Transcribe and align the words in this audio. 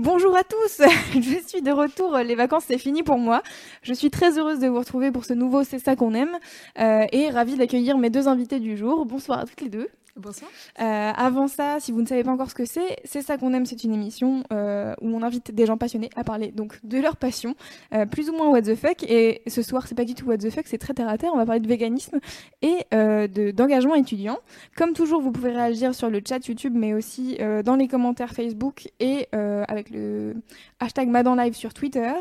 Bonjour 0.00 0.36
à 0.36 0.44
tous, 0.44 0.80
je 1.14 1.42
suis 1.44 1.60
de 1.60 1.72
retour, 1.72 2.16
les 2.18 2.36
vacances 2.36 2.62
c'est 2.68 2.78
fini 2.78 3.02
pour 3.02 3.18
moi. 3.18 3.42
Je 3.82 3.92
suis 3.92 4.10
très 4.10 4.38
heureuse 4.38 4.60
de 4.60 4.68
vous 4.68 4.78
retrouver 4.78 5.10
pour 5.10 5.24
ce 5.24 5.32
nouveau 5.32 5.64
C'est 5.64 5.80
ça 5.80 5.96
qu'on 5.96 6.14
aime 6.14 6.38
euh, 6.78 7.04
et 7.10 7.30
ravie 7.30 7.56
d'accueillir 7.56 7.98
mes 7.98 8.08
deux 8.08 8.28
invités 8.28 8.60
du 8.60 8.76
jour. 8.76 9.06
Bonsoir 9.06 9.40
à 9.40 9.44
toutes 9.44 9.60
les 9.60 9.68
deux. 9.68 9.88
Bonsoir. 10.20 10.50
Euh, 10.80 11.12
avant 11.16 11.46
ça, 11.46 11.76
si 11.78 11.92
vous 11.92 12.02
ne 12.02 12.06
savez 12.06 12.24
pas 12.24 12.32
encore 12.32 12.50
ce 12.50 12.54
que 12.56 12.64
c'est, 12.64 12.96
c'est 13.04 13.22
ça 13.22 13.38
qu'on 13.38 13.54
aime. 13.54 13.66
C'est 13.66 13.84
une 13.84 13.94
émission 13.94 14.42
euh, 14.52 14.92
où 15.00 15.06
on 15.14 15.22
invite 15.22 15.54
des 15.54 15.64
gens 15.64 15.76
passionnés 15.76 16.10
à 16.16 16.24
parler 16.24 16.50
donc 16.50 16.80
de 16.82 16.98
leur 16.98 17.16
passion, 17.16 17.54
euh, 17.94 18.04
plus 18.04 18.28
ou 18.28 18.32
moins 18.32 18.48
what 18.48 18.62
the 18.62 18.74
fuck. 18.74 19.04
Et 19.04 19.42
ce 19.46 19.62
soir, 19.62 19.86
c'est 19.86 19.94
pas 19.94 20.04
du 20.04 20.14
tout 20.16 20.26
what 20.26 20.38
the 20.38 20.50
fuck, 20.50 20.66
c'est 20.66 20.78
très 20.78 20.92
terre 20.92 21.08
à 21.08 21.18
terre. 21.18 21.30
On 21.34 21.36
va 21.36 21.46
parler 21.46 21.60
de 21.60 21.68
véganisme 21.68 22.18
et 22.62 22.84
de- 22.92 23.52
d'engagement 23.52 23.94
étudiant. 23.94 24.38
Comme 24.76 24.92
toujours, 24.92 25.20
vous 25.20 25.30
pouvez 25.30 25.52
réagir 25.52 25.94
sur 25.94 26.10
le 26.10 26.20
chat 26.26 26.44
YouTube, 26.48 26.72
mais 26.76 26.94
aussi 26.94 27.38
dans 27.64 27.76
les 27.76 27.86
commentaires 27.86 28.32
Facebook 28.32 28.88
et 28.98 29.28
avec 29.32 29.90
le 29.90 30.34
hashtag 30.80 31.08
Madanlive 31.08 31.54
sur 31.54 31.72
Twitter. 31.74 32.12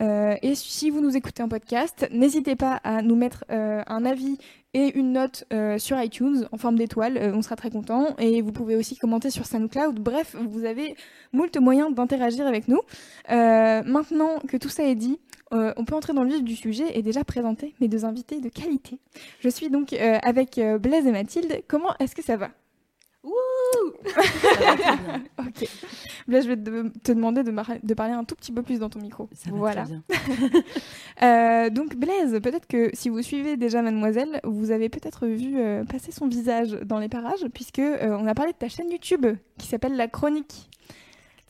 Euh, 0.00 0.36
et 0.42 0.54
si 0.54 0.90
vous 0.90 1.00
nous 1.00 1.16
écoutez 1.16 1.42
en 1.42 1.48
podcast, 1.48 2.08
n'hésitez 2.12 2.56
pas 2.56 2.80
à 2.84 3.02
nous 3.02 3.16
mettre 3.16 3.44
euh, 3.50 3.82
un 3.86 4.04
avis 4.04 4.38
et 4.74 4.98
une 4.98 5.12
note 5.12 5.44
euh, 5.52 5.78
sur 5.78 6.00
iTunes 6.00 6.48
en 6.50 6.56
forme 6.56 6.76
d'étoile. 6.76 7.32
On 7.34 7.42
sera 7.42 7.56
très 7.56 7.70
content. 7.70 8.16
Et 8.18 8.40
vous 8.40 8.52
pouvez 8.52 8.76
aussi 8.76 8.96
commenter 8.96 9.30
sur 9.30 9.46
SoundCloud. 9.46 9.98
Bref, 9.98 10.34
vous 10.48 10.64
avez 10.64 10.96
moult 11.32 11.56
moyens 11.58 11.94
d'interagir 11.94 12.46
avec 12.46 12.68
nous. 12.68 12.80
Maintenant 13.28 14.38
que 14.48 14.56
tout 14.56 14.70
ça 14.70 14.84
est 14.84 14.94
dit, 14.94 15.18
on 15.50 15.84
peut 15.84 15.94
entrer 15.94 16.14
dans 16.14 16.24
le 16.24 16.30
vif 16.30 16.42
du 16.42 16.56
sujet 16.56 16.96
et 16.96 17.02
déjà 17.02 17.24
présenter 17.24 17.74
mes 17.80 17.88
deux 17.88 18.04
invités 18.04 18.40
de 18.40 18.48
qualité. 18.48 18.98
Je 19.40 19.48
suis 19.50 19.68
donc 19.68 19.92
avec 19.92 20.58
Blaise 20.80 21.06
et 21.06 21.12
Mathilde. 21.12 21.62
Comment 21.68 21.94
est-ce 21.98 22.14
que 22.14 22.22
ça 22.22 22.36
va? 22.36 22.48
Ok. 25.38 25.68
Blaise, 26.28 26.44
je 26.44 26.48
vais 26.48 26.56
te, 26.56 26.88
te 26.98 27.12
demander 27.12 27.42
de, 27.42 27.94
parler 27.94 28.12
un 28.12 28.24
tout 28.24 28.34
petit 28.34 28.52
peu 28.52 28.62
plus 28.62 28.78
dans 28.78 28.88
ton 28.88 29.00
micro. 29.00 29.28
Ça 29.32 29.50
va 29.50 29.56
voilà. 29.56 29.84
très 29.84 29.92
bien. 29.92 30.62
Euh, 31.22 31.70
donc 31.70 31.94
Blaise, 31.94 32.40
peut-être 32.42 32.66
que 32.66 32.90
si 32.94 33.08
vous 33.08 33.22
suivez 33.22 33.56
déjà 33.56 33.82
Mademoiselle, 33.82 34.40
vous 34.44 34.72
avez 34.72 34.88
peut-être 34.88 35.26
vu 35.26 35.58
euh, 35.58 35.84
passer 35.84 36.10
son 36.10 36.26
visage 36.26 36.72
dans 36.84 36.98
les 36.98 37.08
parages, 37.08 37.46
puisque 37.54 37.78
euh, 37.78 38.16
on 38.18 38.26
a 38.26 38.34
parlé 38.34 38.52
de 38.52 38.56
ta 38.56 38.68
chaîne 38.68 38.90
YouTube 38.90 39.26
qui 39.58 39.66
s'appelle 39.68 39.94
La 39.94 40.08
Chronique. 40.08 40.68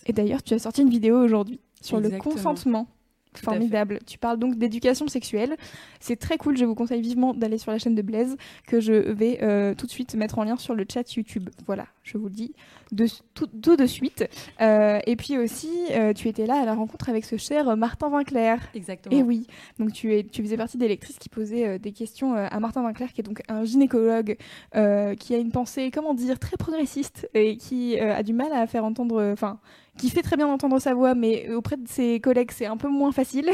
Et 0.06 0.12
d'ailleurs, 0.12 0.42
tu 0.42 0.52
as 0.52 0.58
sorti 0.58 0.82
une 0.82 0.90
vidéo 0.90 1.16
aujourd'hui 1.22 1.60
sur 1.80 1.98
Exactement. 1.98 2.24
le 2.24 2.34
consentement. 2.34 2.88
Formidable. 3.34 3.98
Tu 4.06 4.18
parles 4.18 4.38
donc 4.38 4.56
d'éducation 4.56 5.08
sexuelle. 5.08 5.56
C'est 6.00 6.16
très 6.16 6.36
cool. 6.36 6.56
Je 6.56 6.64
vous 6.64 6.74
conseille 6.74 7.00
vivement 7.00 7.34
d'aller 7.34 7.58
sur 7.58 7.72
la 7.72 7.78
chaîne 7.78 7.94
de 7.94 8.02
Blaise 8.02 8.36
que 8.66 8.80
je 8.80 8.92
vais 8.92 9.38
euh, 9.42 9.74
tout 9.74 9.86
de 9.86 9.90
suite 9.90 10.14
mettre 10.14 10.38
en 10.38 10.44
lien 10.44 10.56
sur 10.56 10.74
le 10.74 10.84
chat 10.90 11.14
YouTube. 11.14 11.48
Voilà, 11.66 11.86
je 12.02 12.18
vous 12.18 12.26
le 12.26 12.30
dis 12.30 12.54
de, 12.90 13.06
tout, 13.34 13.46
tout 13.46 13.76
de 13.76 13.86
suite. 13.86 14.28
Euh, 14.60 14.98
et 15.06 15.16
puis 15.16 15.38
aussi, 15.38 15.70
euh, 15.92 16.12
tu 16.12 16.28
étais 16.28 16.46
là 16.46 16.60
à 16.60 16.64
la 16.64 16.74
rencontre 16.74 17.08
avec 17.08 17.24
ce 17.24 17.36
cher 17.36 17.76
Martin 17.76 18.10
Vinclair. 18.10 18.60
Exactement. 18.74 19.16
Et 19.16 19.22
oui, 19.22 19.46
donc 19.78 19.92
tu, 19.92 20.14
es, 20.14 20.24
tu 20.24 20.42
faisais 20.42 20.56
partie 20.56 20.76
des 20.76 20.88
lectrices 20.88 21.18
qui 21.18 21.28
posaient 21.28 21.78
des 21.78 21.92
questions 21.92 22.34
à 22.34 22.60
Martin 22.60 22.82
Vinclair, 22.82 23.12
qui 23.12 23.22
est 23.22 23.24
donc 23.24 23.42
un 23.48 23.64
gynécologue 23.64 24.36
qui 24.72 25.34
a 25.34 25.38
une 25.38 25.52
pensée, 25.52 25.90
comment 25.90 26.14
dire, 26.14 26.38
très 26.38 26.56
progressiste 26.56 27.28
et 27.34 27.56
qui 27.56 27.98
a 27.98 28.22
du 28.22 28.32
mal 28.32 28.52
à 28.52 28.66
faire 28.66 28.84
entendre, 28.84 29.30
enfin, 29.32 29.58
qui 29.98 30.10
fait 30.10 30.22
très 30.22 30.36
bien 30.36 30.48
entendre 30.48 30.78
sa 30.80 30.94
voix, 30.94 31.14
mais 31.14 31.48
auprès 31.50 31.76
de 31.76 31.86
ses 31.86 32.18
collègues, 32.20 32.50
c'est 32.52 32.66
un 32.66 32.76
peu 32.76 32.88
moins 32.88 33.12
facile. 33.12 33.50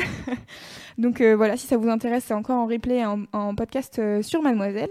donc 0.99 1.21
euh, 1.21 1.35
voilà, 1.37 1.57
si 1.57 1.67
ça 1.67 1.77
vous 1.77 1.89
intéresse, 1.89 2.25
c'est 2.27 2.35
encore 2.35 2.57
en 2.59 2.67
replay, 2.67 3.05
en, 3.05 3.25
en 3.33 3.55
podcast 3.55 3.99
euh, 3.99 4.23
sur 4.23 4.43
Mademoiselle. 4.43 4.91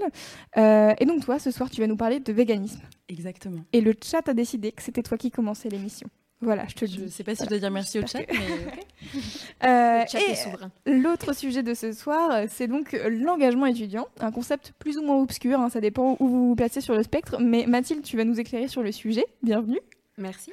Euh, 0.57 0.93
et 0.99 1.05
donc 1.05 1.23
toi, 1.25 1.39
ce 1.39 1.51
soir, 1.51 1.69
tu 1.69 1.81
vas 1.81 1.87
nous 1.87 1.95
parler 1.97 2.19
de 2.19 2.33
véganisme. 2.33 2.81
Exactement. 3.09 3.61
Et 3.73 3.81
le 3.81 3.93
chat 4.03 4.27
a 4.27 4.33
décidé 4.33 4.71
que 4.71 4.81
c'était 4.83 5.03
toi 5.03 5.17
qui 5.17 5.31
commençais 5.31 5.69
l'émission. 5.69 6.07
Voilà, 6.39 6.65
je 6.67 6.75
te 6.75 6.85
le 6.85 6.91
Je 6.91 6.97
dis. 6.97 7.03
ne 7.03 7.07
sais 7.07 7.23
pas 7.23 7.31
si 7.33 7.37
Voilà. 7.37 7.45
je 7.45 7.49
dois 7.55 7.59
dire 7.59 7.71
merci 7.71 7.97
au 7.99 8.05
chat, 8.05 8.23
que- 8.23 8.31
mais. 8.33 9.19
Euh, 9.65 10.01
Le 10.03 10.07
chat 10.07 10.19
et- 10.19 10.31
est 10.31 10.35
souverain. 10.35 10.69
L'autre 10.85 11.33
sujet 11.33 11.63
de 11.63 11.73
ce 11.73 11.93
soir, 11.93 12.29
euh, 12.31 12.45
c'est 12.47 12.67
donc 12.67 12.93
euh, 12.93 13.09
l'engagement 13.09 13.65
étudiant, 13.65 14.07
un 14.19 14.31
concept 14.31 14.73
plus 14.77 14.97
ou 14.99 15.01
moins 15.01 15.19
obscur, 15.19 15.59
hein, 15.59 15.69
ça 15.69 15.81
dépend 15.81 16.15
où 16.19 16.27
vous 16.27 16.47
vous 16.49 16.55
placez 16.55 16.79
sur 16.81 16.93
le 16.93 17.01
spectre, 17.01 17.37
mais 17.39 17.65
Mathilde, 17.65 18.03
tu 18.03 18.17
vas 18.17 18.23
nous 18.23 18.39
éclairer 18.39 18.67
sur 18.67 18.83
le 18.83 18.91
sujet, 18.91 19.25
bienvenue. 19.41 19.79
Merci. 20.17 20.51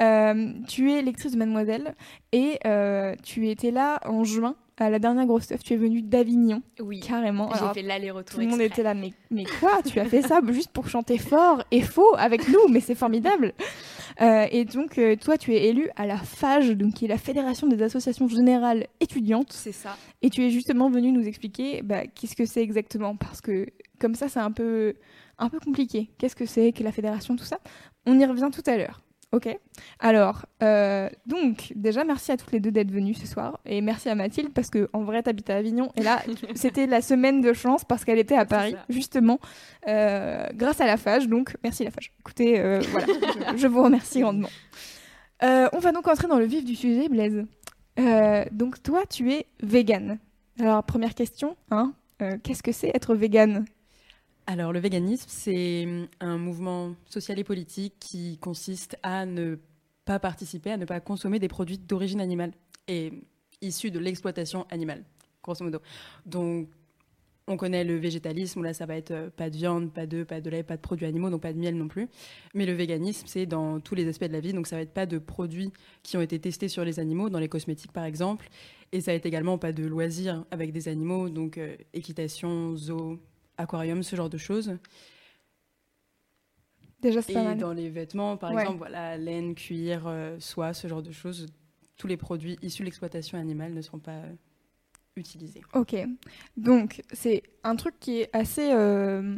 Euh, 0.00 0.52
tu 0.68 0.92
es 0.92 1.02
lectrice 1.02 1.32
de 1.32 1.38
Mademoiselle 1.38 1.94
et 2.32 2.58
euh, 2.66 3.14
tu 3.22 3.48
étais 3.48 3.70
là 3.70 3.98
en 4.04 4.24
juin 4.24 4.56
à 4.78 4.90
la 4.90 4.98
dernière 4.98 5.24
grosse 5.24 5.44
stuff, 5.44 5.62
tu 5.64 5.72
es 5.72 5.76
venue 5.78 6.02
d'Avignon, 6.02 6.60
Oui. 6.80 7.00
carrément. 7.00 7.50
J'ai 7.54 7.80
fait 7.80 7.86
l'aller-retour. 7.86 8.34
tout 8.38 8.44
le 8.44 8.50
monde 8.50 8.60
était 8.60 8.82
là, 8.82 8.92
mais, 8.92 9.14
mais 9.30 9.44
quoi? 9.58 9.80
Tu 9.82 9.98
as 10.00 10.04
fait 10.04 10.20
ça 10.20 10.40
juste 10.50 10.70
pour 10.70 10.88
chanter 10.90 11.16
fort 11.16 11.62
et 11.70 11.80
faux 11.80 12.14
avec 12.18 12.46
nous, 12.48 12.68
mais 12.68 12.80
c'est 12.80 12.94
formidable. 12.94 13.54
Euh, 14.20 14.46
et 14.50 14.66
donc, 14.66 15.00
toi, 15.22 15.38
tu 15.38 15.54
es 15.54 15.68
élue 15.68 15.88
à 15.96 16.04
la 16.04 16.18
FAGE, 16.18 16.72
donc 16.72 16.92
qui 16.92 17.06
est 17.06 17.08
la 17.08 17.16
Fédération 17.16 17.66
des 17.68 17.80
associations 17.82 18.28
générales 18.28 18.86
étudiantes. 19.00 19.50
C'est 19.52 19.72
ça. 19.72 19.96
Et 20.20 20.28
tu 20.28 20.44
es 20.44 20.50
justement 20.50 20.90
venu 20.90 21.10
nous 21.10 21.26
expliquer 21.26 21.80
bah, 21.82 22.06
qu'est-ce 22.06 22.36
que 22.36 22.44
c'est 22.44 22.62
exactement, 22.62 23.16
parce 23.16 23.40
que 23.40 23.66
comme 23.98 24.14
ça, 24.14 24.28
c'est 24.28 24.40
un 24.40 24.52
peu, 24.52 24.92
un 25.38 25.48
peu 25.48 25.58
compliqué. 25.58 26.10
Qu'est-ce 26.18 26.36
que 26.36 26.44
c'est 26.44 26.72
que 26.72 26.82
la 26.82 26.92
fédération, 26.92 27.34
tout 27.34 27.44
ça? 27.44 27.60
On 28.04 28.18
y 28.20 28.26
revient 28.26 28.50
tout 28.52 28.62
à 28.66 28.76
l'heure. 28.76 29.00
Ok 29.36 29.54
Alors, 29.98 30.46
euh, 30.62 31.10
donc, 31.26 31.70
déjà, 31.76 32.04
merci 32.04 32.32
à 32.32 32.38
toutes 32.38 32.52
les 32.52 32.60
deux 32.60 32.70
d'être 32.70 32.90
venues 32.90 33.12
ce 33.12 33.26
soir. 33.26 33.60
Et 33.66 33.82
merci 33.82 34.08
à 34.08 34.14
Mathilde, 34.14 34.50
parce 34.54 34.70
que 34.70 34.88
en 34.94 35.04
vrai, 35.04 35.22
t'habites 35.22 35.50
à 35.50 35.56
Avignon. 35.56 35.92
Et 35.94 36.02
là, 36.02 36.22
c'était 36.54 36.86
la 36.86 37.02
semaine 37.02 37.42
de 37.42 37.52
chance, 37.52 37.84
parce 37.84 38.06
qu'elle 38.06 38.18
était 38.18 38.34
à 38.34 38.46
Paris, 38.46 38.76
justement, 38.88 39.38
euh, 39.88 40.46
grâce 40.54 40.80
à 40.80 40.86
la 40.86 40.96
FAGE. 40.96 41.28
Donc, 41.28 41.54
merci 41.62 41.84
la 41.84 41.90
FAGE. 41.90 42.12
Écoutez, 42.20 42.58
euh, 42.58 42.80
voilà, 42.90 43.06
je, 43.56 43.66
vous 43.66 43.82
remercie 43.82 44.20
grandement. 44.20 44.48
On 45.42 45.78
va 45.78 45.92
donc 45.92 46.08
entrer 46.08 46.28
dans 46.28 46.38
le 46.38 46.46
vif 46.46 46.64
du 46.64 46.74
sujet, 46.74 47.10
Blaise. 47.10 47.44
Donc, 48.52 48.82
toi, 48.82 49.02
tu 49.04 49.32
es 49.32 49.44
vegan. 49.62 50.18
Alors, 50.58 50.82
première 50.82 51.14
question, 51.14 51.58
hein, 51.70 51.92
qu'est-ce 52.42 52.62
que 52.62 52.72
c'est 52.72 52.90
être 52.94 53.14
vegan 53.14 53.66
Alors, 54.48 54.72
le 54.72 54.78
véganisme, 54.78 55.26
c'est 55.28 55.84
hum, 55.84 56.06
un 56.20 56.38
mouvement 56.38 56.94
social 57.06 57.38
et 57.38 57.44
politique 57.44 57.94
qui 57.98 58.38
consiste 58.38 58.96
à 59.02 59.26
ne 59.26 59.58
pas 60.04 60.20
participer, 60.20 60.70
à 60.70 60.76
ne 60.76 60.84
pas 60.84 61.00
consommer 61.00 61.40
des 61.40 61.48
produits 61.48 61.78
d'origine 61.78 62.20
animale 62.20 62.52
et 62.86 63.12
issus 63.60 63.90
de 63.90 63.98
l'exploitation 63.98 64.64
animale, 64.70 65.04
grosso 65.42 65.64
modo. 65.64 65.80
Donc, 66.26 66.68
on 67.48 67.56
connaît 67.56 67.82
le 67.82 67.96
végétalisme, 67.96 68.62
là, 68.62 68.72
ça 68.72 68.86
va 68.86 68.96
être 68.96 69.10
euh, 69.10 69.30
pas 69.30 69.50
de 69.50 69.56
viande, 69.56 69.92
pas 69.92 70.06
d'œufs, 70.06 70.26
pas 70.26 70.40
de 70.40 70.48
lait, 70.50 70.62
pas 70.62 70.76
de 70.76 70.80
produits 70.80 71.06
animaux, 71.06 71.30
donc 71.30 71.42
pas 71.42 71.52
de 71.52 71.58
miel 71.58 71.76
non 71.76 71.88
plus. 71.88 72.08
Mais 72.54 72.66
le 72.66 72.72
véganisme, 72.72 73.26
c'est 73.26 73.46
dans 73.46 73.80
tous 73.80 73.96
les 73.96 74.06
aspects 74.06 74.24
de 74.24 74.32
la 74.32 74.40
vie, 74.40 74.52
donc 74.52 74.68
ça 74.68 74.76
va 74.76 74.82
être 74.82 74.94
pas 74.94 75.06
de 75.06 75.18
produits 75.18 75.72
qui 76.04 76.16
ont 76.16 76.20
été 76.20 76.38
testés 76.38 76.68
sur 76.68 76.84
les 76.84 77.00
animaux, 77.00 77.30
dans 77.30 77.40
les 77.40 77.48
cosmétiques 77.48 77.92
par 77.92 78.04
exemple, 78.04 78.48
et 78.92 79.00
ça 79.00 79.10
va 79.10 79.16
être 79.16 79.26
également 79.26 79.58
pas 79.58 79.72
de 79.72 79.84
loisirs 79.84 80.44
avec 80.52 80.72
des 80.72 80.86
animaux, 80.86 81.28
donc 81.28 81.58
euh, 81.58 81.76
équitation, 81.94 82.76
zoo, 82.76 83.18
aquarium, 83.58 84.02
ce 84.02 84.16
genre 84.16 84.30
de 84.30 84.38
choses. 84.38 84.76
Déjà, 87.00 87.22
c'est 87.22 87.32
Et 87.32 87.34
pas 87.34 87.42
mal. 87.44 87.58
dans 87.58 87.72
les 87.72 87.90
vêtements, 87.90 88.36
par 88.36 88.52
Ouais. 88.52 88.62
exemple, 88.62 88.78
voilà, 88.78 89.16
laine, 89.16 89.54
cuir, 89.54 90.04
euh, 90.06 90.38
soie, 90.40 90.72
ce 90.72 90.88
genre 90.88 91.02
de 91.02 91.12
choses, 91.12 91.46
tous 91.96 92.06
les 92.06 92.16
produits 92.16 92.58
issus 92.62 92.82
de 92.82 92.86
l'exploitation 92.86 93.38
animale 93.38 93.74
ne 93.74 93.82
seront 93.82 93.98
pas 93.98 94.12
euh, 94.12 94.32
utilisés. 95.16 95.60
Ok. 95.74 95.94
Donc, 96.56 97.02
c'est 97.12 97.42
un 97.64 97.76
truc 97.76 97.94
qui 98.00 98.20
est 98.22 98.30
assez, 98.34 98.72
euh, 98.72 99.36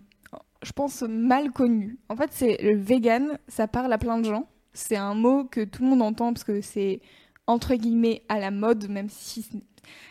je 0.62 0.72
pense, 0.72 1.02
mal 1.02 1.50
connu. 1.52 1.98
En 2.08 2.16
fait, 2.16 2.32
c'est 2.32 2.62
le 2.62 2.76
vegan, 2.76 3.38
ça 3.48 3.66
parle 3.66 3.92
à 3.92 3.98
plein 3.98 4.18
de 4.18 4.24
gens. 4.24 4.48
C'est 4.72 4.96
un 4.96 5.14
mot 5.14 5.44
que 5.44 5.64
tout 5.64 5.82
le 5.82 5.88
monde 5.88 6.02
entend 6.02 6.32
parce 6.32 6.44
que 6.44 6.60
c'est 6.60 7.00
entre 7.48 7.74
guillemets 7.74 8.22
à 8.28 8.38
la 8.38 8.50
mode, 8.50 8.88
même 8.88 9.08
si, 9.08 9.48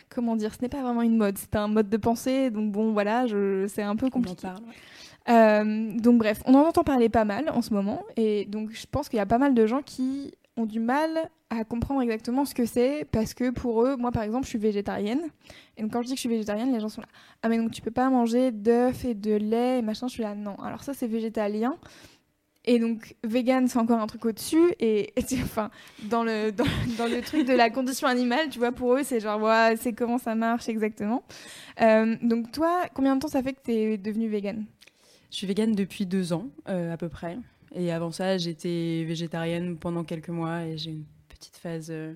comment 0.09 0.35
dire, 0.35 0.53
ce 0.53 0.61
n'est 0.61 0.69
pas 0.69 0.81
vraiment 0.81 1.01
une 1.01 1.17
mode, 1.17 1.37
c'est 1.37 1.55
un 1.55 1.67
mode 1.67 1.89
de 1.89 1.97
pensée. 1.97 2.49
Donc 2.51 2.71
bon, 2.71 2.91
voilà, 2.93 3.27
je, 3.27 3.65
c'est 3.67 3.83
un 3.83 3.95
peu 3.95 4.05
On 4.05 4.09
en 4.09 4.11
compliqué. 4.11 4.41
parle. 4.47 4.63
ouais. 4.63 4.73
Euh, 5.29 5.91
donc 5.99 6.19
bref, 6.19 6.41
on 6.45 6.53
en 6.55 6.61
entend 6.61 6.83
parler 6.85 7.09
pas 7.09 7.25
mal 7.25 7.49
en 7.49 7.61
ce 7.61 7.73
moment, 7.73 8.01
et 8.15 8.45
donc 8.45 8.71
je 8.71 8.85
pense 8.89 9.09
qu'il 9.09 9.17
y 9.17 9.19
a 9.19 9.25
pas 9.25 9.37
mal 9.37 9.53
de 9.53 9.65
gens 9.67 9.81
qui 9.81 10.33
ont 10.55 10.65
du 10.65 10.79
mal 10.79 11.29
à 11.49 11.65
comprendre 11.65 12.01
exactement 12.01 12.45
ce 12.45 12.55
que 12.55 12.65
c'est, 12.65 13.05
parce 13.11 13.33
que 13.33 13.49
pour 13.49 13.83
eux, 13.83 13.97
moi 13.97 14.11
par 14.13 14.23
exemple, 14.23 14.45
je 14.45 14.51
suis 14.51 14.57
végétarienne, 14.57 15.19
et 15.75 15.81
donc 15.81 15.91
quand 15.91 16.01
je 16.01 16.07
dis 16.07 16.13
que 16.13 16.15
je 16.17 16.21
suis 16.21 16.29
végétarienne, 16.29 16.71
les 16.71 16.79
gens 16.79 16.87
sont 16.87 17.01
là, 17.01 17.07
ah 17.43 17.49
mais 17.49 17.57
donc 17.57 17.71
tu 17.71 17.81
peux 17.81 17.91
pas 17.91 18.09
manger 18.09 18.51
d'œufs 18.53 19.03
et 19.03 19.15
de 19.15 19.35
lait 19.35 19.79
et 19.79 19.81
machin, 19.81 20.07
je 20.07 20.13
suis 20.13 20.23
là, 20.23 20.33
non, 20.33 20.55
alors 20.63 20.83
ça 20.83 20.93
c'est 20.93 21.07
végétalien, 21.07 21.75
Et 22.69 22.79
donc, 22.79 23.15
vegan, 23.23 23.69
c'est 23.69 23.79
encore 23.79 24.01
un 24.01 24.07
truc 24.07 24.25
au-dessus. 24.25 24.73
Et, 24.81 25.13
enfin, 25.41 25.71
dans 26.09 26.25
le, 26.25 26.51
dans, 26.51 26.65
le 27.07 27.21
truc 27.21 27.47
de 27.47 27.53
la 27.53 27.69
condition 27.69 28.07
animale, 28.07 28.49
tu 28.49 28.59
vois, 28.59 28.73
pour 28.73 28.93
eux, 28.93 29.03
c'est 29.03 29.21
genre, 29.21 29.41
ouais, 29.41 29.75
c'est 29.77 29.93
comment 29.93 30.17
ça 30.17 30.35
marche 30.35 30.67
exactement. 30.67 31.23
Euh, 31.81 32.17
donc, 32.21 32.51
toi, 32.51 32.83
combien 32.93 33.15
de 33.15 33.21
temps 33.21 33.29
ça 33.29 33.41
fait 33.41 33.53
que 33.53 33.61
tu 33.63 33.71
es 33.71 33.97
devenue 33.97 34.27
vegan? 34.27 34.65
Je 35.31 35.37
suis 35.37 35.47
vegan 35.47 35.73
depuis 35.73 36.05
deux 36.05 36.33
ans, 36.33 36.49
euh, 36.67 36.93
à 36.93 36.97
peu 36.97 37.07
près. 37.07 37.37
Et 37.73 37.91
avant 37.93 38.11
ça, 38.11 38.37
j'étais 38.37 39.05
végétarienne 39.07 39.77
pendant 39.77 40.03
quelques 40.03 40.29
mois 40.29 40.65
et 40.65 40.77
j'ai 40.77 40.91
une 40.91 41.05
petite 41.29 41.55
phase 41.55 41.87
euh, 41.89 42.15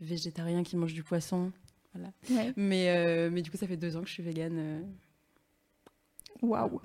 végétarien 0.00 0.64
qui 0.64 0.76
mange 0.76 0.94
du 0.94 1.04
poisson. 1.04 1.52
Voilà. 1.94 2.12
Mais, 2.56 3.30
mais 3.30 3.40
du 3.40 3.52
coup, 3.52 3.56
ça 3.56 3.68
fait 3.68 3.76
deux 3.76 3.96
ans 3.96 4.00
que 4.00 4.08
je 4.08 4.14
suis 4.14 4.22
végane. 4.22 4.84
Waouh 6.42 6.80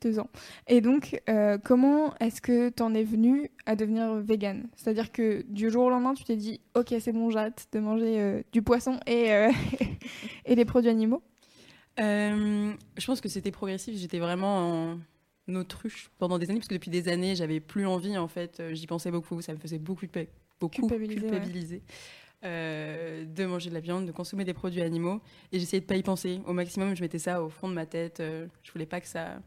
deux 0.00 0.18
ans. 0.18 0.28
Et 0.66 0.80
donc, 0.80 1.20
euh, 1.28 1.58
comment 1.62 2.14
est-ce 2.18 2.40
que 2.40 2.68
tu 2.70 2.82
en 2.82 2.94
es 2.94 3.04
venu 3.04 3.50
à 3.66 3.76
devenir 3.76 4.14
vegan? 4.16 4.68
C'est-à-dire 4.76 5.12
que 5.12 5.44
du 5.48 5.70
jour 5.70 5.84
au 5.84 5.90
lendemain, 5.90 6.14
tu 6.14 6.24
t'es 6.24 6.36
dit, 6.36 6.60
ok, 6.74 6.94
c'est 7.00 7.12
bon, 7.12 7.30
j'arrête 7.30 7.66
de 7.72 7.80
manger 7.80 8.20
euh, 8.20 8.42
du 8.52 8.62
poisson 8.62 8.98
et, 9.06 9.32
euh, 9.32 9.50
et 10.44 10.54
des 10.54 10.64
produits 10.64 10.90
animaux? 10.90 11.22
Je 11.98 13.06
pense 13.06 13.20
que 13.20 13.28
c'était 13.28 13.50
progressif. 13.50 13.96
J'étais 13.96 14.18
vraiment 14.18 14.98
en 15.48 15.54
autruche 15.54 16.10
pendant 16.18 16.38
des 16.38 16.50
années, 16.50 16.58
parce 16.58 16.68
que 16.68 16.74
depuis 16.74 16.90
des 16.90 17.08
années, 17.08 17.34
j'avais 17.34 17.60
plus 17.60 17.86
envie, 17.86 18.18
en 18.18 18.28
fait. 18.28 18.62
J'y 18.72 18.86
pensais 18.86 19.10
beaucoup, 19.10 19.40
ça 19.40 19.52
me 19.52 19.58
faisait 19.58 19.78
beaucoup, 19.78 20.06
beaucoup 20.60 20.86
culpabiliser. 20.86 21.82
de 22.42 23.44
manger 23.46 23.70
de 23.70 23.74
la 23.74 23.80
viande, 23.80 24.06
de 24.06 24.12
consommer 24.12 24.44
des 24.44 24.54
produits 24.54 24.82
animaux. 24.82 25.20
Et 25.52 25.58
j'essayais 25.58 25.80
de 25.80 25.86
pas 25.86 25.96
y 25.96 26.02
penser. 26.02 26.40
Au 26.46 26.52
maximum, 26.52 26.94
je 26.94 27.00
mettais 27.00 27.18
ça 27.18 27.42
au 27.42 27.48
fond 27.48 27.68
de 27.68 27.74
ma 27.74 27.86
tête. 27.86 28.20
je 28.20 28.72
voulais 28.72 28.86
pas 28.86 29.00
que 29.00 29.08
ça 29.08 29.38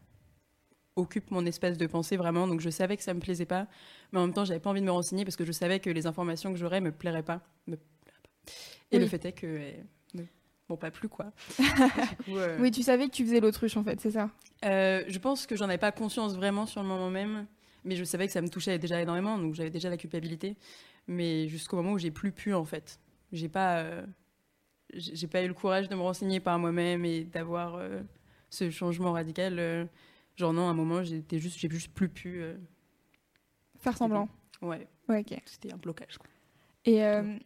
occupe 1.00 1.30
mon 1.30 1.44
espace 1.46 1.78
de 1.78 1.86
pensée 1.86 2.16
vraiment. 2.16 2.46
Donc 2.46 2.60
je 2.60 2.70
savais 2.70 2.96
que 2.96 3.02
ça 3.02 3.14
me 3.14 3.20
plaisait 3.20 3.46
pas, 3.46 3.66
mais 4.12 4.18
en 4.18 4.26
même 4.26 4.34
temps 4.34 4.44
j'avais 4.44 4.60
pas 4.60 4.70
envie 4.70 4.80
de 4.80 4.86
me 4.86 4.92
renseigner 4.92 5.24
parce 5.24 5.36
que 5.36 5.44
je 5.44 5.52
savais 5.52 5.80
que 5.80 5.90
les 5.90 6.06
informations 6.06 6.52
que 6.52 6.58
j'aurais 6.58 6.80
me 6.80 6.92
plairaient 6.92 7.22
pas. 7.22 7.40
Me 7.66 7.76
pas. 7.76 7.82
Et 8.92 8.98
le 8.98 9.06
fait 9.06 9.24
est 9.24 9.32
que 9.32 9.60
bon 10.70 10.76
pas 10.76 10.90
plus 10.90 11.08
quoi. 11.08 11.32
Euh, 12.28 12.58
oui, 12.60 12.70
tu 12.70 12.82
savais 12.82 13.06
que 13.06 13.12
tu 13.12 13.24
faisais 13.24 13.40
l'autruche 13.40 13.76
en 13.76 13.82
fait, 13.82 14.00
c'est 14.00 14.12
ça? 14.12 14.30
Euh, 14.64 15.02
je 15.08 15.18
pense 15.18 15.46
que 15.46 15.56
j'en 15.56 15.64
avais 15.64 15.78
pas 15.78 15.90
conscience 15.90 16.34
vraiment 16.36 16.64
sur 16.64 16.80
le 16.80 16.88
moment 16.88 17.10
même, 17.10 17.46
mais 17.84 17.96
je 17.96 18.04
savais 18.04 18.26
que 18.26 18.32
ça 18.32 18.40
me 18.40 18.48
touchait 18.48 18.78
déjà 18.78 19.00
énormément, 19.02 19.36
donc 19.36 19.54
j'avais 19.54 19.70
déjà 19.70 19.90
la 19.90 19.96
culpabilité. 19.96 20.56
Mais 21.08 21.48
jusqu'au 21.48 21.76
moment 21.76 21.92
où 21.92 21.98
j'ai 21.98 22.12
plus 22.12 22.30
pu 22.30 22.54
en 22.54 22.64
fait, 22.64 23.00
j'ai 23.32 23.48
pas 23.48 23.78
euh, 23.78 24.06
j'ai 24.94 25.26
pas 25.26 25.42
eu 25.42 25.48
le 25.48 25.54
courage 25.54 25.88
de 25.88 25.94
me 25.94 26.02
renseigner 26.02 26.40
par 26.40 26.58
moi-même 26.58 27.04
et 27.04 27.24
d'avoir 27.24 27.80
ce 28.48 28.70
changement 28.70 29.12
radical 29.12 29.88
Genre 30.40 30.54
non, 30.54 30.68
à 30.68 30.70
un 30.70 30.74
moment, 30.74 31.02
j'étais 31.02 31.38
juste, 31.38 31.58
j'ai 31.58 31.68
juste 31.68 31.92
plus 31.92 32.08
pu 32.08 32.40
euh, 32.40 32.56
faire 33.78 33.94
semblant. 33.94 34.26
Ouais. 34.62 34.88
Ouais, 35.06 35.20
ok. 35.20 35.38
C'était 35.44 35.70
un 35.70 35.76
blocage. 35.76 36.16
Quoi. 36.16 36.28
Et 36.86 37.04
euh, 37.04 37.36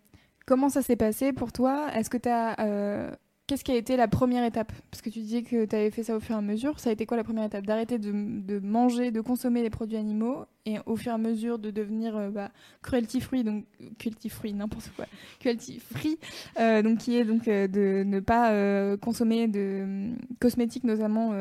comment 0.47 0.69
ça 0.69 0.81
s'est 0.81 0.95
passé 0.95 1.33
pour 1.33 1.51
toi? 1.51 1.93
Est-ce 1.93 2.09
que 2.09 2.17
tu 2.17 2.29
as 2.29 2.61
euh, 2.61 3.11
Qu'est-ce 3.47 3.63
qui 3.63 3.73
a 3.73 3.77
été 3.77 3.99
la 3.99 4.09
première 4.09 4.43
étape? 4.43 4.73
Parce 4.91 5.03
que 5.03 5.11
tu 5.11 5.19
disais 5.19 5.43
que 5.43 5.67
tu 5.67 5.77
avais 5.77 5.91
fait 5.91 6.03
ça 6.03 6.17
au 6.17 6.21
fur 6.21 6.35
et 6.35 6.39
à 6.39 6.41
mesure. 6.41 6.81
Ça 6.81 6.89
a 6.89 6.93
été 6.95 7.05
quoi 7.05 7.19
la 7.19 7.25
première 7.25 7.45
étape? 7.45 7.67
D'arrêter 7.67 7.99
de, 7.99 8.59
manger, 8.61 9.11
de 9.11 9.21
consommer 9.21 9.63
les 9.63 9.69
produits 9.69 9.99
animaux 9.99 10.47
et 10.65 10.77
au 10.87 10.97
fur 10.97 11.13
et 11.13 11.15
à 11.15 11.19
mesure 11.19 11.59
de 11.59 11.71
devenir 11.71 12.17
euh, 12.17 12.31
bah, 12.31 12.51
cruelty 12.81 13.21
free, 13.21 13.45
donc 13.45 13.67
cruelty 13.99 14.31
free, 14.31 14.55
n'importe 14.55 14.91
quoi, 14.97 15.05
cruelty 15.41 15.79
free, 15.79 16.19
euh, 16.59 16.81
donc 16.81 17.01
qui 17.01 17.17
est 17.17 17.25
donc 17.25 17.47
euh, 17.47 17.69
de 17.69 18.03
ne 18.07 18.19
pas 18.21 18.97
consommer 18.97 19.47
de 19.47 20.15
cosmétiques 20.41 20.85
notamment 20.85 21.35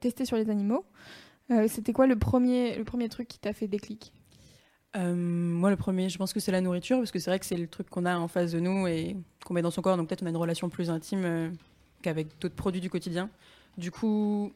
testés 0.00 0.24
sur 0.24 0.36
les 0.36 0.50
animaux. 0.50 0.84
C'était 1.68 1.92
quoi 1.92 2.08
le 2.08 2.16
premier, 2.16 2.76
le 2.76 2.84
premier 2.84 3.08
truc 3.08 3.28
qui 3.28 3.38
t'a 3.38 3.52
fait 3.52 3.68
déclic? 3.68 4.12
Euh, 4.96 5.14
moi, 5.14 5.70
le 5.70 5.76
premier, 5.76 6.08
je 6.08 6.18
pense 6.18 6.32
que 6.32 6.40
c'est 6.40 6.52
la 6.52 6.60
nourriture, 6.60 6.98
parce 6.98 7.10
que 7.10 7.18
c'est 7.18 7.30
vrai 7.30 7.38
que 7.38 7.46
c'est 7.46 7.56
le 7.56 7.66
truc 7.66 7.90
qu'on 7.90 8.04
a 8.04 8.16
en 8.16 8.28
face 8.28 8.52
de 8.52 8.60
nous 8.60 8.86
et 8.86 9.16
qu'on 9.44 9.54
met 9.54 9.62
dans 9.62 9.70
son 9.70 9.82
corps. 9.82 9.96
Donc 9.96 10.08
peut-être 10.08 10.22
on 10.22 10.26
a 10.26 10.30
une 10.30 10.36
relation 10.36 10.68
plus 10.68 10.90
intime 10.90 11.24
euh, 11.24 11.50
qu'avec 12.02 12.28
d'autres 12.40 12.54
produits 12.54 12.80
du 12.80 12.90
quotidien. 12.90 13.30
Du 13.76 13.90
coup, 13.90 14.52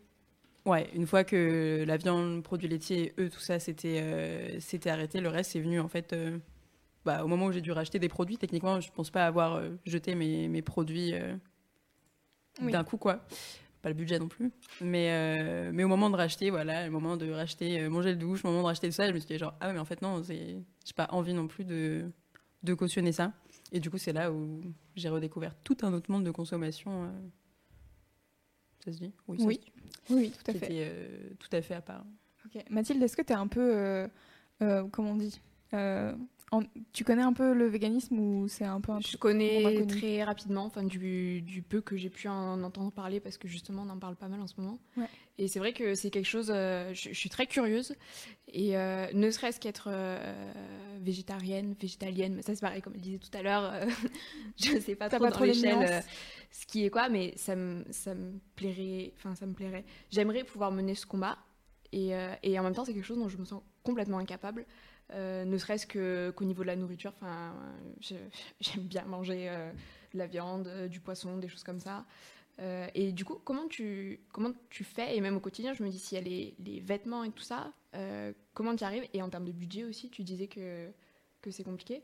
ouais, 0.65 0.89
une 0.95 1.07
fois 1.07 1.25
que 1.25 1.85
la 1.87 1.97
viande, 1.97 2.43
produits 2.43 2.69
laitiers, 2.69 3.15
eux, 3.19 3.29
tout 3.29 3.41
ça, 3.41 3.59
c'était 3.59 4.01
euh, 4.01 4.61
c'était 4.61 4.91
arrêté, 4.91 5.21
le 5.21 5.29
reste, 5.29 5.53
c'est 5.53 5.61
venu 5.61 5.81
en 5.81 5.89
fait. 5.89 6.15
Bah, 7.05 7.25
au 7.25 7.29
moment 7.29 7.47
où 7.47 7.53
j'ai 7.53 7.63
dû 7.63 7.73
racheter 7.73 7.99
des 7.99 8.09
produits, 8.09 8.37
techniquement, 8.37 8.81
je 8.81 8.91
pense 8.93 9.11
pas 9.11 9.25
avoir 9.25 9.63
jeté 9.87 10.15
mes, 10.15 10.47
mes 10.49 10.63
produits 10.63 11.15
d'un 12.61 12.85
coup, 12.85 12.99
quoi 12.99 13.25
pas 13.83 13.89
le 13.89 13.95
budget 13.95 14.19
non 14.19 14.29
plus. 14.29 14.51
Mais, 14.81 15.11
euh, 15.11 15.71
mais 15.73 15.85
au 15.85 15.89
moment 15.89 16.11
de 16.11 16.17
racheter, 16.17 16.51
voilà, 16.51 16.85
le 16.85 16.91
moment 16.91 17.17
de 17.17 17.31
racheter 17.31 17.81
euh, 17.81 17.91
mon 17.91 18.03
gel 18.03 18.19
douche, 18.19 18.45
au 18.45 18.49
moment 18.49 18.63
de 18.63 18.67
racheter 18.67 18.89
tout 18.89 18.95
ça, 18.95 19.09
je 19.09 19.13
me 19.13 19.19
suis 19.19 19.27
dit 19.27 19.39
genre, 19.39 19.55
ah 19.61 19.73
mais 19.73 19.79
en 19.79 19.85
fait 19.85 20.03
non, 20.03 20.23
j'ai 20.23 20.65
pas 20.97 21.09
envie 21.11 21.35
non 21.35 21.47
plus 21.47 21.65
de, 21.65 22.11
de 22.63 22.75
cautionner 22.75 23.13
ça. 23.13 23.33
Et 23.71 23.81
du 23.81 23.91
coup, 23.91 23.99
c'est 23.99 24.13
là 24.13 24.33
où 24.33 24.61
j'ai 24.97 25.09
redécouvert 25.09 25.55
tout 25.63 25.77
un 25.83 25.93
autre 25.93 26.11
monde 26.11 26.25
de 26.25 26.31
consommation. 26.31 27.05
Euh, 27.05 27.09
ça 28.85 28.93
se 28.93 28.99
dit? 28.99 29.13
Oui, 29.27 29.39
oui. 29.41 29.61
oui, 30.11 30.33
tout 30.33 30.51
à 30.51 30.55
fait. 30.55 31.37
tout 31.39 31.49
à 31.53 31.63
fait 31.63 31.75
à 31.75 31.83
part. 31.83 32.05
Mathilde, 32.71 33.03
est-ce 33.03 33.17
que 33.17 33.23
tu 33.23 33.33
es 33.33 33.37
un 33.37 33.47
peu, 33.47 34.09
comment 34.91 35.13
on 35.13 35.17
dit 35.17 35.39
tu 36.93 37.05
connais 37.05 37.23
un 37.23 37.33
peu 37.33 37.53
le 37.53 37.67
véganisme 37.67 38.19
ou 38.19 38.49
c'est 38.49 38.65
un 38.65 38.81
peu 38.81 38.93
un 38.93 39.01
Je 39.01 39.17
connais 39.17 39.85
très 39.87 40.23
rapidement, 40.25 40.65
enfin 40.65 40.83
du, 40.83 41.43
du, 41.43 41.63
peu 41.63 41.81
que 41.81 41.97
j'ai 41.97 42.09
pu 42.09 42.29
en 42.29 42.63
entendre 42.63 42.91
parler 42.91 43.21
parce 43.21 43.37
que 43.37 43.49
justement 43.49 43.83
on 43.87 43.91
en 43.91 43.99
parle 43.99 44.17
pas 44.17 44.29
mal 44.29 44.41
en 44.41 44.47
ce 44.47 44.55
moment. 44.59 44.79
Et 45.37 45.47
c'est 45.47 45.59
vrai 45.59 45.73
que 45.73 45.95
c'est 45.95 46.11
quelque 46.11 46.27
chose. 46.27 46.51
Euh, 46.53 46.93
je, 46.95 47.13
suis 47.13 47.29
très 47.29 47.47
curieuse 47.47 47.95
et 48.53 48.77
euh, 48.77 49.07
ne 49.13 49.31
serait-ce 49.31 49.61
qu'être 49.61 49.89
euh, 49.91 50.53
végétarienne, 51.01 51.75
végétalienne, 51.81 52.35
mais 52.35 52.43
ça 52.43 52.55
c'est 52.55 52.61
pareil 52.61 52.83
comme 52.83 52.95
je 52.95 53.01
disais 53.01 53.19
tout 53.19 53.37
à 53.37 53.43
l'heure. 53.43 53.73
je 54.57 54.81
sais 54.81 54.97
pas 54.97 55.09
trop 55.09 55.21
pas 55.21 55.31
dans 55.31 55.45
l'échelle 55.45 56.03
ce 56.51 56.65
qui 56.67 56.85
est 56.85 56.91
quoi, 56.91 57.09
mais 57.09 57.35
ça 57.37 57.55
me 57.55 57.85
ça 57.91 58.15
me 58.15 58.39
plairait. 58.57 59.13
Enfin 59.17 59.35
ça 59.35 59.47
me 59.47 59.53
plairait. 59.53 59.85
J'aimerais 60.11 60.45
pouvoir 60.45 60.73
mener 60.73 60.95
ce 60.95 61.07
combat 61.07 61.39
et, 61.93 62.13
et 62.43 62.59
en 62.59 62.63
même 62.63 62.75
temps 62.75 62.85
c'est 62.85 62.95
quelque 62.95 63.05
chose 63.05 63.19
dont 63.19 63.29
je 63.29 63.39
me 63.39 63.45
sens 63.45 63.63
complètement 63.85 64.19
incapable. 64.19 64.67
Euh, 65.15 65.45
ne 65.45 65.57
serait-ce 65.57 65.87
qu'au 66.33 66.45
niveau 66.45 66.63
de 66.63 66.67
la 66.67 66.77
nourriture. 66.77 67.13
Enfin, 67.17 67.55
j'aime 68.61 68.85
bien 68.85 69.05
manger 69.05 69.49
euh, 69.49 69.73
de 70.13 70.19
la 70.19 70.27
viande, 70.27 70.69
euh, 70.69 70.89
du 70.89 71.01
poisson, 71.01 71.39
des 71.39 71.49
choses 71.49 71.65
comme 71.65 71.81
ça. 71.81 72.05
et 72.95 73.13
du 73.13 73.25
coup, 73.25 73.41
comment 73.45 73.69
tu, 73.69 74.21
comment 74.33 74.51
tu 74.69 74.85
fais 74.85 75.17
Et 75.17 75.21
même 75.21 75.37
au 75.37 75.41
quotidien, 75.41 75.73
je 75.75 75.83
me 75.83 75.89
dis, 75.89 75.99
s'il 75.99 76.19
y 76.19 76.21
a 76.21 76.25
les, 76.25 76.55
les, 76.59 76.81
vêtements 76.81 77.25
et 77.25 77.31
tout 77.31 77.43
ça, 77.43 77.73
comment 78.53 78.75
tu 78.75 78.83
y 78.83 78.85
arrives? 78.85 79.07
Et 79.15 79.23
en 79.23 79.31
termes 79.31 79.45
de 79.45 79.53
budget 79.53 79.85
aussi, 79.85 80.11
tu 80.11 80.25
disais 80.25 80.49
que, 80.49 80.91
que 81.41 81.51
c'est 81.51 81.65
compliqué. 81.65 82.03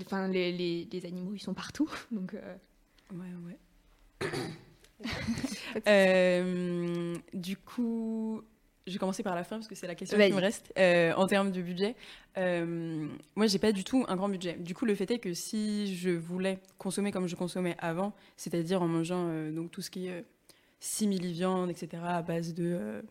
Enfin, 0.00 0.28
les, 0.28 0.52
les, 0.52 0.88
les, 0.90 1.06
animaux, 1.06 1.34
ils 1.34 1.40
sont 1.40 1.54
partout. 1.54 1.90
Donc, 2.10 2.36
Ouais, 3.12 3.34
ouais. 3.44 3.58
du 7.34 7.56
coup, 7.56 8.42
je 8.86 8.92
vais 8.92 8.98
commencer 8.98 9.22
par 9.22 9.34
la 9.34 9.44
fin 9.44 9.56
parce 9.56 9.68
que 9.68 9.74
c'est 9.74 9.86
la 9.86 9.94
question 9.94 10.18
qui 10.18 10.32
me 10.32 10.40
reste. 10.40 10.72
Euh, 10.78 11.12
en 11.14 11.26
termes 11.26 11.50
de 11.50 11.62
budget, 11.62 11.96
euh, 12.36 13.08
moi, 13.34 13.46
j'ai 13.46 13.58
pas 13.58 13.72
du 13.72 13.82
tout 13.82 14.04
un 14.08 14.16
grand 14.16 14.28
budget. 14.28 14.54
Du 14.54 14.74
coup, 14.74 14.84
le 14.84 14.94
fait 14.94 15.10
est 15.10 15.18
que 15.18 15.32
si 15.32 15.96
je 15.96 16.10
voulais 16.10 16.58
consommer 16.76 17.10
comme 17.10 17.26
je 17.26 17.34
consommais 17.34 17.76
avant, 17.78 18.12
c'est-à-dire 18.36 18.82
en 18.82 18.88
mangeant 18.88 19.28
euh, 19.28 19.50
donc 19.50 19.70
tout 19.70 19.80
ce 19.80 19.90
qui 19.90 20.08
est 20.08 20.24
simili-viande, 20.80 21.70
etc., 21.70 22.02
à 22.06 22.20
base 22.20 22.52
de 22.52 23.02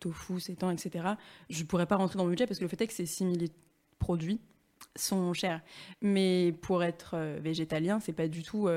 tofu, 0.00 0.38
sétan, 0.38 0.70
etc., 0.70 1.08
je 1.48 1.64
pourrais 1.64 1.86
pas 1.86 1.96
rentrer 1.96 2.18
dans 2.18 2.24
le 2.24 2.30
budget 2.30 2.46
parce 2.46 2.58
que 2.58 2.64
le 2.64 2.68
fait 2.68 2.82
est 2.82 2.86
que 2.86 2.92
ces 2.92 3.06
simili-produits 3.06 4.40
sont 4.96 5.32
chers. 5.32 5.62
Mais 6.02 6.52
pour 6.60 6.84
être 6.84 7.16
végétalien, 7.40 8.00
c'est 8.00 8.12
pas 8.12 8.28
du 8.28 8.42
tout 8.42 8.68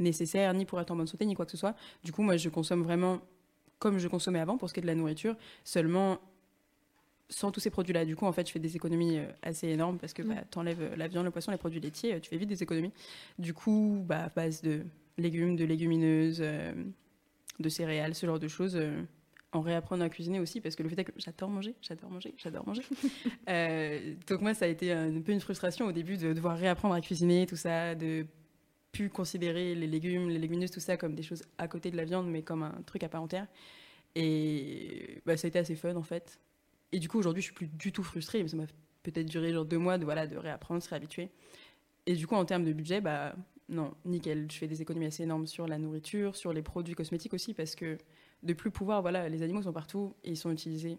nécessaire, 0.00 0.52
ni 0.52 0.64
pour 0.64 0.80
être 0.80 0.90
en 0.90 0.96
bonne 0.96 1.06
santé, 1.06 1.26
ni 1.26 1.34
quoi 1.34 1.44
que 1.44 1.52
ce 1.52 1.56
soit. 1.56 1.76
Du 2.02 2.10
coup, 2.10 2.22
moi, 2.22 2.36
je 2.36 2.48
consomme 2.48 2.82
vraiment 2.82 3.20
comme 3.78 3.98
je 3.98 4.08
consommais 4.08 4.40
avant 4.40 4.56
pour 4.56 4.68
ce 4.68 4.74
qui 4.74 4.80
est 4.80 4.82
de 4.82 4.86
la 4.86 4.94
nourriture, 4.94 5.36
seulement 5.64 6.18
sans 7.28 7.50
tous 7.50 7.60
ces 7.60 7.70
produits-là. 7.70 8.04
Du 8.04 8.16
coup, 8.16 8.26
en 8.26 8.32
fait, 8.32 8.46
je 8.46 8.52
fais 8.52 8.58
des 8.58 8.76
économies 8.76 9.18
euh, 9.18 9.26
assez 9.42 9.68
énormes 9.68 9.98
parce 9.98 10.12
que 10.12 10.22
bah, 10.22 10.42
tu 10.50 10.58
enlèves 10.58 10.80
euh, 10.80 10.96
la 10.96 11.08
viande, 11.08 11.24
le 11.24 11.30
poisson, 11.30 11.50
les 11.50 11.58
produits 11.58 11.80
laitiers, 11.80 12.14
euh, 12.14 12.20
tu 12.20 12.30
fais 12.30 12.36
vite 12.36 12.48
des 12.48 12.62
économies. 12.62 12.92
Du 13.38 13.52
coup, 13.54 14.02
bah, 14.06 14.24
à 14.24 14.28
base 14.28 14.62
de 14.62 14.84
légumes, 15.18 15.56
de 15.56 15.64
légumineuses, 15.64 16.42
de 17.58 17.68
céréales, 17.68 18.14
ce 18.14 18.26
genre 18.26 18.38
de 18.38 18.48
choses, 18.48 18.78
en 19.52 19.62
réapprendre 19.62 20.04
à 20.04 20.10
cuisiner 20.10 20.40
aussi 20.40 20.60
parce 20.60 20.76
que 20.76 20.82
le 20.82 20.90
fait 20.90 20.98
est 20.98 21.04
que 21.04 21.12
j'adore 21.16 21.48
manger, 21.48 21.74
j'adore 21.80 22.10
manger, 22.10 22.34
j'adore 22.36 22.66
manger. 22.66 22.82
donc 24.28 24.42
moi, 24.42 24.52
ça 24.52 24.66
a 24.66 24.68
été 24.68 24.92
un, 24.92 25.22
peu 25.22 25.32
une 25.32 25.40
frustration 25.40 25.86
au 25.86 25.92
début 25.92 26.18
de 26.18 26.34
devoir 26.34 26.58
réapprendre 26.58 26.94
à 26.94 27.00
cuisiner, 27.00 27.46
tout 27.46 27.56
ça, 27.56 27.94
de 27.94 28.26
pu 28.96 29.10
considérer 29.10 29.74
les 29.74 29.86
légumes, 29.86 30.28
les 30.28 30.38
légumineuses, 30.38 30.70
tout 30.70 30.80
ça 30.80 30.96
comme 30.96 31.14
des 31.14 31.22
choses 31.22 31.42
à 31.58 31.68
côté 31.68 31.90
de 31.90 31.96
la 31.96 32.04
viande, 32.04 32.28
mais 32.28 32.42
comme 32.42 32.62
un 32.62 32.82
truc 32.86 33.02
à 33.02 33.08
part 33.08 33.22
entière. 33.22 33.46
Et 34.14 35.20
bah, 35.26 35.36
ça 35.36 35.46
a 35.46 35.48
été 35.48 35.58
assez 35.58 35.76
fun 35.76 35.94
en 35.96 36.02
fait. 36.02 36.40
Et 36.92 36.98
du 36.98 37.08
coup, 37.08 37.18
aujourd'hui, 37.18 37.42
je 37.42 37.48
suis 37.48 37.54
plus 37.54 37.66
du 37.66 37.92
tout 37.92 38.02
frustrée, 38.02 38.42
mais 38.42 38.48
ça 38.48 38.56
m'a 38.56 38.66
peut-être 39.02 39.26
duré 39.26 39.52
genre 39.52 39.66
deux 39.66 39.78
mois 39.78 39.98
de, 39.98 40.04
voilà, 40.04 40.26
de 40.26 40.36
réapprendre, 40.36 40.82
se 40.82 40.88
réhabituer. 40.88 41.30
Et 42.06 42.14
du 42.14 42.26
coup, 42.26 42.36
en 42.36 42.44
termes 42.44 42.64
de 42.64 42.72
budget, 42.72 43.00
bah 43.00 43.34
non, 43.68 43.92
nickel. 44.04 44.48
Je 44.50 44.56
fais 44.56 44.68
des 44.68 44.80
économies 44.80 45.06
assez 45.06 45.24
énormes 45.24 45.46
sur 45.46 45.66
la 45.66 45.76
nourriture, 45.76 46.34
sur 46.34 46.52
les 46.52 46.62
produits 46.62 46.94
cosmétiques 46.94 47.34
aussi, 47.34 47.52
parce 47.52 47.74
que 47.74 47.98
de 48.42 48.52
plus 48.54 48.70
pouvoir, 48.70 49.02
voilà, 49.02 49.28
les 49.28 49.42
animaux 49.42 49.62
sont 49.62 49.72
partout 49.72 50.14
et 50.24 50.30
ils 50.30 50.36
sont 50.36 50.50
utilisés 50.50 50.98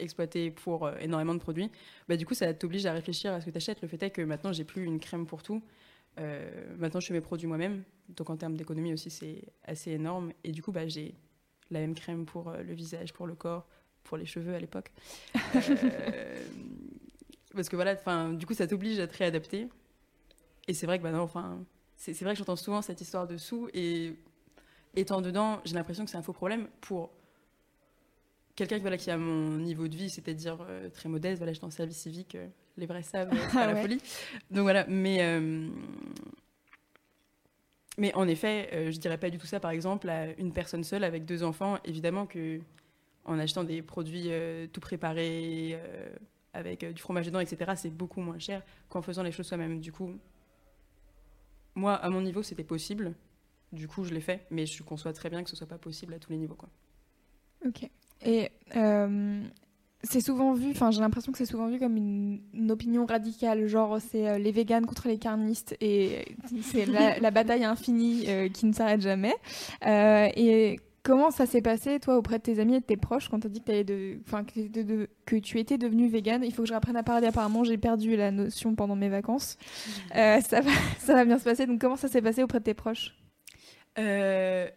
exploité 0.00 0.50
pour 0.50 0.86
euh, 0.86 0.96
énormément 1.00 1.34
de 1.34 1.40
produits, 1.40 1.70
bah, 2.08 2.16
du 2.16 2.26
coup, 2.26 2.34
ça 2.34 2.52
t'oblige 2.54 2.86
à 2.86 2.92
réfléchir 2.92 3.32
à 3.32 3.40
ce 3.40 3.46
que 3.46 3.50
tu 3.50 3.58
achètes. 3.58 3.82
Le 3.82 3.88
fait 3.88 4.02
est 4.02 4.10
que 4.10 4.22
maintenant, 4.22 4.52
j'ai 4.52 4.64
plus 4.64 4.84
une 4.84 4.98
crème 4.98 5.26
pour 5.26 5.42
tout. 5.42 5.62
Euh, 6.18 6.76
maintenant, 6.76 7.00
je 7.00 7.06
fais 7.06 7.14
mes 7.14 7.20
produits 7.20 7.46
moi-même. 7.46 7.84
Donc, 8.08 8.30
en 8.30 8.36
termes 8.36 8.56
d'économie 8.56 8.92
aussi, 8.92 9.10
c'est 9.10 9.44
assez 9.64 9.92
énorme. 9.92 10.32
Et 10.44 10.52
du 10.52 10.62
coup, 10.62 10.72
bah, 10.72 10.88
j'ai 10.88 11.14
la 11.70 11.80
même 11.80 11.94
crème 11.94 12.26
pour 12.26 12.50
le 12.52 12.74
visage, 12.74 13.12
pour 13.12 13.26
le 13.26 13.34
corps, 13.34 13.66
pour 14.02 14.16
les 14.16 14.26
cheveux 14.26 14.54
à 14.54 14.58
l'époque. 14.58 14.90
parce 17.54 17.68
que 17.68 17.76
voilà, 17.76 17.94
du 18.34 18.46
coup, 18.46 18.54
ça 18.54 18.66
t'oblige 18.66 18.98
à 18.98 19.06
te 19.06 19.16
réadapter. 19.16 19.68
Et 20.66 20.74
c'est 20.74 20.86
vrai 20.86 20.98
que 20.98 21.04
maintenant, 21.04 21.22
enfin, 21.22 21.64
c'est 21.96 22.18
vrai 22.22 22.32
que 22.32 22.38
j'entends 22.38 22.56
souvent 22.56 22.82
cette 22.82 23.00
histoire 23.00 23.26
de 23.26 23.36
sous. 23.36 23.68
Et 23.74 24.16
étant 24.94 25.20
dedans, 25.20 25.60
j'ai 25.64 25.74
l'impression 25.74 26.04
que 26.04 26.10
c'est 26.10 26.16
un 26.16 26.22
faux 26.22 26.32
problème 26.32 26.68
pour 26.80 27.10
quelqu'un 28.56 28.78
voilà, 28.78 28.96
qui 28.96 29.10
a 29.10 29.16
mon 29.16 29.58
niveau 29.58 29.88
de 29.88 29.96
vie, 29.96 30.10
c'est-à-dire 30.10 30.58
euh, 30.68 30.88
très 30.90 31.08
modeste. 31.08 31.38
Voilà, 31.38 31.52
j'étais 31.52 31.64
en 31.64 31.70
service 31.70 31.98
civique, 31.98 32.34
euh, 32.34 32.48
les 32.80 32.86
vrais 32.86 33.02
savent, 33.02 33.30
pas 33.52 33.66
la 33.66 33.76
folie. 33.76 34.00
Donc 34.50 34.62
voilà, 34.62 34.84
mais, 34.88 35.18
euh, 35.20 35.68
mais 37.98 38.12
en 38.14 38.26
effet, 38.26 38.90
je 38.90 38.98
dirais 38.98 39.18
pas 39.18 39.30
du 39.30 39.38
tout 39.38 39.46
ça, 39.46 39.60
par 39.60 39.70
exemple, 39.70 40.08
à 40.08 40.32
une 40.38 40.52
personne 40.52 40.84
seule 40.84 41.04
avec 41.04 41.24
deux 41.24 41.42
enfants. 41.42 41.78
Évidemment 41.84 42.26
que 42.26 42.60
en 43.24 43.38
achetant 43.38 43.64
des 43.64 43.82
produits 43.82 44.30
tout 44.72 44.80
préparés, 44.80 45.78
avec 46.52 46.84
du 46.92 47.00
fromage 47.00 47.26
dedans, 47.26 47.40
etc., 47.40 47.72
c'est 47.76 47.90
beaucoup 47.90 48.20
moins 48.20 48.38
cher 48.38 48.62
qu'en 48.88 49.02
faisant 49.02 49.22
les 49.22 49.32
choses 49.32 49.46
soi-même. 49.46 49.80
Du 49.80 49.92
coup, 49.92 50.18
moi, 51.74 51.94
à 51.94 52.08
mon 52.10 52.20
niveau, 52.20 52.42
c'était 52.42 52.64
possible. 52.64 53.14
Du 53.72 53.86
coup, 53.86 54.04
je 54.04 54.12
l'ai 54.12 54.20
fait, 54.20 54.46
mais 54.50 54.66
je 54.66 54.82
conçois 54.82 55.12
très 55.12 55.30
bien 55.30 55.44
que 55.44 55.50
ce 55.50 55.56
soit 55.56 55.66
pas 55.66 55.78
possible 55.78 56.14
à 56.14 56.18
tous 56.18 56.30
les 56.30 56.38
niveaux. 56.38 56.56
Quoi. 56.56 56.68
Ok. 57.66 57.88
Et 58.22 58.50
euh, 58.76 59.42
c'est 60.02 60.20
souvent 60.20 60.52
vu, 60.54 60.70
enfin 60.70 60.90
j'ai 60.90 61.00
l'impression 61.00 61.30
que 61.32 61.38
c'est 61.38 61.46
souvent 61.46 61.68
vu 61.68 61.78
comme 61.78 61.96
une, 61.96 62.70
opinion 62.70 63.04
radicale, 63.04 63.66
genre 63.66 63.98
c'est 64.00 64.28
euh, 64.28 64.38
les 64.38 64.52
véganes 64.52 64.86
contre 64.86 65.08
les 65.08 65.18
carnistes 65.18 65.76
et 65.80 66.36
c'est 66.62 66.86
la, 67.20 67.30
bataille 67.30 67.64
infinie 67.64 68.24
euh, 68.28 68.48
qui 68.48 68.66
ne 68.66 68.72
s'arrête 68.72 69.00
jamais. 69.00 69.34
et 69.84 70.80
comment 71.02 71.30
ça 71.30 71.46
s'est 71.46 71.62
passé 71.62 71.98
toi 72.00 72.16
auprès 72.16 72.38
de 72.38 72.42
tes 72.42 72.60
amis 72.60 72.76
et 72.76 72.80
de 72.80 72.84
tes 72.84 72.96
proches 72.96 73.28
quand 73.28 73.40
tu 73.40 73.46
as 73.46 73.50
dit 73.50 73.62
que, 73.62 73.82
de, 73.82 74.18
que, 74.74 75.08
que, 75.26 75.36
tu 75.36 75.58
étais 75.58 75.78
devenue 75.78 76.08
végane? 76.08 76.44
Il 76.44 76.52
faut 76.52 76.62
que 76.62 76.68
je 76.68 76.74
reprenne 76.74 76.96
à 76.96 77.02
parler, 77.02 77.26
apparemment 77.26 77.64
j'ai 77.64 77.78
perdu 77.78 78.16
la 78.16 78.30
notion 78.30 78.74
pendant 78.74 78.96
mes 78.96 79.08
vacances. 79.08 79.58
ça, 80.14 80.38
va, 80.60 80.70
ça 80.98 81.14
va 81.14 81.24
bien 81.24 81.38
se 81.38 81.44
passer, 81.44 81.66
donc 81.66 81.80
comment 81.80 81.96
ça 81.96 82.08
s'est 82.08 82.22
passé 82.22 82.42
auprès 82.42 82.60
de 82.60 82.64
tes 82.64 82.74
proches? 82.74 83.14
Euh, 83.98 84.68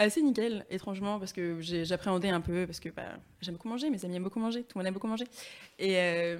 assez 0.00 0.22
nickel, 0.22 0.64
étrangement, 0.70 1.18
parce 1.18 1.32
que 1.32 1.60
j'appréhendais 1.60 2.30
un 2.30 2.40
peu, 2.40 2.66
parce 2.66 2.80
que 2.80 2.88
bah, 2.88 3.18
j'aime 3.42 3.54
beaucoup 3.54 3.68
manger, 3.68 3.90
mes 3.90 4.04
amis 4.04 4.16
aiment 4.16 4.24
beaucoup 4.24 4.40
manger, 4.40 4.62
tout 4.62 4.78
le 4.78 4.80
monde 4.80 4.88
aime 4.88 4.94
beaucoup 4.94 5.06
manger. 5.06 5.26
Et 5.78 5.96
euh, 5.98 6.38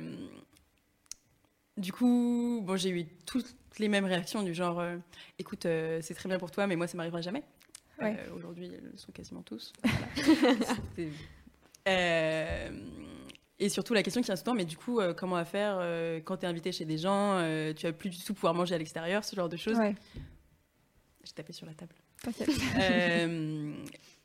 du 1.76 1.92
coup, 1.92 2.62
bon, 2.64 2.76
j'ai 2.76 2.88
eu 2.88 3.06
toutes 3.26 3.54
les 3.78 3.88
mêmes 3.88 4.06
réactions 4.06 4.42
du 4.42 4.54
genre, 4.54 4.80
euh, 4.80 4.96
écoute, 5.38 5.64
c'est 5.64 6.14
très 6.14 6.28
bien 6.28 6.38
pour 6.38 6.50
toi, 6.50 6.66
mais 6.66 6.74
moi, 6.74 6.86
ça 6.86 6.96
m'arrivera 6.96 7.20
jamais. 7.20 7.44
Aujourd'hui, 8.34 8.70
elles 8.72 8.98
sont 8.98 9.12
quasiment 9.12 9.42
tous. 9.42 9.74
et 11.86 13.68
surtout 13.68 13.92
la 13.92 14.02
question 14.02 14.22
qui 14.22 14.26
vient 14.26 14.36
tout 14.36 14.40
le 14.40 14.46
temps, 14.46 14.54
mais 14.54 14.64
du 14.64 14.78
coup, 14.78 15.00
comment 15.18 15.36
à 15.36 15.44
faire 15.44 15.80
quand 16.24 16.38
tu 16.38 16.46
es 16.46 16.48
invité 16.48 16.72
chez 16.72 16.86
des 16.86 16.96
gens, 16.96 17.38
tu 17.76 17.86
vas 17.86 17.92
plus 17.92 18.08
du 18.08 18.18
tout 18.18 18.32
pouvoir 18.32 18.54
manger 18.54 18.74
à 18.74 18.78
l'extérieur, 18.78 19.22
ce 19.22 19.36
genre 19.36 19.50
de 19.50 19.58
choses. 19.58 19.76
J'ai 21.24 21.32
tapé 21.34 21.52
sur 21.52 21.66
la 21.66 21.74
table. 21.74 21.94
Euh, 22.78 23.72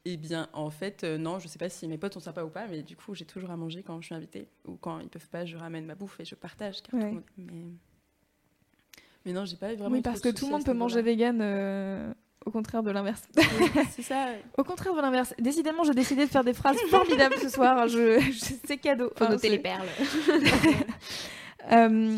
eh 0.06 0.18
bien, 0.18 0.50
en 0.54 0.70
fait, 0.70 1.04
euh, 1.04 1.18
non, 1.18 1.40
je 1.40 1.48
sais 1.48 1.58
pas 1.58 1.70
si 1.70 1.88
mes 1.88 1.98
potes 1.98 2.14
sont 2.14 2.20
sympas 2.20 2.44
ou 2.44 2.50
pas, 2.50 2.68
mais 2.68 2.84
du 2.84 2.96
coup, 2.96 3.16
j'ai 3.16 3.26
toujours 3.26 3.52
à 3.52 3.58
manger 3.58 3.84
quand 3.84 4.00
je 4.02 4.08
suis 4.08 4.16
invitée. 4.16 4.48
Ou 4.66 4.76
quand 4.76 5.00
ils 5.00 5.10
peuvent 5.10 5.30
pas, 5.30 5.46
je 5.46 5.58
ramène 5.58 5.86
ma 5.86 5.96
bouffe 5.96 6.20
et 6.20 6.26
je 6.26 6.36
partage. 6.36 6.78
mais... 6.94 7.14
mais 9.26 9.34
non, 9.34 9.46
j'ai 9.46 9.58
pas 9.58 9.74
vraiment. 9.74 9.96
Oui, 9.96 10.02
parce 10.02 10.20
que 10.20 10.30
tout 10.30 10.46
le 10.46 10.52
monde 10.52 10.66
peut 10.66 10.74
manger 10.74 11.02
vegan. 11.02 11.40
Euh, 11.42 12.14
au 12.46 12.52
contraire 12.52 12.84
de 12.84 12.92
l'inverse. 12.92 13.24
C'est 13.92 14.04
ça. 14.04 14.28
Au 14.58 14.64
contraire 14.64 14.94
de 14.94 15.02
l'inverse. 15.02 15.34
Décidément, 15.40 15.84
j'ai 15.84 15.94
décidé 15.94 16.26
de 16.26 16.30
faire 16.30 16.44
des 16.44 16.54
phrases 16.54 16.78
formidables 16.90 17.36
ce 17.42 17.50
soir. 17.50 17.88
Je, 17.88 18.22
c'est 18.66 18.78
cadeau. 18.78 19.12
Faut 19.16 19.28
noter 19.28 19.50
les 19.50 19.60
perles. 19.60 19.88
euh, 21.72 22.18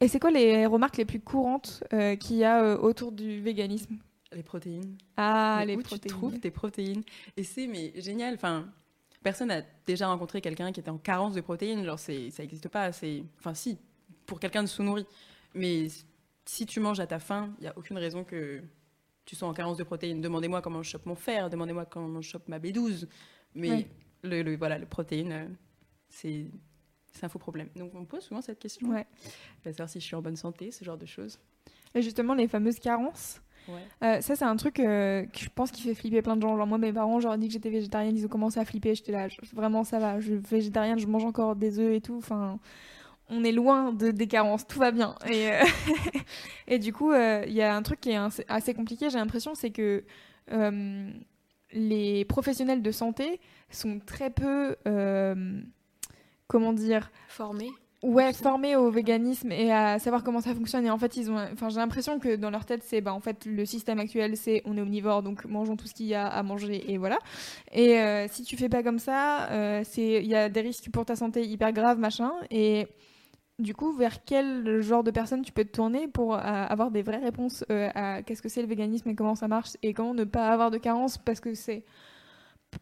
et 0.00 0.08
c'est 0.08 0.18
quoi 0.18 0.30
les 0.30 0.66
remarques 0.66 0.96
les 0.96 1.04
plus 1.04 1.20
courantes 1.20 1.84
euh, 1.92 2.16
qu'il 2.16 2.36
y 2.36 2.44
a 2.44 2.62
euh, 2.62 2.76
autour 2.76 3.12
du 3.12 3.40
véganisme? 3.40 3.96
Les 4.32 4.42
protéines. 4.42 4.96
Ah, 5.16 5.62
les 5.66 5.76
où 5.76 5.80
protéines. 5.80 6.00
tu 6.00 6.08
trouves 6.08 6.40
tes 6.40 6.50
protéines 6.50 7.02
Et 7.36 7.44
c'est 7.44 7.66
mais 7.66 7.92
génial. 8.00 8.34
Enfin, 8.34 8.68
personne 9.22 9.48
n'a 9.48 9.62
déjà 9.86 10.08
rencontré 10.08 10.40
quelqu'un 10.40 10.72
qui 10.72 10.80
était 10.80 10.90
en 10.90 10.98
carence 10.98 11.34
de 11.34 11.40
protéines. 11.40 11.84
Genre, 11.84 11.98
c'est, 11.98 12.30
ça 12.30 12.42
n'existe 12.42 12.68
pas. 12.68 12.92
C'est, 12.92 13.22
enfin, 13.38 13.54
si, 13.54 13.78
pour 14.26 14.40
quelqu'un 14.40 14.62
de 14.62 14.68
sous-nourri. 14.68 15.06
Mais 15.54 15.88
si 16.44 16.66
tu 16.66 16.80
manges 16.80 17.00
à 17.00 17.06
ta 17.06 17.18
faim, 17.18 17.54
il 17.58 17.62
n'y 17.62 17.68
a 17.68 17.78
aucune 17.78 17.98
raison 17.98 18.24
que 18.24 18.62
tu 19.24 19.36
sois 19.36 19.48
en 19.48 19.54
carence 19.54 19.76
de 19.76 19.84
protéines. 19.84 20.20
Demandez-moi 20.20 20.60
comment 20.60 20.82
je 20.82 20.90
chope 20.90 21.06
mon 21.06 21.14
fer. 21.14 21.48
Demandez-moi 21.50 21.86
comment 21.86 22.20
je 22.20 22.28
chope 22.28 22.48
ma 22.48 22.58
B12. 22.58 23.06
Mais 23.54 23.88
le, 24.22 24.42
le, 24.42 24.56
voilà, 24.56 24.78
le 24.78 24.86
protéine, 24.86 25.32
euh, 25.32 25.46
c'est 26.08 26.46
c'est 27.12 27.24
un 27.24 27.28
faux 27.28 27.38
problème. 27.38 27.68
Donc 27.76 27.94
on 27.94 28.04
pose 28.04 28.22
souvent 28.22 28.42
cette 28.42 28.58
question. 28.58 28.88
Ouais. 28.88 29.06
savoir 29.64 29.88
si 29.88 30.00
je 30.00 30.04
suis 30.04 30.14
en 30.14 30.22
bonne 30.22 30.36
santé, 30.36 30.70
ce 30.70 30.84
genre 30.84 30.98
de 30.98 31.06
choses. 31.06 31.38
Et 31.94 32.02
justement, 32.02 32.34
les 32.34 32.46
fameuses 32.46 32.78
carences. 32.78 33.40
Euh, 34.02 34.20
ça, 34.20 34.36
c'est 34.36 34.44
un 34.44 34.56
truc 34.56 34.80
euh, 34.80 35.24
que 35.26 35.38
je 35.38 35.48
pense 35.54 35.70
qui 35.70 35.82
fait 35.82 35.94
flipper 35.94 36.22
plein 36.22 36.36
de 36.36 36.42
gens. 36.42 36.56
Genre, 36.56 36.66
moi, 36.66 36.78
mes 36.78 36.92
parents, 36.92 37.20
j'aurais 37.20 37.38
dit 37.38 37.48
que 37.48 37.52
j'étais 37.52 37.70
végétarienne, 37.70 38.16
ils 38.16 38.24
ont 38.24 38.28
commencé 38.28 38.60
à 38.60 38.64
flipper. 38.64 38.94
J'étais 38.94 39.12
là, 39.12 39.28
vraiment, 39.54 39.84
ça 39.84 39.98
va. 39.98 40.20
Je 40.20 40.26
suis 40.26 40.36
végétarienne, 40.36 40.98
je 40.98 41.06
mange 41.06 41.24
encore 41.24 41.56
des 41.56 41.78
œufs 41.78 41.94
et 41.94 42.00
tout. 42.00 42.16
Enfin, 42.16 42.58
on 43.28 43.44
est 43.44 43.52
loin 43.52 43.92
de, 43.92 44.10
des 44.10 44.26
carences, 44.26 44.66
tout 44.66 44.78
va 44.78 44.90
bien. 44.90 45.14
Et, 45.28 45.50
euh, 45.50 45.64
et 46.68 46.78
du 46.78 46.92
coup, 46.92 47.12
il 47.12 47.52
y 47.52 47.62
a 47.62 47.74
un 47.74 47.82
truc 47.82 48.00
qui 48.00 48.10
est 48.10 48.18
assez 48.48 48.74
compliqué, 48.74 49.10
j'ai 49.10 49.18
l'impression, 49.18 49.54
c'est 49.54 49.70
que 49.70 50.04
les 51.72 52.24
professionnels 52.24 52.82
de 52.82 52.90
santé 52.90 53.40
sont 53.70 53.98
très 53.98 54.30
peu 54.30 54.76
comment 56.46 56.72
dire 56.72 57.10
formés 57.28 57.72
ouais 58.02 58.32
formés 58.32 58.76
au 58.76 58.90
véganisme 58.90 59.50
et 59.52 59.72
à 59.72 59.98
savoir 59.98 60.22
comment 60.22 60.40
ça 60.40 60.54
fonctionne. 60.54 60.84
Et 60.86 60.90
en 60.90 60.98
fait 60.98 61.16
ils 61.16 61.30
ont 61.30 61.38
enfin 61.52 61.68
j'ai 61.68 61.78
l'impression 61.78 62.18
que 62.18 62.36
dans 62.36 62.50
leur 62.50 62.64
tête 62.64 62.82
c'est 62.84 63.00
bah 63.00 63.12
en 63.14 63.20
fait 63.20 63.46
le 63.46 63.64
système 63.64 63.98
actuel 63.98 64.36
c'est 64.36 64.62
on 64.64 64.76
est 64.76 64.80
omnivore 64.80 65.22
donc 65.22 65.44
mangeons 65.46 65.76
tout 65.76 65.86
ce 65.86 65.94
qu'il 65.94 66.06
y 66.06 66.14
a 66.14 66.26
à 66.26 66.42
manger 66.42 66.92
et 66.92 66.98
voilà. 66.98 67.18
Et 67.72 67.98
euh, 67.98 68.26
si 68.28 68.42
tu 68.44 68.56
fais 68.56 68.68
pas 68.68 68.82
comme 68.82 68.98
ça 68.98 69.50
euh, 69.50 69.82
c'est 69.84 70.22
il 70.22 70.26
y 70.26 70.34
a 70.34 70.48
des 70.48 70.60
risques 70.60 70.90
pour 70.90 71.04
ta 71.04 71.16
santé 71.16 71.44
hyper 71.46 71.72
graves 71.72 71.98
machin. 71.98 72.32
Et 72.50 72.86
du 73.58 73.74
coup, 73.74 73.92
vers 73.96 74.22
quel 74.24 74.82
genre 74.82 75.02
de 75.02 75.10
personne 75.10 75.40
tu 75.42 75.50
peux 75.50 75.64
te 75.64 75.72
tourner 75.72 76.08
pour 76.08 76.34
euh, 76.34 76.38
avoir 76.38 76.90
des 76.90 77.02
vraies 77.02 77.16
réponses 77.16 77.64
à 77.70 78.22
qu'est-ce 78.22 78.42
que 78.42 78.50
c'est 78.50 78.60
le 78.60 78.68
véganisme 78.68 79.08
et 79.08 79.14
comment 79.14 79.34
ça 79.34 79.48
marche 79.48 79.70
et 79.82 79.94
comment 79.94 80.12
ne 80.12 80.24
pas 80.24 80.48
avoir 80.48 80.70
de 80.70 80.76
carence 80.76 81.16
parce 81.16 81.40
que 81.40 81.54
c'est 81.54 81.84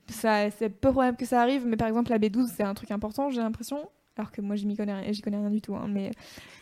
ça, 0.08 0.50
c'est 0.50 0.68
peu 0.70 0.90
probable 0.90 1.16
que 1.16 1.26
ça 1.26 1.40
arrive, 1.40 1.66
mais 1.66 1.76
par 1.76 1.88
exemple, 1.88 2.10
la 2.10 2.18
B12, 2.18 2.48
c'est 2.48 2.62
un 2.62 2.74
truc 2.74 2.90
important, 2.90 3.30
j'ai 3.30 3.40
l'impression. 3.40 3.88
Alors 4.16 4.30
que 4.30 4.40
moi, 4.40 4.54
connais, 4.76 5.12
j'y 5.12 5.22
connais 5.22 5.36
rien 5.36 5.50
du 5.50 5.60
tout. 5.60 5.74
Hein, 5.74 5.88
mais 5.88 6.12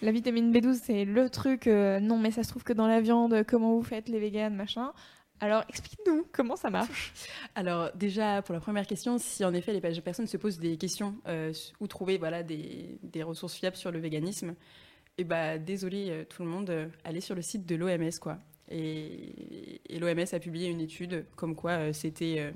la 0.01 0.11
vitamine 0.11 0.53
B12, 0.53 0.81
c'est 0.83 1.05
le 1.05 1.29
truc. 1.29 1.67
Euh, 1.67 2.01
non, 2.01 2.19
mais 2.19 2.31
ça 2.31 2.43
se 2.43 2.49
trouve 2.49 2.65
que 2.65 2.73
dans 2.73 2.87
la 2.87 3.01
viande, 3.01 3.45
comment 3.47 3.75
vous 3.75 3.83
faites 3.83 4.09
les 4.09 4.19
véganes, 4.19 4.55
machin. 4.55 4.93
Alors, 5.41 5.65
explique-nous 5.69 6.27
comment 6.33 6.57
ça 6.57 6.71
marche. 6.71 7.13
Alors, 7.55 7.91
déjà, 7.95 8.41
pour 8.43 8.55
la 8.55 8.61
première 8.61 8.87
question, 8.87 9.19
si 9.19 9.45
en 9.45 9.53
effet 9.53 9.73
les 9.73 9.81
personnes 9.81 10.29
se 10.29 10.37
posent 10.37 10.59
des 10.59 10.79
questions 10.79 11.17
euh, 11.27 11.53
où 11.81 11.89
trouver 11.89 12.17
voilà, 12.17 12.43
des, 12.43 12.99
des, 13.03 13.23
ressources 13.23 13.55
fiables 13.55 13.77
sur 13.77 13.91
le 13.91 13.99
véganisme, 13.99 14.51
et 14.51 15.23
eh 15.23 15.25
bah, 15.25 15.59
désolé 15.59 16.11
euh, 16.11 16.25
tout 16.25 16.43
le 16.43 16.49
monde, 16.49 16.91
allez 17.05 17.21
sur 17.21 17.35
le 17.35 17.43
site 17.43 17.67
de 17.67 17.75
l'OMS, 17.75 18.19
quoi. 18.21 18.39
Et, 18.71 19.83
et 19.91 19.99
l'OMS 19.99 20.25
a 20.33 20.39
publié 20.39 20.71
une 20.71 20.81
étude 20.81 21.27
comme 21.37 21.55
quoi 21.55 21.93
c'était 21.93 22.53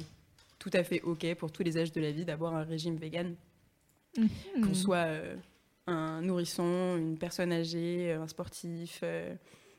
tout 0.59 0.71
à 0.73 0.83
fait 0.83 1.03
OK 1.03 1.35
pour 1.35 1.53
tous 1.53 1.63
les 1.63 1.77
âges 1.77 1.93
de 1.93 2.01
la 2.01 2.13
vie 2.13 2.25
d'avoir 2.25 2.55
un 2.55 2.63
régime 2.63 2.97
vegan. 2.97 3.35
Mhm. 4.19 4.65
Qu'on 4.65 4.75
soit 4.75 5.07
euh, 5.07 5.37
un 5.87 6.23
nourrisson, 6.23 6.97
une 6.97 7.19
personne 7.19 7.53
âgée, 7.53 8.13
euh, 8.13 8.23
un 8.23 8.29
sportif, 8.29 9.01
euh, 9.03 9.35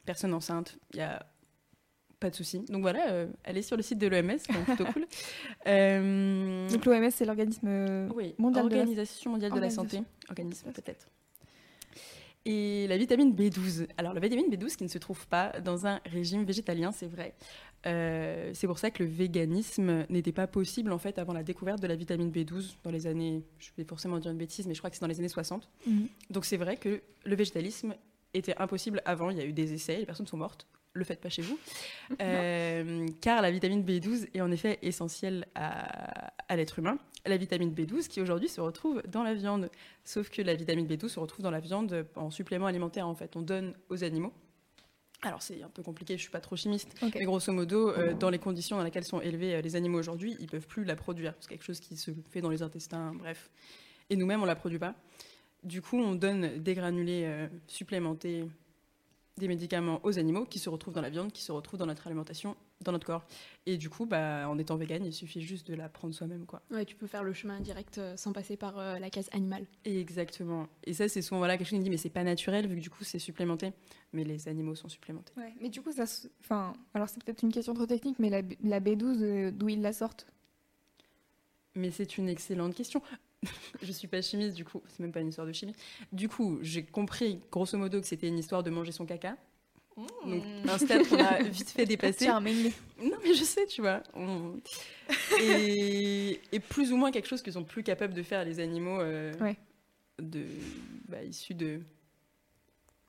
personne 0.06 0.34
enceinte, 0.34 0.78
il 0.94 0.98
n'y 0.98 1.04
a 1.04 1.26
pas 2.20 2.30
de 2.30 2.36
souci. 2.36 2.60
Donc 2.70 2.82
voilà, 2.82 3.28
allez 3.44 3.62
sur 3.62 3.78
le 3.78 3.84
site 3.84 4.00
de 4.00 4.08
l'OMS, 4.08 4.38
c'est 4.40 4.64
plutôt 4.64 4.86
cool. 4.94 5.08
Donc 6.70 6.86
l'OMS, 6.86 7.12
c'est 7.12 7.26
l'organisme 7.26 8.10
oui, 8.16 8.34
mondial 8.38 8.66
Organisation 8.66 9.32
mondiale 9.32 9.52
de 9.52 9.60
la 9.60 9.70
santé. 9.70 10.02
Organisme 10.30 10.72
peut-être. 10.72 11.08
Et 12.50 12.88
la 12.88 12.98
vitamine 12.98 13.34
B12. 13.36 13.88
Alors 13.98 14.14
la 14.14 14.22
vitamine 14.22 14.48
B12 14.48 14.78
qui 14.78 14.84
ne 14.86 14.88
se 14.88 14.98
trouve 14.98 15.28
pas 15.28 15.52
dans 15.60 15.86
un 15.86 16.00
régime 16.06 16.46
végétalien, 16.46 16.94
c'est 16.94 17.08
vrai. 17.08 17.36
Euh, 17.86 18.52
c'est 18.54 18.68
pour 18.68 18.80
ça 18.80 18.92
que 18.92 19.04
le 19.04 19.10
véganisme 19.10 20.06
n'était 20.10 20.32
pas 20.32 20.48
possible 20.48 20.92
en 20.92 20.98
fait 20.98 21.20
avant 21.20 21.34
la 21.34 21.44
découverte 21.44 21.82
de 21.82 21.88
la 21.88 21.96
vitamine 21.96 22.32
B12 22.32 22.76
dans 22.84 22.92
les 22.92 23.08
années, 23.08 23.44
je 23.60 23.70
vais 23.78 23.84
forcément 23.84 24.18
dire 24.20 24.32
une 24.32 24.38
bêtise, 24.38 24.68
mais 24.68 24.74
je 24.74 24.80
crois 24.80 24.90
que 24.90 24.96
c'est 24.96 25.02
dans 25.02 25.08
les 25.08 25.20
années 25.20 25.30
60. 25.30 25.70
Mhm. 25.86 26.08
Donc 26.30 26.46
c'est 26.46 26.58
vrai 26.58 26.78
que 26.78 27.02
le 27.24 27.36
végétalisme 27.36 27.96
était 28.34 28.56
impossible 28.58 29.02
avant. 29.06 29.30
Il 29.30 29.38
y 29.38 29.42
a 29.42 29.46
eu 29.46 29.54
des 29.54 29.74
essais, 29.74 29.98
les 29.98 30.06
personnes 30.06 30.28
sont 30.28 30.38
mortes. 30.38 30.68
Le 30.94 31.04
faites 31.04 31.22
pas 31.22 31.30
chez 31.30 31.44
vous, 31.44 31.60
euh, 32.22 33.08
car 33.22 33.44
la 33.44 33.52
vitamine 33.52 33.84
B12 33.84 34.30
est 34.34 34.42
en 34.42 34.50
effet 34.50 34.80
essentielle 34.82 35.46
à, 35.54 36.56
l'être 36.56 36.80
humain. 36.80 36.98
la 37.28 37.38
vitamine 37.38 37.72
B12 37.72 38.08
qui 38.08 38.20
aujourd'hui 38.20 38.50
se 38.50 38.60
retrouve 38.60 39.04
dans 39.08 39.22
la 39.22 39.36
viande. 39.36 39.70
Sauf 40.04 40.30
que 40.30 40.42
la 40.42 40.56
vitamine 40.56 40.88
B12 40.88 41.10
se 41.10 41.20
retrouve 41.20 41.44
dans 41.44 41.52
la 41.52 41.60
viande 41.60 42.08
en 42.16 42.32
supplément 42.32 42.66
alimentaire 42.66 43.08
en 43.08 43.14
fait. 43.14 43.36
On 43.36 43.44
donne 43.44 43.76
aux 43.90 44.04
animaux. 44.04 44.34
Alors 45.24 45.42
c'est 45.42 45.64
un 45.64 45.70
peu 45.70 45.82
compliqué, 45.82 46.16
je 46.16 46.22
suis 46.22 46.32
pas 46.32 46.40
trop 46.40 46.56
chimiste, 46.56 46.96
mais 47.02 47.26
grosso 47.26 47.52
modo, 47.52 47.90
euh, 47.90 48.14
dans 48.14 48.30
les 48.30 48.38
conditions 48.38 48.78
dans 48.78 48.84
lesquelles 48.84 49.04
sont 49.04 49.20
élevés 49.20 49.56
euh, 49.56 49.62
les 49.62 49.76
animaux 49.76 49.98
aujourd'hui, 49.98 50.38
ils 50.40 50.48
peuvent 50.48 50.68
plus 50.68 50.84
la 50.84 50.96
produire. 50.96 51.34
C'est 51.40 51.50
quelque 51.50 51.64
chose 51.64 51.80
qui 51.80 51.98
se 51.98 52.12
fait 52.30 52.42
dans 52.42 52.52
les 52.52 52.62
intestins, 52.62 53.14
bref. 53.16 53.50
Et 54.12 54.16
nous-mêmes, 54.16 54.44
on 54.44 54.46
la 54.46 54.56
produit 54.56 54.78
pas. 54.78 54.94
Du 55.64 55.82
coup, 55.82 55.98
on 55.98 56.14
donne 56.14 56.60
des 56.60 56.76
granulés 56.76 57.24
euh, 57.26 57.48
supplémentés 57.66 58.46
des 59.38 59.48
médicaments 59.48 60.00
aux 60.04 60.20
animaux 60.20 60.46
qui 60.46 60.60
se 60.60 60.70
retrouvent 60.70 60.94
dans 60.94 61.02
la 61.02 61.10
viande, 61.10 61.32
qui 61.32 61.42
se 61.42 61.52
retrouvent 61.52 61.80
dans 61.80 61.86
notre 61.86 62.08
alimentation, 62.08 62.56
dans 62.82 62.92
notre 62.92 63.06
corps. 63.06 63.26
Et 63.66 63.78
du 63.78 63.90
coup, 63.90 64.06
bah, 64.06 64.50
en 64.50 64.58
étant 64.58 64.76
vegan, 64.76 65.06
il 65.06 65.14
suffit 65.14 65.42
juste 65.42 65.68
de 65.68 65.76
la 65.76 65.90
prendre 65.90 66.14
soi-même. 66.14 66.46
Quoi. 66.46 66.62
Ouais, 66.72 66.86
tu 66.86 66.96
peux 66.96 67.08
faire 67.08 67.24
le 67.24 67.34
chemin 67.34 67.60
direct 67.60 67.98
euh, 67.98 68.18
sans 68.18 68.34
passer 68.34 68.58
par 68.58 68.78
euh, 68.78 69.00
la 69.00 69.10
case 69.10 69.30
animale. 69.32 69.66
exactement. 69.86 70.68
Et 70.86 70.94
ça, 70.94 71.08
c'est 71.08 71.22
souvent 71.22 71.40
voilà, 71.40 71.58
quelque 71.58 71.68
chose 71.68 71.78
qui 71.80 71.84
dit, 71.84 71.90
mais 71.90 71.98
c'est 71.98 72.10
pas 72.10 72.24
naturel 72.24 72.68
vu 72.68 72.76
que 72.76 72.82
du 72.82 72.90
coup, 72.90 73.04
c'est 73.04 73.20
supplémenté. 73.20 73.74
Mais 74.14 74.24
les 74.24 74.48
animaux 74.48 74.76
sont 74.76 74.90
supplémentés. 74.90 75.34
Ouais, 75.38 75.54
mais 75.62 75.70
du 75.70 75.82
coup, 75.82 75.92
ça. 75.92 76.06
Enfin, 76.40 76.74
alors 76.94 77.10
c'est 77.10 77.24
peut-être 77.24 77.44
une 77.44 77.52
question 77.52 77.74
trop 77.74 77.86
technique, 77.86 78.20
mais 78.20 78.30
la, 78.30 78.42
la 78.64 78.80
B12, 78.80 79.22
euh, 79.22 79.52
d'où 79.52 79.70
ils 79.70 79.82
la 79.82 79.94
sortent? 79.94 80.28
Mais 81.76 81.92
c'est 81.92 82.18
une 82.18 82.28
excellente 82.28 82.74
question. 82.74 83.02
je 83.82 83.92
suis 83.92 84.08
pas 84.08 84.22
chimiste, 84.22 84.56
du 84.56 84.66
coup, 84.66 84.82
c'est 84.88 85.00
même 85.00 85.12
pas 85.12 85.22
une 85.22 85.30
histoire 85.30 85.48
de 85.48 85.54
chimie. 85.54 85.76
Du 86.12 86.30
coup, 86.30 86.60
j'ai 86.62 86.84
compris, 86.84 87.40
grosso 87.52 87.78
modo, 87.78 88.02
que 88.02 88.08
c'était 88.08 88.28
une 88.28 88.40
histoire 88.40 88.64
de 88.64 88.70
manger 88.70 88.92
son 88.92 89.06
caca. 89.06 89.38
Mmh. 89.96 90.30
Donc, 90.30 90.44
un 90.70 90.78
stade 90.78 91.08
qu'on 91.08 91.20
a 91.20 91.42
vite 91.44 91.70
fait 91.72 91.86
dépasser. 91.86 92.28
Non, 92.28 92.40
mais 92.40 92.54
je 93.34 93.44
sais, 93.44 93.66
tu 93.66 93.82
vois. 93.82 94.04
Et, 95.42 96.40
plus 96.70 96.92
ou 96.92 96.98
moins 96.98 97.12
quelque 97.12 97.28
chose 97.28 97.42
qu'ils 97.42 97.54
sont 97.54 97.64
plus 97.64 97.84
capables 97.84 98.14
de 98.14 98.22
faire 98.22 98.46
les 98.46 98.60
animaux 98.60 99.00
euh, 99.02 99.34
de, 100.20 100.46
bah, 101.08 101.24
issus 101.24 101.56
de. 101.56 101.82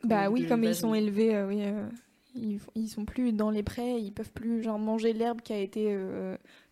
Bah 0.04 0.30
oui, 0.30 0.47
comme 0.47 0.64
ils 0.64 0.76
sont 0.76 0.94
élevés, 0.94 1.35
euh, 1.35 1.49
oui, 1.49 1.58
euh, 1.61 1.88
ils, 2.35 2.61
ils, 2.75 2.88
sont 2.88 3.04
plus 3.04 3.32
dans 3.32 3.50
les 3.50 3.64
prés, 3.64 3.99
ils 3.99 4.12
peuvent 4.12 4.32
plus 4.32 4.62
genre 4.62 4.78
manger 4.78 5.12
l'herbe 5.12 5.42
qui 5.42 5.52
a 5.52 5.58
été 5.58 5.94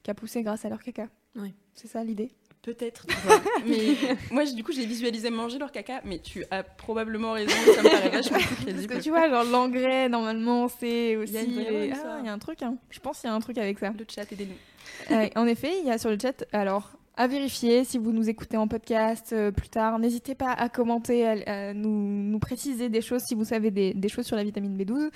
qui 0.02 0.10
a 0.10 0.14
poussé 0.14 0.42
grâce 0.42 0.64
à 0.64 0.68
leur 0.68 0.82
caca. 0.82 1.08
Oui. 1.34 1.52
C'est 1.74 1.88
ça 1.88 2.02
l'idée? 2.04 2.30
Peut-être, 2.66 3.06
mais 3.64 3.94
moi, 4.32 4.44
du 4.44 4.64
coup, 4.64 4.72
j'ai 4.72 4.86
visualisé 4.86 5.30
manger 5.30 5.56
leur 5.56 5.70
caca, 5.70 6.00
mais 6.04 6.18
tu 6.18 6.44
as 6.50 6.64
probablement 6.64 7.30
raison, 7.30 7.54
ça 7.76 7.80
me 7.80 7.88
paraît 7.88 8.08
vachement 8.08 8.38
plus 8.38 8.56
crédible. 8.56 8.88
Parce 8.88 8.98
que 8.98 9.04
tu 9.04 9.10
vois, 9.10 9.30
genre 9.30 9.44
l'engrais, 9.44 10.08
normalement, 10.08 10.66
c'est 10.66 11.14
aussi... 11.14 11.32
Il 11.32 11.62
y, 11.62 11.92
a 11.92 11.96
ah, 12.04 12.18
il 12.18 12.26
y 12.26 12.28
a 12.28 12.32
un 12.32 12.38
truc, 12.40 12.62
hein. 12.62 12.76
Je 12.90 12.98
pense 12.98 13.20
qu'il 13.20 13.30
y 13.30 13.32
a 13.32 13.36
un 13.36 13.38
truc 13.38 13.56
avec 13.58 13.78
ça. 13.78 13.92
Le 13.96 14.04
chat, 14.12 14.32
aidez-nous. 14.32 15.14
Euh, 15.14 15.28
en 15.36 15.46
effet, 15.46 15.78
il 15.80 15.86
y 15.86 15.92
a 15.92 15.98
sur 15.98 16.10
le 16.10 16.18
chat, 16.20 16.44
alors, 16.52 16.90
à 17.16 17.26
vérifier 17.26 17.84
si 17.84 17.96
vous 17.96 18.12
nous 18.12 18.28
écoutez 18.28 18.56
en 18.56 18.68
podcast 18.68 19.32
euh, 19.32 19.50
plus 19.50 19.70
tard. 19.70 19.98
N'hésitez 19.98 20.34
pas 20.34 20.52
à 20.52 20.68
commenter, 20.68 21.26
à, 21.26 21.72
nous, 21.72 21.88
nous, 21.90 22.38
préciser 22.38 22.88
des 22.88 23.00
choses 23.00 23.22
si 23.22 23.34
vous 23.34 23.44
savez 23.44 23.70
des, 23.70 23.94
des 23.94 24.08
choses 24.08 24.26
sur 24.26 24.36
la 24.36 24.44
vitamine 24.44 24.76
B12. 24.76 25.10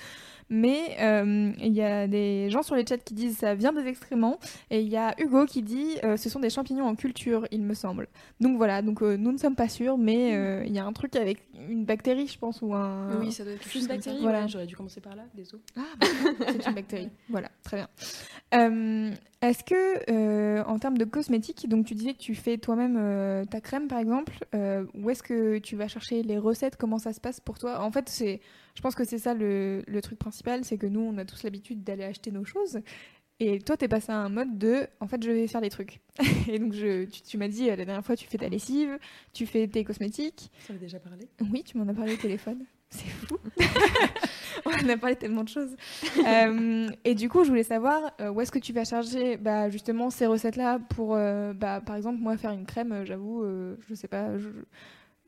Mais 0.49 0.97
euh, 0.99 1.51
il 1.59 1.73
y 1.73 1.81
a 1.81 2.07
des 2.07 2.49
gens 2.49 2.63
sur 2.63 2.75
les 2.75 2.85
chats 2.85 2.97
qui 2.97 3.13
disent 3.13 3.37
ça 3.37 3.53
vient 3.53 3.71
des 3.71 3.87
excréments. 3.87 4.39
Et 4.71 4.81
il 4.81 4.89
y 4.89 4.97
a 4.97 5.13
Hugo 5.19 5.45
qui 5.45 5.61
dit 5.61 5.97
euh, 6.03 6.17
ce 6.17 6.29
sont 6.29 6.39
des 6.39 6.49
champignons 6.49 6.87
en 6.87 6.95
culture, 6.95 7.47
il 7.51 7.61
me 7.61 7.75
semble. 7.75 8.07
Donc 8.39 8.57
voilà, 8.57 8.81
donc 8.81 9.01
nous 9.01 9.31
ne 9.31 9.37
sommes 9.37 9.55
pas 9.55 9.69
sûrs, 9.69 9.97
mais 9.97 10.65
il 10.65 10.73
y 10.73 10.79
a 10.79 10.85
un 10.85 10.93
truc 10.93 11.15
avec 11.15 11.37
une 11.69 11.85
bactérie, 11.85 12.27
je 12.27 12.37
pense, 12.37 12.61
ou 12.61 12.73
un. 12.73 13.19
Oui, 13.19 13.31
ça 13.31 13.43
doit 13.43 13.53
être 13.53 13.75
une 13.75 13.87
bactérie. 13.87 14.21
Voilà. 14.21 14.47
J'aurais 14.47 14.65
dû 14.65 14.75
commencer 14.75 14.99
par 14.99 15.15
là, 15.15 15.23
désolé. 15.35 15.61
Ah, 15.77 15.81
bah, 15.99 16.07
c'est 16.47 16.67
une 16.67 16.75
bactérie. 16.75 17.09
Voilà, 17.29 17.49
très 17.63 17.77
bien. 17.77 17.87
Est-ce 19.41 19.63
que, 19.63 20.61
en 20.63 20.77
termes 20.77 20.97
de 20.97 21.05
cosmétiques, 21.05 21.67
donc 21.67 21.85
tu 21.85 21.95
disais 21.95 22.13
que 22.13 22.19
tu 22.19 22.35
fais 22.35 22.57
toi-même 22.57 23.45
ta 23.47 23.59
crème, 23.59 23.87
par 23.87 23.97
exemple, 23.97 24.33
où 24.93 25.09
est-ce 25.09 25.23
que 25.23 25.57
tu 25.57 25.75
vas 25.75 25.87
chercher 25.87 26.21
les 26.21 26.37
recettes? 26.37 26.75
Comment 26.75 26.99
ça 26.99 27.11
se 27.11 27.19
passe 27.19 27.39
pour 27.39 27.57
toi? 27.57 27.81
En 27.81 27.91
fait, 27.91 28.07
c'est 28.07 28.39
je 28.75 28.81
pense 28.81 28.95
que 28.95 29.03
c'est 29.03 29.17
ça 29.17 29.33
le, 29.33 29.99
truc 30.01 30.19
principal, 30.19 30.63
c'est 30.65 30.77
que 30.77 30.87
nous, 30.87 31.01
on 31.01 31.17
a 31.17 31.25
tous 31.25 31.43
l'habitude 31.43 31.83
d'aller 31.83 32.03
acheter 32.03 32.31
nos 32.31 32.45
choses. 32.45 32.79
Et 33.39 33.59
toi, 33.59 33.75
t'es 33.75 33.87
passé 33.87 34.11
à 34.11 34.17
un 34.17 34.29
mode 34.29 34.57
de, 34.59 34.87
en 34.99 35.07
fait, 35.07 35.23
je 35.23 35.31
vais 35.31 35.47
faire 35.47 35.61
des 35.61 35.69
trucs. 35.69 35.99
et 36.47 36.59
donc, 36.59 36.73
je, 36.73 37.05
tu, 37.05 37.37
m'as 37.37 37.47
dit, 37.47 37.69
euh, 37.69 37.75
la 37.75 37.85
dernière 37.85 38.05
fois, 38.05 38.15
tu 38.15 38.27
fais 38.27 38.37
ta 38.37 38.47
lessive, 38.49 38.99
tu 39.33 39.47
fais 39.47 39.67
tes 39.67 39.83
cosmétiques. 39.83 40.51
Ça 40.59 40.73
déjà 40.73 40.99
parlé 40.99 41.27
Oui, 41.51 41.63
tu 41.63 41.77
m'en 41.77 41.87
as 41.87 41.93
parlé 41.93 42.13
au 42.13 42.17
téléphone. 42.17 42.65
C'est 42.91 43.07
fou. 43.07 43.37
on 44.65 44.89
a 44.89 44.97
parlé 44.97 45.15
tellement 45.15 45.43
de 45.43 45.49
choses. 45.49 45.75
Euh, 46.25 46.89
et 47.03 47.15
du 47.15 47.29
coup, 47.29 47.43
je 47.43 47.49
voulais 47.49 47.63
savoir 47.63 48.11
euh, 48.19 48.29
où 48.29 48.41
est-ce 48.41 48.51
que 48.51 48.59
tu 48.59 48.73
vas 48.73 48.83
charger 48.83 49.37
bah, 49.37 49.69
justement 49.69 50.09
ces 50.09 50.27
recettes-là 50.27 50.79
pour, 50.89 51.15
bah, 51.15 51.81
par 51.81 51.95
exemple, 51.95 52.19
moi, 52.19 52.37
faire 52.37 52.51
une 52.51 52.65
crème, 52.65 53.03
j'avoue, 53.05 53.43
je 53.87 53.95
sais 53.95 54.07
pas, 54.07 54.29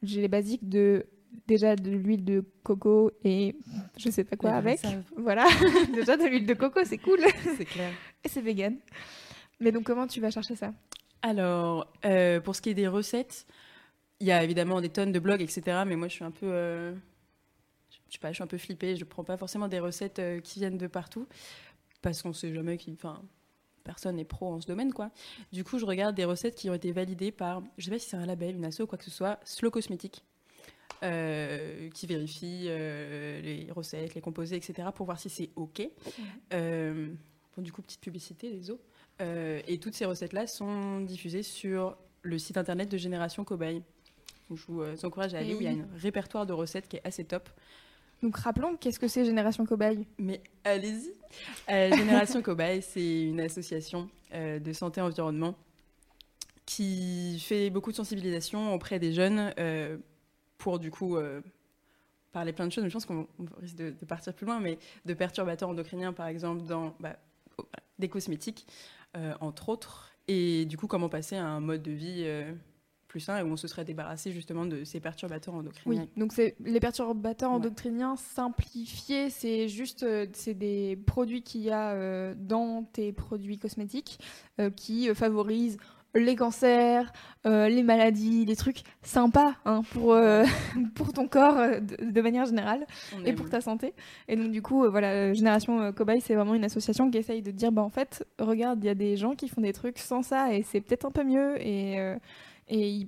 j'ai 0.02 0.22
les 0.22 0.28
basiques 0.28 0.68
de 0.68 1.06
déjà 1.48 1.76
de 1.76 1.92
l'huile 1.92 2.24
de 2.24 2.44
coco 2.64 3.12
et 3.24 3.56
je 3.98 4.10
sais 4.10 4.24
pas 4.24 4.36
quoi 4.36 4.52
avec. 4.52 4.82
Voilà, 5.18 5.46
déjà 5.94 6.18
de 6.18 6.26
l'huile 6.26 6.46
de 6.46 6.54
coco, 6.54 6.82
c'est 6.84 6.98
cool. 6.98 7.20
C'est 7.58 7.66
clair. 7.66 7.92
Et 8.24 8.30
c'est 8.30 8.42
vegan. 8.42 8.76
Mais 9.60 9.72
donc 9.72 9.84
comment 9.84 10.08
tu 10.08 10.22
vas 10.22 10.32
chercher 10.32 10.56
ça? 10.56 10.74
Alors, 11.22 11.92
euh, 12.06 12.40
pour 12.40 12.56
ce 12.56 12.62
qui 12.62 12.70
est 12.70 12.74
des 12.74 12.88
recettes, 12.88 13.46
il 14.20 14.28
y 14.28 14.32
a 14.32 14.44
évidemment 14.44 14.82
des 14.82 14.90
tonnes 14.90 15.12
de 15.12 15.20
blogs, 15.20 15.42
etc. 15.42 15.84
Mais 15.86 15.96
moi, 15.96 16.08
je 16.08 16.14
suis 16.14 16.24
un 16.24 16.32
peu, 16.32 16.48
euh, 16.50 16.94
je 18.14 18.18
sais 18.18 18.22
pas, 18.22 18.30
je 18.30 18.36
suis 18.36 18.44
un 18.44 18.48
peu 18.48 18.60
flippée. 18.60 18.96
Je 18.96 19.06
prends 19.06 19.24
pas 19.24 19.38
forcément 19.38 19.68
des 19.68 19.80
recettes 19.80 20.20
euh, 20.20 20.40
qui 20.40 20.60
viennent 20.60 20.78
de 20.78 20.86
partout 20.86 21.28
parce 22.04 22.22
qu'on 22.22 22.32
sait 22.32 22.54
jamais 22.54 22.78
qui, 22.78 22.92
enfin, 22.92 23.24
personne 23.84 24.18
n'est 24.18 24.24
pro 24.24 24.54
en 24.54 24.62
ce 24.62 24.68
domaine, 24.68 24.94
quoi. 24.94 25.10
Du 25.52 25.64
coup, 25.64 25.80
je 25.80 25.86
regarde 25.86 26.16
des 26.16 26.26
recettes 26.26 26.54
qui 26.54 26.70
ont 26.70 26.76
été 26.76 26.92
validées 26.92 27.32
par, 27.32 27.64
je 27.80 27.86
sais 27.86 27.90
pas 27.90 27.98
si 27.98 28.08
c'est 28.08 28.18
un 28.18 28.28
label, 28.28 28.56
une 28.56 28.66
asso 28.66 28.82
ou 28.82 28.86
quoi 28.86 29.00
que 29.00 29.04
ce 29.04 29.10
soit, 29.10 29.40
Slow 29.46 29.72
Cosmétique. 29.72 30.24
Euh, 31.02 31.90
qui 31.90 32.06
vérifie 32.06 32.66
euh, 32.68 33.42
les 33.42 33.68
recettes, 33.72 34.14
les 34.14 34.22
composés, 34.22 34.58
etc., 34.58 34.90
pour 34.94 35.06
voir 35.08 35.20
si 35.20 35.30
c'est 35.30 35.50
OK. 35.56 35.82
Euh, 36.54 37.10
bon, 37.56 37.64
du 37.64 37.72
coup, 37.72 37.82
petite 37.82 38.00
publicité, 38.00 38.52
les 38.52 38.70
os. 38.70 38.78
et 39.20 39.80
toutes 39.80 39.96
ces 39.96 40.06
recettes-là 40.06 40.46
sont 40.46 41.02
diffusées 41.02 41.44
sur 41.44 41.98
le 42.22 42.38
site 42.38 42.58
internet 42.58 42.90
de 42.90 42.98
Génération 42.98 43.44
Cobaye. 43.44 43.82
je 44.54 44.64
vous 44.68 44.84
encourage 45.04 45.34
à 45.34 45.40
aller. 45.40 45.56
Il 45.60 45.64
y 45.64 45.68
a 45.68 45.72
un 45.72 45.88
répertoire 45.98 46.46
de 46.46 46.54
recettes 46.54 46.88
qui 46.88 46.98
est 46.98 47.08
assez 47.08 47.26
top. 47.26 47.50
Donc 48.24 48.38
rappelons, 48.38 48.76
qu'est-ce 48.78 49.00
que 49.00 49.08
c'est 49.08 49.26
Génération 49.26 49.66
Cobaye. 49.66 50.08
Mais 50.18 50.42
allez-y. 50.64 51.14
Génération 51.68 52.42
Cobaye, 52.44 52.82
c'est 52.82 53.24
une 53.24 53.42
association 53.42 54.10
de 54.34 54.74
santé 54.74 55.02
environnement 55.02 55.56
qui 56.66 57.38
fait 57.40 57.70
beaucoup 57.70 57.92
de 57.92 57.98
sensibilisation 57.98 58.74
auprès 58.74 58.98
des 58.98 59.14
jeunes 59.14 59.54
pour 60.64 60.80
du 60.80 60.92
coup 60.92 61.18
euh, 61.18 61.42
parler 62.32 62.54
plein 62.54 62.66
de 62.66 62.72
choses, 62.72 62.86
mais 62.86 62.90
je 62.90 62.94
pense 62.94 63.06
qu'on 63.06 63.28
risque 63.62 63.76
de, 63.76 63.92
partir 64.06 64.34
plus 64.34 64.46
loin, 64.46 64.62
mais 64.62 64.80
de 65.06 65.14
perturbateurs 65.14 65.68
endocriniens, 65.70 66.14
par 66.14 66.28
exemple, 66.28 66.64
dans 66.64 66.96
bah, 67.02 67.18
des 68.00 68.08
cosmétiques, 68.08 68.66
euh, 69.18 69.34
entre 69.42 69.68
autres, 69.68 70.14
et 70.30 70.64
du 70.66 70.78
coup, 70.78 70.88
comment 70.88 71.10
passer 71.10 71.36
à 71.36 71.46
un 71.46 71.60
mode 71.60 71.84
de 71.84 71.92
vie 71.92 72.24
euh, 72.26 72.54
plus 73.20 73.30
et 73.30 73.44
où 73.44 73.48
on 73.48 73.58
se 73.58 73.68
serait 73.68 73.86
débarrassé 73.86 74.32
justement 74.32 74.66
de 74.66 74.84
ces 74.84 75.00
perturbateurs 75.00 75.54
endocriniens. 75.54 76.02
Oui, 76.02 76.10
donc 76.18 76.34
c'est 76.34 76.56
les 76.64 76.80
perturbateurs 76.80 77.52
endocriniens 77.52 78.16
simplifiés, 78.16 79.30
c'est 79.30 79.68
juste 79.68 80.06
c'est 80.34 80.54
des 80.56 80.96
produits 81.06 81.44
qu'il 81.44 81.62
y 81.62 81.72
a 81.72 82.34
dans 82.36 82.84
tes 82.92 83.14
produits 83.14 83.60
cosmétiques 83.60 84.20
qui 84.76 85.14
favorisent 85.14 85.78
les 86.16 86.36
cancers, 86.36 87.12
euh, 87.46 87.68
les 87.68 87.84
maladies, 87.84 88.46
les 88.46 88.56
trucs 88.56 88.84
sympas 89.02 89.56
hein, 89.66 89.82
pour, 89.92 90.14
euh, 90.14 90.46
pour 90.96 91.12
ton 91.12 91.28
corps 91.28 91.58
euh, 91.58 91.80
de, 91.80 92.22
manière 92.22 92.46
générale 92.46 92.86
et 93.26 93.34
pour 93.34 93.50
ta 93.50 93.62
santé. 93.62 93.94
Et 94.28 94.36
donc 94.36 94.52
du 94.52 94.62
coup, 94.62 94.90
voilà, 94.90 95.34
Génération 95.34 95.92
Cobaye, 95.92 96.22
c'est 96.22 96.36
vraiment 96.36 96.56
une 96.56 96.66
association 96.66 97.10
qui 97.10 97.18
essaye 97.18 97.42
de 97.42 97.52
dire, 97.52 97.72
bah 97.72 97.82
en 97.82 97.90
fait, 97.90 98.26
regarde, 98.40 98.84
il 98.84 98.88
y 98.88 98.90
a 98.90 98.96
des 98.96 99.18
gens 99.18 99.34
qui 99.34 99.50
font 99.50 99.62
des 99.62 99.74
trucs 99.74 100.00
sans 100.00 100.22
ça 100.22 100.54
et 100.54 100.64
c'est 100.64 100.82
peut-être 100.82 101.06
un 101.06 101.12
peu 101.12 101.24
mieux. 101.24 101.62
Et, 101.62 101.98
et 102.68 102.90
ils 102.90 103.08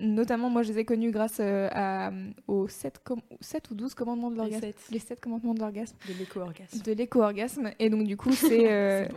notamment, 0.00 0.50
moi, 0.50 0.62
je 0.62 0.72
les 0.72 0.80
ai 0.80 0.84
connus 0.84 1.10
grâce 1.10 1.40
à, 1.40 2.12
aux 2.46 2.68
7, 2.68 3.00
7 3.40 3.70
ou 3.70 3.74
12 3.74 3.94
commandements 3.94 4.30
de 4.30 4.36
l'orgasme. 4.36 4.72
Les 4.90 4.98
7 4.98 5.20
commandements 5.20 5.54
de 5.54 5.60
l'orgasme. 5.60 5.96
De 6.08 6.14
l'éco-orgasme. 6.14 6.82
De 6.82 6.92
l'éco-orgasme. 6.92 7.70
Et 7.78 7.90
donc 7.90 8.06
du 8.06 8.16
coup, 8.16 8.32
c'est... 8.32 9.08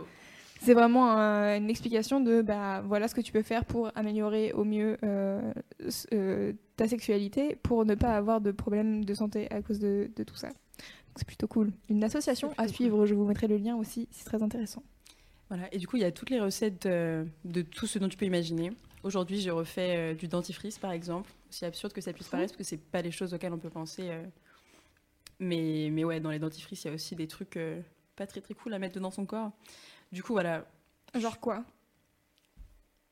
c'est 0.62 0.74
vraiment 0.74 1.16
une 1.16 1.68
explication 1.70 2.20
de 2.20 2.40
bah, 2.40 2.82
voilà 2.86 3.08
ce 3.08 3.14
que 3.14 3.20
tu 3.20 3.32
peux 3.32 3.42
faire 3.42 3.64
pour 3.64 3.90
améliorer 3.96 4.52
au 4.52 4.64
mieux 4.64 4.96
euh, 5.02 5.52
euh, 6.12 6.52
ta 6.76 6.86
sexualité 6.86 7.56
pour 7.62 7.84
ne 7.84 7.94
pas 7.94 8.16
avoir 8.16 8.40
de 8.40 8.52
problèmes 8.52 9.04
de 9.04 9.14
santé 9.14 9.50
à 9.50 9.60
cause 9.60 9.80
de, 9.80 10.08
tout 10.24 10.36
ça. 10.36 10.50
C'est 11.16 11.26
plutôt 11.26 11.48
cool. 11.48 11.72
Une 11.88 12.04
association 12.04 12.52
à 12.56 12.68
suivre, 12.68 13.06
je 13.06 13.14
vous 13.14 13.24
mettrai 13.24 13.48
le 13.48 13.56
lien 13.56 13.76
aussi, 13.76 14.08
c'est 14.12 14.24
très 14.24 14.42
intéressant. 14.42 14.82
Voilà, 15.48 15.64
et 15.72 15.78
du 15.78 15.86
coup, 15.86 15.96
il 15.96 16.02
y 16.02 16.06
a 16.06 16.12
toutes 16.12 16.30
les 16.30 16.40
recettes 16.40 16.86
de, 16.86 17.62
tout 17.62 17.86
ce 17.86 17.98
dont 17.98 18.08
tu 18.08 18.16
peux 18.16 18.24
imaginer. 18.24 18.70
Aujourd'hui, 19.02 19.40
j'ai 19.40 19.50
refait 19.50 19.96
euh, 19.96 20.14
du 20.14 20.28
dentifrice, 20.28 20.78
par 20.78 20.92
exemple. 20.92 21.30
C'est 21.50 21.66
absurde 21.66 21.92
que 21.92 22.00
ça 22.00 22.12
puisse 22.12 22.28
paraître, 22.28 22.52
parce 22.52 22.58
que 22.58 22.64
c'est 22.64 22.78
pas 22.78 23.02
les 23.02 23.10
choses 23.10 23.34
auxquelles 23.34 23.52
on 23.52 23.58
peut 23.58 23.70
penser. 23.70 24.10
Mais, 25.38 25.88
mais 25.90 26.04
ouais, 26.04 26.20
dans 26.20 26.30
les 26.30 26.38
dentifrices, 26.38 26.84
il 26.84 26.88
y 26.88 26.90
a 26.90 26.94
aussi 26.94 27.16
des 27.16 27.26
trucs 27.26 27.58
pas 28.16 28.26
très 28.26 28.40
très 28.40 28.54
cool 28.54 28.74
à 28.74 28.78
mettre 28.78 29.00
dans 29.00 29.10
son 29.10 29.26
corps. 29.26 29.50
Du 30.12 30.22
coup, 30.22 30.32
voilà. 30.32 30.64
Genre 31.14 31.40
quoi? 31.40 31.64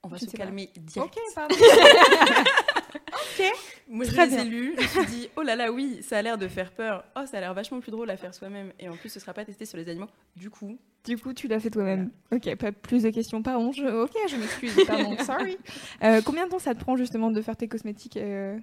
On 0.02 0.08
va 0.08 0.18
se 0.18 0.26
calmer 0.26 0.70
direct. 0.76 1.14
Ok, 1.16 1.22
pardon. 1.34 1.54
ok. 2.96 3.52
Moi, 3.88 4.04
je 4.04 4.12
les 4.12 4.34
ai 4.34 4.44
lus, 4.44 4.74
je 4.78 4.82
me 4.82 5.04
suis 5.04 5.06
dit, 5.14 5.28
oh 5.36 5.42
là 5.42 5.56
là, 5.56 5.70
oui, 5.72 5.98
ça 6.02 6.18
a 6.18 6.22
l'air 6.22 6.38
de 6.38 6.48
faire 6.48 6.72
peur. 6.72 7.04
Oh, 7.16 7.26
ça 7.26 7.36
a 7.36 7.40
l'air 7.40 7.52
vachement 7.52 7.80
plus 7.80 7.90
drôle 7.90 8.08
à 8.08 8.16
faire 8.16 8.34
soi-même. 8.34 8.72
Et 8.78 8.88
en 8.88 8.96
plus, 8.96 9.08
ce 9.10 9.20
sera 9.20 9.34
pas 9.34 9.44
testé 9.44 9.66
sur 9.66 9.76
les 9.76 9.88
animaux. 9.88 10.08
Du 10.36 10.48
coup. 10.48 10.78
Du 11.04 11.18
coup, 11.18 11.32
tu 11.34 11.48
l'as 11.48 11.60
fait 11.60 11.70
toi-même. 11.70 12.10
Ok, 12.32 12.54
pas 12.56 12.72
plus 12.72 13.02
de 13.02 13.10
questions. 13.10 13.42
Pardon, 13.42 13.72
je... 13.72 13.84
ok, 13.84 14.12
je 14.28 14.36
m'excuse. 14.36 14.76
Pardon, 14.86 15.16
sorry. 15.24 15.58
Euh, 16.02 16.22
combien 16.24 16.46
de 16.46 16.50
temps 16.50 16.58
ça 16.58 16.74
te 16.74 16.80
prend 16.80 16.96
justement 16.96 17.30
de 17.30 17.40
faire 17.42 17.56
tes 17.56 17.68
cosmétiques 17.68 18.16
euh? 18.16 18.58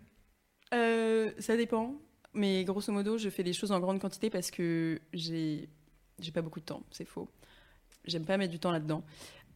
Euh, 0.73 1.32
Ça 1.39 1.56
dépend. 1.56 1.95
Mais 2.34 2.63
grosso 2.63 2.91
modo, 2.91 3.17
je 3.17 3.30
fais 3.30 3.43
des 3.43 3.54
choses 3.54 3.71
en 3.71 3.80
grande 3.80 4.00
quantité 4.00 4.30
parce 4.30 4.52
que 4.52 5.00
j'ai 5.13 5.69
j'ai 6.19 6.32
pas 6.32 6.41
beaucoup 6.41 6.60
de 6.60 6.65
temps. 6.65 6.84
C'est 6.91 7.06
faux. 7.06 7.28
J'aime 8.06 8.26
pas 8.26 8.38
mettre 8.38 8.52
du 8.52 8.60
temps 8.60 8.71
là-dedans. 8.71 9.04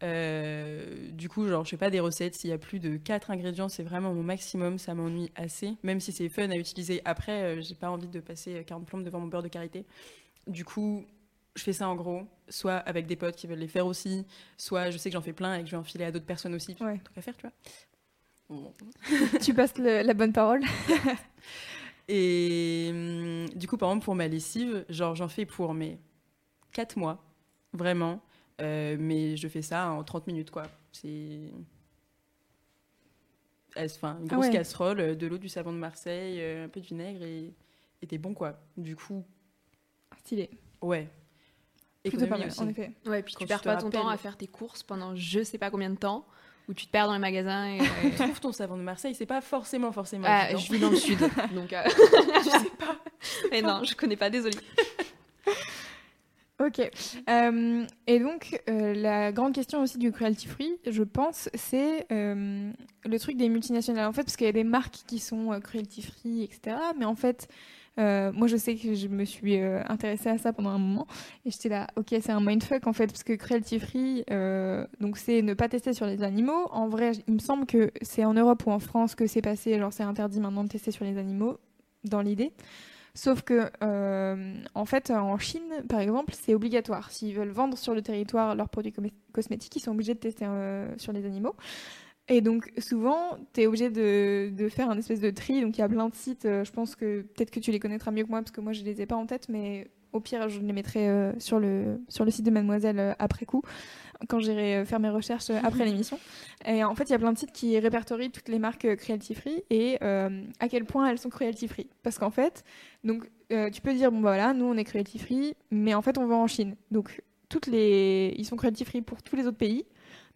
Euh, 0.03 1.09
du 1.11 1.29
coup, 1.29 1.47
genre, 1.47 1.63
je 1.63 1.69
fais 1.69 1.77
pas 1.77 1.89
des 1.89 1.99
recettes. 1.99 2.35
S'il 2.35 2.49
y 2.49 2.53
a 2.53 2.57
plus 2.57 2.79
de 2.79 2.97
4 2.97 3.31
ingrédients, 3.31 3.69
c'est 3.69 3.83
vraiment 3.83 4.13
mon 4.13 4.23
maximum. 4.23 4.77
Ça 4.77 4.93
m'ennuie 4.93 5.31
assez. 5.35 5.77
Même 5.83 5.99
si 5.99 6.11
c'est 6.11 6.29
fun 6.29 6.49
à 6.49 6.57
utiliser 6.57 7.01
après, 7.05 7.43
euh, 7.43 7.61
j'ai 7.61 7.75
pas 7.75 7.89
envie 7.89 8.07
de 8.07 8.19
passer 8.19 8.63
40 8.65 8.85
plombes 8.85 9.03
devant 9.03 9.19
mon 9.19 9.27
beurre 9.27 9.43
de 9.43 9.47
karité. 9.47 9.85
Du 10.47 10.65
coup, 10.65 11.05
je 11.55 11.63
fais 11.63 11.73
ça 11.73 11.87
en 11.87 11.95
gros, 11.95 12.23
soit 12.49 12.77
avec 12.77 13.05
des 13.07 13.15
potes 13.15 13.35
qui 13.35 13.47
veulent 13.47 13.59
les 13.59 13.67
faire 13.67 13.85
aussi, 13.85 14.25
soit 14.57 14.89
je 14.89 14.97
sais 14.97 15.09
que 15.09 15.13
j'en 15.13 15.21
fais 15.21 15.33
plein 15.33 15.55
et 15.55 15.61
que 15.61 15.65
je 15.65 15.71
vais 15.71 15.77
enfiler 15.77 16.05
à 16.05 16.11
d'autres 16.11 16.25
personnes 16.25 16.55
aussi. 16.55 16.75
Ouais. 16.79 16.99
Truc 17.03 17.17
à 17.17 17.21
faire, 17.21 17.35
tu 17.37 17.47
vois. 17.47 17.51
tu 19.41 19.53
passes 19.53 19.77
la 19.77 20.13
bonne 20.13 20.33
parole. 20.33 20.61
et 22.07 22.89
hum, 22.91 23.49
du 23.55 23.67
coup, 23.67 23.77
par 23.77 23.89
exemple, 23.89 24.05
pour 24.05 24.15
ma 24.15 24.27
lessive, 24.27 24.85
genre, 24.89 25.15
j'en 25.15 25.27
fais 25.27 25.45
pour 25.45 25.73
mes 25.73 25.99
4 26.73 26.97
mois, 26.97 27.23
vraiment. 27.73 28.21
Euh, 28.61 28.95
mais 28.99 29.37
je 29.37 29.47
fais 29.47 29.61
ça 29.61 29.91
en 29.91 30.03
30 30.03 30.27
minutes, 30.27 30.51
quoi. 30.51 30.63
C'est. 30.91 31.51
Enfin, 33.77 34.17
une 34.19 34.27
grosse 34.27 34.49
casserole, 34.49 34.99
euh, 34.99 35.15
de 35.15 35.27
l'eau, 35.27 35.37
du 35.37 35.49
savon 35.49 35.71
de 35.71 35.77
Marseille, 35.77 36.37
euh, 36.39 36.65
un 36.65 36.69
peu 36.69 36.81
de 36.81 36.85
vinaigre 36.85 37.23
et, 37.23 37.53
et 38.01 38.07
t'es 38.07 38.17
bon, 38.17 38.33
quoi. 38.33 38.59
Du 38.77 38.95
coup. 38.95 39.23
Stylé. 40.19 40.49
Ouais. 40.81 41.07
Et 42.03 42.11
pas 42.11 42.25
mal, 42.25 42.49
en 42.57 42.67
effet. 42.67 42.91
Ouais, 43.05 43.23
puis 43.23 43.35
tu 43.35 43.45
perds 43.45 43.61
pas 43.61 43.77
ton 43.77 43.89
temps 43.89 44.07
à 44.07 44.17
faire 44.17 44.35
tes 44.35 44.47
courses 44.47 44.83
pendant 44.83 45.15
je 45.15 45.43
sais 45.43 45.57
pas 45.57 45.69
combien 45.69 45.89
de 45.89 45.97
temps 45.97 46.25
où 46.67 46.73
tu 46.73 46.85
te 46.85 46.91
perds 46.91 47.07
dans 47.07 47.13
les 47.13 47.19
magasins 47.19 47.67
et 47.67 47.79
tu 48.01 48.11
trouves 48.11 48.39
ton 48.39 48.51
savon 48.51 48.77
de 48.77 48.81
Marseille, 48.81 49.13
c'est 49.13 49.25
pas 49.25 49.41
forcément 49.41 49.91
forcément. 49.91 50.25
Ah, 50.27 50.55
je 50.55 50.71
vis 50.71 50.79
dans 50.79 50.89
le 50.89 50.95
sud, 50.95 51.19
donc 51.53 51.69
je 52.43 52.49
sais 52.49 52.71
pas. 52.77 52.97
Mais 53.51 53.61
non, 53.61 53.83
je 53.83 53.95
connais 53.95 54.15
pas, 54.15 54.29
désolée. 54.29 54.57
Ok. 56.65 56.79
Euh, 57.29 57.85
et 58.05 58.19
donc, 58.19 58.61
euh, 58.69 58.93
la 58.93 59.31
grande 59.31 59.53
question 59.53 59.81
aussi 59.81 59.97
du 59.97 60.11
cruelty 60.11 60.47
free, 60.47 60.79
je 60.87 61.01
pense, 61.01 61.49
c'est 61.55 62.05
euh, 62.11 62.71
le 63.03 63.19
truc 63.19 63.37
des 63.37 63.49
multinationales. 63.49 64.07
En 64.07 64.13
fait, 64.13 64.23
parce 64.23 64.35
qu'il 64.35 64.45
y 64.45 64.49
a 64.49 64.53
des 64.53 64.63
marques 64.63 64.99
qui 65.07 65.17
sont 65.17 65.59
cruelty 65.63 66.03
free, 66.03 66.43
etc. 66.43 66.77
Mais 66.99 67.05
en 67.05 67.15
fait, 67.15 67.47
moi, 67.97 68.47
je 68.47 68.57
sais 68.57 68.75
que 68.75 68.93
je 68.93 69.07
me 69.07 69.25
suis 69.25 69.57
intéressée 69.57 70.29
à 70.29 70.37
ça 70.37 70.53
pendant 70.53 70.69
un 70.69 70.77
moment. 70.77 71.07
Et 71.45 71.51
j'étais 71.51 71.69
là, 71.69 71.87
ok, 71.95 72.07
c'est 72.09 72.31
un 72.31 72.41
mindfuck, 72.41 72.85
en 72.85 72.93
fait, 72.93 73.07
parce 73.07 73.23
que 73.23 73.33
cruelty 73.33 73.79
free, 73.79 74.23
donc 74.99 75.17
c'est 75.17 75.41
ne 75.41 75.53
pas 75.55 75.67
tester 75.67 75.93
sur 75.93 76.05
les 76.05 76.21
animaux. 76.21 76.67
En 76.71 76.89
vrai, 76.89 77.13
il 77.27 77.33
me 77.33 77.39
semble 77.39 77.65
que 77.65 77.91
c'est 78.01 78.25
en 78.25 78.33
Europe 78.33 78.63
ou 78.67 78.71
en 78.71 78.79
France 78.79 79.15
que 79.15 79.25
c'est 79.25 79.41
passé. 79.41 79.79
Genre, 79.79 79.93
c'est 79.93 80.03
interdit 80.03 80.39
maintenant 80.39 80.63
de 80.63 80.69
tester 80.69 80.91
sur 80.91 81.05
les 81.05 81.17
animaux, 81.17 81.57
dans 82.03 82.21
l'idée. 82.21 82.51
Sauf 83.13 83.41
que, 83.41 83.69
euh, 83.83 84.55
en 84.73 84.85
fait, 84.85 85.11
en 85.11 85.37
Chine, 85.37 85.83
par 85.89 85.99
exemple, 85.99 86.33
c'est 86.33 86.55
obligatoire. 86.55 87.11
S'ils 87.11 87.35
veulent 87.35 87.49
vendre 87.49 87.77
sur 87.77 87.93
le 87.93 88.01
territoire 88.01 88.55
leurs 88.55 88.69
produits 88.69 88.93
cosmétiques, 89.33 89.75
ils 89.75 89.81
sont 89.81 89.91
obligés 89.91 90.13
de 90.13 90.19
tester 90.19 90.45
euh, 90.47 90.87
sur 90.97 91.11
les 91.11 91.25
animaux. 91.25 91.55
Et 92.29 92.39
donc, 92.39 92.71
souvent, 92.77 93.37
tu 93.53 93.61
es 93.61 93.67
obligé 93.67 93.89
de, 93.89 94.69
faire 94.69 94.89
un 94.89 94.97
espèce 94.97 95.19
de 95.19 95.29
tri. 95.29 95.61
Donc, 95.61 95.77
il 95.77 95.81
y 95.81 95.83
a 95.83 95.89
plein 95.89 96.07
de 96.07 96.15
sites. 96.15 96.45
Euh, 96.45 96.63
je 96.63 96.71
pense 96.71 96.95
que 96.95 97.21
peut-être 97.21 97.51
que 97.51 97.59
tu 97.59 97.71
les 97.71 97.79
connaîtras 97.79 98.11
mieux 98.11 98.23
que 98.23 98.29
moi, 98.29 98.39
parce 98.39 98.51
que 98.51 98.61
moi, 98.61 98.71
je 98.71 98.83
les 98.83 99.01
ai 99.01 99.05
pas 99.05 99.17
en 99.17 99.25
tête, 99.25 99.49
mais 99.49 99.91
au 100.13 100.21
pire, 100.21 100.47
je 100.47 100.59
les 100.61 100.73
mettrai 100.73 101.33
sur, 101.39 101.59
le, 101.59 102.01
sur 102.09 102.25
le 102.25 102.31
site 102.31 102.45
de 102.45 102.51
Mademoiselle 102.51 103.15
après 103.17 103.45
coup, 103.45 103.61
quand 104.27 104.39
j'irai 104.39 104.77
euh, 104.77 104.85
faire 104.85 104.99
mes 104.99 105.09
recherches 105.09 105.49
après 105.49 105.85
l'émission. 105.85 106.19
Et 106.65 106.83
en 106.83 106.95
fait, 106.95 107.05
il 107.05 107.11
y 107.11 107.15
a 107.15 107.19
plein 107.19 107.33
de 107.33 107.37
sites 107.37 107.51
qui 107.51 107.77
répertorient 107.79 108.31
toutes 108.31 108.49
les 108.49 108.59
marques 108.59 108.95
cruelty 108.95 109.35
free 109.35 109.63
et 109.69 109.97
à 110.01 110.67
quel 110.69 110.85
point 110.85 111.09
elles 111.09 111.17
sont 111.17 111.29
cruelty 111.29 111.67
free. 111.67 111.89
Parce 112.03 112.17
qu'en 112.19 112.29
fait, 112.29 112.63
donc, 113.03 113.29
tu 113.49 113.81
peux 113.81 113.93
dire, 113.93 114.11
bon, 114.11 114.19
bah 114.19 114.29
voilà, 114.29 114.53
nous, 114.53 114.65
on 114.65 114.75
est 114.75 114.83
cruelty 114.83 115.17
free, 115.17 115.55
mais 115.71 115.93
en 115.93 116.01
fait, 116.01 116.17
on 116.17 116.27
vend 116.27 116.43
en 116.43 116.47
Chine. 116.47 116.75
Donc, 116.91 117.21
toutes 117.49 117.67
les... 117.67 118.33
ils 118.37 118.45
sont 118.45 118.55
cruelty 118.55 118.85
free 118.85 119.01
pour 119.01 119.23
tous 119.23 119.35
les 119.35 119.47
autres 119.47 119.57
pays. 119.57 119.85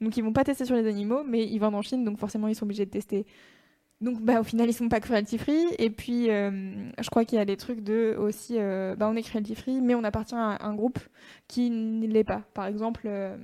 Donc, 0.02 0.18
ils 0.18 0.24
vont 0.24 0.34
pas 0.34 0.44
tester 0.44 0.66
sur 0.66 0.76
les 0.76 0.88
animaux, 0.88 1.24
mais 1.24 1.46
ils 1.46 1.60
vendent 1.60 1.76
en 1.76 1.82
Chine, 1.82 2.04
donc 2.04 2.18
forcément, 2.18 2.48
ils 2.48 2.56
sont 2.56 2.66
obligés 2.66 2.86
de 2.86 2.92
tester 2.92 3.26
donc 4.02 4.22
bah, 4.22 4.42
au 4.42 4.44
final 4.44 4.70
ils 4.70 4.74
sont 4.74 4.90
pas 4.90 5.00
cruelty 5.00 5.38
free 5.38 5.66
et 5.80 5.90
puis 5.90 6.30
euh, 6.30 6.52
je 7.00 7.10
crois 7.10 7.24
qu'il 7.24 7.38
y 7.38 7.42
a 7.42 7.46
des 7.46 7.56
trucs 7.56 7.82
de 7.82 8.16
aussi 8.20 8.56
euh, 8.58 8.96
bah, 8.96 9.08
on 9.10 9.16
est 9.16 9.22
cruelty 9.22 9.56
free 9.56 9.80
mais 9.82 9.96
on 9.96 10.04
appartient 10.04 10.36
à 10.36 10.66
un 10.66 10.76
groupe 10.76 11.00
qui 11.48 11.70
ne 11.70 12.06
l'est 12.08 12.24
pas. 12.24 12.44
Par 12.54 12.66
exemple, 12.66 13.04
euh, 13.06 13.38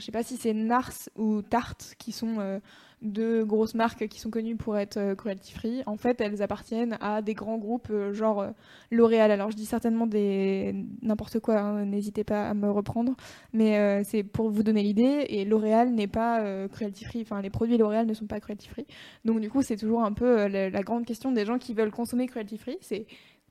je 0.00 0.04
sais 0.04 0.12
pas 0.12 0.22
si 0.22 0.36
c'est 0.36 0.52
Nars 0.52 1.08
ou 1.16 1.42
Tarte 1.42 1.94
qui 1.98 2.12
sont 2.12 2.60
deux 3.02 3.44
grosses 3.44 3.74
marques 3.74 4.08
qui 4.08 4.20
sont 4.20 4.30
connues 4.30 4.56
pour 4.56 4.76
être 4.78 4.96
euh, 4.96 5.14
cruelty 5.14 5.52
free, 5.52 5.82
en 5.86 5.96
fait, 5.96 6.20
elles 6.20 6.42
appartiennent 6.42 6.96
à 7.00 7.20
des 7.20 7.34
grands 7.34 7.58
groupes, 7.58 7.88
euh, 7.90 8.12
genre 8.12 8.40
euh, 8.40 8.50
L'Oréal. 8.90 9.30
Alors, 9.30 9.50
je 9.50 9.56
dis 9.56 9.66
certainement 9.66 10.06
des 10.06 10.74
n'importe 11.02 11.40
quoi, 11.40 11.58
hein, 11.58 11.84
n'hésitez 11.84 12.24
pas 12.24 12.48
à 12.48 12.54
me 12.54 12.70
reprendre, 12.70 13.14
mais 13.52 14.02
c'est 14.04 14.22
pour 14.22 14.50
vous 14.50 14.62
donner 14.62 14.82
l'idée. 14.82 15.26
Et 15.28 15.44
L'Oréal 15.44 15.90
n'est 15.90 16.06
pas 16.06 16.68
cruelty 16.68 17.04
free, 17.04 17.22
enfin, 17.22 17.42
les 17.42 17.50
produits 17.50 17.76
L'Oréal 17.76 18.06
ne 18.06 18.14
sont 18.14 18.26
pas 18.26 18.40
cruelty 18.40 18.68
free. 18.68 18.86
Donc, 19.24 19.40
du 19.40 19.50
coup, 19.50 19.62
c'est 19.62 19.76
toujours 19.76 20.02
un 20.02 20.12
peu 20.12 20.46
la, 20.46 20.82
grande 20.82 21.04
question 21.04 21.32
des 21.32 21.44
gens 21.44 21.58
qui 21.58 21.74
veulent 21.74 21.90
consommer 21.90 22.26
cruelty 22.26 22.58
free, 22.58 22.78
c'est 22.80 23.06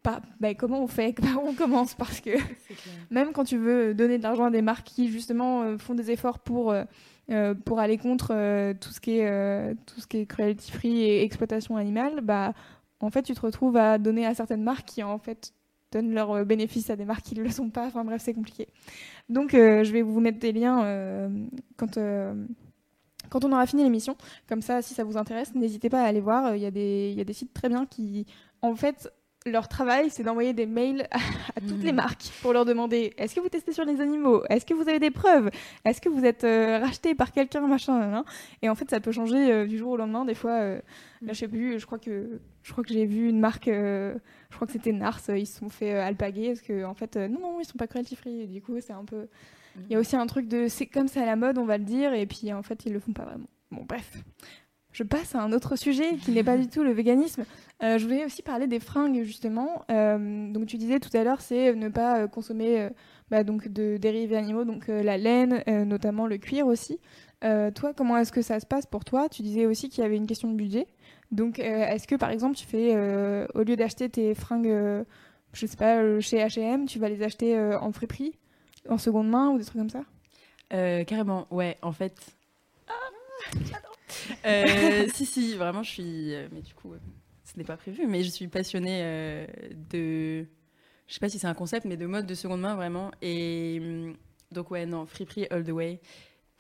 pas, 0.05 0.21
bah, 0.39 0.53
comment 0.53 0.81
on 0.81 0.87
fait 0.87 1.13
Par 1.19 1.43
on 1.43 1.53
commence 1.53 1.95
Parce 1.95 2.21
que 2.21 2.31
même 3.11 3.31
quand 3.33 3.43
tu 3.43 3.57
veux 3.57 3.93
donner 3.93 4.17
de 4.17 4.23
l'argent 4.23 4.45
à 4.45 4.51
des 4.51 4.61
marques 4.61 4.87
qui 4.87 5.09
justement 5.09 5.77
font 5.77 5.95
des 5.95 6.11
efforts 6.11 6.39
pour 6.39 6.73
euh, 7.31 7.55
pour 7.55 7.79
aller 7.79 7.97
contre 7.97 8.33
euh, 8.35 8.75
tout 8.79 8.91
ce 8.91 8.99
qui 8.99 9.17
est 9.17 9.27
euh, 9.27 9.73
tout 9.87 9.99
ce 9.99 10.05
qui 10.05 10.17
est 10.17 10.25
cruelty 10.27 10.71
free 10.71 11.01
et 11.01 11.23
exploitation 11.23 11.75
animale, 11.75 12.21
bah 12.21 12.53
en 12.99 13.09
fait 13.09 13.23
tu 13.23 13.33
te 13.33 13.41
retrouves 13.41 13.77
à 13.77 13.97
donner 13.97 14.27
à 14.27 14.35
certaines 14.35 14.61
marques 14.61 14.85
qui 14.85 15.01
en 15.01 15.17
fait 15.17 15.51
donnent 15.91 16.13
leurs 16.13 16.45
bénéfices 16.45 16.91
à 16.91 16.95
des 16.95 17.05
marques 17.05 17.23
qui 17.23 17.35
ne 17.35 17.41
le 17.41 17.49
sont 17.49 17.71
pas. 17.71 17.87
Enfin 17.87 18.05
bref, 18.05 18.21
c'est 18.23 18.35
compliqué. 18.35 18.67
Donc 19.27 19.53
je 19.53 19.91
vais 19.91 20.03
vous 20.03 20.19
mettre 20.19 20.37
des 20.37 20.51
liens 20.51 21.31
quand 21.77 21.97
quand 23.31 23.43
on 23.43 23.51
aura 23.51 23.65
fini 23.65 23.83
l'émission. 23.83 24.15
Comme 24.47 24.61
ça, 24.61 24.83
si 24.83 24.93
ça 24.93 25.03
vous 25.03 25.17
intéresse, 25.17 25.55
n'hésitez 25.55 25.89
pas 25.89 26.03
à 26.03 26.05
aller 26.05 26.21
voir. 26.21 26.55
Il 26.55 26.61
y, 26.61 26.65
a 26.65 26.71
des, 26.71 27.09
il 27.11 27.17
y 27.17 27.21
a 27.21 27.23
des 27.23 27.33
sites 27.33 27.53
très 27.53 27.69
bien 27.69 27.87
qui, 27.87 28.27
en 28.61 28.75
fait, 28.75 29.11
leur 29.51 29.67
travail, 29.67 30.09
c'est 30.09 30.23
d'envoyer 30.23 30.53
des 30.53 30.65
mails 30.65 31.07
à, 31.11 31.61
toutes 31.61 31.83
les 31.83 31.91
hmm. 31.91 31.95
marques 31.95 32.31
pour 32.41 32.51
leur 32.51 32.65
demander 32.65 33.13
est-ce 33.17 33.35
que 33.35 33.39
vous 33.39 33.49
testez 33.49 33.73
sur 33.73 33.85
les 33.85 34.01
animaux? 34.01 34.43
Est-ce 34.49 34.65
que 34.65 34.73
vous 34.73 34.89
avez 34.89 34.99
des 34.99 35.11
preuves? 35.11 35.51
Est-ce 35.83 36.01
que 36.01 36.09
vous 36.09 36.25
êtes 36.25 36.43
euh, 36.43 36.79
racheté 36.79 37.13
par 37.13 37.31
quelqu'un 37.31 37.61
machin 37.67 38.23
Et 38.61 38.69
en 38.69 38.75
fait, 38.75 38.89
ça 38.89 38.99
peut 38.99 39.11
changer 39.11 39.51
euh, 39.51 39.67
du 39.67 39.77
jour 39.77 39.91
au 39.91 39.97
lendemain. 39.97 40.25
Des 40.25 40.33
fois, 40.33 40.51
euh, 40.51 40.79
là, 41.21 41.33
je 41.33 41.39
sais 41.39 41.47
plus. 41.47 41.79
Je 41.79 41.85
crois 41.85 41.99
que 41.99 42.39
je 42.63 42.71
crois 42.71 42.83
que 42.83 42.91
j'ai 42.91 43.05
vu 43.05 43.29
une 43.29 43.39
marque. 43.39 43.67
je 43.67 44.15
crois 44.51 44.65
que 44.65 44.73
c'était 44.73 44.91
Nars. 44.91 45.21
Ils 45.29 45.45
se 45.45 45.59
sont 45.59 45.69
fait 45.69 45.93
alpaguer 45.93 46.47
parce 46.47 46.61
que 46.61 46.83
en 46.83 46.95
fait, 46.95 47.15
non, 47.15 47.39
non, 47.39 47.59
ils 47.59 47.65
sont 47.65 47.77
pas 47.77 47.87
cruelty 47.87 48.15
free. 48.15 48.47
du 48.47 48.61
coup, 48.61 48.73
c'est 48.81 48.93
un 48.93 49.05
peu. 49.05 49.27
Il 49.77 49.91
y 49.91 49.95
a 49.95 49.97
hmm. 49.97 50.01
aussi 50.01 50.15
un 50.15 50.25
truc 50.25 50.47
de 50.47 50.67
c'est 50.69 50.87
comme 50.87 51.07
c'est 51.07 51.21
à 51.21 51.25
la 51.25 51.35
mode, 51.35 51.59
on 51.59 51.65
va 51.65 51.77
le 51.77 51.83
dire, 51.83 52.13
et 52.13 52.25
puis 52.25 52.51
en 52.51 52.63
fait, 52.63 52.85
ils 52.85 52.93
le 52.93 52.99
font 52.99 53.13
pas 53.13 53.25
vraiment. 53.25 53.49
Bon, 53.71 53.83
bref 53.87 54.23
je 54.95 55.03
passe 55.03 55.35
à 55.35 55.41
un 55.41 55.51
autre 55.51 55.75
sujet 55.75 56.15
qui 56.15 56.31
n'est 56.31 56.43
pas 56.43 56.57
du 56.57 56.69
tout 56.69 56.81
le 56.81 56.93
véganisme. 56.93 57.43
Euh, 57.83 57.97
je 57.97 58.05
voulais 58.05 58.23
aussi 58.23 58.41
parler 58.41 58.65
des 58.65 58.79
fringues 58.79 59.23
justement. 59.23 59.83
Euh, 59.91 60.49
donc 60.53 60.67
tu 60.67 60.77
disais 60.77 61.01
tout 61.01 61.09
à 61.17 61.25
l'heure, 61.25 61.41
c'est 61.41 61.75
ne 61.75 61.89
pas 61.89 62.21
euh, 62.21 62.27
consommer 62.27 62.87
bah, 63.29 63.43
donc 63.43 63.67
de 63.67 63.97
dérivés 63.97 64.37
animaux, 64.37 64.63
donc 64.63 64.87
la 64.87 65.17
laine, 65.17 65.63
notamment 65.85 66.27
le 66.27 66.37
cuir 66.37 66.65
aussi. 66.65 67.01
toi, 67.41 67.93
comment 67.93 68.15
est-ce 68.17 68.31
que 68.31 68.41
ça 68.41 68.61
se 68.61 68.65
passe 68.65 68.85
pour 68.85 69.03
toi? 69.03 69.27
Tu 69.27 69.41
disais 69.41 69.65
aussi 69.65 69.89
qu'il 69.89 70.01
y 70.01 70.05
avait 70.05 70.15
une 70.15 70.27
question 70.27 70.49
de 70.49 70.55
budget. 70.55 70.87
Donc 71.29 71.59
est-ce 71.59 72.07
que 72.07 72.15
par 72.15 72.29
exemple 72.29 72.55
tu 72.55 72.65
fais 72.65 72.95
au 73.53 73.63
lieu 73.63 73.75
d'acheter 73.75 74.07
tes 74.07 74.33
fringues, 74.33 75.05
je 75.51 75.65
sais 75.65 75.75
pas, 75.75 76.21
chez 76.21 76.37
H&M, 76.37 76.85
tu 76.85 76.99
vas 76.99 77.09
les 77.09 77.21
acheter 77.21 77.59
en 77.59 77.91
friperie, 77.91 78.37
en 78.87 78.97
seconde 78.97 79.27
main 79.27 79.49
ou 79.49 79.57
des 79.57 79.65
trucs 79.65 79.77
comme 79.77 79.89
ça? 79.89 80.05
Carrément, 80.69 81.47
ouais. 81.51 81.75
En 81.81 81.91
fait. 81.91 82.15
Ah, 82.87 82.93
euh, 84.45 85.07
si, 85.13 85.25
si, 85.25 85.55
vraiment, 85.55 85.83
je 85.83 85.89
suis. 85.89 86.33
Euh, 86.33 86.47
mais 86.51 86.61
du 86.61 86.73
coup, 86.73 86.93
euh, 86.93 86.99
ce 87.43 87.57
n'est 87.57 87.63
pas 87.63 87.77
prévu, 87.77 88.07
mais 88.07 88.23
je 88.23 88.29
suis 88.29 88.47
passionnée 88.47 89.47
de. 89.91 90.45
Je 91.07 91.13
sais 91.13 91.19
pas 91.19 91.29
si 91.29 91.37
c'est 91.37 91.47
un 91.47 91.53
concept, 91.53 91.85
mais 91.85 91.97
de 91.97 92.05
mode 92.05 92.25
de 92.25 92.33
seconde 92.33 92.61
main, 92.61 92.75
vraiment. 92.75 93.11
Et 93.21 93.79
hum, 93.81 94.15
donc, 94.51 94.71
ouais, 94.71 94.85
non, 94.85 95.05
friperie 95.05 95.47
all 95.49 95.63
the 95.63 95.69
way. 95.69 95.99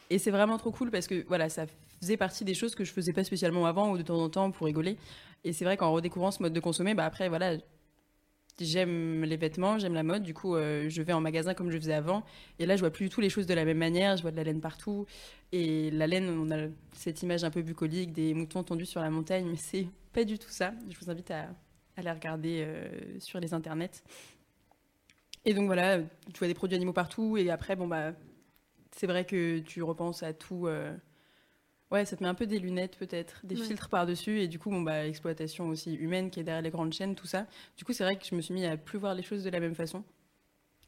Et 0.09 0.19
c'est 0.19 0.31
vraiment 0.31 0.57
trop 0.57 0.71
cool 0.71 0.91
parce 0.91 1.07
que 1.07 1.25
voilà, 1.27 1.49
ça 1.49 1.65
faisait 1.99 2.17
partie 2.17 2.45
des 2.45 2.53
choses 2.53 2.75
que 2.75 2.83
je 2.83 2.91
faisais 2.91 3.13
pas 3.13 3.23
spécialement 3.23 3.65
avant 3.65 3.91
ou 3.91 3.97
de 3.97 4.03
temps 4.03 4.21
en 4.21 4.29
temps 4.29 4.51
pour 4.51 4.67
rigoler. 4.67 4.97
Et 5.43 5.53
c'est 5.53 5.65
vrai 5.65 5.77
qu'en 5.77 5.91
redécouvrant 5.91 6.31
ce 6.31 6.43
mode 6.43 6.53
de 6.53 6.59
consommer, 6.59 6.93
bah 6.93 7.05
après, 7.05 7.29
voilà, 7.29 7.57
j'aime 8.59 9.23
les 9.23 9.37
vêtements, 9.37 9.77
j'aime 9.79 9.93
la 9.93 10.03
mode. 10.03 10.23
Du 10.23 10.33
coup, 10.33 10.55
euh, 10.55 10.89
je 10.89 11.01
vais 11.01 11.13
en 11.13 11.21
magasin 11.21 11.53
comme 11.53 11.71
je 11.71 11.77
faisais 11.77 11.93
avant. 11.93 12.23
Et 12.59 12.65
là, 12.65 12.75
je 12.75 12.81
vois 12.81 12.91
plus 12.91 13.05
du 13.05 13.09
tout 13.09 13.21
les 13.21 13.29
choses 13.29 13.45
de 13.45 13.53
la 13.53 13.65
même 13.65 13.77
manière. 13.77 14.17
Je 14.17 14.21
vois 14.21 14.31
de 14.31 14.37
la 14.37 14.43
laine 14.43 14.61
partout. 14.61 15.05
Et 15.51 15.91
la 15.91 16.07
laine, 16.07 16.29
on 16.29 16.51
a 16.51 16.67
cette 16.93 17.21
image 17.23 17.43
un 17.43 17.51
peu 17.51 17.61
bucolique 17.61 18.13
des 18.13 18.33
moutons 18.33 18.63
tendus 18.63 18.85
sur 18.85 19.01
la 19.01 19.09
montagne, 19.09 19.45
mais 19.49 19.57
c'est 19.57 19.87
pas 20.13 20.23
du 20.23 20.39
tout 20.39 20.49
ça. 20.49 20.73
Je 20.89 20.97
vous 20.97 21.09
invite 21.09 21.31
à, 21.31 21.47
aller 21.97 22.11
regarder 22.11 22.63
euh, 22.65 23.19
sur 23.19 23.39
les 23.39 23.53
internets. 23.53 24.03
Et 25.45 25.53
donc 25.53 25.67
voilà, 25.67 25.99
tu 25.99 26.39
vois 26.39 26.47
des 26.47 26.53
produits 26.53 26.75
animaux 26.75 26.93
partout. 26.93 27.37
Et 27.37 27.49
après, 27.49 27.75
bon 27.75 27.87
bah, 27.87 28.13
c'est 28.91 29.07
vrai 29.07 29.25
que 29.25 29.59
tu 29.59 29.83
repenses 29.83 30.23
à 30.23 30.33
tout. 30.33 30.67
Euh, 30.67 30.95
Ouais, 31.91 32.03
ça 32.05 32.17
te 32.17 32.23
met 32.23 32.29
un 32.29 32.33
peu 32.33 32.47
des 32.47 32.57
lunettes 32.57 32.97
peut-être, 32.97 33.45
des 33.45 33.55
filtres 33.55 33.89
par-dessus, 33.89 34.39
et 34.39 34.47
du 34.47 34.57
coup, 34.57 34.71
bon, 34.71 34.81
bah, 34.81 35.07
exploitation 35.07 35.67
aussi 35.67 35.93
humaine 35.93 36.31
qui 36.31 36.39
est 36.39 36.43
derrière 36.43 36.63
les 36.63 36.71
grandes 36.71 36.93
chaînes, 36.93 37.15
tout 37.15 37.27
ça. 37.27 37.45
Du 37.77 37.85
coup, 37.85 37.93
c'est 37.93 38.03
vrai 38.03 38.17
que 38.17 38.25
je 38.25 38.33
me 38.33 38.41
suis 38.41 38.53
mis 38.53 38.65
à 38.65 38.75
plus 38.75 38.97
voir 38.97 39.13
les 39.13 39.21
choses 39.21 39.43
de 39.43 39.49
la 39.51 39.59
même 39.59 39.75
façon. 39.75 40.03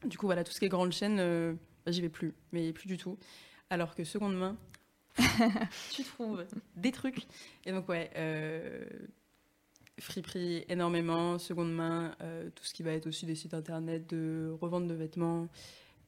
Du 0.04 0.18
coup, 0.18 0.26
voilà, 0.26 0.44
tout 0.44 0.52
ce 0.52 0.60
qui 0.60 0.66
est 0.66 0.70
grandes 0.70 0.92
chaînes, 0.92 1.20
euh, 1.20 1.54
bah, 1.86 1.92
j'y 1.92 2.02
vais 2.02 2.10
plus, 2.10 2.34
mais 2.52 2.74
plus 2.74 2.88
du 2.88 2.98
tout. 2.98 3.18
Alors 3.70 3.94
que 3.94 4.04
seconde 4.04 4.36
main, 4.36 4.58
tu 5.92 6.04
trouves 6.04 6.46
des 6.76 6.92
trucs. 6.92 7.28
Et 7.66 7.72
donc, 7.72 7.88
ouais, 7.90 8.10
euh, 8.16 8.86
friperie 10.00 10.66
énormément, 10.70 11.38
seconde 11.40 11.74
main, 11.74 12.16
euh, 12.22 12.50
tout 12.56 12.64
ce 12.64 12.74
qui 12.74 12.84
va 12.84 12.92
être 12.92 13.08
aussi 13.08 13.26
des 13.26 13.36
sites 13.36 13.54
internet 13.54 14.10
de 14.10 14.56
revente 14.62 14.88
de 14.88 14.94
vêtements. 14.94 15.48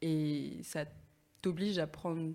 Et 0.01 0.59
ça 0.63 0.85
t'oblige 1.41 1.77
à 1.77 1.87
prendre 1.87 2.33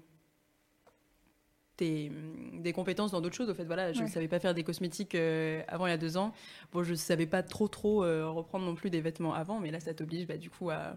des 1.79 2.73
compétences 2.75 3.11
dans 3.11 3.21
d'autres 3.21 3.37
choses. 3.37 3.51
Au 3.51 3.55
fait, 3.55 3.65
voilà, 3.65 3.93
je 3.93 4.03
ne 4.03 4.09
savais 4.09 4.29
pas 4.29 4.39
faire 4.39 4.55
des 4.55 4.65
cosmétiques 4.65 5.15
euh, 5.15 5.63
avant 5.69 5.87
il 5.87 5.91
y 5.91 5.93
a 5.93 5.99
deux 5.99 6.17
ans. 6.17 6.33
Bon, 6.73 6.83
je 6.83 6.93
ne 6.93 6.97
savais 6.97 7.27
pas 7.27 7.43
trop, 7.43 7.69
trop 7.69 8.05
euh, 8.05 8.29
reprendre 8.29 8.65
non 8.65 8.75
plus 8.75 8.91
des 8.91 9.01
vêtements 9.01 9.35
avant, 9.35 9.61
mais 9.61 9.71
là, 9.71 9.81
ça 9.81 9.95
t'oblige, 9.95 10.27
bah, 10.27 10.37
du 10.37 10.51
coup, 10.51 10.71
à. 10.71 10.97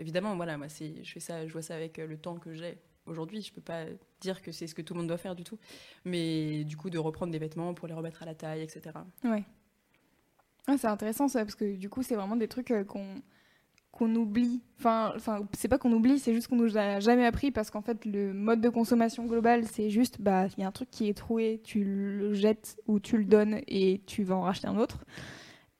Évidemment, 0.00 0.36
voilà, 0.36 0.56
moi, 0.56 0.68
je 0.68 1.10
fais 1.10 1.20
ça, 1.20 1.44
je 1.46 1.52
vois 1.52 1.62
ça 1.62 1.74
avec 1.74 1.98
euh, 1.98 2.06
le 2.06 2.16
temps 2.16 2.36
que 2.36 2.54
j'ai 2.54 2.78
aujourd'hui. 3.06 3.42
Je 3.42 3.52
peux 3.52 3.60
pas 3.60 3.84
dire 4.20 4.42
que 4.42 4.52
c'est 4.52 4.68
ce 4.68 4.74
que 4.74 4.82
tout 4.82 4.94
le 4.94 4.98
monde 4.98 5.08
doit 5.08 5.18
faire 5.18 5.34
du 5.34 5.42
tout. 5.42 5.58
Mais 6.04 6.62
du 6.62 6.76
coup, 6.76 6.88
de 6.88 6.98
reprendre 6.98 7.32
des 7.32 7.38
vêtements 7.38 7.74
pour 7.74 7.88
les 7.88 7.94
remettre 7.94 8.22
à 8.22 8.26
la 8.26 8.36
taille, 8.36 8.62
etc. 8.62 8.82
Ouais. 9.24 9.42
c'est 10.76 10.86
intéressant 10.86 11.26
ça, 11.26 11.44
parce 11.44 11.56
que 11.56 11.74
du 11.74 11.88
coup, 11.88 12.04
c'est 12.04 12.14
vraiment 12.14 12.36
des 12.36 12.46
trucs 12.46 12.72
qu'on 12.86 13.20
qu'on 13.92 14.14
oublie. 14.14 14.62
Enfin, 14.78 15.12
enfin 15.16 15.40
c'est 15.52 15.68
pas 15.68 15.78
qu'on 15.78 15.92
oublie, 15.92 16.18
c'est 16.18 16.34
juste 16.34 16.48
qu'on 16.48 16.56
nous 16.56 16.76
a 16.76 17.00
jamais 17.00 17.26
appris 17.26 17.50
parce 17.50 17.70
qu'en 17.70 17.82
fait, 17.82 18.04
le 18.04 18.32
mode 18.32 18.60
de 18.60 18.68
consommation 18.68 19.26
global, 19.26 19.64
c'est 19.64 19.90
juste, 19.90 20.20
bah, 20.20 20.46
il 20.56 20.60
y 20.60 20.64
a 20.64 20.68
un 20.68 20.72
truc 20.72 20.90
qui 20.90 21.08
est 21.08 21.14
troué, 21.14 21.60
tu 21.64 21.82
le 21.84 22.34
jettes 22.34 22.76
ou 22.86 23.00
tu 23.00 23.16
le 23.16 23.24
donnes 23.24 23.60
et 23.66 24.00
tu 24.06 24.22
vas 24.22 24.36
en 24.36 24.42
racheter 24.42 24.68
un 24.68 24.78
autre. 24.78 25.04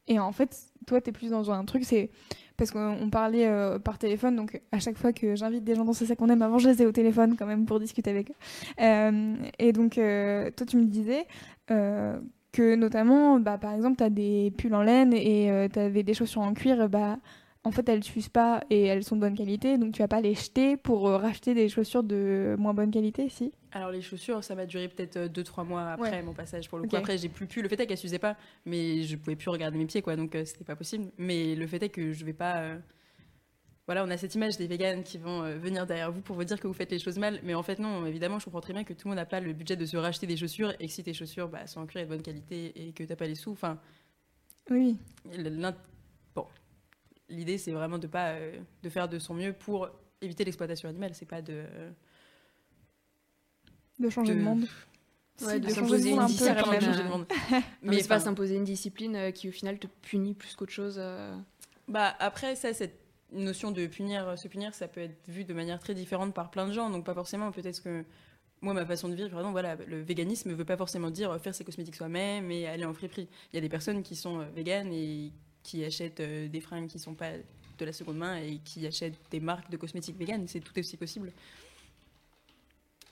Et 0.08 0.18
en 0.18 0.32
fait, 0.32 0.56
toi, 0.86 1.00
tu 1.00 1.10
es 1.10 1.12
plus 1.12 1.30
dans 1.30 1.50
un 1.50 1.64
truc, 1.64 1.84
c'est 1.84 2.10
parce 2.56 2.72
qu'on 2.72 3.08
parlait 3.08 3.46
euh, 3.46 3.78
par 3.78 3.98
téléphone, 3.98 4.34
donc 4.34 4.60
à 4.72 4.80
chaque 4.80 4.98
fois 4.98 5.12
que 5.12 5.36
j'invite 5.36 5.62
des 5.62 5.76
gens 5.76 5.84
dans 5.84 5.92
ce 5.92 6.04
sac 6.04 6.18
qu'on 6.18 6.28
aime, 6.28 6.42
avant 6.42 6.58
je 6.58 6.68
les 6.68 6.82
ai 6.82 6.86
au 6.86 6.92
téléphone 6.92 7.36
quand 7.38 7.46
même 7.46 7.66
pour 7.66 7.78
discuter 7.78 8.10
avec 8.10 8.30
eux. 8.30 8.34
Euh, 8.80 9.36
et 9.60 9.72
donc, 9.72 9.96
euh, 9.96 10.50
toi, 10.50 10.66
tu 10.66 10.76
me 10.76 10.86
disais 10.86 11.26
que 11.68 12.74
notamment, 12.74 13.38
bah, 13.38 13.58
par 13.58 13.74
exemple, 13.74 13.98
tu 13.98 14.02
as 14.02 14.10
des 14.10 14.52
pulls 14.56 14.74
en 14.74 14.82
laine 14.82 15.12
et 15.12 15.68
tu 15.72 15.78
avais 15.78 16.02
des 16.02 16.14
chaussures 16.14 16.40
en 16.40 16.54
cuir, 16.54 16.88
bah, 16.88 17.18
en 17.68 17.70
fait, 17.70 17.86
elles 17.90 18.02
s'usent 18.02 18.30
pas 18.30 18.64
et 18.70 18.84
elles 18.84 19.04
sont 19.04 19.14
de 19.14 19.20
bonne 19.20 19.36
qualité, 19.36 19.76
donc 19.76 19.92
tu 19.92 20.00
vas 20.00 20.08
pas 20.08 20.22
les 20.22 20.34
jeter 20.34 20.78
pour 20.78 21.06
euh, 21.06 21.18
racheter 21.18 21.52
des 21.52 21.68
chaussures 21.68 22.02
de 22.02 22.56
moins 22.58 22.72
bonne 22.72 22.90
qualité, 22.90 23.28
si? 23.28 23.52
Alors 23.72 23.90
les 23.90 24.00
chaussures, 24.00 24.42
ça 24.42 24.54
va 24.54 24.64
durer 24.64 24.88
peut-être 24.88 25.18
2-3 25.18 25.60
euh, 25.60 25.64
mois 25.64 25.82
après 25.90 26.22
mon 26.22 26.32
passage 26.32 26.70
pour 26.70 26.78
le 26.78 26.88
coup. 26.88 26.96
Après, 26.96 27.18
j'ai 27.18 27.28
plus 27.28 27.46
pu. 27.46 27.60
Le 27.60 27.68
fait 27.68 27.78
est 27.78 27.86
qu'elles 27.86 27.98
s'usaient 27.98 28.18
pas, 28.18 28.36
mais 28.64 29.02
je 29.02 29.16
pouvais 29.16 29.36
plus 29.36 29.50
regarder 29.50 29.76
mes 29.76 29.84
pieds, 29.84 30.00
quoi, 30.00 30.16
donc 30.16 30.34
euh, 30.34 30.46
c'était 30.46 30.64
pas 30.64 30.76
possible. 30.76 31.12
Mais 31.18 31.54
le 31.54 31.66
fait 31.66 31.82
est 31.82 31.90
que 31.90 32.12
je 32.12 32.24
vais 32.24 32.32
pas. 32.32 32.62
Voilà, 33.84 34.04
on 34.04 34.10
a 34.10 34.16
cette 34.16 34.34
image 34.34 34.56
des 34.56 34.66
véganes 34.66 35.02
qui 35.02 35.18
vont 35.18 35.42
venir 35.58 35.86
derrière 35.86 36.10
vous 36.10 36.20
pour 36.20 36.36
vous 36.36 36.44
dire 36.44 36.60
que 36.60 36.66
vous 36.66 36.74
faites 36.74 36.90
les 36.90 36.98
choses 36.98 37.18
mal, 37.18 37.40
mais 37.42 37.54
en 37.54 37.62
fait 37.62 37.78
non. 37.78 38.06
Évidemment, 38.06 38.38
je 38.38 38.46
comprends 38.46 38.60
très 38.60 38.72
bien 38.72 38.84
que 38.84 38.94
tout 38.94 39.08
le 39.08 39.10
monde 39.10 39.16
n'a 39.16 39.26
pas 39.26 39.40
le 39.40 39.52
budget 39.52 39.76
de 39.76 39.84
se 39.84 39.96
racheter 39.96 40.26
des 40.26 40.36
chaussures 40.36 40.72
et 40.80 40.86
que 40.86 40.92
si 40.92 41.02
tes 41.02 41.14
chaussures 41.14 41.48
bah, 41.48 41.66
sont 41.66 41.80
en 41.80 41.86
cuir 41.86 42.02
et 42.02 42.04
de 42.04 42.10
bonne 42.10 42.22
qualité 42.22 42.72
et 42.76 42.92
que 42.92 43.04
t'as 43.04 43.16
pas 43.16 43.26
les 43.26 43.34
sous, 43.34 43.52
enfin. 43.52 43.78
Oui 44.70 44.96
l'idée, 47.28 47.58
c'est 47.58 47.72
vraiment 47.72 47.98
de 47.98 48.06
pas 48.06 48.30
euh, 48.30 48.58
de 48.82 48.88
faire 48.88 49.08
de 49.08 49.18
son 49.18 49.34
mieux 49.34 49.52
pour 49.52 49.88
éviter 50.20 50.44
l'exploitation 50.44 50.88
animale. 50.88 51.14
C'est 51.14 51.26
pas 51.26 51.42
de 51.42 51.64
de 53.98 54.10
changer 54.10 54.34
de, 54.34 54.40
monde. 54.40 54.66
Ouais, 55.42 55.58
de, 55.58 55.68
s'imposer 55.68 56.10
une 56.10 56.26
discipline. 56.26 57.26
Mais 57.82 58.00
c'est 58.00 58.08
pas 58.08 58.20
s'imposer 58.20 58.56
une 58.56 58.64
discipline 58.64 59.16
euh, 59.16 59.30
qui 59.30 59.48
au 59.48 59.52
final 59.52 59.78
te 59.78 59.86
punit 59.86 60.34
plus 60.34 60.54
qu'autre 60.54 60.72
chose. 60.72 60.96
Euh. 60.98 61.36
Bah 61.88 62.14
après 62.20 62.54
ça, 62.54 62.72
cette 62.72 63.00
notion 63.32 63.70
de 63.70 63.86
punir, 63.86 64.38
se 64.38 64.48
punir, 64.48 64.74
ça 64.74 64.88
peut 64.88 65.00
être 65.00 65.28
vu 65.28 65.44
de 65.44 65.52
manière 65.52 65.80
très 65.80 65.94
différente 65.94 66.32
par 66.32 66.50
plein 66.50 66.66
de 66.66 66.72
gens. 66.72 66.90
Donc 66.90 67.04
pas 67.04 67.14
forcément. 67.14 67.50
Peut-être 67.50 67.82
que 67.82 68.04
moi, 68.60 68.74
ma 68.74 68.84
façon 68.84 69.08
de 69.08 69.14
vivre, 69.14 69.30
par 69.30 69.40
exemple, 69.40 69.52
voilà, 69.52 69.76
le 69.76 70.00
véganisme 70.00 70.50
ne 70.50 70.54
veut 70.54 70.64
pas 70.64 70.76
forcément 70.76 71.10
dire 71.10 71.40
faire 71.40 71.54
ses 71.54 71.64
cosmétiques 71.64 71.94
soi-même 71.94 72.50
et 72.50 72.66
aller 72.66 72.84
en 72.84 72.92
friperie. 72.92 73.28
Il 73.52 73.56
y 73.56 73.58
a 73.58 73.60
des 73.60 73.68
personnes 73.68 74.02
qui 74.02 74.16
sont 74.16 74.38
véganes 74.54 74.92
et 74.92 75.32
qui 75.68 75.84
achètent 75.84 76.20
euh, 76.20 76.48
des 76.48 76.60
fringues 76.62 76.88
qui 76.88 76.98
sont 76.98 77.14
pas 77.14 77.32
de 77.78 77.84
la 77.84 77.92
seconde 77.92 78.16
main 78.16 78.36
et 78.36 78.58
qui 78.64 78.86
achètent 78.86 79.20
des 79.30 79.38
marques 79.38 79.70
de 79.70 79.76
cosmétiques 79.76 80.16
véganes. 80.16 80.48
C'est 80.48 80.60
tout 80.60 80.76
aussi 80.78 80.96
possible. 80.96 81.30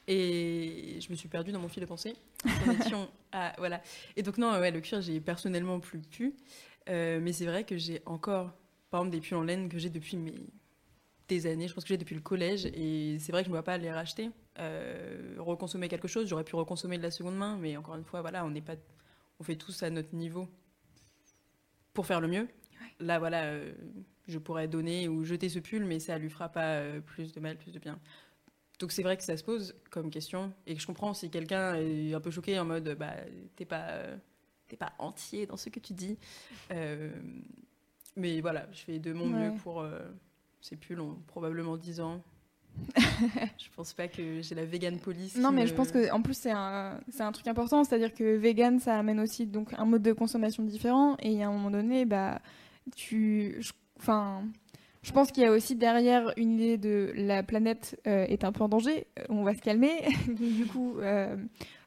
Et 0.09 0.99
je 1.01 1.11
me 1.11 1.17
suis 1.17 1.29
perdue 1.29 1.53
dans 1.53 1.61
mon 1.61 1.69
fil 1.69 1.83
de 1.83 1.87
pensée. 1.87 2.17
à, 3.33 3.53
voilà. 3.59 3.83
Et 4.17 4.23
donc, 4.23 4.39
non, 4.39 4.53
ouais, 4.59 4.71
le 4.71 4.81
cuir, 4.81 5.03
j'ai 5.03 5.21
personnellement 5.21 5.81
plus 5.81 5.99
pu. 5.99 6.35
Euh, 6.89 7.21
mais 7.21 7.33
c'est 7.33 7.45
vrai 7.45 7.65
que 7.65 7.77
j'ai 7.77 8.01
encore, 8.07 8.53
par 8.91 9.01
exemple, 9.01 9.17
des 9.17 9.21
pulls 9.21 9.37
en 9.37 9.43
laine 9.43 9.69
que 9.69 9.79
j'ai 9.79 9.91
depuis 9.91 10.17
mes... 10.17 10.35
des 11.29 11.47
années. 11.47 11.69
Je 11.69 11.75
pense 11.75 11.85
que 11.85 11.89
j'ai 11.89 11.99
depuis 11.99 12.15
le 12.15 12.23
collège. 12.23 12.65
Et 12.67 13.19
c'est 13.19 13.33
vrai 13.33 13.43
que 13.43 13.47
je 13.47 13.51
ne 13.51 13.55
vois 13.55 13.65
pas 13.65 13.77
les 13.77 13.93
racheter. 13.93 14.31
Euh, 14.59 15.35
reconsommer 15.39 15.89
quelque 15.89 16.09
chose, 16.09 16.27
j'aurais 16.27 16.45
pu 16.45 16.57
reconsommer 16.57 16.97
de 16.97 17.03
la 17.03 17.11
seconde 17.11 17.37
main. 17.37 17.59
Mais 17.61 17.77
encore 17.77 17.97
une 17.97 18.05
fois, 18.05 18.23
voilà, 18.23 18.47
on 18.47 18.51
n'est 18.51 18.63
pas. 18.63 18.77
On 19.39 19.45
fait 19.45 19.57
tous 19.57 19.83
à 19.83 19.91
notre 19.91 20.15
niveau 20.15 20.49
pour 21.97 22.07
faire 22.07 22.21
le 22.21 22.29
mieux. 22.29 22.47
Là, 23.01 23.19
voilà, 23.19 23.45
euh, 23.45 23.73
je 24.29 24.39
pourrais 24.39 24.69
donner 24.69 25.09
ou 25.09 25.25
jeter 25.25 25.49
ce 25.49 25.59
pull, 25.59 25.85
mais 25.85 25.99
ça 25.99 26.19
lui 26.19 26.31
fera 26.31 26.49
pas 26.49 26.75
euh, 26.75 27.01
plus 27.01 27.33
de 27.33 27.41
mal, 27.41 27.57
plus 27.57 27.73
de 27.73 27.81
bien. 27.81 27.99
Donc 28.79 28.93
c'est 28.93 29.03
vrai 29.03 29.17
que 29.17 29.25
ça 29.25 29.37
se 29.37 29.43
pose 29.43 29.75
comme 29.91 30.11
question 30.11 30.53
et 30.67 30.75
que 30.75 30.81
je 30.81 30.87
comprends 30.87 31.15
si 31.15 31.31
quelqu'un 31.31 31.75
est 31.77 32.13
un 32.13 32.21
peu 32.21 32.31
choqué 32.31 32.59
en 32.59 32.67
mode 32.67 32.95
bah 32.99 33.15
t'es 33.57 33.65
pas 33.65 33.87
euh, 33.89 34.17
t'es 34.69 34.77
pas 34.77 34.93
entier 34.99 35.47
dans 35.47 35.57
ce 35.57 35.71
que 35.71 35.81
tu 35.81 35.95
dis. 35.95 36.19
mais 38.17 38.41
voilà, 38.43 38.69
je 38.73 38.81
fais 38.81 38.99
de 38.99 39.15
mon 39.15 39.29
mieux 39.29 39.55
pour 39.63 39.83
ces 40.61 40.77
pulls 40.77 41.01
ont 41.01 41.15
probablement 41.27 41.79
10 41.79 42.01
ans. 42.01 42.23
je 42.97 43.69
pense 43.75 43.93
pas 43.93 44.09
que 44.09 44.41
j'ai 44.41 44.55
la 44.55 44.65
vegan 44.65 44.99
police. 44.99 45.37
Non, 45.37 45.53
mais 45.53 45.67
je 45.67 45.75
pense 45.75 45.91
que 45.91 46.11
en 46.13 46.23
plus 46.23 46.35
c'est 46.35 46.51
un, 46.51 46.99
un 47.19 47.33
truc 47.33 47.47
important, 47.47 47.85
c'est-à-dire 47.85 48.15
que 48.15 48.37
vegan 48.37 48.79
ça 48.81 48.99
amène 48.99 49.21
aussi 49.21 49.47
donc 49.47 49.71
un 49.77 49.85
mode 49.85 50.03
de 50.03 50.13
consommation 50.13 50.63
différent 50.63 51.17
et 51.21 51.43
à 51.43 51.49
un 51.49 51.53
moment 51.53 51.71
donné, 51.71 52.05
bah 52.05 52.41
tu, 52.95 53.61
enfin, 53.99 54.45
je, 55.03 55.13
pense 55.13 55.33
qu'il 55.33 55.43
y 55.43 55.47
a 55.47 55.53
aussi 55.53 55.75
derrière 55.75 56.33
une 56.37 56.53
idée 56.53 56.77
de 56.77 57.13
la 57.17 57.43
planète 57.43 58.01
euh, 58.07 58.25
est 58.27 58.45
un 58.45 58.53
peu 58.53 58.63
en 58.63 58.69
danger, 58.69 59.07
on 59.29 59.43
va 59.43 59.55
se 59.55 59.61
calmer. 59.61 60.05
du 60.29 60.67
coup, 60.67 60.99
euh, 60.99 61.37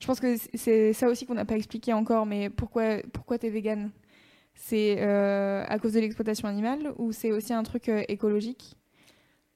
je 0.01 0.07
pense 0.07 0.19
que 0.19 0.35
c'est 0.53 0.93
ça 0.93 1.07
aussi 1.07 1.25
qu'on 1.25 1.35
n'a 1.35 1.45
pas 1.45 1.55
expliqué 1.55 1.93
encore, 1.93 2.25
mais 2.25 2.49
pourquoi 2.49 2.97
pourquoi 3.13 3.37
t'es 3.37 3.49
vegan? 3.49 3.91
C'est 4.55 4.97
euh, 4.99 5.63
à 5.67 5.79
cause 5.79 5.93
de 5.93 6.01
l'exploitation 6.01 6.47
animale 6.47 6.91
ou 6.97 7.13
c'est 7.13 7.31
aussi 7.31 7.53
un 7.53 7.63
truc 7.63 7.89
écologique? 8.09 8.75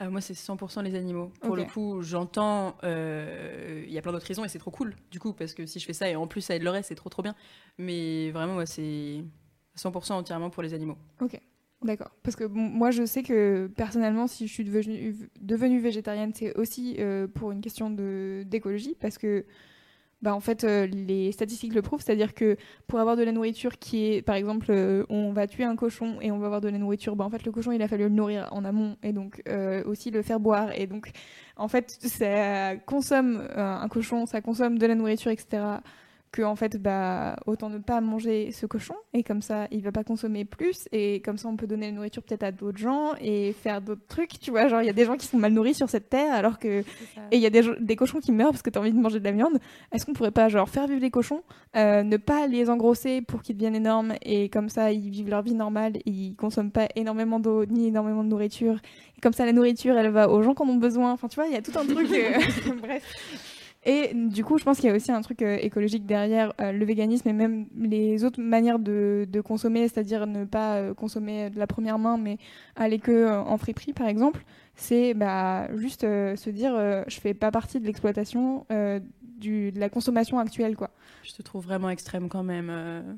Euh, 0.03 0.09
moi, 0.09 0.21
c'est 0.21 0.33
100% 0.33 0.83
les 0.83 0.95
animaux. 0.95 1.31
Pour 1.41 1.55
le 1.55 1.63
coup, 1.63 2.01
j'entends. 2.01 2.75
Euh, 2.83 3.83
il 3.85 3.93
y 3.93 3.97
a 3.97 4.01
plein 4.01 4.11
d'autres 4.11 4.27
raisons 4.27 4.45
et 4.45 4.49
c'est 4.49 4.59
trop 4.59 4.71
cool, 4.71 4.95
du 5.11 5.19
coup, 5.19 5.33
parce 5.33 5.53
que 5.53 5.65
si 5.65 5.79
je 5.79 5.85
fais 5.85 5.93
ça 5.93 6.09
et 6.09 6.15
en 6.15 6.27
plus 6.27 6.41
ça 6.41 6.55
aide 6.55 6.63
le 6.63 6.69
reste, 6.69 6.89
c'est 6.89 6.95
trop 6.95 7.09
trop 7.09 7.21
bien. 7.21 7.35
Mais 7.77 8.31
vraiment, 8.31 8.53
moi, 8.53 8.65
c'est 8.65 9.23
100% 9.77 10.13
entièrement 10.13 10.49
pour 10.49 10.63
les 10.63 10.73
animaux. 10.73 10.97
Ok, 11.21 11.39
d'accord. 11.83 12.11
Parce 12.23 12.35
que 12.35 12.43
moi, 12.45 12.91
je 12.91 13.05
sais 13.05 13.23
que 13.23 13.69
personnellement, 13.75 14.27
si 14.27 14.47
je 14.47 14.53
suis 14.53 14.63
devenue, 14.63 15.15
devenue 15.39 15.79
végétarienne, 15.79 16.31
c'est 16.33 16.55
aussi 16.57 16.95
euh, 16.99 17.27
pour 17.27 17.51
une 17.51 17.61
question 17.61 17.89
d'écologie, 17.89 18.95
parce 18.99 19.17
que 19.17 19.45
bah, 20.23 20.33
en 20.33 20.39
fait, 20.39 20.63
euh, 20.63 20.87
les 20.87 21.33
statistiques 21.33 21.73
le 21.73 21.81
prouvent, 21.81 22.01
c'est-à-dire 22.01 22.33
que 22.33 22.55
pour 22.87 23.01
avoir 23.01 23.17
de 23.17 23.23
la 23.23 23.33
nourriture 23.33 23.77
qui 23.77 24.05
est, 24.05 24.21
par 24.21 24.35
exemple, 24.35 24.67
euh, 24.69 25.03
on 25.09 25.33
va 25.33 25.47
tuer 25.47 25.65
un 25.65 25.75
cochon 25.75 26.15
et 26.21 26.31
on 26.31 26.39
va 26.39 26.45
avoir 26.45 26.61
de 26.61 26.69
la 26.69 26.77
nourriture, 26.77 27.17
bah, 27.17 27.25
en 27.25 27.29
fait, 27.29 27.43
le 27.43 27.51
cochon, 27.51 27.73
il 27.73 27.81
a 27.81 27.89
fallu 27.89 28.03
le 28.03 28.09
nourrir 28.09 28.47
en 28.51 28.63
amont 28.63 28.95
et 29.03 29.11
donc 29.11 29.41
euh, 29.49 29.83
aussi 29.83 30.11
le 30.11 30.21
faire 30.21 30.39
boire. 30.39 30.71
Et 30.79 30.87
donc, 30.87 31.11
en 31.57 31.67
fait, 31.67 31.91
ça 31.99 32.77
consomme 32.77 33.45
un 33.53 33.87
cochon, 33.89 34.25
ça 34.25 34.39
consomme 34.39 34.79
de 34.79 34.85
la 34.85 34.95
nourriture, 34.95 35.29
etc., 35.29 35.61
que 36.33 36.41
en 36.41 36.55
fait 36.55 36.81
bah 36.81 37.35
autant 37.45 37.69
ne 37.69 37.77
pas 37.77 38.01
manger 38.01 38.51
ce 38.51 38.65
cochon 38.65 38.95
et 39.13 39.23
comme 39.23 39.43
ça 39.43 39.67
il 39.71 39.83
va 39.83 39.91
pas 39.91 40.03
consommer 40.03 40.45
plus 40.45 40.89
et 40.91 41.21
comme 41.21 41.37
ça 41.37 41.47
on 41.47 41.55
peut 41.55 41.67
donner 41.67 41.85
la 41.85 41.91
nourriture 41.91 42.23
peut-être 42.23 42.41
à 42.41 42.51
d'autres 42.51 42.79
gens 42.79 43.11
et 43.21 43.53
faire 43.53 43.81
d'autres 43.81 44.05
trucs 44.07 44.39
tu 44.39 44.49
vois. 44.49 44.67
Genre 44.67 44.81
il 44.81 44.87
y 44.87 44.89
a 44.89 44.93
des 44.93 45.05
gens 45.05 45.15
qui 45.15 45.27
sont 45.27 45.37
mal 45.37 45.53
nourris 45.53 45.75
sur 45.75 45.89
cette 45.89 46.09
terre 46.09 46.33
alors 46.33 46.57
que 46.57 46.79
et 47.31 47.37
il 47.37 47.39
y 47.39 47.45
a 47.45 47.51
des, 47.51 47.61
des, 47.79 47.95
cochons 47.95 48.19
qui 48.19 48.31
meurent 48.31 48.49
parce 48.49 48.63
que 48.63 48.71
tu 48.71 48.79
as 48.79 48.81
envie 48.81 48.91
de 48.91 48.99
manger 48.99 49.19
de 49.19 49.23
la 49.23 49.31
viande. 49.31 49.59
Est-ce 49.91 50.07
qu'on 50.07 50.13
pourrait 50.13 50.31
pas 50.31 50.49
genre 50.49 50.67
faire 50.67 50.87
vivre 50.87 51.01
les 51.01 51.11
cochons 51.11 51.43
euh, 51.75 52.01
ne 52.01 52.17
pas 52.17 52.47
les 52.47 52.69
engrosser 52.71 53.21
pour 53.21 53.43
qu'ils 53.43 53.55
deviennent 53.55 53.75
énormes 53.75 54.15
et 54.23 54.49
comme 54.49 54.69
ça 54.69 54.91
ils 54.91 55.11
vivent 55.11 55.29
leur 55.29 55.43
vie 55.43 55.53
normale 55.53 55.93
ils 56.05 56.35
consomment 56.35 56.71
pas 56.71 56.87
énormément 56.95 57.39
d'eau 57.39 57.65
ni 57.65 57.87
énormément 57.87 58.23
de 58.23 58.29
nourriture. 58.29 58.79
Et 59.15 59.21
comme 59.21 59.33
ça 59.33 59.45
la 59.45 59.53
nourriture 59.53 59.95
elle 59.97 60.09
va 60.09 60.29
aux 60.29 60.41
gens 60.41 60.55
qui 60.55 60.63
en 60.63 60.69
ont 60.69 60.77
besoin. 60.77 61.11
Enfin 61.11 61.27
tu 61.27 61.35
vois 61.35 61.45
il 61.45 61.53
y 61.53 61.57
a 61.57 61.61
tout 61.61 61.77
un 61.77 61.85
truc 61.85 62.09
euh, 62.11 62.73
bref 62.81 63.52
et 63.85 64.13
du 64.13 64.45
coup, 64.45 64.57
je 64.57 64.63
pense 64.63 64.77
qu'il 64.79 64.89
y 64.89 64.93
a 64.93 64.95
aussi 64.95 65.11
un 65.11 65.21
truc 65.21 65.41
euh, 65.41 65.57
écologique 65.61 66.05
derrière 66.05 66.53
euh, 66.61 66.71
le 66.71 66.85
véganisme 66.85 67.27
et 67.27 67.33
même 67.33 67.65
les 67.77 68.23
autres 68.23 68.41
manières 68.41 68.79
de, 68.79 69.27
consommer, 69.45 69.87
c'est-à-dire 69.89 70.25
ne 70.25 70.45
pas 70.45 70.75
euh, 70.75 70.93
consommer 70.93 71.49
de 71.49 71.59
la 71.59 71.67
première 71.67 71.99
main, 71.99 72.17
mais 72.17 72.37
aller 72.77 72.99
que 72.99 73.29
en 73.29 73.57
friperie, 73.57 73.93
par 73.93 74.07
exemple. 74.07 74.45
C'est 74.75 75.13
bah, 75.13 75.67
juste 75.75 76.01
se 76.01 76.49
dire, 76.49 76.73
je 77.07 77.19
fais 77.19 77.35
pas 77.35 77.51
partie 77.51 77.79
de 77.79 77.85
l'exploitation 77.85 78.65
de 79.51 79.79
la 79.79 79.89
consommation 79.89 80.39
actuelle, 80.39 80.75
quoi. 80.75 80.89
Je 81.23 81.33
te 81.33 81.41
trouve 81.41 81.63
vraiment 81.63 81.89
extrême 81.89 82.29
quand 82.29 82.43
même. 82.43 82.69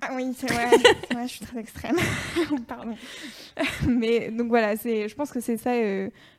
Ah 0.01 0.11
oui, 0.15 0.31
c'est 0.35 0.51
vrai. 0.51 0.69
ouais, 1.15 1.23
je 1.23 1.31
suis 1.33 1.45
très 1.45 1.59
extrême. 1.59 1.95
Pardon. 2.67 2.95
Mais 3.88 4.29
donc 4.31 4.47
voilà, 4.47 4.75
c'est, 4.77 5.07
je 5.07 5.15
pense 5.15 5.31
que 5.31 5.39
c'est 5.39 5.57
ça 5.57 5.71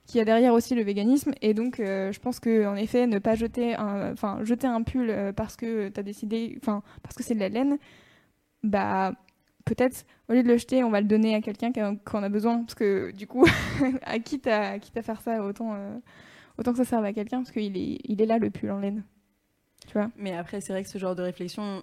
qui 0.07 0.21
a 0.21 0.25
derrière 0.25 0.55
aussi 0.55 0.75
le 0.75 0.83
véganisme. 0.83 1.33
Et 1.43 1.53
donc, 1.53 1.81
euh, 1.81 2.13
je 2.13 2.21
pense 2.21 2.41
que 2.41 2.67
en 2.67 2.77
effet, 2.77 3.07
ne 3.07 3.19
pas 3.19 3.35
jeter 3.35 3.75
un, 3.75 4.13
enfin, 4.13 4.39
jeter 4.45 4.67
un 4.67 4.83
pull 4.83 5.11
euh, 5.11 5.33
parce 5.33 5.57
que 5.57 5.89
tu 5.89 6.01
as 6.01 6.03
décidé, 6.03 6.57
enfin, 6.63 6.83
parce 7.03 7.17
que 7.17 7.23
c'est 7.23 7.35
de 7.35 7.41
la 7.41 7.49
laine, 7.49 7.79
bah, 8.63 9.13
peut-être, 9.65 10.07
au 10.29 10.33
lieu 10.33 10.43
de 10.43 10.49
le 10.49 10.57
jeter, 10.57 10.85
on 10.85 10.91
va 10.91 11.01
le 11.01 11.09
donner 11.09 11.35
à 11.35 11.41
quelqu'un 11.41 11.73
qui 11.73 11.83
en 11.83 12.23
a 12.23 12.29
besoin. 12.29 12.59
Parce 12.59 12.75
que 12.75 13.11
du 13.13 13.27
coup, 13.27 13.45
à 14.03 14.19
qui 14.19 14.41
t'as 14.41 14.79
quitte 14.79 14.97
à 14.97 15.03
faire 15.03 15.21
ça, 15.21 15.43
autant, 15.45 15.75
euh, 15.75 15.97
autant 16.59 16.73
que 16.73 16.79
ça 16.79 16.85
serve 16.85 17.05
à 17.05 17.13
quelqu'un, 17.13 17.39
parce 17.39 17.53
qu'il 17.53 17.77
est, 17.77 17.99
il 18.05 18.23
est 18.23 18.27
là, 18.27 18.39
le 18.39 18.51
pull 18.51 18.71
en 18.71 18.79
laine. 18.79 19.05
Tu 19.97 20.03
vois 20.03 20.11
Mais 20.19 20.37
après, 20.37 20.61
c'est 20.61 20.75
vrai 20.75 20.83
que 20.83 20.91
ce 20.91 20.99
genre 20.99 21.15
de 21.15 21.23
réflexion, 21.23 21.83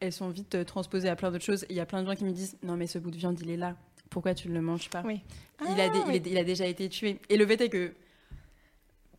elles 0.00 0.12
sont 0.12 0.28
vite 0.28 0.64
transposées 0.66 1.08
à 1.08 1.14
plein 1.14 1.30
d'autres 1.30 1.44
choses. 1.44 1.64
Il 1.70 1.76
y 1.76 1.80
a 1.80 1.86
plein 1.86 2.02
de 2.02 2.08
gens 2.08 2.16
qui 2.16 2.24
me 2.24 2.32
disent 2.32 2.56
Non, 2.64 2.76
mais 2.76 2.88
ce 2.88 2.98
bout 2.98 3.12
de 3.12 3.16
viande, 3.16 3.38
il 3.40 3.48
est 3.48 3.56
là 3.56 3.76
pourquoi 4.10 4.34
tu 4.34 4.48
ne 4.48 4.54
le 4.54 4.60
manges 4.60 4.90
pas 4.90 5.02
oui. 5.04 5.22
il, 5.60 5.80
a 5.80 5.90
ah, 5.92 6.12
il, 6.24 6.38
a 6.38 6.44
déjà 6.44 6.66
été 6.66 6.88
tué. 6.88 7.18
Et 7.28 7.36
le 7.36 7.44
fait 7.46 7.60
est 7.60 7.68
que 7.68 7.94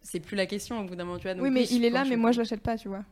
c'est 0.02 0.22
plus 0.22 0.38
la 0.38 0.46
question 0.46 0.80
au 0.80 0.86
bout 0.86 0.96
d'un 0.96 1.04
moment. 1.04 1.18
Tu 1.18 1.28
vois, 1.28 1.42
oui, 1.42 1.50
mais 1.50 1.66
il 1.66 1.84
est 1.84 1.90
là, 1.90 2.06
mais 2.06 2.16
moi 2.16 2.32
je 2.32 2.40
l'achète 2.40 2.62
pas, 2.62 2.78
tu 2.78 2.88
vois. 2.88 3.04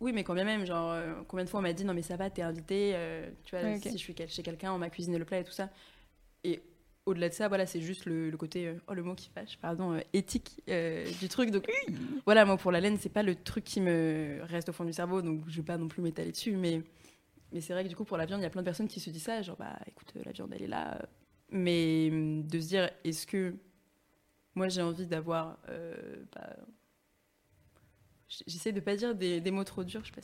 Oui, 0.00 0.12
mais 0.12 0.24
quand 0.24 0.34
bien 0.34 0.44
même, 0.44 0.66
genre, 0.66 0.90
euh, 0.90 1.12
combien 1.28 1.44
de 1.44 1.50
fois 1.50 1.60
on 1.60 1.62
m'a 1.62 1.72
dit 1.72 1.84
non, 1.84 1.94
mais 1.94 2.02
ça 2.02 2.16
va, 2.16 2.28
t'es 2.28 2.42
invité, 2.42 2.92
euh, 2.94 3.30
tu 3.44 3.56
vois, 3.56 3.76
si 3.76 3.92
je 3.92 3.96
suis 3.98 4.16
chez 4.28 4.42
quelqu'un, 4.42 4.72
on 4.72 4.78
m'a 4.78 4.90
cuisiné 4.90 5.16
le 5.16 5.24
plat 5.24 5.38
et 5.38 5.44
tout 5.44 5.52
ça. 5.52 5.70
Au-delà 7.04 7.28
de 7.28 7.34
ça, 7.34 7.48
voilà, 7.48 7.66
c'est 7.66 7.80
juste 7.80 8.06
le, 8.06 8.30
côté, 8.36 8.68
euh, 8.68 8.74
oh 8.86 8.94
le 8.94 9.02
mot 9.02 9.14
qui 9.14 9.28
fâche, 9.28 9.58
pardon, 9.60 10.00
éthique 10.12 10.62
du 11.20 11.28
truc. 11.28 11.50
Donc 11.50 11.68
voilà, 12.24 12.44
moi 12.44 12.56
pour 12.56 12.70
la 12.70 12.80
laine, 12.80 12.96
c'est 13.00 13.08
pas 13.08 13.22
le 13.22 13.34
truc 13.34 13.64
qui 13.64 13.80
me 13.80 14.38
reste 14.42 14.68
au 14.68 14.72
fond 14.72 14.84
du 14.84 14.92
cerveau, 14.92 15.20
donc 15.20 15.42
je 15.48 15.56
vais 15.56 15.64
pas 15.64 15.78
non 15.78 15.88
plus 15.88 16.02
m'étaler 16.02 16.30
dessus, 16.30 16.56
mais 16.56 16.82
mais 17.52 17.60
c'est 17.60 17.72
vrai 17.72 17.84
que 17.84 17.88
du 17.88 17.96
coup, 17.96 18.04
pour 18.04 18.16
la 18.16 18.24
viande, 18.24 18.40
il 18.40 18.44
y 18.44 18.46
a 18.46 18.50
plein 18.50 18.62
de 18.62 18.66
personnes 18.66 18.88
qui 18.88 19.00
se 19.00 19.10
disent 19.10 19.24
ça, 19.24 19.42
genre, 19.42 19.56
bah 19.56 19.78
écoute, 19.86 20.12
la 20.24 20.32
viande, 20.32 20.52
elle 20.54 20.62
est 20.62 20.68
là. 20.68 20.98
Mais 21.50 22.08
hum, 22.10 22.46
de 22.46 22.60
se 22.60 22.68
dire, 22.68 22.90
est-ce 23.04 23.26
que 23.26 23.54
moi 24.54 24.68
j'ai 24.68 24.82
envie 24.82 25.06
d'avoir. 25.06 25.58
Euh, 25.68 26.24
bah, 26.34 26.56
J'essaie 28.46 28.72
de 28.72 28.80
pas 28.80 28.96
dire 28.96 29.14
des, 29.14 29.50
mots 29.50 29.62
trop 29.62 29.84
durs, 29.84 30.00
je 30.04 30.06
sais 30.06 30.14
pas 30.14 30.22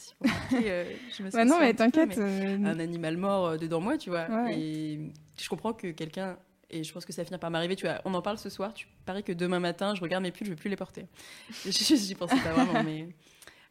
si 0.48 0.56
euh, 0.66 0.90
je 1.14 1.22
me 1.22 1.44
non, 1.44 1.60
mais 1.60 1.74
t'inquiète. 1.74 2.16
Euh, 2.16 2.56
un 2.64 2.80
animal 2.80 3.18
mort 3.18 3.58
dedans 3.58 3.82
moi, 3.82 3.98
tu 3.98 4.08
vois. 4.08 4.50
Et 4.50 5.12
je 5.36 5.48
comprends 5.50 5.74
que 5.74 5.88
quelqu'un 5.88 6.38
et 6.70 6.84
je 6.84 6.92
pense 6.92 7.04
que 7.04 7.12
ça 7.12 7.22
va 7.22 7.26
finir 7.26 7.40
par 7.40 7.50
m'arriver. 7.50 7.76
Tu 7.76 7.86
vois, 7.86 8.00
on 8.04 8.14
en 8.14 8.22
parle 8.22 8.38
ce 8.38 8.50
soir. 8.50 8.74
Tu 8.74 8.88
paries 9.06 9.22
que 9.22 9.32
demain 9.32 9.60
matin, 9.60 9.94
je 9.94 10.00
regarde 10.00 10.22
mes 10.22 10.30
pulls, 10.30 10.46
je 10.46 10.50
veux 10.50 10.56
plus 10.56 10.70
les 10.70 10.76
porter. 10.76 11.06
J'y 11.66 12.14
pensais 12.14 12.36
pas 12.36 12.52
vraiment, 12.52 12.82
mais 12.82 13.08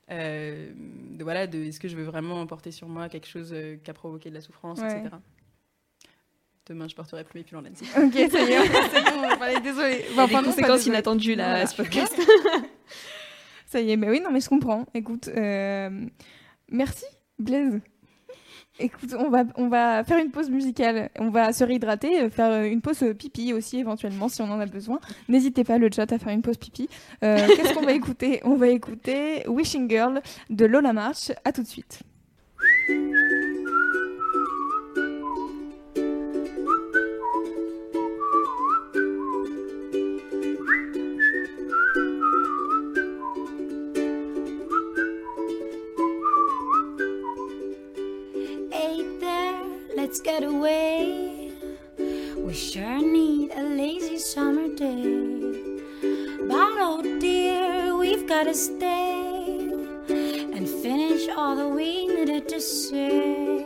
euh, 0.10 0.72
de, 0.76 1.24
voilà, 1.24 1.48
de 1.48 1.60
est-ce 1.60 1.80
que 1.80 1.88
je 1.88 1.96
veux 1.96 2.04
vraiment 2.04 2.46
porter 2.48 2.72
sur 2.72 2.88
moi 2.88 3.10
quelque 3.10 3.28
chose 3.28 3.52
euh, 3.54 3.78
qui 3.78 3.90
a 3.90 3.94
provoqué 3.94 4.30
de 4.30 4.36
la 4.36 4.42
souffrance, 4.42 4.80
etc. 4.80 5.10
Demain, 6.66 6.88
je 6.88 6.96
porterai 6.96 7.24
plus 7.24 7.40
mes 7.40 7.44
pulls 7.44 7.58
en 7.58 7.62
laine. 7.62 7.76
Ok, 7.98 8.14
ça 8.32 8.42
y 8.42 8.52
est, 8.52 8.66
c'est 8.66 9.04
bon, 9.04 9.24
on 9.24 9.60
désolé. 9.62 10.06
Bon, 10.16 10.24
enfin, 10.24 10.44
conséquences 10.44 10.86
inattendues, 10.86 11.36
là, 11.36 11.66
ce 11.66 11.76
podcast. 11.76 12.20
ça 13.66 13.80
y 13.80 13.92
est, 13.92 13.98
mais 13.98 14.10
oui, 14.10 14.22
non, 14.22 14.32
mais 14.32 14.42
je 14.42 14.50
comprends. 14.50 14.86
Écoute, 14.94 15.30
euh, 15.30 16.06
merci, 16.70 17.06
Blaise. 17.40 17.80
Écoute, 18.80 19.16
on 19.18 19.30
va, 19.30 19.44
on 19.56 19.70
va 19.70 20.04
faire 20.04 20.20
une 20.20 20.30
pause 20.30 20.50
musicale. 20.50 21.10
On 21.20 21.30
va 21.30 21.52
se 21.52 21.64
réhydrater, 21.64 22.22
euh, 22.22 22.30
faire 22.30 22.52
euh, 22.52 22.64
une 22.66 22.82
pause 22.82 23.02
euh, 23.02 23.14
pipi 23.14 23.54
aussi 23.54 23.80
éventuellement 23.80 24.30
si 24.30 24.42
on 24.42 24.52
en 24.52 24.60
a 24.60 24.66
besoin. 24.68 25.00
N'hésitez 25.30 25.64
pas 25.64 25.78
le 25.78 25.90
chat 25.94 26.12
à 26.12 26.20
faire 26.20 26.34
une 26.34 26.44
pause 26.44 26.58
pipi. 26.58 26.88
Qu'est-ce 27.22 27.74
qu'on 27.74 27.86
va 27.86 27.94
écouter? 27.94 28.40
On 28.44 28.56
va 28.56 28.68
écouter 28.68 29.48
Wishing 29.48 29.90
Girl 29.90 30.22
de 30.50 30.66
Lola 30.66 30.94
March. 30.94 31.32
À 31.44 31.52
tout 31.52 31.64
de 31.64 31.68
suite. 31.68 32.04
Let's 50.18 50.26
get 50.26 50.44
away. 50.44 51.52
We 52.38 52.54
sure 52.54 53.02
need 53.02 53.52
a 53.52 53.62
lazy 53.62 54.18
summer 54.18 54.68
day. 54.76 55.80
But 56.48 56.74
oh 56.80 57.20
dear, 57.20 57.96
we've 57.96 58.28
gotta 58.28 58.54
stay 58.54 59.70
and 60.10 60.68
finish 60.68 61.28
all 61.30 61.56
that 61.56 61.68
we 61.68 62.08
needed 62.08 62.48
to 62.50 62.60
say. 62.60 63.66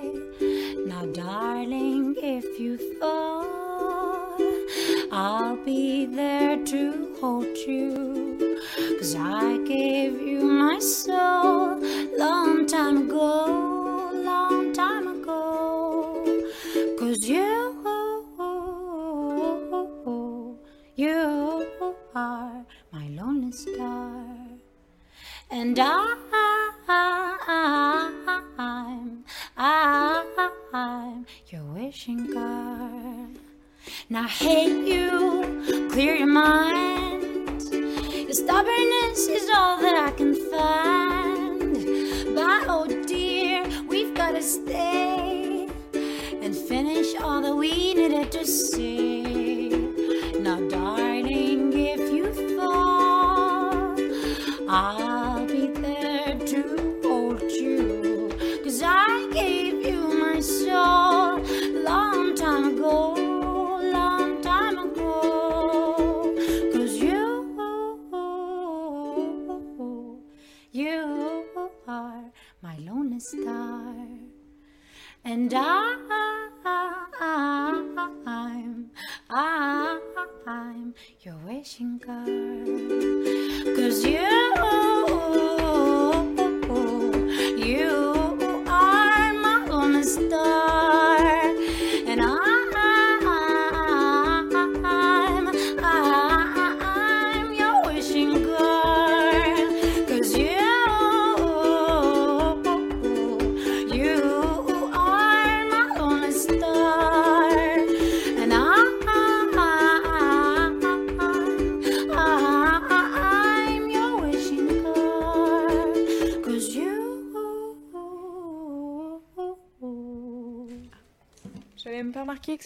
Now, 0.86 1.06
darling, 1.14 2.16
if 2.18 2.60
you 2.60 2.78
fall, 3.00 4.38
I'll 5.12 5.56
be 5.64 6.06
there 6.06 6.58
to 6.66 7.16
hold 7.22 7.58
you. 7.66 8.60
Cause 9.00 9.16
I 9.16 9.58
gave 9.66 10.22
you 10.22 10.42
my 10.44 10.80
soul 10.80 11.80
long 12.18 12.66
time 12.68 12.98
ago, 13.10 13.81
Cause 17.12 17.71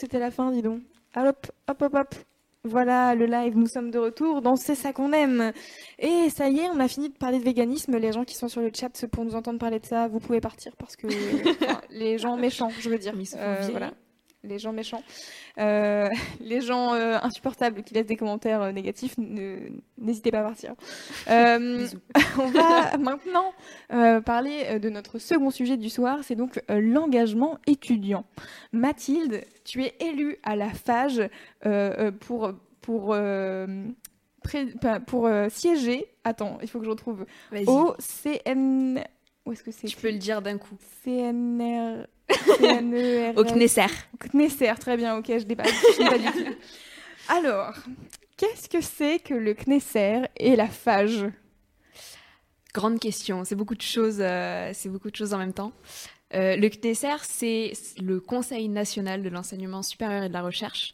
c'était 0.05 0.19
la 0.19 0.31
fin, 0.31 0.51
dis 0.51 0.61
donc. 0.61 0.81
Hop, 1.15 1.51
hop, 1.67 1.81
hop, 1.81 1.93
hop. 1.95 2.15
Voilà 2.63 3.13
le 3.13 3.25
live, 3.25 3.55
nous 3.55 3.67
sommes 3.67 3.91
de 3.91 3.99
retour 3.99 4.41
dans 4.41 4.55
C'est 4.55 4.75
ça 4.75 4.93
qu'on 4.93 5.11
aime. 5.13 5.51
Et 5.99 6.29
ça 6.29 6.49
y 6.49 6.59
est, 6.59 6.69
on 6.69 6.79
a 6.79 6.87
fini 6.87 7.09
de 7.09 7.13
parler 7.15 7.39
de 7.39 7.43
véganisme. 7.43 7.97
Les 7.97 8.11
gens 8.11 8.23
qui 8.23 8.35
sont 8.35 8.47
sur 8.47 8.61
le 8.61 8.71
chat 8.73 9.05
pour 9.07 9.25
nous 9.25 9.35
entendre 9.35 9.59
parler 9.59 9.79
de 9.79 9.85
ça, 9.85 10.07
vous 10.07 10.19
pouvez 10.19 10.41
partir 10.41 10.75
parce 10.75 10.95
que 10.95 11.07
les 11.89 12.17
gens 12.17 12.37
méchants, 12.37 12.71
je 12.79 12.89
veux 12.89 12.97
dire. 12.97 13.13
Euh, 13.35 13.67
voilà 13.71 13.91
les 14.45 14.59
gens 14.59 14.73
méchants, 14.73 15.03
euh, 15.59 16.09
les 16.39 16.61
gens 16.61 16.93
euh, 16.93 17.17
insupportables 17.21 17.83
qui 17.83 17.93
laissent 17.93 18.05
des 18.05 18.17
commentaires 18.17 18.61
euh, 18.61 18.71
négatifs, 18.71 19.15
n'hésitez 19.97 20.31
pas 20.31 20.39
à 20.39 20.43
partir. 20.43 20.73
on 21.27 22.47
va 22.47 22.97
maintenant 22.97 23.53
parler 24.25 24.79
de 24.79 24.89
notre 24.89 25.19
second 25.19 25.49
sujet 25.49 25.77
du 25.77 25.89
soir, 25.89 26.19
c'est 26.23 26.35
donc 26.35 26.61
l'engagement 26.69 27.57
étudiant. 27.67 28.25
Mathilde, 28.71 29.43
tu 29.63 29.83
es 29.83 29.95
élue 29.99 30.37
à 30.43 30.55
la 30.55 30.69
FAGE 30.69 31.29
pour, 32.19 32.51
pour, 32.81 33.15
pour 35.05 35.29
siéger, 35.49 36.07
attends, 36.23 36.57
il 36.61 36.67
faut 36.67 36.79
que 36.79 36.85
je 36.85 36.89
retrouve, 36.89 37.25
au 37.67 37.95
CN... 37.99 38.99
Où 39.45 39.51
est-ce 39.51 39.63
que 39.63 39.71
c'est 39.71 39.87
Tu 39.87 39.97
peux 39.97 40.11
le 40.11 40.17
dire 40.17 40.41
d'un 40.41 40.57
coup. 40.57 40.75
CNR... 41.03 42.07
Au 43.35 43.43
Knesser. 43.43 43.85
Au 44.13 44.17
Knesser, 44.17 44.73
très 44.79 44.97
bien, 44.97 45.17
ok, 45.17 45.25
je 45.27 45.45
n'ai 45.45 45.55
pas, 45.55 45.63
pas 45.63 46.17
du 46.17 46.25
tout. 46.25 46.55
Alors, 47.29 47.73
qu'est-ce 48.37 48.69
que 48.69 48.81
c'est 48.81 49.19
que 49.19 49.33
le 49.33 49.53
Knesser 49.53 50.21
et 50.37 50.55
la 50.55 50.67
phage? 50.67 51.25
Grande 52.73 52.99
question, 52.99 53.45
c'est 53.45 53.55
beaucoup 53.55 53.75
de 53.75 53.81
choses, 53.81 54.17
euh, 54.19 54.71
c'est 54.73 54.89
beaucoup 54.89 55.09
de 55.09 55.15
choses 55.15 55.33
en 55.33 55.37
même 55.37 55.53
temps. 55.53 55.71
Euh, 56.33 56.55
le 56.55 56.69
Knesser, 56.69 57.15
c'est 57.21 57.71
le 58.01 58.19
Conseil 58.19 58.67
national 58.67 59.23
de 59.23 59.29
l'enseignement 59.29 59.81
supérieur 59.81 60.23
et 60.23 60.27
de 60.27 60.33
la 60.33 60.41
recherche. 60.41 60.93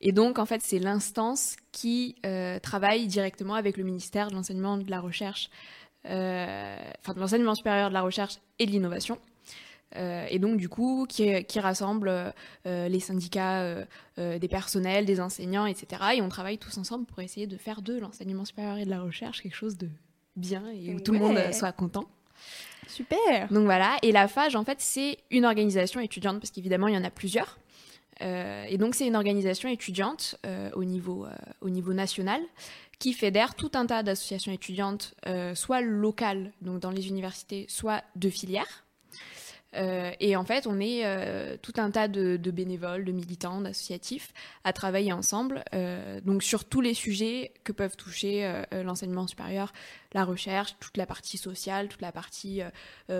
Et 0.00 0.10
donc, 0.10 0.38
en 0.38 0.46
fait, 0.46 0.62
c'est 0.62 0.80
l'instance 0.80 1.56
qui 1.70 2.16
euh, 2.26 2.58
travaille 2.58 3.06
directement 3.06 3.54
avec 3.54 3.76
le 3.76 3.84
ministère 3.84 4.30
de 4.30 4.34
l'enseignement 4.34 4.76
de 4.78 4.90
la 4.90 5.00
recherche, 5.00 5.48
enfin 6.04 7.14
de 7.14 7.20
l'enseignement 7.20 7.54
supérieur 7.54 7.90
de 7.90 7.94
la 7.94 8.02
recherche 8.02 8.38
et 8.58 8.66
de 8.66 8.72
l'innovation. 8.72 9.18
Euh, 9.96 10.26
et 10.30 10.38
donc 10.38 10.56
du 10.56 10.68
coup 10.68 11.06
qui, 11.08 11.44
qui 11.44 11.60
rassemble 11.60 12.32
euh, 12.66 12.88
les 12.88 13.00
syndicats 13.00 13.62
euh, 13.62 13.84
des 14.16 14.48
personnels, 14.48 15.04
des 15.04 15.20
enseignants, 15.20 15.66
etc. 15.66 16.02
Et 16.16 16.22
on 16.22 16.28
travaille 16.28 16.58
tous 16.58 16.78
ensemble 16.78 17.04
pour 17.04 17.20
essayer 17.20 17.46
de 17.46 17.56
faire 17.56 17.82
de 17.82 17.98
l'enseignement 17.98 18.44
supérieur 18.44 18.78
et 18.78 18.84
de 18.84 18.90
la 18.90 19.00
recherche 19.00 19.42
quelque 19.42 19.56
chose 19.56 19.76
de 19.76 19.88
bien 20.36 20.64
et 20.70 20.94
où 20.94 21.00
tout 21.00 21.12
le 21.12 21.18
monde 21.18 21.38
soit 21.52 21.72
content. 21.72 22.04
Super. 22.88 23.48
Donc 23.50 23.64
voilà, 23.64 23.96
et 24.02 24.12
la 24.12 24.28
FAGE 24.28 24.56
en 24.56 24.64
fait 24.64 24.80
c'est 24.80 25.18
une 25.30 25.44
organisation 25.44 26.00
étudiante 26.00 26.40
parce 26.40 26.50
qu'évidemment 26.50 26.88
il 26.88 26.94
y 26.94 26.98
en 26.98 27.04
a 27.04 27.10
plusieurs. 27.10 27.58
et 28.20 28.76
donc 28.78 28.94
c'est 28.94 29.06
une 29.06 29.16
organisation 29.16 29.68
étudiante 29.68 30.36
au, 30.74 30.84
niveau, 30.84 31.26
au 31.60 31.70
niveau 31.70 31.92
national 31.92 32.40
qui 32.98 33.12
fédère 33.12 33.54
tout 33.54 33.70
un 33.74 33.86
tas 33.86 34.02
d'associations 34.02 34.52
étudiantes, 34.52 35.14
soit 35.54 35.80
locales, 35.80 36.52
donc 36.60 36.80
dans 36.80 36.90
les 36.90 37.08
universités, 37.08 37.66
soit 37.68 38.02
de 38.16 38.30
filières. 38.30 38.84
Euh, 39.74 40.12
et 40.20 40.36
en 40.36 40.44
fait, 40.44 40.66
on 40.66 40.80
est 40.80 41.04
euh, 41.04 41.56
tout 41.60 41.72
un 41.76 41.90
tas 41.90 42.08
de, 42.08 42.36
bénévoles, 42.50 43.04
de 43.04 43.12
militants, 43.12 43.60
d'associatifs 43.60 44.32
à 44.64 44.72
travailler 44.72 45.12
ensemble, 45.12 45.64
euh, 45.74 46.20
donc 46.20 46.42
sur 46.42 46.64
tous 46.64 46.80
les 46.80 46.94
sujets 46.94 47.52
que 47.64 47.72
peuvent 47.72 47.96
toucher 47.96 48.62
l'enseignement 48.84 49.26
supérieur, 49.26 49.72
la 50.12 50.24
recherche, 50.24 50.76
toute 50.80 50.96
la 50.96 51.06
partie 51.06 51.38
sociale, 51.38 51.88
toute 51.88 52.02
la 52.02 52.12
partie 52.12 52.60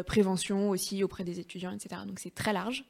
prévention 0.06 0.70
aussi 0.70 1.02
auprès 1.02 1.24
des 1.24 1.40
étudiants, 1.40 1.72
etc. 1.72 2.02
Donc 2.06 2.18
c'est 2.18 2.34
très 2.34 2.52
large. 2.52 2.84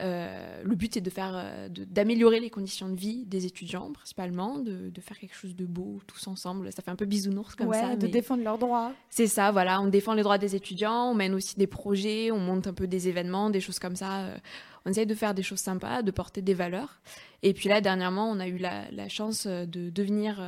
Euh, 0.00 0.62
le 0.64 0.74
but 0.74 0.96
est 0.96 1.00
de 1.00 1.10
faire, 1.10 1.32
euh, 1.34 1.68
d'améliorer 1.68 2.40
les 2.40 2.50
conditions 2.50 2.88
de 2.88 2.96
vie 2.96 3.24
des 3.26 3.46
étudiants 3.46 3.92
principalement, 3.92 4.58
de, 4.58 4.90
faire 5.00 5.18
quelque 5.18 5.36
chose 5.36 5.54
de 5.54 5.66
beau 5.66 6.00
tous 6.06 6.26
ensemble. 6.26 6.72
Ça 6.72 6.82
fait 6.82 6.90
un 6.90 6.96
peu 6.96 7.04
bisounours 7.04 7.54
comme 7.54 7.72
ça. 7.72 7.94
De 7.94 8.06
défendre 8.06 8.42
leurs 8.42 8.58
droits. 8.58 8.92
C'est 9.08 9.26
ça, 9.26 9.52
voilà. 9.52 9.80
On 9.80 9.86
défend 9.86 10.14
les 10.14 10.22
droits 10.22 10.38
des 10.38 10.56
étudiants, 10.56 11.10
on 11.10 11.14
mène 11.14 11.34
aussi 11.34 11.56
des 11.56 11.66
projets, 11.66 12.30
on 12.32 12.38
monte 12.38 12.66
un 12.66 12.74
peu 12.74 12.86
des 12.86 13.08
événements, 13.08 13.50
des 13.50 13.60
choses 13.60 13.78
comme 13.78 13.96
ça. 13.96 14.24
Euh, 14.24 14.36
on 14.84 14.90
essaye 14.90 15.06
de 15.06 15.14
faire 15.14 15.34
des 15.34 15.42
choses 15.42 15.60
sympas, 15.60 16.02
de 16.02 16.10
porter 16.10 16.42
des 16.42 16.54
valeurs. 16.54 17.00
Et 17.42 17.54
puis 17.54 17.68
là, 17.68 17.80
dernièrement, 17.80 18.28
on 18.30 18.40
a 18.40 18.48
eu 18.48 18.58
la, 18.58 19.08
chance 19.08 19.46
de 19.46 19.88
devenir 19.88 20.42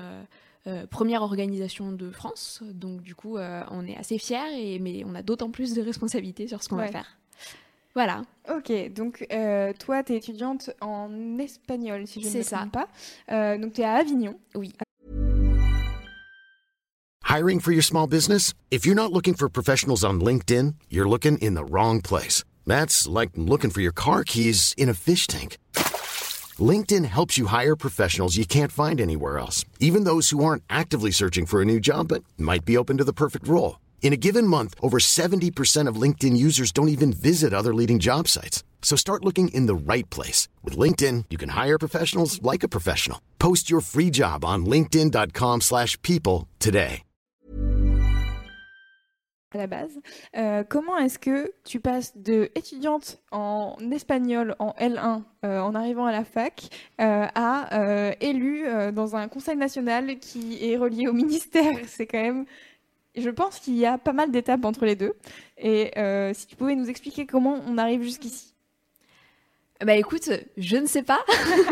première 0.90 1.22
organisation 1.22 1.92
de 1.92 2.11
France. 2.11 2.62
Donc 2.70 3.01
du 3.01 3.14
coup, 3.14 3.38
on 3.38 3.86
est 3.86 3.97
assez 3.97 4.18
fiers, 4.18 4.78
mais 4.78 5.05
on 5.07 5.14
a 5.14 5.22
d'autant 5.22 5.51
plus 5.51 5.72
de 5.72 5.80
responsabilités 5.80 6.49
sur 6.49 6.62
ce 6.62 6.68
qu'on 6.68 6.76
va 6.76 6.88
faire. 6.88 7.16
Voilà. 7.97 8.24
Ok, 8.55 8.70
donc 8.92 9.26
euh, 9.32 9.72
toi, 9.72 10.03
tu 10.03 10.12
es 10.12 10.18
étudiante 10.18 10.70
en 10.82 11.38
espagnol, 11.38 12.07
si 12.07 12.22
je 12.22 12.28
ne 12.28 12.38
me 12.38 12.44
trompe 12.44 12.72
pas. 12.72 12.88
Euh, 13.32 13.57
donc 13.57 13.72
tu 13.72 13.80
es 13.80 13.84
à 13.84 13.94
Avignon. 13.94 14.38
Oui. 14.55 14.74
Hiring 17.24 17.59
for 17.59 17.72
your 17.72 17.82
small 17.82 18.07
business? 18.07 18.53
If 18.70 18.84
you're 18.84 18.94
not 18.94 19.12
looking 19.12 19.34
for 19.34 19.49
professionals 19.49 20.05
on 20.05 20.20
LinkedIn, 20.20 20.74
you're 20.90 21.09
looking 21.09 21.38
in 21.38 21.55
the 21.55 21.64
wrong 21.64 22.03
place. 22.03 22.44
That's 22.66 23.09
like 23.09 23.30
looking 23.34 23.70
for 23.70 23.80
your 23.80 23.94
car 23.94 24.24
keys 24.24 24.74
in 24.76 24.90
a 24.90 24.94
fish 24.94 25.26
tank. 25.26 25.57
LinkedIn 26.59 27.07
helps 27.07 27.38
you 27.38 27.47
hire 27.47 27.76
professionals 27.76 28.36
you 28.36 28.44
can't 28.44 28.70
find 28.70 29.01
anywhere 29.01 29.38
else, 29.38 29.64
even 29.80 30.05
those 30.05 30.28
who 30.28 30.44
aren't 30.44 30.62
actively 30.68 31.11
searching 31.11 31.47
for 31.47 31.62
a 31.62 31.64
new 31.64 31.80
job 31.80 32.09
but 32.09 32.22
might 32.36 32.66
be 32.66 32.76
open 32.76 32.99
to 32.99 33.05
the 33.05 33.14
perfect 33.14 33.49
role. 33.49 33.78
In 34.07 34.12
a 34.12 34.16
given 34.16 34.46
month, 34.46 34.76
over 34.80 34.98
70% 34.98 35.88
of 35.88 36.00
LinkedIn 36.00 36.36
users 36.36 36.70
don't 36.70 36.90
even 36.90 37.12
visit 37.12 37.52
other 37.52 37.74
leading 37.74 37.98
job 37.98 38.28
sites. 38.28 38.62
So 38.80 38.94
start 38.94 39.24
looking 39.24 39.48
in 39.48 39.66
the 39.66 39.74
right 39.74 40.09
place. 40.11 40.46
With 40.62 40.78
LinkedIn, 40.78 41.24
you 41.28 41.36
can 41.36 41.48
hire 41.48 41.76
professionals 41.76 42.40
like 42.40 42.62
a 42.62 42.68
professional. 42.68 43.18
Post 43.40 43.68
your 43.68 43.80
free 43.80 44.11
job 44.11 44.44
on 44.44 44.64
linkedin.com 44.64 45.61
slash 45.61 46.00
people 46.02 46.46
today. 46.61 47.02
À 49.54 49.59
la 49.59 49.66
base, 49.68 49.98
euh, 50.36 50.64
comment 50.68 50.98
est-ce 50.98 51.18
que 51.18 51.50
tu 51.64 51.80
passes 51.80 52.16
de 52.16 52.50
étudiante 52.54 53.20
en 53.30 53.76
espagnol 53.90 54.54
en 54.59 54.74
L1 54.78 55.22
euh, 55.44 55.61
en 55.61 55.74
arrivant 55.74 56.04
à 56.04 56.12
la 56.12 56.24
fac 56.24 56.68
euh, 57.00 57.26
à 57.34 57.74
euh, 57.78 58.12
élue 58.20 58.66
euh, 58.66 58.92
dans 58.92 59.16
un 59.16 59.28
conseil 59.28 59.57
national 59.57 60.18
qui 60.18 60.59
est 60.70 60.76
relié 60.76 61.09
au 61.09 61.12
ministère? 61.12 61.74
C'est 61.86 62.07
quand 62.07 62.20
même 62.20 62.44
je 63.16 63.30
pense 63.30 63.58
qu'il 63.58 63.76
y 63.76 63.86
a 63.86 63.98
pas 63.98 64.12
mal 64.12 64.30
d'étapes 64.30 64.64
entre 64.64 64.84
les 64.84 64.96
deux. 64.96 65.14
Et 65.58 65.96
euh, 65.98 66.32
si 66.34 66.46
tu 66.46 66.56
pouvais 66.56 66.74
nous 66.74 66.88
expliquer 66.88 67.26
comment 67.26 67.60
on 67.66 67.78
arrive 67.78 68.02
jusqu'ici. 68.02 68.52
Bah 69.84 69.94
écoute, 69.94 70.30
je 70.56 70.76
ne 70.76 70.86
sais 70.86 71.02
pas. 71.02 71.20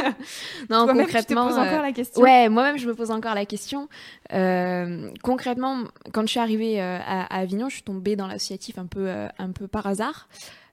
non, 0.70 0.86
concrètement. 0.86 1.47
Tu 1.47 1.53
te 1.53 1.57
poses 1.57 1.66
encore 1.66 1.82
la 1.82 1.92
question. 1.92 2.22
Ouais, 2.22 2.51
moi-même 2.51 2.76
je 2.76 2.86
me 2.86 2.95
pose 2.95 3.11
encore 3.11 3.34
la 3.34 3.47
question. 3.47 3.88
Euh, 4.34 5.11
concrètement, 5.22 5.84
quand 6.12 6.22
je 6.22 6.26
suis 6.26 6.40
arrivée 6.40 6.82
euh, 6.82 6.99
à, 7.03 7.38
Avignon, 7.38 7.70
je 7.70 7.76
suis 7.76 7.82
tombée 7.82 8.14
dans 8.14 8.26
l'associatif 8.26 8.76
un 8.78 8.86
peu, 8.86 9.09
un 9.38 9.53
peu 9.53 9.68
par 9.68 9.86
hasard. 9.86 10.28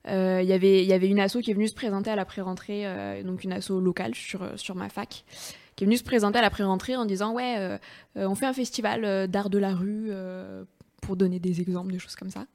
Il 0.07 0.43
y 0.43 0.51
avait, 0.51 0.83
y 0.83 0.93
avait 0.93 1.07
une 1.07 1.19
asso 1.19 1.37
qui 1.41 1.51
est 1.51 1.53
venue 1.53 1.69
se 1.69 1.75
présenter 1.75 2.09
à 2.09 2.15
la 2.15 2.25
pré-rentrée, 2.25 2.85
donc 3.23 3.43
une 3.43 3.53
asso 3.53 3.79
locale 3.79 4.15
sur, 4.15 4.41
sur 4.57 4.75
ma 4.75 4.89
fac 4.89 5.23
qui 5.81 5.85
est 5.85 5.87
venu 5.87 5.97
se 5.97 6.03
présenter 6.03 6.37
à 6.37 6.43
la 6.43 6.51
pré-rentrée 6.51 6.95
en 6.95 7.05
disant 7.05 7.33
ouais, 7.33 7.55
euh, 7.57 7.75
euh, 8.15 8.27
on 8.27 8.35
fait 8.35 8.45
un 8.45 8.53
festival 8.53 9.03
euh, 9.03 9.25
d'art 9.25 9.49
de 9.49 9.57
la 9.57 9.73
rue 9.73 10.11
pour 11.01 11.15
donner 11.15 11.39
des 11.39 11.59
exemples, 11.59 11.91
des 11.91 11.97
choses 11.97 12.15
comme 12.15 12.29
ça. 12.29 12.45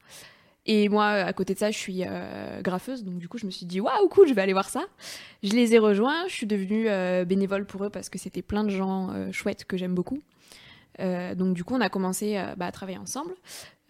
Et 0.65 0.89
moi, 0.89 1.07
à 1.07 1.33
côté 1.33 1.53
de 1.53 1.59
ça, 1.59 1.73
je 1.73 1.77
suis 1.77 2.05
graffeuse, 2.63 3.03
donc 3.03 3.19
du 3.19 3.29
coup, 3.29 3.39
je 3.39 3.47
me 3.47 3.51
suis 3.51 3.67
dit 3.67 3.81
waouh, 3.81 4.09
cool, 4.11 4.29
je 4.29 4.35
vais 4.35 4.43
aller 4.43 4.53
voir 4.53 4.69
ça. 4.69 4.85
Je 5.43 5.51
les 5.51 5.75
ai 5.75 5.81
rejoints, 5.81 6.29
je 6.29 6.35
suis 6.35 6.47
devenue 6.47 6.87
bénévole 7.25 7.67
pour 7.67 7.85
eux 7.85 7.91
parce 7.91 8.09
que 8.09 8.19
c'était 8.19 8.43
plein 8.43 8.63
de 8.63 8.71
gens 8.71 9.13
chouettes 9.33 9.65
que 9.65 9.77
j'aime 9.77 9.95
beaucoup. 9.97 10.21
Donc 10.99 11.55
du 11.55 11.65
coup, 11.65 11.75
on 11.75 11.81
a 11.81 11.89
commencé 11.89 12.43
bah, 12.57 12.67
à 12.67 12.73
travailler 12.73 12.99
ensemble. 12.99 13.35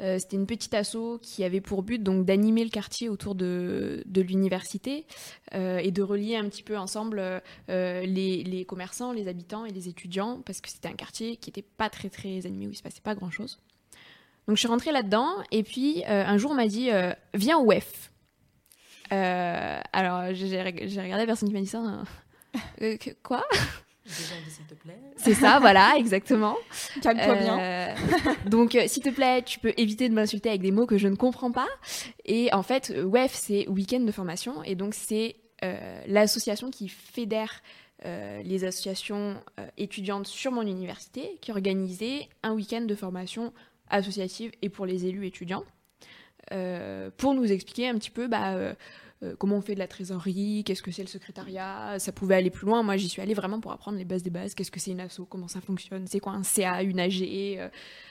Euh, 0.03 0.19
c'était 0.19 0.37
une 0.37 0.47
petite 0.47 0.75
asso 0.75 1.19
qui 1.23 1.43
avait 1.43 1.63
pour 1.63 1.83
but 1.83 2.03
donc 2.03 2.27
d'animer 2.27 2.65
le 2.65 2.71
quartier 2.71 3.09
autour 3.09 3.35
de, 3.35 4.03
de 4.05 4.21
l'université 4.21 5.07
euh, 5.55 5.79
et 5.79 5.91
de 5.91 6.03
relier 6.03 6.37
un 6.37 6.47
petit 6.49 6.63
peu 6.63 6.77
ensemble 6.77 7.19
euh, 7.19 8.03
les, 8.03 8.45
les, 8.45 8.65
commerçants, 8.67 9.13
les 9.13 9.27
habitants 9.27 9.65
et 9.65 9.71
les 9.71 9.89
étudiants 9.89 10.43
parce 10.45 10.61
que 10.61 10.69
c'était 10.69 10.89
un 10.89 10.95
quartier 10.95 11.37
qui 11.37 11.49
n'était 11.49 11.63
pas 11.63 11.89
très 11.89 12.11
très 12.11 12.45
animé 12.45 12.67
où 12.67 12.71
il 12.71 12.77
se 12.77 12.83
passait 12.83 13.01
pas 13.01 13.15
grand 13.15 13.31
chose. 13.31 13.59
Donc 14.47 14.57
je 14.57 14.61
suis 14.61 14.69
rentrée 14.69 14.93
là-dedans 14.93 15.31
et 15.51 15.63
puis 15.63 16.05
un 16.07 16.37
jour 16.37 16.53
on 16.53 16.55
m'a 16.55 16.69
dit 16.69 16.91
viens 17.35 17.59
au 17.59 17.65
WEF. 17.65 18.13
alors 19.11 20.35
j'ai 20.35 20.61
regardé 20.61 21.09
la 21.09 21.27
personne 21.27 21.49
qui 21.49 21.55
m'a 21.55 21.61
dit 21.61 21.67
ça. 21.67 22.05
C'est 25.17 25.35
ça, 25.35 25.59
voilà, 25.61 25.95
exactement. 25.99 26.57
Calme-toi 27.03 27.35
bien. 27.35 27.59
Euh, 27.59 27.95
donc, 28.47 28.75
euh, 28.75 28.87
s'il 28.87 29.03
te 29.03 29.11
plaît, 29.11 29.43
tu 29.43 29.59
peux 29.59 29.73
éviter 29.77 30.09
de 30.09 30.15
m'insulter 30.15 30.49
avec 30.49 30.61
des 30.61 30.71
mots 30.71 30.87
que 30.87 30.99
je 30.99 31.09
ne 31.09 31.17
comprends 31.17 31.53
pas. 31.53 31.69
Et 32.25 32.53
en 32.53 32.63
fait, 32.63 32.95
WEF, 32.97 33.33
c'est 33.35 33.69
Week-end 33.69 34.01
de 34.01 34.13
formation. 34.13 34.63
Et 34.65 34.75
donc, 34.75 34.95
c'est 34.95 35.37
euh, 35.65 36.03
l'association 36.07 36.71
qui 36.71 36.89
fédère 36.89 37.63
les 38.45 38.65
associations 38.65 39.43
étudiantes 39.79 40.29
sur 40.29 40.53
mon 40.53 40.63
université, 40.63 41.39
qui 41.41 41.51
organisait 41.51 42.29
un 42.45 42.53
week-end 42.53 42.83
de 42.83 42.95
formation 42.95 43.53
associative 43.89 44.53
et 44.63 44.69
pour 44.69 44.87
les 44.87 45.07
élus 45.07 45.27
étudiants. 45.27 45.65
pour 47.17 47.35
nous 47.35 47.51
expliquer 47.51 47.89
un 47.89 47.95
petit 47.95 48.13
peu 48.13 48.29
bah, 48.29 48.77
comment 49.35 49.57
on 49.57 49.61
fait 49.61 49.75
de 49.75 49.79
la 49.79 49.89
trésorerie, 49.89 50.63
qu'est-ce 50.65 50.83
que 50.83 50.91
c'est 50.91 51.03
le 51.03 51.09
secrétariat. 51.09 51.99
Ça 51.99 52.13
pouvait 52.13 52.37
aller 52.37 52.51
plus 52.51 52.67
loin. 52.67 52.83
Moi, 52.83 52.97
j'y 52.97 53.09
suis 53.09 53.23
allée 53.23 53.35
vraiment 53.35 53.61
pour 53.61 53.73
apprendre 53.73 53.99
les 53.99 54.05
bases 54.05 54.23
des 54.23 54.31
bases. 54.31 54.55
Qu'est-ce 54.55 54.71
que 54.71 54.81
c'est 54.81 54.93
une 54.93 55.01
asso, 55.01 55.23
comment 55.29 55.49
ça 55.49 55.61
fonctionne, 55.61 56.07
c'est 56.07 56.21
quoi 56.21 56.33
un 56.33 56.43
CA, 56.43 56.83
une 56.83 57.01
AG. 57.01 57.23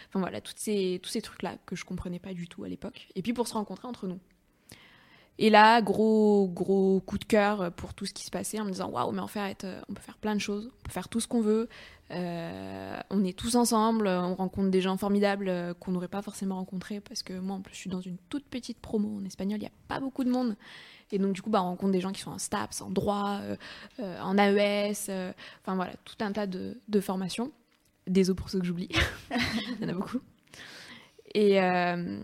enfin 0.09 0.19
voilà, 0.19 0.41
toutes 0.41 0.59
ces, 0.59 0.99
tous 1.01 1.09
ces 1.09 1.21
trucs-là 1.21 1.57
que 1.65 1.75
je 1.75 1.85
comprenais 1.85 2.19
pas 2.19 2.33
du 2.33 2.47
tout 2.47 2.63
à 2.63 2.69
l'époque. 2.69 3.07
Et 3.15 3.21
puis 3.21 3.33
pour 3.33 3.47
se 3.47 3.53
rencontrer 3.53 3.87
entre 3.87 4.07
nous. 4.07 4.19
Et 5.37 5.49
là, 5.49 5.81
gros, 5.81 6.47
gros 6.47 7.01
coup 7.01 7.17
de 7.17 7.25
cœur 7.25 7.71
pour 7.73 7.93
tout 7.93 8.05
ce 8.05 8.13
qui 8.13 8.23
se 8.23 8.31
passait 8.31 8.59
en 8.59 8.65
me 8.65 8.71
disant 8.71 8.89
Waouh, 8.89 9.11
mais 9.11 9.21
en 9.21 9.27
fait, 9.27 9.67
on 9.89 9.93
peut 9.93 10.01
faire 10.01 10.17
plein 10.17 10.33
de 10.33 10.39
choses, 10.39 10.71
on 10.79 10.83
peut 10.83 10.91
faire 10.91 11.09
tout 11.09 11.19
ce 11.19 11.27
qu'on 11.27 11.41
veut. 11.41 11.67
Euh, 12.11 12.99
on 13.09 13.23
est 13.23 13.35
tous 13.35 13.55
ensemble, 13.55 14.07
on 14.07 14.35
rencontre 14.35 14.69
des 14.69 14.81
gens 14.81 14.95
formidables 14.95 15.49
euh, 15.49 15.73
qu'on 15.73 15.91
n'aurait 15.91 16.07
pas 16.07 16.21
forcément 16.21 16.55
rencontrés 16.55 16.99
parce 16.99 17.23
que 17.23 17.33
moi, 17.33 17.55
en 17.55 17.61
plus, 17.61 17.73
je 17.73 17.79
suis 17.79 17.89
dans 17.89 18.01
une 18.01 18.17
toute 18.29 18.45
petite 18.45 18.79
promo 18.79 19.17
en 19.17 19.25
espagnol, 19.25 19.57
il 19.57 19.61
n'y 19.61 19.67
a 19.67 19.71
pas 19.87 19.99
beaucoup 19.99 20.23
de 20.23 20.29
monde. 20.29 20.55
Et 21.11 21.17
donc, 21.17 21.33
du 21.33 21.41
coup, 21.41 21.49
bah, 21.49 21.63
on 21.63 21.67
rencontre 21.67 21.91
des 21.91 22.01
gens 22.01 22.11
qui 22.11 22.21
sont 22.21 22.31
en 22.31 22.37
STAPS, 22.37 22.81
en 22.81 22.89
droit, 22.89 23.39
euh, 23.99 24.19
en 24.21 24.37
AES, 24.37 25.09
enfin 25.61 25.75
voilà, 25.75 25.93
tout 26.03 26.15
un 26.19 26.31
tas 26.31 26.47
de, 26.47 26.79
de 26.87 26.99
formations. 26.99 27.51
Désolé 28.07 28.35
pour 28.35 28.49
ceux 28.49 28.59
que 28.59 28.65
j'oublie, 28.65 28.89
il 29.31 29.81
y 29.81 29.85
en 29.85 29.89
a 29.89 29.93
beaucoup. 29.93 30.19
Et 31.35 31.61
euh, 31.61 32.17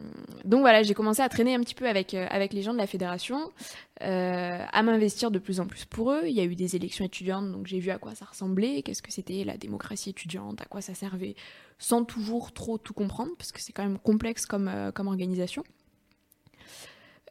donc 0.46 0.62
voilà, 0.62 0.84
j'ai 0.84 0.94
commencé 0.94 1.22
à 1.22 1.28
traîner 1.28 1.54
un 1.54 1.60
petit 1.60 1.76
peu 1.76 1.86
avec, 1.86 2.14
euh, 2.14 2.26
avec 2.30 2.54
les 2.54 2.62
gens 2.62 2.72
de 2.72 2.78
la 2.78 2.88
fédération, 2.88 3.52
euh, 4.02 4.66
à 4.72 4.84
m'investir 4.84 5.32
de 5.32 5.38
plus 5.38 5.60
en 5.60 5.68
plus 5.68 5.84
pour 5.84 6.14
eux. 6.14 6.22
Il 6.28 6.32
y 6.32 6.40
a 6.40 6.46
eu 6.46 6.56
des 6.56 6.78
élections 6.78 7.04
étudiantes, 7.04 7.52
donc 7.52 7.68
j'ai 7.68 7.80
vu 7.80 7.92
à 7.92 7.98
quoi 7.98 8.16
ça 8.16 8.24
ressemblait, 8.24 8.82
qu'est-ce 8.84 9.02
que 9.02 9.12
c'était 9.12 9.44
la 9.44 9.58
démocratie 9.58 10.12
étudiante, 10.12 10.62
à 10.62 10.66
quoi 10.66 10.80
ça 10.80 10.94
servait, 10.94 11.36
sans 11.78 12.06
toujours 12.06 12.54
trop 12.54 12.78
tout 12.78 12.94
comprendre, 12.94 13.32
parce 13.38 13.52
que 13.52 13.60
c'est 13.60 13.74
quand 13.74 13.84
même 13.84 14.00
complexe 14.00 14.46
comme, 14.46 14.72
comme 14.96 15.08
organisation. 15.08 15.66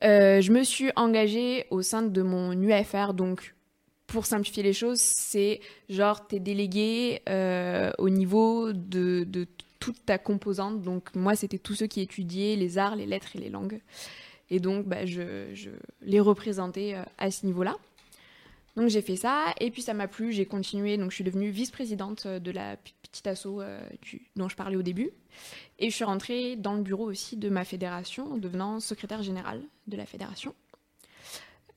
je 0.03 0.53
me 0.53 0.63
suis 0.65 0.91
engagée 0.97 1.65
au 1.71 1.81
sein 1.81 2.03
de 2.03 2.21
mon 2.21 2.53
UFR, 2.53 3.15
donc 3.15 3.55
pour 4.07 4.27
simplifier 4.27 4.63
les 4.63 4.75
choses, 4.75 5.01
c'est 5.01 5.61
genre 5.89 6.27
t'es 6.27 6.41
délégué 6.41 7.23
au 7.97 8.11
niveau 8.11 8.75
de, 8.75 9.25
de 9.25 9.47
toute 9.81 10.05
ta 10.07 10.19
composante. 10.19 10.83
Donc 10.83 11.13
moi, 11.17 11.35
c'était 11.35 11.59
tous 11.59 11.75
ceux 11.75 11.87
qui 11.89 12.01
étudiaient 12.01 12.55
les 12.55 12.79
arts, 12.79 12.95
les 12.95 13.07
lettres 13.07 13.35
et 13.35 13.41
les 13.41 13.51
langues. 13.51 13.81
Et 14.51 14.61
donc, 14.61 14.87
bah, 14.87 15.07
je, 15.07 15.71
les 16.03 16.21
représentais 16.21 16.95
euh, 16.95 17.03
à 17.19 17.31
ce 17.31 17.47
niveau-là. 17.47 17.77
Donc 18.77 18.89
j'ai 18.89 19.03
fait 19.03 19.17
ça, 19.17 19.53
et 19.59 19.71
puis 19.71 19.83
ça 19.83 19.95
m'a 19.95 20.07
plu, 20.07 20.33
j'ai 20.33 20.47
continué, 20.47 20.97
donc 20.97 21.11
je 21.11 21.17
suis 21.17 21.25
devenue 21.25 21.51
vice-présidente 21.51 22.27
euh, 22.27 22.39
de 22.39 22.53
la 22.53 22.77
petite 22.77 23.27
asso 23.27 23.47
euh, 23.47 23.81
dont 24.37 24.49
je 24.49 24.55
parlais 24.55 24.77
au 24.77 24.83
début. 24.83 25.11
Et 25.79 25.91
je 25.91 25.95
suis 25.95 26.05
rentrée 26.05 26.57
dans 26.57 26.75
le 26.75 26.83
bureau 26.83 27.11
aussi 27.11 27.37
de 27.37 27.49
ma 27.49 27.65
fédération, 27.65 28.33
en 28.33 28.37
devenant 28.37 28.79
secrétaire 28.79 29.23
générale 29.23 29.63
de 29.87 29.97
la 29.97 30.07
fédération. 30.07 30.55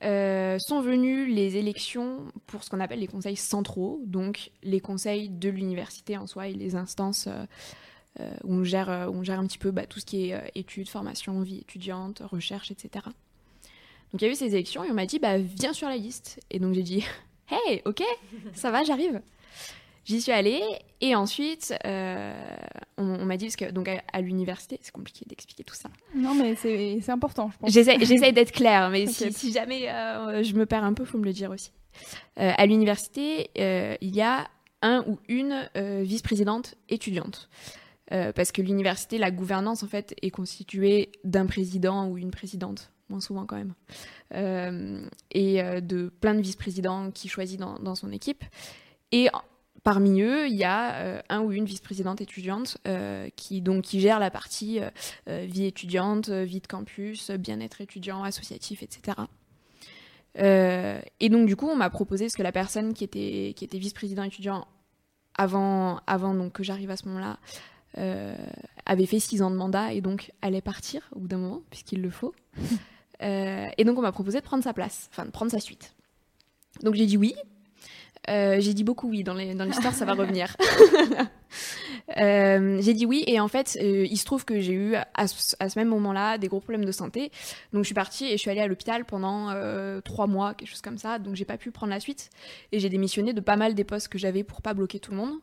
sont 0.01 0.81
venues 0.81 1.25
les 1.27 1.57
élections 1.57 2.25
pour 2.45 2.63
ce 2.63 2.69
qu'on 2.69 2.79
appelle 2.79 2.99
les 2.99 3.07
conseils 3.07 3.37
centraux, 3.37 4.01
donc 4.05 4.51
les 4.61 4.79
conseils 4.79 5.29
de 5.29 5.49
l'université 5.49 6.17
en 6.17 6.27
soi 6.27 6.47
et 6.47 6.53
les 6.53 6.75
instances 6.75 7.27
où, 8.19 8.25
on 8.43 8.63
gère, 8.63 8.89
euh, 8.89 9.07
on 9.07 9.23
gère 9.23 9.39
un 9.39 9.47
petit 9.47 9.57
peu 9.57 9.71
bah, 9.71 9.85
tout 9.85 9.99
ce 9.99 10.05
qui 10.05 10.29
est 10.29 10.33
euh, 10.33 10.41
études, 10.55 10.89
formation, 10.89 11.41
vie 11.41 11.59
étudiante, 11.59 12.21
recherche, 12.23 12.71
etc. 12.71 13.05
Donc 14.11 14.21
il 14.21 14.25
y 14.25 14.27
a 14.27 14.31
eu 14.31 14.35
ces 14.35 14.53
élections 14.53 14.83
et 14.83 14.91
on 14.91 14.93
m'a 14.93 15.07
dit 15.07 15.19
bah 15.19 15.37
viens 15.37 15.73
sur 15.73 15.87
la 15.87 15.97
liste. 15.97 16.39
Et 16.51 16.59
donc 16.59 16.73
j'ai 16.73 16.83
dit 16.83 17.03
hey 17.49 17.81
ok 17.85 18.03
ça 18.53 18.69
va 18.69 18.83
j'arrive. 18.83 19.21
J'y 20.05 20.21
suis 20.21 20.33
allée 20.33 20.61
et 20.99 21.15
ensuite 21.15 21.73
on, 21.85 23.25
m'a 23.25 23.37
dit 23.37 23.45
parce 23.45 23.55
que 23.55 23.71
donc 23.71 23.89
à, 23.89 24.21
l'université 24.21 24.77
c'est 24.81 24.91
compliqué 24.91 25.25
d'expliquer 25.25 25.63
tout 25.63 25.75
ça. 25.75 25.89
Non 26.13 26.35
mais 26.35 26.55
c'est 26.55 27.09
important 27.09 27.49
je 27.51 27.57
pense. 27.57 27.71
J'essaie 27.71 28.33
d'être 28.33 28.51
claire 28.51 28.89
mais 28.89 29.07
si, 29.07 29.51
jamais 29.53 29.87
je 30.43 30.53
me 30.55 30.65
perds 30.65 30.83
un 30.83 30.93
peu 30.93 31.05
faut 31.05 31.17
me 31.17 31.25
le 31.25 31.31
dire 31.31 31.49
aussi. 31.51 31.71
à 32.35 32.65
l'université 32.65 33.49
il 33.55 34.13
y 34.13 34.21
a 34.21 34.47
un 34.81 35.05
ou 35.07 35.19
une 35.29 35.69
vice-présidente 36.03 36.75
étudiante. 36.89 37.49
Euh, 38.11 38.33
parce 38.33 38.51
que 38.51 38.61
l'université, 38.61 39.17
la 39.17 39.31
gouvernance 39.31 39.83
en 39.83 39.87
fait 39.87 40.13
est 40.21 40.29
constituée 40.29 41.11
d'un 41.23 41.45
président 41.45 42.07
ou 42.07 42.17
une 42.17 42.31
présidente, 42.31 42.91
moins 43.09 43.21
souvent 43.21 43.45
quand 43.45 43.55
même, 43.55 43.73
euh, 44.33 45.05
et 45.31 45.61
euh, 45.61 45.79
de 45.79 46.09
plein 46.19 46.35
de 46.35 46.41
vice-présidents 46.41 47.11
qui 47.11 47.29
choisit 47.29 47.59
dans, 47.59 47.95
son 47.95 48.11
équipe. 48.11 48.43
Et 49.13 49.29
parmi 49.83 50.21
eux, 50.21 50.47
il 50.47 50.55
y 50.55 50.65
a 50.65 51.23
un 51.29 51.41
ou 51.41 51.51
une 51.51 51.65
vice-présidente 51.65 52.19
étudiante 52.19 52.77
qui 53.35 53.61
donc 53.61 53.83
qui 53.83 53.99
gère 53.99 54.19
la 54.19 54.31
partie 54.31 54.79
vie 55.27 55.65
étudiante, 55.65 56.29
vie 56.29 56.61
de 56.61 56.67
campus, 56.67 57.29
bien-être 57.29 57.79
étudiant, 57.79 58.23
associatif, 58.23 58.81
etc. 58.81 59.17
et 60.35 61.29
donc 61.29 61.45
du 61.45 61.55
coup, 61.55 61.67
on 61.67 61.75
m'a 61.75 61.91
proposé 61.91 62.27
ce 62.27 62.35
que 62.35 62.41
la 62.41 62.51
personne 62.51 62.95
qui 62.95 63.03
était 63.03 63.53
qui 63.55 63.63
était 63.63 63.77
vice-président 63.77 64.23
étudiant 64.23 64.67
avant 65.35 65.99
avant 66.07 66.33
donc 66.33 66.53
que 66.53 66.63
j'arrive 66.63 66.89
à 66.89 66.97
ce 66.97 67.07
moment-là 67.09 67.37
euh, 67.97 68.35
avait 68.85 69.05
fait 69.05 69.19
six 69.19 69.41
ans 69.41 69.51
de 69.51 69.55
mandat 69.55 69.93
et 69.93 70.01
donc 70.01 70.31
allait 70.41 70.61
partir 70.61 71.09
au 71.11 71.19
bout 71.19 71.27
d'un 71.27 71.37
moment, 71.37 71.61
puisqu'il 71.69 72.01
le 72.01 72.09
faut. 72.09 72.33
Euh, 73.21 73.67
et 73.77 73.85
donc 73.85 73.97
on 73.97 74.01
m'a 74.01 74.11
proposé 74.11 74.39
de 74.39 74.43
prendre 74.43 74.63
sa 74.65 74.73
place, 74.73 75.07
enfin 75.09 75.23
de 75.23 75.31
prendre 75.31 75.49
sa 75.49 75.61
suite. 75.61 75.95
Donc 76.81 76.95
j'ai 76.95 77.05
dit 77.05 77.15
oui. 77.15 77.35
Euh, 78.29 78.59
j'ai 78.59 78.73
dit 78.73 78.83
beaucoup 78.83 79.07
oui 79.07 79.23
dans 79.23 79.33
l'histoire, 79.33 79.93
ça 79.93 80.03
va 80.03 80.13
revenir. 80.13 80.57
Euh, 82.17 82.81
j'ai 82.81 82.93
dit 82.93 83.05
oui 83.05 83.23
et 83.27 83.39
en 83.39 83.47
fait, 83.47 83.77
euh, 83.81 84.05
il 84.09 84.17
se 84.17 84.25
trouve 84.25 84.45
que 84.45 84.59
j'ai 84.59 84.73
eu 84.73 84.95
à 84.95 85.27
ce, 85.27 85.55
même 85.77 85.87
moment-là 85.89 86.37
des 86.37 86.47
gros 86.47 86.59
problèmes 86.59 86.85
de 86.85 86.91
santé. 86.91 87.31
Donc 87.71 87.83
je 87.83 87.87
suis 87.87 87.95
partie 87.95 88.25
et 88.25 88.31
je 88.31 88.37
suis 88.37 88.49
allée 88.49 88.61
à 88.61 88.67
l'hôpital 88.67 89.05
pendant 89.05 89.49
euh, 89.49 90.01
trois 90.01 90.27
mois, 90.27 90.53
quelque 90.53 90.69
chose 90.69 90.81
comme 90.81 90.97
ça. 90.97 91.19
Donc 91.19 91.35
j'ai 91.35 91.45
pas 91.45 91.57
pu 91.57 91.71
prendre 91.71 91.91
la 91.91 91.99
suite 91.99 92.29
et 92.71 92.79
j'ai 92.79 92.89
démissionné 92.89 93.33
de 93.33 93.41
pas 93.41 93.55
mal 93.55 93.73
des 93.73 93.83
postes 93.83 94.07
que 94.07 94.17
j'avais 94.17 94.43
pour 94.43 94.61
pas 94.61 94.73
bloquer 94.73 94.99
tout 94.99 95.11
le 95.11 95.17
monde. 95.17 95.33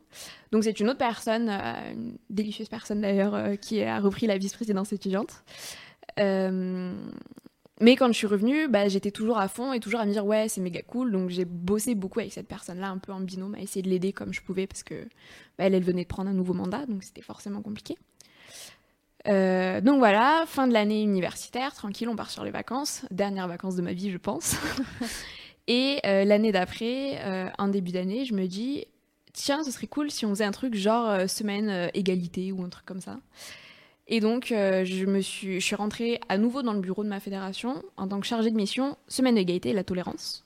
Donc 0.51 0.63
c'est 0.63 0.79
une 0.79 0.89
autre 0.89 0.99
personne, 0.99 1.49
une 1.49 2.17
délicieuse 2.29 2.69
personne 2.69 3.01
d'ailleurs, 3.01 3.57
qui 3.59 3.81
a 3.83 3.99
repris 3.99 4.27
la 4.27 4.37
vice-présidence 4.37 4.93
étudiante. 4.93 5.43
Mais 7.81 7.95
quand 7.95 8.07
je 8.07 8.13
suis 8.13 8.27
revenue, 8.27 8.67
bah, 8.67 8.87
j'étais 8.87 9.09
toujours 9.09 9.39
à 9.39 9.47
fond 9.47 9.73
et 9.73 9.79
toujours 9.79 9.99
à 9.99 10.05
me 10.05 10.11
dire 10.11 10.23
ouais 10.23 10.47
c'est 10.47 10.61
méga 10.61 10.83
cool. 10.83 11.11
Donc 11.11 11.29
j'ai 11.29 11.45
bossé 11.45 11.95
beaucoup 11.95 12.19
avec 12.19 12.31
cette 12.31 12.47
personne-là, 12.47 12.89
un 12.89 12.99
peu 12.99 13.11
en 13.11 13.19
binôme, 13.19 13.55
à 13.55 13.59
essayer 13.59 13.81
de 13.81 13.89
l'aider 13.89 14.13
comme 14.13 14.33
je 14.33 14.41
pouvais 14.41 14.67
parce 14.67 14.83
que 14.83 15.07
bah, 15.57 15.65
elle, 15.65 15.83
venait 15.83 16.03
de 16.03 16.07
prendre 16.07 16.29
un 16.29 16.33
nouveau 16.33 16.53
mandat, 16.53 16.85
donc 16.85 17.03
c'était 17.03 17.23
forcément 17.23 17.61
compliqué. 17.61 17.97
Euh, 19.27 19.81
donc 19.81 19.97
voilà, 19.97 20.43
fin 20.47 20.67
de 20.67 20.73
l'année 20.73 21.01
universitaire, 21.01 21.73
tranquille, 21.73 22.07
on 22.07 22.15
part 22.15 22.29
sur 22.29 22.43
les 22.43 22.51
vacances, 22.51 23.03
dernières 23.09 23.47
vacances 23.47 23.75
de 23.75 23.81
ma 23.81 23.93
vie 23.93 24.11
je 24.11 24.17
pense. 24.17 24.55
et 25.67 25.99
euh, 26.05 26.23
l'année 26.23 26.51
d'après, 26.51 27.19
euh, 27.25 27.49
en 27.57 27.67
début 27.67 27.91
d'année, 27.91 28.25
je 28.25 28.35
me 28.35 28.45
dis 28.45 28.85
tiens 29.33 29.63
ce 29.63 29.71
serait 29.71 29.87
cool 29.87 30.11
si 30.11 30.25
on 30.27 30.29
faisait 30.29 30.43
un 30.43 30.51
truc 30.51 30.75
genre 30.75 31.27
semaine 31.27 31.89
égalité 31.95 32.51
ou 32.51 32.63
un 32.63 32.69
truc 32.69 32.85
comme 32.85 33.01
ça. 33.01 33.17
Et 34.13 34.19
donc, 34.19 34.51
euh, 34.51 34.83
je, 34.83 35.05
me 35.05 35.21
suis, 35.21 35.61
je 35.61 35.65
suis 35.65 35.75
rentrée 35.75 36.19
à 36.27 36.37
nouveau 36.37 36.63
dans 36.63 36.73
le 36.73 36.81
bureau 36.81 37.05
de 37.05 37.07
ma 37.07 37.21
fédération 37.21 37.81
en 37.95 38.09
tant 38.09 38.19
que 38.19 38.27
chargée 38.27 38.51
de 38.51 38.57
mission 38.57 38.97
Semaine 39.07 39.35
d'égalité 39.35 39.69
et 39.69 39.73
la 39.73 39.85
tolérance. 39.85 40.45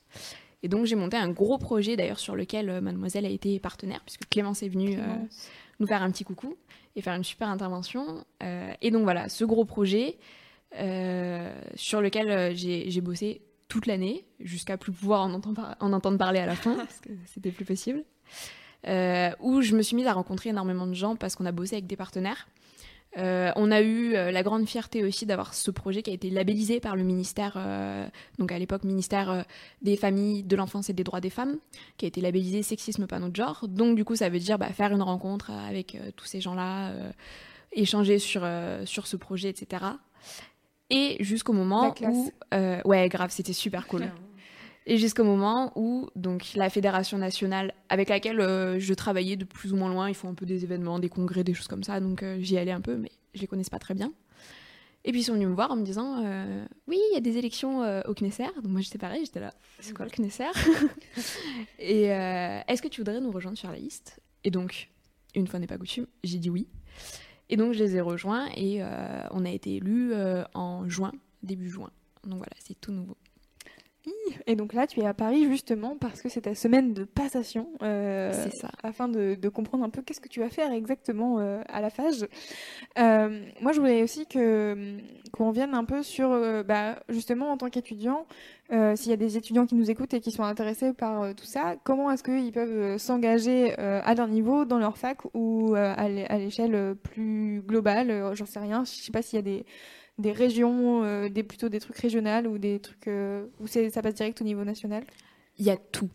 Et 0.62 0.68
donc, 0.68 0.86
j'ai 0.86 0.96
monté 0.96 1.18
un 1.18 1.30
gros 1.30 1.58
projet 1.58 1.96
d'ailleurs 1.96 2.20
sur 2.20 2.36
lequel 2.36 2.70
euh, 2.70 2.80
Mademoiselle 2.80 3.26
a 3.26 3.30
été 3.30 3.60
partenaire, 3.60 4.02
puisque 4.06 4.30
Clémence 4.30 4.62
est 4.62 4.70
venue 4.70 5.00
euh, 5.00 5.06
nous 5.80 5.88
faire 5.88 6.04
un 6.04 6.12
petit 6.12 6.24
coucou 6.24 6.56
et 6.96 7.02
faire 7.02 7.16
une 7.16 7.24
super 7.24 7.50
intervention. 7.50 8.24
et 8.82 8.92
donc, 8.92 9.04
voilà, 9.04 9.28
ce 9.28 9.44
gros 9.44 9.66
projet 9.66 10.18
sur 10.72 12.02
lequel 12.02 12.56
j'ai 12.56 13.02
bossé 13.02 13.42
toute 13.68 13.86
l'année, 13.86 14.24
jusqu'à 14.40 14.78
plus 14.78 14.94
pouvoir 14.94 15.24
en 15.24 15.34
entendre, 15.34 15.76
en 15.82 15.92
entendre 15.92 16.18
parler 16.18 16.40
à 16.40 16.46
la 16.46 16.56
fin, 16.56 16.76
parce 16.78 17.02
que 17.02 17.10
c'était 17.26 17.52
plus 17.52 17.66
possible. 17.66 18.06
où 19.42 19.62
je 19.62 19.76
me 19.76 19.82
suis 19.82 19.98
mise 19.98 20.08
à 20.08 20.14
rencontrer 20.14 20.52
énormément 20.52 20.88
de 20.88 20.94
gens 20.94 21.18
parce 21.18 21.36
qu'on 21.36 21.46
a 21.46 21.52
bossé 21.52 21.76
avec 21.76 21.88
des 21.88 21.98
partenaires. 21.98 22.48
Euh, 23.18 23.52
on 23.56 23.72
a 23.72 23.82
eu 23.82 24.14
euh, 24.14 24.32
la 24.32 24.44
grande 24.44 24.68
fierté 24.68 25.04
aussi 25.04 25.26
d'avoir 25.26 25.54
ce 25.54 25.72
projet 25.72 26.02
qui 26.02 26.10
a 26.10 26.14
été 26.14 26.30
labellisé 26.30 26.80
par 26.80 26.96
le 26.96 27.04
ministère, 27.04 27.54
euh, 27.56 28.06
donc 28.40 28.52
à 28.52 28.60
l'époque 28.60 28.84
ministère 28.84 29.46
des 29.82 29.96
familles, 29.96 30.44
de 30.44 30.56
l'enfance 30.56 30.90
et 30.90 30.94
des 30.94 31.04
droits 31.04 31.22
des 31.22 31.30
femmes, 31.30 31.58
qui 31.98 32.06
a 32.06 32.08
été 32.08 32.20
labellisé 32.20 32.62
sexisme 32.62 33.08
pas 33.08 33.20
notre 33.20 33.36
genre. 33.36 33.68
Donc 33.68 33.96
du 33.96 34.04
coup 34.04 34.16
ça 34.16 34.30
veut 34.30 34.40
dire 34.40 34.58
bah, 34.58 34.70
faire 34.70 34.92
une 34.92 35.02
rencontre 35.02 35.52
avec 35.52 35.98
tous 36.16 36.26
ces 36.26 36.42
gens-là, 36.42 36.94
échanger 37.72 38.20
sur, 38.20 38.46
sur 38.86 39.08
ce 39.08 39.16
projet, 39.16 39.50
etc. 39.50 39.84
Et 40.90 41.18
jusqu'au 41.22 41.54
moment 41.54 41.94
où... 42.02 42.32
ouais 42.86 43.10
grave, 43.10 43.32
c'était 43.32 43.54
super 43.54 43.88
cool. 43.88 44.10
Et 44.88 44.98
jusqu'au 44.98 45.24
moment 45.24 45.72
où 45.76 46.10
donc 46.16 46.54
la 46.56 46.70
fédération 46.70 47.18
nationale 47.18 47.74
avec 47.90 48.10
laquelle 48.10 48.40
euh, 48.40 48.80
je 48.80 48.94
travaillais 48.94 49.36
de 49.36 49.44
plus 49.44 49.74
ou 49.74 49.78
moins 49.78 49.90
loin, 49.90 50.10
ils 50.10 50.16
font 50.16 50.30
un 50.30 50.36
peu 50.36 50.46
des 50.46 50.64
événements, 50.64 51.00
des 51.00 51.10
congrès, 51.10 51.44
des 51.44 51.56
choses 51.56 51.68
comme 51.68 51.84
ça, 51.84 52.00
donc 52.00 52.22
euh, 52.22 52.38
j'y 52.40 52.58
allais 52.58 52.72
un 52.72 52.82
peu, 52.82 52.96
mais 52.96 53.12
je 53.34 53.42
les 53.42 53.48
connaissais 53.48 53.72
pas 53.72 53.80
très 53.80 53.96
bien. 53.96 54.14
Et 55.04 55.12
puis 55.12 55.22
ils 55.22 55.24
sont 55.24 55.34
venus 55.34 55.48
me 55.48 55.56
voir 55.56 55.72
en 55.72 55.76
me 55.76 55.84
disant 55.84 56.24
euh, 56.24 56.66
oui, 56.88 57.00
il 57.12 57.14
y 57.16 57.18
a 57.18 57.22
des 57.22 57.38
élections 57.38 57.82
au 58.08 58.14
Knesser. 58.16 58.48
Donc 58.56 58.72
moi 58.72 58.82
j'étais 58.82 58.98
pareil, 58.98 59.24
j'étais 59.24 59.40
là, 59.40 59.54
c'est 59.80 59.94
quoi 59.94 60.06
le 60.06 60.12
Knesser 60.12 60.50
Et 61.80 62.06
est-ce 62.06 62.82
que 62.82 62.88
tu 62.88 63.02
voudrais 63.02 63.22
nous 63.22 63.32
rejoindre 63.32 63.58
sur 63.58 63.70
la 63.70 63.78
liste? 63.78 64.20
Et 64.44 64.50
donc 64.50 64.90
une 65.36 65.46
fois 65.46 65.60
n'est 65.60 65.68
pas 65.68 65.78
coutume, 65.78 66.08
j'ai 66.24 66.40
dit 66.40 66.50
oui. 66.50 66.68
Et 67.50 67.58
donc 67.58 67.74
je 67.74 67.84
les 67.84 67.96
ai 67.98 68.02
rejoints 68.02 68.48
et 68.56 68.82
on 69.30 69.46
a 69.46 69.50
été 69.52 69.76
élus 69.76 70.14
en 70.56 70.90
juin, 70.90 71.12
début 71.44 71.70
juin. 71.70 71.92
Donc 72.24 72.38
voilà, 72.38 72.54
c'est 72.58 72.80
tout 72.82 72.92
nouveau. 72.92 73.16
Et 74.48 74.56
donc 74.56 74.74
là, 74.74 74.88
tu 74.88 75.00
es 75.00 75.06
à 75.06 75.14
Paris 75.14 75.46
justement 75.46 75.96
parce 76.00 76.22
que 76.22 76.30
c'est 76.30 76.42
ta 76.42 76.56
semaine 76.56 76.94
de 76.94 77.04
passation. 77.04 77.70
Euh, 77.82 78.32
c'est 78.34 78.56
ça. 78.56 78.70
Afin 78.84 79.08
de, 79.08 79.50
comprendre 79.50 79.84
un 79.84 79.90
peu 79.90 80.02
qu'est-ce 80.02 80.20
que 80.20 80.28
tu 80.28 80.40
vas 80.40 80.50
faire 80.50 80.72
exactement 80.72 81.40
euh, 81.40 81.62
à 81.70 81.82
la 81.82 81.90
phase. 81.90 82.28
Euh, 83.00 83.42
moi, 83.62 83.72
je 83.72 83.80
voulais 83.80 84.04
aussi 84.04 84.26
que 84.26 84.98
qu'on 85.32 85.52
vienne 85.52 85.74
un 85.74 85.84
peu 85.84 86.04
sur, 86.04 86.30
bah, 86.64 87.00
justement, 87.10 87.52
en 87.52 87.58
tant 87.58 87.70
qu'étudiant, 87.70 88.26
s'il 88.70 89.10
y 89.10 89.14
a 89.14 89.18
des 89.18 89.38
étudiants 89.38 89.66
qui 89.66 89.76
nous 89.76 89.92
écoutent 89.92 90.14
et 90.14 90.22
qui 90.22 90.32
sont 90.32 90.44
intéressés 90.44 90.94
par 90.94 91.36
tout 91.36 91.46
ça, 91.46 91.76
comment 91.84 92.10
est-ce 92.12 92.24
qu'ils 92.24 92.52
peuvent 92.52 92.98
s'engager 92.98 93.74
à 93.76 94.14
leur 94.16 94.28
niveau, 94.28 94.64
dans 94.66 94.80
leur 94.80 94.98
fac 94.98 95.20
ou 95.34 95.76
à 95.76 96.08
l'échelle 96.08 96.96
plus 97.04 97.62
globale 97.66 98.34
J'en 98.34 98.46
sais 98.46 98.60
rien. 98.60 98.86
Je 98.86 98.92
sais 98.92 99.12
pas 99.12 99.22
s'il 99.22 99.38
y 99.38 99.40
a 99.40 99.44
des 99.44 99.66
des 100.18 100.32
régions, 100.32 101.04
euh, 101.04 101.30
des, 101.30 101.44
plutôt 101.44 101.70
des 101.70 101.80
trucs 101.80 101.98
régionaux 101.98 102.50
ou 102.50 102.58
des 102.58 102.80
trucs 102.80 103.08
euh, 103.08 103.46
où 103.60 103.68
ça 103.68 104.02
passe 104.02 104.16
direct 104.16 104.42
au 104.42 104.44
niveau 104.44 104.64
national? 104.64 105.04
Il 105.58 105.66
y 105.66 105.70
a 105.70 105.78
tout. 105.78 106.10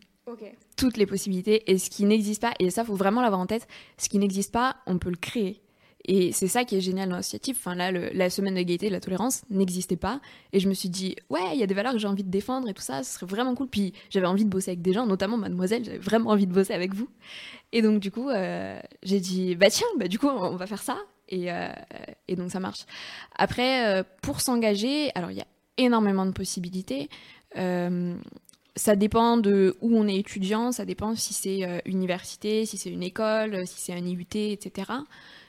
Toutes 0.77 0.97
les 0.97 1.07
possibilités. 1.07 1.71
Et 1.71 1.79
ce 1.79 1.91
qui 1.91 2.05
n'existe 2.05 2.41
pas, 2.41 2.55
et 2.61 2.71
ça, 2.71 2.85
faut 2.85 2.95
vraiment 2.95 3.21
l'avoir 3.21 3.41
en 3.41 3.47
tête, 3.47 3.67
ce 3.99 4.09
qui 4.09 4.19
n'existe 4.19 4.53
pas, 4.53 4.77
on 4.87 4.99
peut 4.99 5.11
le 5.11 5.17
créer. 5.17 5.61
Et 6.07 6.33
c'est 6.33 6.49
ça 6.49 6.65
qui 6.65 6.77
est 6.77 6.81
génial 6.81 7.09
dans 7.09 7.17
l'associatif. 7.17 7.59
Enfin, 7.59 7.75
là, 7.75 7.93
la 7.93 8.31
semaine 8.31 8.55
de 8.55 8.63
gaieté, 8.63 8.87
de 8.89 8.93
la 8.93 9.01
tolérance 9.01 9.43
n'existait 9.51 9.97
pas. 9.97 10.21
Et 10.53 10.61
je 10.61 10.69
me 10.69 10.75
suis 10.75 10.89
dit, 10.89 11.17
ouais, 11.29 11.41
il 11.53 11.61
y 11.61 11.63
a 11.63 11.67
des 11.67 11.75
valeurs 11.75 11.93
que 11.93 11.99
j'ai 11.99 12.09
envie 12.09 12.25
de 12.25 12.31
défendre 12.31 12.69
et 12.69 12.75
tout 12.75 12.83
ça, 12.83 13.03
ce 13.03 13.15
serait 13.15 13.27
vraiment 13.27 13.55
cool. 13.55 13.69
Puis 13.69 13.93
j'avais 14.09 14.27
envie 14.27 14.45
de 14.45 14.51
bosser 14.51 14.71
avec 14.71 14.83
des 14.83 14.93
gens, 14.93 15.07
notamment 15.07 15.37
Mademoiselle, 15.37 15.85
j'avais 15.85 15.99
vraiment 15.99 16.31
envie 16.31 16.47
de 16.47 16.53
bosser 16.53 16.73
avec 16.73 16.95
vous. 16.95 17.09
Et 17.73 17.83
donc, 17.83 18.01
du 18.01 18.11
coup, 18.11 18.31
euh, 18.31 18.81
j'ai 19.03 19.21
dit, 19.21 19.57
bah 19.57 19.69
tiens, 19.69 19.87
bah, 19.99 20.09
du 20.09 20.19
coup, 20.19 20.29
on 20.29 20.57
va 20.57 20.67
faire 20.67 20.83
ça. 20.83 20.97
Euh, 21.33 21.73
et, 22.29 22.37
donc 22.37 22.51
ça 22.51 22.61
marche. 22.61 22.85
Après, 23.37 23.87
euh, 23.87 24.03
pour 24.23 24.41
s'engager, 24.41 25.11
alors 25.15 25.31
il 25.31 25.39
y 25.39 25.41
a 25.41 25.47
énormément 25.77 26.27
de 26.27 26.33
possibilités. 26.33 27.09
Euh, 27.57 28.15
ça 28.77 28.97
dépend 28.97 29.37
de 29.37 29.77
où 29.81 29.97
on 29.97 30.07
est 30.07 30.17
étudiant, 30.17 30.73
ça 30.73 30.85
dépend 30.85 31.15
si 31.17 31.35
c'est 31.35 31.83
université, 31.85 32.67
si 32.67 32.79
c'est 32.79 32.91
une 32.91 33.03
école, 33.03 33.67
si 33.67 33.81
c'est 33.81 33.93
un 33.93 34.05
IUT, 34.07 34.27
etc. 34.35 34.93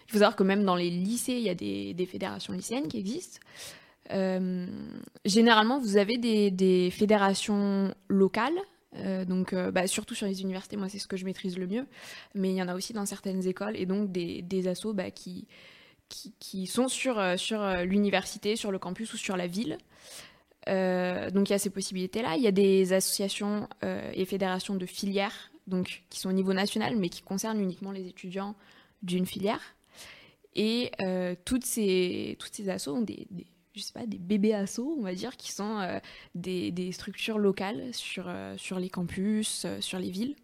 Il 0.08 0.12
faut 0.12 0.18
savoir 0.18 0.36
que 0.36 0.44
même 0.44 0.66
dans 0.66 0.76
les 0.76 0.90
lycées, 0.90 1.34
il 1.34 1.44
y 1.44 1.50
a 1.50 1.56
des, 1.56 2.08
fédérations 2.10 2.52
lycéennes 2.52 2.88
qui 2.88 2.98
existent. 2.98 3.40
généralement, 5.24 5.80
vous 5.80 5.98
avez 5.98 6.18
des, 6.18 6.90
fédérations 6.92 7.94
locales, 8.08 8.60
donc 8.94 9.56
bah, 9.56 9.88
surtout 9.88 10.16
sur 10.16 10.28
les 10.28 10.42
universités, 10.42 10.76
moi 10.76 10.90
c'est 10.90 11.00
ce 11.00 11.08
que 11.08 11.16
je 11.16 11.26
maîtrise 11.26 11.58
le 11.58 11.66
mieux, 11.66 11.86
mais 12.36 12.50
il 12.50 12.56
y 12.56 12.62
en 12.62 12.68
a 12.68 12.76
aussi 12.76 12.92
dans 12.92 13.06
certaines 13.06 13.48
écoles, 13.48 13.78
et 13.78 13.86
donc 13.86 14.12
des, 14.12 14.42
des 14.42 14.68
assos 14.68 14.94
bah, 14.94 15.12
qui, 15.12 15.48
qui, 16.40 16.68
sont 16.68 16.88
sur, 16.88 17.20
euh, 17.20 17.38
sur 17.38 17.62
euh, 17.62 17.84
l'université, 17.84 18.56
sur 18.56 18.72
le 18.72 18.80
campus 18.80 19.14
ou 19.14 19.18
sur 19.18 19.38
la 19.38 19.48
ville. 19.48 19.78
Euh, 20.70 21.32
donc 21.32 21.50
il 21.50 21.54
y 21.54 21.56
a 21.56 21.60
ces 21.60 21.70
possibilités-là. 21.70 22.36
Il 22.36 22.44
y 22.44 22.48
a 22.48 22.52
des 22.52 22.94
associations 22.94 23.68
et 23.82 24.26
fédérations 24.26 24.76
de 24.76 24.86
filières 24.86 25.52
donc, 25.68 26.04
qui 26.10 26.20
sont 26.20 26.30
au 26.30 26.34
niveau 26.34 26.54
national, 26.54 26.96
mais 26.98 27.10
qui 27.10 27.22
concernent 27.22 27.60
uniquement 27.60 27.92
les 27.92 28.08
étudiants 28.08 28.56
d'une 29.02 29.26
filière. 29.26 29.62
Et 30.54 30.92
toutes, 31.46 31.66
ces, 31.66 32.36
toutes 32.40 32.54
ces 32.54 32.70
assos 32.70 32.94
ont 32.96 33.02
des, 33.02 33.28
je 33.74 33.82
sais 33.82 33.94
pas, 33.94 34.06
des 34.06 34.18
bébés 34.18 34.54
assos, 34.54 34.96
on 35.00 35.04
va 35.04 35.14
dire, 35.14 35.38
qui 35.38 35.52
sont 35.52 36.00
des, 36.36 36.72
des, 36.72 36.92
structures 36.92 37.38
locales 37.38 37.94
sur, 37.94 38.30
sur 38.58 38.80
les 38.80 38.90
campus, 38.90 39.66
sur 39.80 40.00
les 40.00 40.10
villes. 40.10 40.36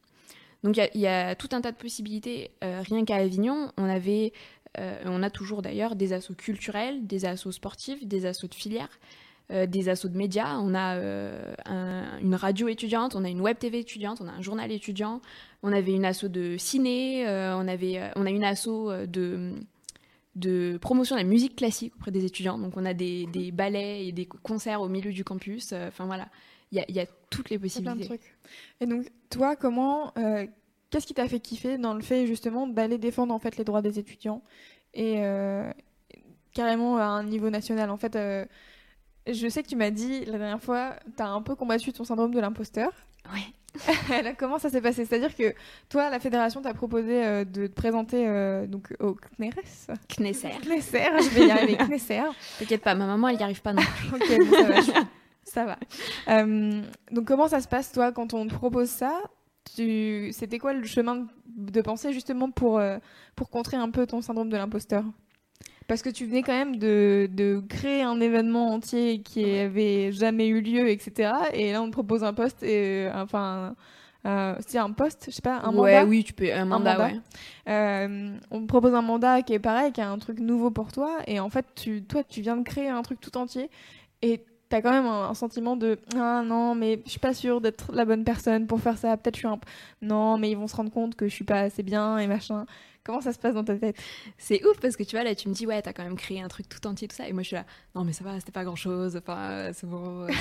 Donc 0.63 0.78
il 0.78 1.01
y, 1.01 1.07
a 1.07 1.36
tout 1.36 1.49
un 1.51 1.61
tas 1.61 1.71
de 1.71 1.78
possibilités. 1.78 2.51
rien 2.61 3.05
qu'à 3.05 3.17
Avignon, 3.17 3.71
on 3.78 3.86
avait 3.86 4.34
euh, 4.80 4.95
on 5.05 5.23
a 5.23 5.30
toujours 5.30 5.61
d'ailleurs 5.61 5.95
des 5.95 6.13
assos 6.13 6.36
culturels, 6.36 7.05
des 7.07 7.25
assos 7.25 7.51
sportifs, 7.51 8.05
des 8.05 8.25
assos 8.25 8.47
de 8.47 8.53
filière, 8.53 8.89
euh, 9.51 9.65
des 9.65 9.89
assos 9.89 10.09
de 10.09 10.17
médias. 10.17 10.57
On 10.59 10.75
a 10.75 10.95
euh, 10.97 11.53
une 12.21 12.36
radio 12.36 12.67
étudiante, 12.67 13.15
on 13.15 13.23
a 13.23 13.30
une 13.30 13.41
web 13.41 13.57
TV 13.57 13.80
étudiante, 13.80 14.19
on 14.21 14.28
a 14.28 14.32
un 14.32 14.41
journal 14.41 14.71
étudiant, 14.71 15.21
on 15.63 15.71
avait 15.71 15.93
une 15.93 16.05
asso 16.05 16.25
de 16.25 16.57
ciné, 16.57 17.25
on, 17.28 17.67
avait, 17.67 18.11
on 18.15 18.25
a 18.25 18.30
une 18.30 18.43
asso 18.43 18.91
de, 19.07 19.53
de 20.39 20.77
promotion 20.81 21.15
de 21.15 21.21
la 21.21 21.27
musique 21.27 21.55
classique 21.55 21.93
auprès 21.95 22.11
des 22.11 22.25
étudiants. 22.25 22.57
Donc 22.57 22.77
on 22.77 22.85
a 22.85 22.93
des, 22.93 23.25
des 23.27 23.51
ballets 23.51 24.07
et 24.07 24.11
des 24.11 24.25
concerts 24.25 24.81
au 24.81 24.89
milieu 24.89 25.11
du 25.11 25.23
campus. 25.23 25.73
Enfin 25.73 26.05
voilà, 26.05 26.29
il 26.71 26.83
y, 26.88 26.93
y 26.93 26.99
a, 26.99 27.05
toutes 27.29 27.49
les 27.49 27.59
possibilités. 27.59 28.19
Et 28.79 28.85
donc 28.85 29.07
toi, 29.29 29.55
comment 29.55 30.13
Qu'est-ce 30.89 31.05
qui 31.05 31.13
t'a 31.13 31.27
fait 31.27 31.39
kiffer 31.39 31.77
dans 31.77 31.93
le 31.93 32.01
fait 32.01 32.27
justement 32.27 32.65
d'aller 32.65 32.97
défendre 32.97 33.33
en 33.33 33.39
fait 33.39 33.57
les 33.57 33.65
droits 33.65 33.81
des 33.81 33.99
étudiants 33.99 34.41
et 34.93 35.15
euh, 35.17 35.69
carrément 36.53 36.97
à 36.97 37.03
un 37.03 37.23
niveau 37.23 37.49
national? 37.49 37.89
En 37.89 37.97
fait, 37.97 38.15
euh, 38.15 38.45
je 39.29 39.49
sais 39.49 39.63
que 39.63 39.67
tu 39.67 39.75
m'as 39.75 39.91
dit 39.91 40.23
la 40.25 40.38
dernière 40.38 40.61
fois, 40.61 40.95
tu 41.17 41.21
as 41.21 41.27
un 41.27 41.41
peu 41.41 41.55
combattu 41.55 41.91
ton 41.91 42.05
syndrome 42.05 42.33
de 42.33 42.39
l'imposteur. 42.39 42.91
Comment 44.38 44.57
ça 44.57 44.69
s'est 44.69 44.82
passé? 44.82 45.05
C'est-à-dire 45.05 45.36
que 45.36 45.53
toi, 45.89 46.09
la 46.09 46.19
fédération 46.19 46.61
t'a 46.61 46.73
proposé 46.73 47.23
euh, 47.25 47.45
de 47.45 47.67
te 47.67 47.73
présenter 47.73 48.25
donc 48.67 48.93
au 48.99 49.15
CNERES 49.38 49.88
Knesser. 50.17 50.51
Knesser, 50.63 51.09
je 51.19 51.30
vais 51.30 51.47
y 51.47 51.51
arriver, 51.51 51.78
Knesser. 51.88 52.23
T'inquiète 52.59 52.82
pas, 52.82 52.95
ma 52.95 53.05
maman, 53.05 53.30
elle 53.30 53.38
n'y 53.38 53.43
arrive 53.43 53.61
pas 53.61 53.73
non 53.73 53.82
plus. 53.82 54.15
ok, 54.15 54.49
bon, 54.49 54.55
ça 54.55 54.63
va. 54.63 55.07
Ça 55.47 55.63
va. 55.63 55.78
donc 57.09 57.25
comment 57.25 57.47
ça 57.47 57.61
se 57.61 57.69
passe 57.69 57.93
toi 57.93 58.11
quand 58.11 58.34
on 58.34 58.45
te 58.47 58.53
propose 58.53 58.89
ça? 58.89 59.17
C'était 59.75 60.59
quoi 60.59 60.73
le 60.73 60.86
chemin 60.86 61.25
de 61.57 61.82
pensée 61.82 62.13
justement 62.13 62.51
pour, 62.51 62.80
euh, 62.80 62.97
pour 63.36 63.49
contrer 63.49 63.78
un 63.78 63.89
peu 63.89 64.05
ton 64.07 64.21
syndrome 64.21 64.49
de 64.49 64.57
l'imposteur? 64.57 65.03
Parce 65.88 66.01
que 66.01 66.09
tu 66.09 66.25
venais 66.25 66.43
quand 66.43 66.53
même 66.53 66.77
de, 66.77 67.29
de, 67.31 67.61
créer 67.69 68.01
un 68.03 68.19
événement 68.19 68.73
entier 68.73 69.21
qui 69.21 69.57
avait 69.57 70.11
jamais 70.11 70.47
eu 70.47 70.59
lieu, 70.59 70.89
etc. 70.89 71.31
Et 71.53 71.71
là, 71.71 71.81
on 71.81 71.88
te 71.88 71.93
propose 71.93 72.25
un 72.25 72.33
poste, 72.33 72.61
et, 72.61 73.09
enfin, 73.13 73.73
euh, 74.25 74.55
c'est 74.67 74.79
un 74.79 74.91
poste, 74.91 75.27
je 75.27 75.31
sais 75.31 75.41
pas, 75.41 75.59
un 75.63 75.73
ouais, 75.73 76.03
Oui, 76.03 76.25
tu 76.25 76.33
peux, 76.33 76.53
un 76.53 76.65
mandat, 76.65 76.99
Ouais. 76.99 77.19
Euh, 77.69 78.35
on 78.51 78.61
te 78.61 78.65
propose 78.65 78.93
un 78.93 79.01
mandat 79.01 79.41
qui 79.43 79.53
est 79.53 79.59
pareil, 79.59 79.93
qui 79.93 80.01
est 80.01 80.05
un 80.05 80.17
truc 80.17 80.39
nouveau 80.39 80.71
pour 80.71 80.91
toi, 80.91 81.19
et 81.25 81.39
en 81.39 81.49
fait, 81.49 81.65
tu, 81.75 82.03
toi, 82.03 82.21
tu 82.23 82.41
viens 82.41 82.57
de 82.57 82.63
créer 82.63 82.89
un 82.89 83.01
truc 83.01 83.21
tout 83.21 83.38
entier, 83.38 83.69
et 84.21 84.43
t'as 84.69 84.81
quand 84.81 84.91
même 84.91 85.05
un, 85.05 85.33
sentiment 85.33 85.77
de 85.77 85.97
ah 86.15 86.43
non 86.45 86.75
mais 86.75 87.01
je 87.05 87.11
suis 87.11 87.19
pas 87.19 87.33
sûre 87.33 87.61
d'être 87.61 87.93
la 87.93 88.05
bonne 88.05 88.23
personne 88.23 88.67
pour 88.67 88.81
faire 88.81 88.97
ça. 88.97 89.15
Peut-être 89.17 89.35
je 89.35 89.39
suis 89.39 89.47
un 89.47 89.59
non 90.01 90.38
mais 90.38 90.51
ils 90.51 90.57
vont 90.57 90.67
se 90.67 90.75
rendre 90.75 90.91
compte 90.91 91.15
que 91.15 91.27
je 91.27 91.33
suis 91.33 91.45
pas 91.45 91.61
assez 91.61 91.83
bien 91.83 92.17
et 92.17 92.27
machin 92.27 92.65
comment 93.08 93.22
ça 93.22 93.34
se 93.34 93.39
passe 93.39 93.55
dans 93.55 93.64
ta 93.64 93.76
tête? 93.76 93.97
C'est 94.38 94.64
ouf 94.66 94.80
parce 94.80 94.95
que 94.95 95.03
tu 95.03 95.16
vois 95.16 95.24
là 95.24 95.34
tu 95.34 95.49
me 95.49 95.53
dis 95.53 95.66
ouais 95.66 95.82
t'as 95.82 95.93
quand 95.93 96.03
même 96.03 96.18
créé 96.18 96.41
un 96.41 96.47
truc 96.47 96.70
tout 96.70 96.86
entier 96.86 97.08
tout 97.08 97.16
ça. 97.16 97.28
Et 97.28 97.34
moi 97.34 97.41
je 97.41 97.47
suis 97.47 97.55
là 97.55 97.66
non 97.95 98.03
mais 98.03 98.14
ça 98.14 98.24
va 98.24 98.39
c'était 98.39 98.51
pas 98.51 98.64
grand 98.64 98.76
chose 98.76 99.18
enfin 99.18 99.72
c'est 99.74 99.88
bon 99.88 100.28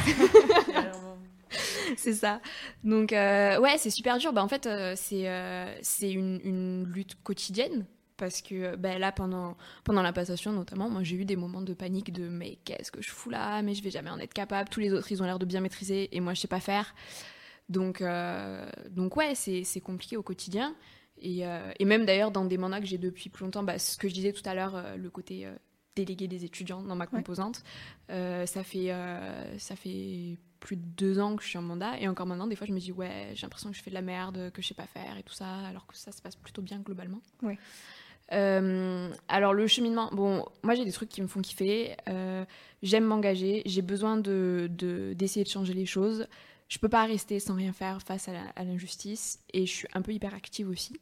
c'est 1.97 2.15
ça. 2.15 2.41
Donc 2.85 3.13
euh, 3.13 3.59
ouais 3.61 3.79
c'est 3.79 3.91
super 3.91 4.19
dur. 4.19 4.33
Bah 4.33 4.43
en 4.43 4.49
fait 4.49 4.67
euh, 4.67 4.95
c'est 4.97 5.29
euh, 5.29 5.73
c'est 5.83 6.11
une, 6.11 6.41
une 6.45 6.85
lutte 6.85 7.17
quotidienne 7.23 7.87
parce 8.17 8.41
que 8.41 8.77
ben 8.77 8.99
là 8.99 9.13
pendant 9.13 9.57
pendant 9.85 10.03
la 10.03 10.13
passation 10.13 10.53
notamment 10.53 10.89
moi 10.89 11.03
j'ai 11.03 11.17
eu 11.17 11.25
des 11.25 11.37
moments 11.37 11.61
de 11.61 11.75
panique 11.75 12.13
de 12.13 12.29
mais 12.29 12.59
qu'est-ce 12.65 12.91
que 12.91 13.03
je 13.03 13.11
fous 13.11 13.31
là? 13.31 13.63
Mais 13.63 13.75
je 13.75 13.83
vais 13.83 13.91
jamais 13.91 14.11
en 14.11 14.19
être 14.19 14.35
capable. 14.35 14.69
Tous 14.69 14.81
les 14.81 14.93
autres 14.93 15.11
ils 15.13 15.23
ont 15.23 15.27
l'air 15.27 15.39
de 15.39 15.47
bien 15.47 15.61
maîtriser 15.61 16.15
et 16.15 16.21
moi 16.21 16.35
je 16.35 16.41
sais 16.41 16.49
pas 16.49 16.61
faire. 16.61 16.95
Donc 17.69 18.01
euh, 18.01 18.69
donc 18.91 19.17
ouais 19.17 19.35
c'est 19.35 19.81
compliqué 19.81 20.17
au 20.17 20.23
quotidien 20.23 20.75
et, 21.21 21.47
euh, 21.47 21.73
et 21.79 21.85
même 21.85 22.05
d'ailleurs 22.05 22.31
dans 22.31 22.45
des 22.45 22.59
mandats 22.59 22.81
que 22.81 22.87
j'ai 22.87 22.99
depuis 22.99 23.29
plus 23.29 23.45
longtemps 23.45 23.63
bah, 23.63 23.79
ce 23.79 23.97
que 23.97 24.09
je 24.09 24.15
disais 24.15 24.33
tout 24.33 24.43
à 24.45 24.55
l'heure 24.55 24.83
le 24.97 25.11
côté 25.11 25.47
délégué 25.95 26.29
des 26.29 26.45
étudiants 26.45 26.83
dans 26.83 26.97
ma 26.97 27.07
composante 27.07 27.63
ça 28.09 28.63
fait 28.63 28.93
ça 29.59 29.77
fait 29.77 30.39
plus 30.61 30.77
de 30.77 30.83
deux 30.83 31.19
ans 31.19 31.37
que 31.37 31.43
je 31.43 31.49
suis 31.49 31.59
en 31.59 31.63
mandat 31.63 31.99
et 32.01 32.09
encore 32.09 32.27
maintenant 32.27 32.47
des 32.47 32.57
fois 32.57 32.67
je 32.67 32.73
me 32.73 32.79
dis 32.79 32.93
ouais 32.93 33.31
j'ai 33.35 33.43
l'impression 33.43 33.71
que 33.71 33.77
je 33.77 33.83
fais 33.83 33.91
de 33.91 33.95
la 33.95 34.03
merde 34.03 34.51
que 34.53 34.63
je 34.63 34.69
sais 34.69 34.75
pas 34.75 34.87
faire 34.87 35.17
et 35.17 35.23
tout 35.23 35.35
ça 35.35 35.49
alors 35.67 35.87
que 35.87 35.97
ça 35.97 36.13
se 36.13 36.21
passe 36.21 36.37
plutôt 36.37 36.63
bien 36.63 36.81
globalement 36.81 37.21
ouais. 37.43 37.59
Euh, 38.33 39.11
alors 39.29 39.55
le 39.55 39.67
cheminement, 39.67 40.09
bon, 40.13 40.45
moi 40.63 40.75
j'ai 40.75 40.85
des 40.85 40.93
trucs 40.93 41.09
qui 41.09 41.23
me 41.23 41.27
font 41.27 41.41
kiffer. 41.41 41.97
Euh, 42.09 42.45
j'aime 42.83 43.05
m'engager, 43.05 43.63
j'ai 43.67 43.83
besoin 43.83 44.17
de 44.17 44.69
d'essayer 45.15 45.45
de, 45.45 45.51
changer 45.51 45.75
les 45.75 45.87
choses. 45.87 46.27
Je 46.69 46.79
peux 46.79 46.89
pas 46.89 47.05
rester 47.05 47.39
sans 47.39 47.55
rien 47.55 47.73
faire 47.73 48.03
face 48.03 48.29
à 48.29 48.65
l'injustice 48.65 49.41
et 49.53 49.67
je 49.67 49.73
suis 49.73 49.89
un 49.95 50.03
peu 50.03 50.13
hyperactive 50.13 50.69
aussi. 50.69 51.01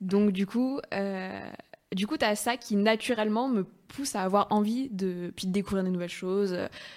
Donc 0.00 0.32
du 0.32 0.46
coup, 0.46 0.80
euh, 0.94 1.50
du 1.94 2.06
coup, 2.06 2.16
as 2.20 2.36
ça 2.36 2.56
qui 2.56 2.76
naturellement 2.76 3.48
me 3.48 3.64
pousse 3.64 4.14
à 4.14 4.22
avoir 4.22 4.46
envie 4.50 4.88
de 4.90 5.32
puis 5.36 5.46
de 5.46 5.52
découvrir 5.52 5.84
des 5.84 5.90
nouvelles 5.90 6.08
choses, 6.08 6.56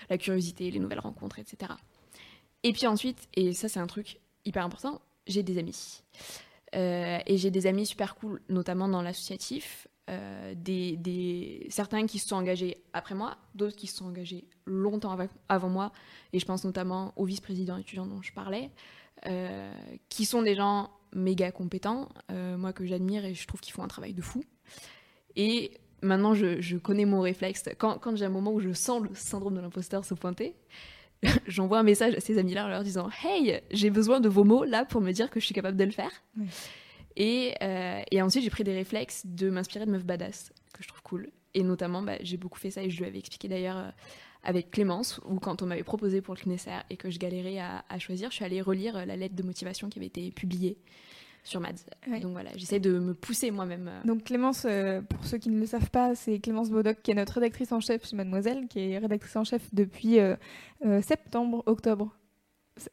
la 0.09 0.17
curiosité, 0.17 0.71
les 0.71 0.79
nouvelles 0.79 0.99
rencontres, 0.99 1.39
etc. 1.39 1.73
Et 2.63 2.73
puis 2.73 2.87
ensuite, 2.87 3.27
et 3.33 3.53
ça 3.53 3.67
c'est 3.67 3.79
un 3.79 3.87
truc 3.87 4.19
hyper 4.45 4.65
important, 4.65 5.01
j'ai 5.27 5.43
des 5.43 5.57
amis. 5.57 6.03
Euh, 6.75 7.19
et 7.25 7.37
j'ai 7.37 7.51
des 7.51 7.67
amis 7.67 7.85
super 7.85 8.15
cool, 8.15 8.41
notamment 8.49 8.87
dans 8.87 9.01
l'associatif. 9.01 9.87
Euh, 10.11 10.53
des, 10.55 11.67
certains 11.69 12.05
qui 12.05 12.19
se 12.19 12.27
sont 12.27 12.35
engagés 12.35 12.83
après 12.93 13.15
moi, 13.15 13.37
d'autres 13.55 13.75
qui 13.75 13.87
se 13.87 13.97
sont 13.97 14.05
engagés 14.05 14.45
longtemps 14.65 15.17
avant 15.47 15.69
moi, 15.69 15.91
et 16.33 16.39
je 16.39 16.45
pense 16.45 16.65
notamment 16.65 17.13
au 17.15 17.25
vice-président 17.25 17.77
étudiant 17.77 18.05
dont 18.05 18.21
je 18.21 18.33
parlais, 18.33 18.71
euh, 19.27 19.71
qui 20.09 20.25
sont 20.25 20.41
des 20.41 20.55
gens 20.55 20.89
méga 21.13 21.51
compétents, 21.51 22.09
moi 22.29 22.71
que 22.71 22.85
j'admire 22.85 23.25
et 23.25 23.33
je 23.33 23.45
trouve 23.45 23.59
qu'ils 23.59 23.73
font 23.73 23.83
un 23.83 23.87
travail 23.87 24.13
de 24.13 24.21
fou. 24.21 24.43
Et 25.35 25.79
maintenant, 26.01 26.33
je, 26.33 26.77
connais 26.77 27.05
mon 27.05 27.21
réflexe. 27.21 27.63
Quand 27.77 28.15
j'ai 28.15 28.25
un 28.25 28.29
moment 28.29 28.53
où 28.53 28.59
je 28.59 28.71
sens 28.73 29.01
le 29.01 29.09
syndrome 29.13 29.55
de 29.55 29.61
l'imposteur 29.61 30.05
se 30.05 30.13
pointer, 30.13 30.55
j'envoie 31.47 31.79
un 31.79 31.83
message 31.83 32.15
à 32.15 32.19
ces 32.19 32.37
amis-là 32.37 32.65
en 32.65 32.69
leur 32.69 32.83
disant 32.83 33.09
Hey, 33.23 33.61
j'ai 33.71 33.89
besoin 33.89 34.19
de 34.19 34.29
vos 34.29 34.43
mots 34.43 34.63
là 34.63 34.85
pour 34.85 35.01
me 35.01 35.11
dire 35.11 35.29
que 35.29 35.39
je 35.39 35.45
suis 35.45 35.53
capable 35.53 35.77
de 35.77 35.83
le 35.83 35.91
faire. 35.91 36.11
Et, 37.15 37.53
et, 38.11 38.21
ensuite, 38.21 38.43
j'ai 38.43 38.49
pris 38.49 38.63
des 38.63 38.73
réflexes 38.73 39.25
de 39.25 39.49
m'inspirer 39.49 39.85
de 39.85 39.91
meufs 39.91 40.05
badass, 40.05 40.51
que 40.73 40.83
je 40.83 40.87
trouve 40.87 41.01
cool. 41.01 41.29
Et 41.53 41.63
notamment, 41.63 42.01
bah, 42.01 42.17
j'ai 42.21 42.37
beaucoup 42.37 42.59
fait 42.59 42.71
ça 42.71 42.83
et 42.83 42.89
je 42.89 42.97
lui 42.97 43.05
avais 43.05 43.19
expliqué 43.19 43.47
d'ailleurs 43.47 43.93
avec 44.43 44.71
Clémence, 44.71 45.19
où 45.25 45.39
quand 45.39 45.61
on 45.61 45.65
m'avait 45.65 45.83
proposé 45.83 46.21
pour 46.21 46.33
le 46.33 46.39
CNESER 46.39 46.79
et 46.89 46.97
que 46.97 47.09
je 47.09 47.19
galérais 47.19 47.59
à, 47.59 47.99
choisir, 47.99 48.29
je 48.31 48.35
suis 48.35 48.45
allée 48.45 48.61
relire 48.61 49.05
la 49.05 49.15
lettre 49.15 49.35
de 49.35 49.43
motivation 49.43 49.89
qui 49.89 49.99
avait 49.99 50.07
été 50.07 50.31
publiée 50.31 50.77
sur 51.43 51.59
Mads. 51.59 51.85
Donc 52.21 52.33
voilà, 52.33 52.51
j'essaie 52.55 52.79
de 52.79 52.99
me 52.99 53.13
pousser 53.13 53.51
moi-même. 53.51 53.87
Euh. 53.87 54.07
Donc 54.07 54.25
Clémence, 54.25 54.65
euh, 54.65 55.01
pour 55.01 55.25
ceux 55.25 55.37
qui 55.37 55.49
ne 55.49 55.59
le 55.59 55.65
savent 55.65 55.89
pas, 55.89 56.13
c'est 56.15 56.39
Clémence 56.39 56.69
Bodoc 56.69 57.01
qui 57.01 57.11
est 57.11 57.15
notre 57.15 57.33
rédactrice 57.33 57.71
en 57.71 57.79
chef 57.79 58.07
chez 58.07 58.15
Mademoiselle, 58.15 58.67
qui 58.67 58.79
est 58.79 58.97
rédactrice 58.97 59.35
en 59.35 59.43
chef 59.43 59.61
depuis 59.73 60.19
euh, 60.19 60.35
septembre, 61.01 61.63
octobre 61.65 62.15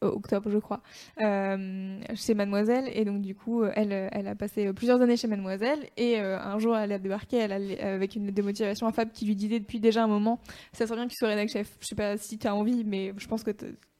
octobre, 0.01 0.51
je 0.51 0.59
crois, 0.59 0.80
chez 1.18 2.34
Mademoiselle. 2.34 2.91
Et 2.93 3.05
donc, 3.05 3.20
du 3.20 3.34
coup, 3.34 3.64
elle, 3.64 4.09
elle 4.12 4.28
a 4.28 4.34
passé 4.34 4.72
plusieurs 4.72 5.01
années 5.01 5.16
chez 5.16 5.28
Mademoiselle. 5.28 5.80
Et 5.97 6.18
un 6.18 6.59
jour, 6.59 6.76
elle 6.76 6.93
a 6.93 6.99
débarqué 6.99 7.39
elle 7.39 7.53
avec 7.53 8.16
une 8.16 8.30
démotivation 8.30 8.86
à 8.86 8.93
Fab 8.93 9.11
qui 9.11 9.26
lui 9.26 9.36
disait 9.36 9.61
depuis 9.61 9.80
déjà 9.80 10.05
un 10.05 10.09
moment 10.09 10.41
Ça 10.72 10.86
serait 10.86 10.97
bien 10.97 11.07
que 11.07 11.12
tu 11.12 11.16
sois 11.18 11.28
rédactrice 11.28 11.49
chef. 11.53 11.76
Je 11.80 11.86
sais 11.86 11.95
pas 11.95 12.16
si 12.16 12.39
tu 12.39 12.47
as 12.47 12.55
envie, 12.55 12.84
mais 12.84 13.12
je 13.16 13.26
pense 13.26 13.43
que 13.43 13.51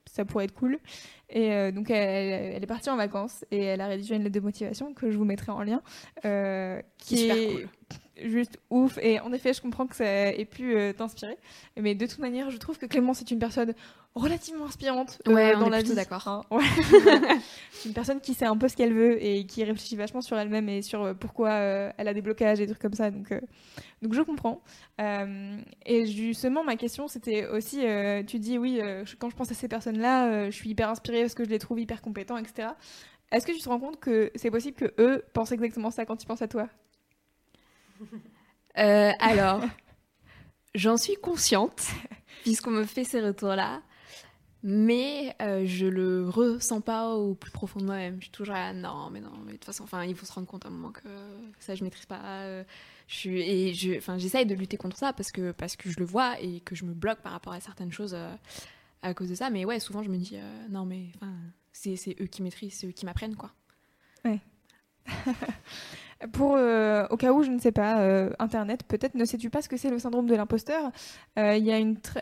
ça 0.07 0.25
pourrait 0.25 0.45
être 0.45 0.55
cool. 0.55 0.79
Et 1.31 1.53
euh, 1.53 1.71
donc, 1.71 1.91
elle, 1.91 2.63
est 2.63 2.67
partie 2.67 2.91
en 2.91 2.97
vacances 2.97 3.45
et 3.51 3.63
elle 3.63 3.81
a 3.81 3.87
rédigé 3.87 4.17
une 4.17 4.25
lettre 4.25 4.35
de 4.35 4.41
motivation 4.41 4.95
que 4.95 5.11
je 5.11 5.19
vous 5.19 5.25
mettrai 5.25 5.53
en 5.53 5.63
lien. 5.63 5.83
Euh, 6.25 6.81
qui 6.97 7.29
est, 7.29 7.53
cool 7.53 7.69
juste 8.25 8.59
ouf. 8.71 8.99
Et 9.03 9.21
en 9.21 9.33
effet, 9.33 9.53
je 9.53 9.61
comprends 9.61 9.87
que 9.87 9.97
ça 9.97 10.29
ait 10.33 10.45
pu 10.45 10.77
euh, 10.77 10.93
t'inspirer. 10.93 11.39
Mais 11.77 11.95
de 11.95 12.07
toute 12.07 12.19
manière, 12.19 12.51
je 12.51 12.57
trouve 12.57 12.79
que 12.79 12.87
Clémence 12.87 13.21
est 13.21 13.31
une 13.31 13.39
personne 13.39 13.75
relativement 14.15 14.67
inspirante 14.67 15.21
euh, 15.29 15.33
ouais, 15.33 15.53
dans 15.53 15.69
la 15.69 15.83
vie. 15.83 15.95
d'accord. 15.95 16.27
Hein, 16.51 16.59
c'est 17.73 17.89
une 17.89 17.95
personne 17.95 18.21
qui 18.21 18.35
sait 18.35 18.47
un 18.47 18.57
peu 18.57 18.69
ce 18.69 18.77
qu'elle 18.77 18.93
veut 18.93 19.23
et 19.23 19.45
qui 19.45 19.63
réfléchit 19.63 19.97
vachement 19.97 20.21
sur 20.21 20.37
elle-même 20.39 20.69
et 20.69 20.83
sur 20.83 21.03
euh, 21.03 21.15
pourquoi 21.15 21.51
elle 21.51 22.09
a 22.09 22.15
des 22.15 22.23
blocages 22.23 22.61
et 22.61 22.67
des 22.67 22.73
trucs 22.73 22.83
comme 22.83 22.95
ça. 22.95 23.11
Donc, 23.11 23.33
donc 24.03 24.15
je 24.15 24.23
comprends. 24.23 24.63
et 24.99 26.07
justement, 26.07 26.65
ma 26.65 26.77
question, 26.77 27.09
c'était 27.09 27.47
aussi, 27.47 27.81
tu 28.27 28.39
dis 28.39 28.59
oui, 28.59 28.81
quand 29.19 29.31
je 29.31 29.37
pense 29.37 29.51
à 29.51 29.55
ces 29.55 29.69
personnes-là, 29.69 30.51
je 30.51 30.57
suis 30.57 30.71
hyper 30.71 30.89
inspirée 30.89 31.23
parce 31.23 31.35
que 31.35 31.45
je 31.45 31.51
les 31.51 31.59
trouve 31.59 31.81
hyper 31.81 32.03
compétents, 32.03 32.37
etc. 32.37 32.69
Est-ce 33.31 33.47
que 33.47 33.53
tu 33.53 33.61
te 33.61 33.69
rends 33.69 33.79
compte 33.79 34.01
que 34.01 34.31
c'est 34.35 34.51
possible 34.51 34.77
que 34.77 34.95
eux 34.99 35.23
pensent 35.35 35.53
exactement 35.53 35.91
ça 35.91 36.07
quand 36.07 36.23
ils 36.23 36.27
pensent 36.27 36.43
à 36.43 36.49
toi? 36.49 36.69
Euh, 38.79 39.13
alors, 39.21 39.63
j'en 40.75 40.97
suis 40.97 41.17
consciente, 41.17 41.87
puisqu'on 42.43 42.71
me 42.71 42.85
fait 42.85 43.05
ces 43.05 43.21
retours-là, 43.21 43.83
mais 44.63 45.37
euh, 45.41 45.65
je 45.67 45.87
le 45.87 46.29
ressens 46.29 46.81
pas 46.81 47.15
au 47.15 47.35
plus 47.35 47.51
profond 47.51 47.81
de 47.81 47.85
moi-même. 47.85 48.17
Je 48.17 48.25
suis 48.25 48.33
toujours 48.33 48.55
là, 48.55 48.73
non, 48.73 49.11
mais 49.11 49.21
non, 49.21 49.33
mais 49.45 49.53
de 49.53 49.57
toute 49.57 49.67
façon, 49.67 49.85
enfin, 49.85 50.05
il 50.05 50.15
faut 50.17 50.27
se 50.27 50.33
rendre 50.33 50.47
compte 50.47 50.65
à 50.65 50.69
un 50.69 50.73
moment 50.73 50.91
que 50.91 51.09
ça, 51.61 51.75
je 51.75 51.85
maîtrise 51.85 52.07
pas. 52.07 52.21
Euh, 52.25 52.65
je 53.07 53.15
suis, 53.15 53.41
et 53.41 53.75
je, 53.75 53.97
enfin, 53.97 54.19
j'essaye 54.19 54.47
de 54.47 54.55
lutter 54.55 54.77
contre 54.77 54.97
ça 54.97 55.13
parce 55.13 55.31
que, 55.31 55.53
parce 55.53 55.77
que 55.77 55.91
je 55.91 55.99
le 55.99 56.05
vois 56.05 56.41
et 56.41 56.61
que 56.61 56.75
je 56.75 56.85
me 56.85 56.93
bloque 56.93 57.21
par 57.21 57.33
rapport 57.33 57.53
à 57.53 57.61
certaines 57.61 57.93
choses 57.93 58.17
à 59.03 59.15
cause 59.15 59.31
de 59.31 59.35
ça. 59.35 59.49
Mais 59.51 59.65
ouais, 59.65 59.81
souvent, 59.81 60.03
je 60.03 60.11
me 60.11 60.17
dis, 60.19 60.37
non, 60.69 60.85
mais 60.85 61.07
c'est, 61.73 61.97
c'est 61.97 62.17
eux 62.21 62.27
qui 62.27 62.43
maîtrisent, 62.43 62.75
c'est 62.75 62.87
eux 62.87 62.93
qui 62.93 63.07
m'apprennent, 63.07 63.37
quoi. 63.37 63.53
Ouais. 64.25 64.41
Pour, 66.33 66.57
euh, 66.57 67.07
au 67.11 67.17
cas 67.17 67.33
où 67.33 67.45
je 67.45 67.51
ne 67.51 67.61
sais 67.61 67.71
pas, 67.71 68.01
euh, 68.01 68.31
Internet, 68.41 68.83
peut-être 68.83 69.15
ne 69.15 69.25
sais-tu 69.25 69.51
pas 69.51 69.63
ce 69.63 69.69
que 69.69 69.77
c'est 69.77 69.89
le 69.89 70.01
syndrome 70.01 70.27
de 70.27 70.35
l'imposteur? 70.35 70.91
Euh, 71.39 71.57
Il 71.57 71.65
y, 71.65 71.71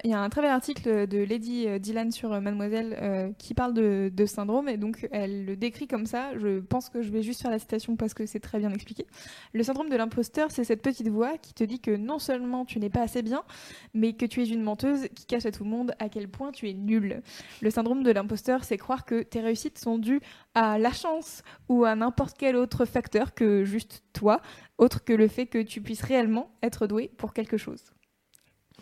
y, 0.09 0.13
a 0.13 0.21
un 0.21 0.29
très 0.29 0.43
bel 0.43 0.51
article 0.51 1.07
de 1.07 1.19
Lady 1.19 1.67
Dylan 1.81 2.13
sur 2.13 2.29
Mademoiselle 2.29 3.35
qui 3.39 3.55
parle 3.55 3.73
de, 3.73 4.11
de, 4.15 4.27
syndrome 4.27 4.69
et 4.69 4.77
donc 4.77 5.09
elle 5.13 5.47
le 5.47 5.57
décrit 5.57 5.87
comme 5.87 6.05
ça. 6.05 6.37
Je 6.37 6.61
pense 6.61 6.91
que 6.91 7.01
je 7.01 7.11
vais 7.11 7.23
juste 7.23 7.41
faire 7.41 7.51
la 7.51 7.59
citation 7.59 7.97
parce 7.97 8.13
que 8.13 8.27
c'est 8.27 8.41
très 8.41 8.59
bien 8.59 8.71
expliqué. 8.71 9.07
Le 9.55 9.63
syndrome 9.63 9.89
de 9.89 9.97
l'imposteur, 9.97 10.51
c'est 10.51 10.65
cette 10.65 10.83
petite 10.83 11.09
voix 11.09 11.39
qui 11.39 11.55
te 11.55 11.65
dit 11.65 11.81
que 11.81 11.97
non 11.97 12.19
seulement 12.19 12.67
tu 12.67 12.79
n'es 12.79 12.91
pas 12.91 13.01
assez 13.01 13.23
bien, 13.23 13.45
mais 13.95 14.13
que 14.13 14.27
tu 14.27 14.43
es 14.43 14.47
une 14.47 14.63
menteuse 14.63 15.09
qui 15.15 15.25
cache 15.25 15.47
à 15.47 15.53
tout 15.53 15.65
le 15.65 15.71
monde 15.71 15.95
à 15.99 16.11
quel 16.11 16.29
point 16.29 16.53
tu 16.53 16.69
es 16.69 16.75
nul. 16.75 17.23
Le 17.63 17.71
syndrome 17.71 18.03
de 18.03 18.11
l'imposteur, 18.11 18.63
c'est 18.65 18.77
croire 18.77 19.07
que 19.07 19.23
tes 19.23 19.41
réussites 19.41 19.79
sont 19.79 19.97
dues 19.97 20.21
à 20.57 20.79
la 20.79 20.91
chance 20.91 21.43
ou 21.69 21.85
à 21.85 21.95
n'importe 21.95 22.37
quel 22.39 22.57
autre 22.57 22.87
facteur 22.87 23.35
que 23.35 23.65
juste 23.65 24.03
toi, 24.15 24.41
autre 24.79 25.05
que 25.05 25.13
le 25.13 25.29
fait 25.29 25.47
que 25.47 25.61
tu 25.63 25.83
puisses 25.83 26.03
réellement 26.03 26.51
être 26.63 26.87
doué 26.87 27.11
pour 27.19 27.35
quelque 27.35 27.59
chose. 27.59 27.85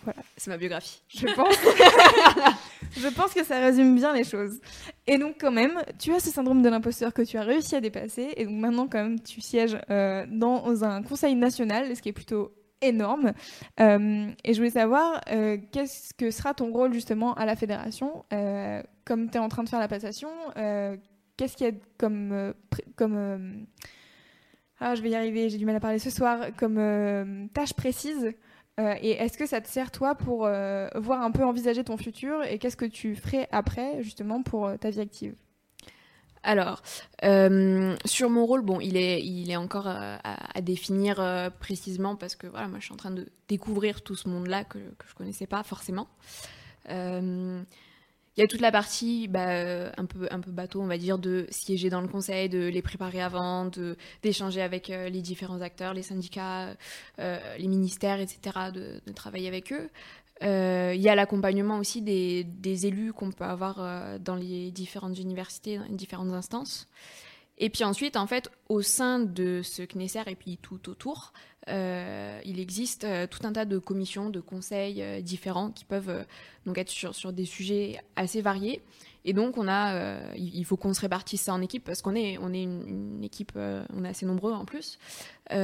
Voilà. 0.04 0.20
C'est 0.36 0.50
ma 0.50 0.56
biographie. 0.56 1.02
Je 1.08 1.26
pense. 1.34 1.56
je 2.96 3.08
pense 3.08 3.34
que 3.34 3.42
ça 3.42 3.58
résume 3.58 3.96
bien 3.96 4.12
les 4.12 4.22
choses. 4.22 4.60
Et 5.08 5.18
donc 5.18 5.36
quand 5.40 5.50
même, 5.50 5.82
tu 5.98 6.14
as 6.14 6.20
ce 6.20 6.30
syndrome 6.30 6.62
de 6.62 6.68
l'imposteur 6.68 7.12
que 7.12 7.22
tu 7.22 7.38
as 7.38 7.42
réussi 7.42 7.74
à 7.74 7.80
dépasser. 7.80 8.34
Et 8.36 8.44
donc 8.44 8.54
maintenant 8.54 8.86
quand 8.86 9.02
même, 9.02 9.20
tu 9.20 9.40
sièges 9.40 9.76
euh, 9.90 10.26
dans 10.28 10.84
un 10.84 11.02
conseil 11.02 11.34
national, 11.34 11.96
ce 11.96 12.00
qui 12.00 12.10
est 12.10 12.12
plutôt 12.12 12.52
énorme. 12.82 13.32
Euh, 13.80 14.28
et 14.44 14.54
je 14.54 14.58
voulais 14.58 14.70
savoir 14.70 15.20
euh, 15.32 15.56
qu'est-ce 15.72 16.14
que 16.14 16.30
sera 16.30 16.54
ton 16.54 16.70
rôle 16.70 16.92
justement 16.92 17.34
à 17.34 17.46
la 17.46 17.56
fédération. 17.56 18.24
comme 19.04 19.28
tu 19.28 19.38
es 19.38 19.40
en 19.40 19.48
train 19.48 19.64
de 19.64 19.68
faire 19.68 19.80
la 19.80 19.88
passation, 19.88 20.28
qu'est-ce 21.37 21.57
qu'il 21.57 21.66
y 21.66 21.70
a 21.70 21.72
comme, 21.99 22.55
comme 22.97 23.66
ah, 24.80 24.95
je 24.95 25.03
vais 25.03 25.11
y 25.11 25.14
arriver, 25.14 25.49
j'ai 25.49 25.59
du 25.59 25.66
mal 25.66 25.76
à 25.76 25.80
parler 25.80 25.99
ce 25.99 26.11
soir, 26.11 26.49
comme 26.59 26.78
euh, 26.78 27.47
tâche 27.55 27.74
précise 27.74 28.32
euh, 28.80 28.95
Et 29.01 29.12
est-ce 29.12 29.39
que 29.39 29.47
ça 29.47 29.61
te 29.61 29.68
sert, 29.68 29.91
toi, 29.91 30.14
pour 30.14 30.47
euh, 30.47 30.89
voir 30.97 31.22
un 31.22 31.30
peu 31.30 31.45
envisager 31.45 31.85
ton 31.85 31.97
futur 31.97 32.43
Et 32.43 32.59
qu'est-ce 32.59 32.76
que 32.76 32.85
tu 32.85 33.14
ferais 33.14 33.49
après, 33.53 34.03
justement, 34.03 34.43
pour 34.43 34.70
ta 34.78 34.91
vie 34.91 35.01
active? 35.01 35.35
Alors, 36.43 36.82
sur 38.05 38.28
mon 38.28 38.45
rôle, 38.45 38.61
bon, 38.61 38.78
il 38.80 38.99
est, 38.99 39.22
il 39.24 39.51
est 39.51 39.57
encore 39.57 39.87
à, 39.87 40.61
définir 40.61 41.51
précisément 41.59 42.16
parce 42.16 42.37
que 42.37 42.47
voilà, 42.47 42.68
moi, 42.68 42.78
je 42.80 42.85
suis 42.85 42.93
en 42.93 42.99
train 42.99 43.12
de 43.12 43.28
découvrir 43.49 44.03
tout 44.03 44.16
ce 44.16 44.28
monde-là 44.28 44.64
que, 44.64 44.78
que 44.78 45.09
je 45.09 45.14
connaissais 45.14 45.47
pas 45.47 45.62
forcément. 45.62 46.09
Il 48.37 48.41
y 48.41 48.45
a 48.45 48.49
toute 48.49 48.61
la 48.61 48.72
partie 48.72 49.28
bah, 49.28 49.49
euh, 49.49 49.91
un, 49.97 50.07
peu, 50.07 50.51
bateau, 50.51 50.80
on 50.80 50.87
va 50.87 50.99
dire, 50.99 51.18
de 51.18 51.47
siéger 51.51 51.89
dans 51.89 52.01
le 52.01 52.09
conseil, 52.09 52.49
de 52.49 52.66
les 52.66 52.82
préparer 52.82 53.22
avant, 53.22 53.70
d'échanger 54.22 54.61
avec 54.61 54.91
euh, 54.91 55.09
les 55.09 55.22
différents 55.22 55.61
acteurs, 55.61 55.95
les 55.95 56.03
syndicats, 56.03 56.74
euh, 57.20 57.57
les 57.57 57.68
ministères, 57.68 58.18
etc., 58.18 58.72
de, 58.74 59.01
travailler 59.12 59.47
avec 59.47 59.72
eux. 59.72 59.89
Il 60.43 61.01
y 61.01 61.09
a 61.09 61.14
l'accompagnement 61.14 61.78
aussi 61.78 62.03
des, 62.03 62.43
des 62.43 62.87
élus 62.87 63.12
qu'on 63.12 63.30
peut 63.30 63.45
avoir 63.45 64.18
dans 64.18 64.35
les 64.35 64.72
différentes 64.72 65.18
universités, 65.18 65.78
dans 65.78 65.85
les 65.85 65.95
différentes 65.95 66.32
instances. 66.32 66.89
Et 67.59 67.70
puis 67.70 67.85
ensuite, 67.85 68.16
en 68.16 68.26
fait, 68.26 68.51
au 68.68 68.82
sein 68.82 69.20
de 69.20 69.62
ce 69.62 69.82
CNESER 69.82 70.24
et 70.26 70.35
puis 70.35 70.59
tout 70.61 70.89
autour, 70.91 71.32
euh, 71.68 72.40
il 72.44 72.60
existe 72.60 73.04
euh, 73.04 73.26
tout 73.26 73.46
un 73.46 73.52
tas 73.52 73.64
de 73.64 73.78
commissions, 73.78 74.30
de 74.30 74.40
conseils 74.40 75.02
euh, 75.02 75.20
différents 75.20 75.70
qui 75.70 75.84
peuvent 75.84 76.24
donc 76.66 76.78
être 76.78 76.90
sur, 76.90 77.32
des 77.32 77.44
sujets 77.44 78.00
assez 78.16 78.42
variés. 78.42 78.82
Et 79.26 79.32
donc, 79.32 79.56
il 80.36 80.64
faut 80.66 80.76
qu'on 80.76 80.92
se 80.92 81.00
répartisse 81.00 81.42
ça 81.42 81.54
en 81.54 81.62
équipe 81.62 81.84
parce 81.84 82.02
qu'on 82.02 82.14
est, 82.14 82.34
une, 82.34 83.24
équipe, 83.24 83.52
on 83.56 84.04
est 84.04 84.08
assez 84.08 84.26
nombreux 84.26 84.52
en 84.52 84.66
plus. 84.66 84.98
et 85.50 85.54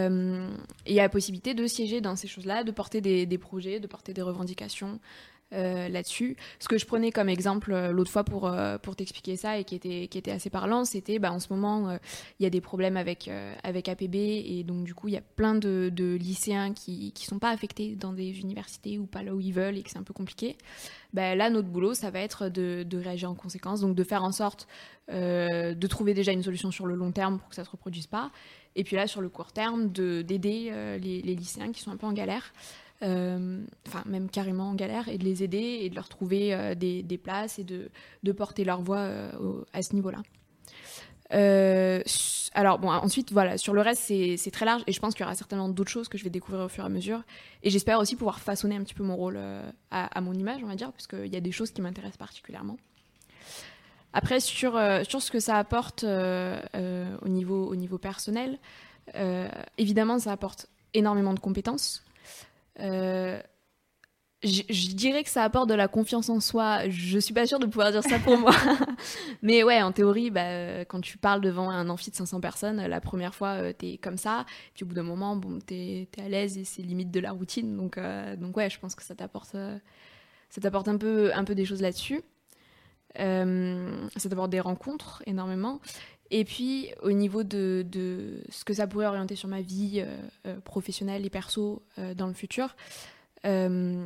il 0.86 0.94
y 0.94 0.98
a 0.98 1.02
la 1.02 1.10
possibilité 1.10 1.52
de 1.52 1.66
siéger 1.66 2.00
dans 2.00 2.16
ces 2.16 2.26
choses-là, 2.26 2.64
de 2.64 2.70
porter 2.70 3.02
des, 3.02 3.38
projets, 3.38 3.78
de 3.78 3.86
porter 3.86 4.14
des 4.14 4.22
revendications, 4.22 4.98
euh, 5.52 5.88
là-dessus. 5.88 6.36
Ce 6.60 6.68
que 6.68 6.78
je 6.78 6.86
prenais 6.86 7.10
comme 7.10 7.28
exemple 7.28 7.72
euh, 7.72 7.90
l'autre 7.90 8.12
fois 8.12 8.22
pour, 8.22 8.46
euh, 8.46 8.78
pour 8.78 8.94
t'expliquer 8.94 9.34
ça 9.34 9.58
et 9.58 9.64
qui 9.64 9.74
était, 9.74 10.06
qui 10.06 10.16
était 10.16 10.30
assez 10.30 10.48
parlant, 10.48 10.84
c'était 10.84 11.18
bah, 11.18 11.32
en 11.32 11.40
ce 11.40 11.52
moment, 11.52 11.98
il 12.38 12.44
y 12.44 12.46
a 12.46 12.50
des 12.50 12.60
problèmes 12.60 12.96
avec, 12.96 13.28
avec 13.64 13.88
APB 13.88 14.14
et 14.14 14.62
donc 14.62 14.84
du 14.84 14.94
coup, 14.94 15.08
il 15.08 15.14
y 15.14 15.16
a 15.16 15.22
plein 15.22 15.56
de, 15.56 15.90
de 15.92 16.14
lycéens 16.14 16.72
qui 16.72 17.12
ne 17.16 17.20
sont 17.20 17.40
pas 17.40 17.50
affectés 17.50 17.96
dans 17.96 18.12
des 18.12 18.38
universités 18.38 18.96
ou 18.98 19.06
pas 19.06 19.24
là 19.24 19.34
où 19.34 19.40
ils 19.40 19.52
veulent 19.52 19.76
et 19.76 19.82
que 19.82 19.90
c'est 19.90 19.98
un 19.98 20.04
peu 20.04 20.14
compliqué. 20.14 20.56
Bah, 21.14 21.34
là, 21.34 21.50
notre 21.50 21.68
boulot, 21.68 21.94
ça 21.94 22.12
va 22.12 22.20
être 22.20 22.48
de, 22.48 22.84
de, 22.84 22.98
réagir 22.98 23.28
en 23.28 23.34
conséquence, 23.34 23.80
donc 23.80 23.96
de 23.96 24.04
faire 24.04 24.22
en 24.22 24.32
sorte 24.32 24.68
de 25.08 25.86
trouver 25.88 26.14
déjà 26.14 26.30
une 26.30 26.44
solution 26.44 26.70
sur 26.70 26.86
le 26.86 26.94
long 26.94 27.10
terme 27.10 27.40
pour 27.40 27.48
que 27.48 27.56
ça 27.56 27.62
ne 27.62 27.66
se 27.66 27.72
reproduise 27.72 28.06
pas. 28.06 28.30
Et 28.76 28.84
puis 28.84 28.94
là, 28.94 29.08
sur 29.08 29.20
le 29.20 29.28
court 29.28 29.50
terme, 29.50 29.88
d'aider 29.88 30.70
les, 31.02 31.22
les 31.22 31.34
lycéens 31.34 31.72
qui 31.72 31.80
sont 31.80 31.90
un 31.90 31.96
peu 31.96 32.06
en 32.06 32.12
galère. 32.12 32.52
Euh, 33.02 33.64
enfin 33.88 34.02
même 34.04 34.28
carrément 34.28 34.68
en 34.68 34.74
galère, 34.74 35.08
et 35.08 35.16
de 35.16 35.24
les 35.24 35.42
aider 35.42 35.78
et 35.80 35.88
de 35.88 35.94
leur 35.94 36.10
trouver 36.10 36.52
euh, 36.52 36.74
des, 36.74 37.20
places 37.22 37.58
et 37.58 37.64
de, 37.64 37.90
de 38.22 38.32
porter 38.32 38.62
leur 38.62 38.82
voix 38.82 38.98
euh, 38.98 39.64
à 39.72 39.82
ce 39.82 39.94
niveau-là. 39.94 40.18
alors 42.52 42.78
bon, 42.78 42.90
ensuite 42.90 43.32
voilà, 43.32 43.56
sur 43.56 43.72
le 43.72 43.80
reste 43.80 44.02
c'est 44.02 44.50
très 44.50 44.66
large 44.66 44.82
et 44.86 44.92
je 44.92 45.00
pense 45.00 45.14
qu'il 45.14 45.22
y 45.22 45.24
aura 45.24 45.34
certainement 45.34 45.70
d'autres 45.70 45.90
choses 45.90 46.08
que 46.08 46.18
je 46.18 46.24
vais 46.24 46.30
découvrir 46.30 46.66
au 46.66 46.68
fur 46.68 46.84
et 46.84 46.86
à 46.86 46.90
mesure. 46.90 47.22
Et 47.62 47.70
j'espère 47.70 47.98
aussi 48.00 48.16
pouvoir 48.16 48.38
façonner 48.38 48.76
un 48.76 48.82
petit 48.82 48.94
peu 48.94 49.04
mon 49.04 49.16
rôle 49.16 49.40
à, 49.90 50.20
mon 50.20 50.34
image, 50.34 50.62
on 50.62 50.66
va 50.66 50.74
dire, 50.74 50.92
parce 50.92 51.06
qu'il 51.06 51.32
y 51.32 51.36
a 51.36 51.40
des 51.40 51.52
choses 51.52 51.70
qui 51.70 51.80
m'intéressent 51.80 52.18
particulièrement. 52.18 52.76
Après, 54.12 54.40
sur, 54.40 54.78
sur 55.08 55.22
ce 55.22 55.30
que 55.30 55.40
ça 55.40 55.56
apporte 55.56 56.04
au, 56.04 57.28
niveau, 57.28 57.64
au 57.64 57.76
niveau 57.76 57.96
personnel, 57.96 58.58
évidemment, 59.78 60.18
ça 60.18 60.32
apporte 60.32 60.66
énormément 60.92 61.32
de 61.32 61.40
compétences. 61.40 62.04
Euh, 62.78 63.40
je, 64.42 64.94
dirais 64.94 65.22
que 65.22 65.28
ça 65.28 65.44
apporte 65.44 65.68
de 65.68 65.74
la 65.74 65.86
confiance 65.86 66.30
en 66.30 66.40
soi. 66.40 66.88
Je 66.88 67.18
suis 67.18 67.34
pas 67.34 67.46
sûre 67.46 67.58
de 67.58 67.66
pouvoir 67.66 67.92
dire 67.92 68.02
ça 68.02 68.18
pour 68.18 68.38
moi. 68.38 68.52
Mais 69.42 69.62
ouais, 69.62 69.82
en 69.82 69.92
théorie, 69.92 70.30
bah, 70.30 70.84
quand 70.86 71.00
tu 71.02 71.18
parles 71.18 71.42
devant 71.42 71.68
un 71.68 71.88
amphi 71.90 72.10
de 72.10 72.16
500 72.16 72.40
personnes, 72.40 72.86
la 72.86 73.00
première 73.00 73.34
fois, 73.34 73.58
tu 73.58 73.64
euh, 73.64 73.72
t'es 73.72 73.98
comme 73.98 74.16
ça. 74.16 74.46
Puis 74.74 74.84
au 74.84 74.86
bout 74.86 74.94
d'un 74.94 75.02
moment, 75.02 75.36
bon, 75.36 75.58
t'es 75.58 76.08
es 76.16 76.22
à 76.22 76.28
l'aise 76.28 76.56
et 76.56 76.64
c'est 76.64 76.80
limite 76.80 77.10
de 77.10 77.20
la 77.20 77.32
routine. 77.32 77.76
Donc, 77.76 77.98
euh, 77.98 78.34
ouais, 78.56 78.70
je 78.70 78.78
pense 78.78 78.94
que 78.94 79.02
ça 79.02 79.14
t'apporte, 79.14 79.54
euh, 79.56 79.78
un 81.34 81.44
peu 81.44 81.54
des 81.54 81.66
choses 81.66 81.82
là-dessus. 81.82 82.22
ça 83.14 84.28
t'apporte 84.28 84.50
des 84.50 84.60
rencontres 84.60 85.22
énormément. 85.26 85.80
Et 86.30 86.44
puis, 86.44 86.90
au 87.02 87.10
niveau 87.12 87.42
de, 87.42 87.84
de, 87.90 88.42
ce 88.50 88.64
que 88.64 88.72
ça 88.72 88.86
pourrait 88.86 89.06
orienter 89.06 89.34
sur 89.34 89.48
ma 89.48 89.62
vie 89.62 90.04
professionnelle 90.64 91.26
et 91.26 91.30
perso 91.30 91.82
dans 92.14 92.28
le 92.28 92.34
futur, 92.34 92.76
il 93.44 93.50
euh, 93.50 94.04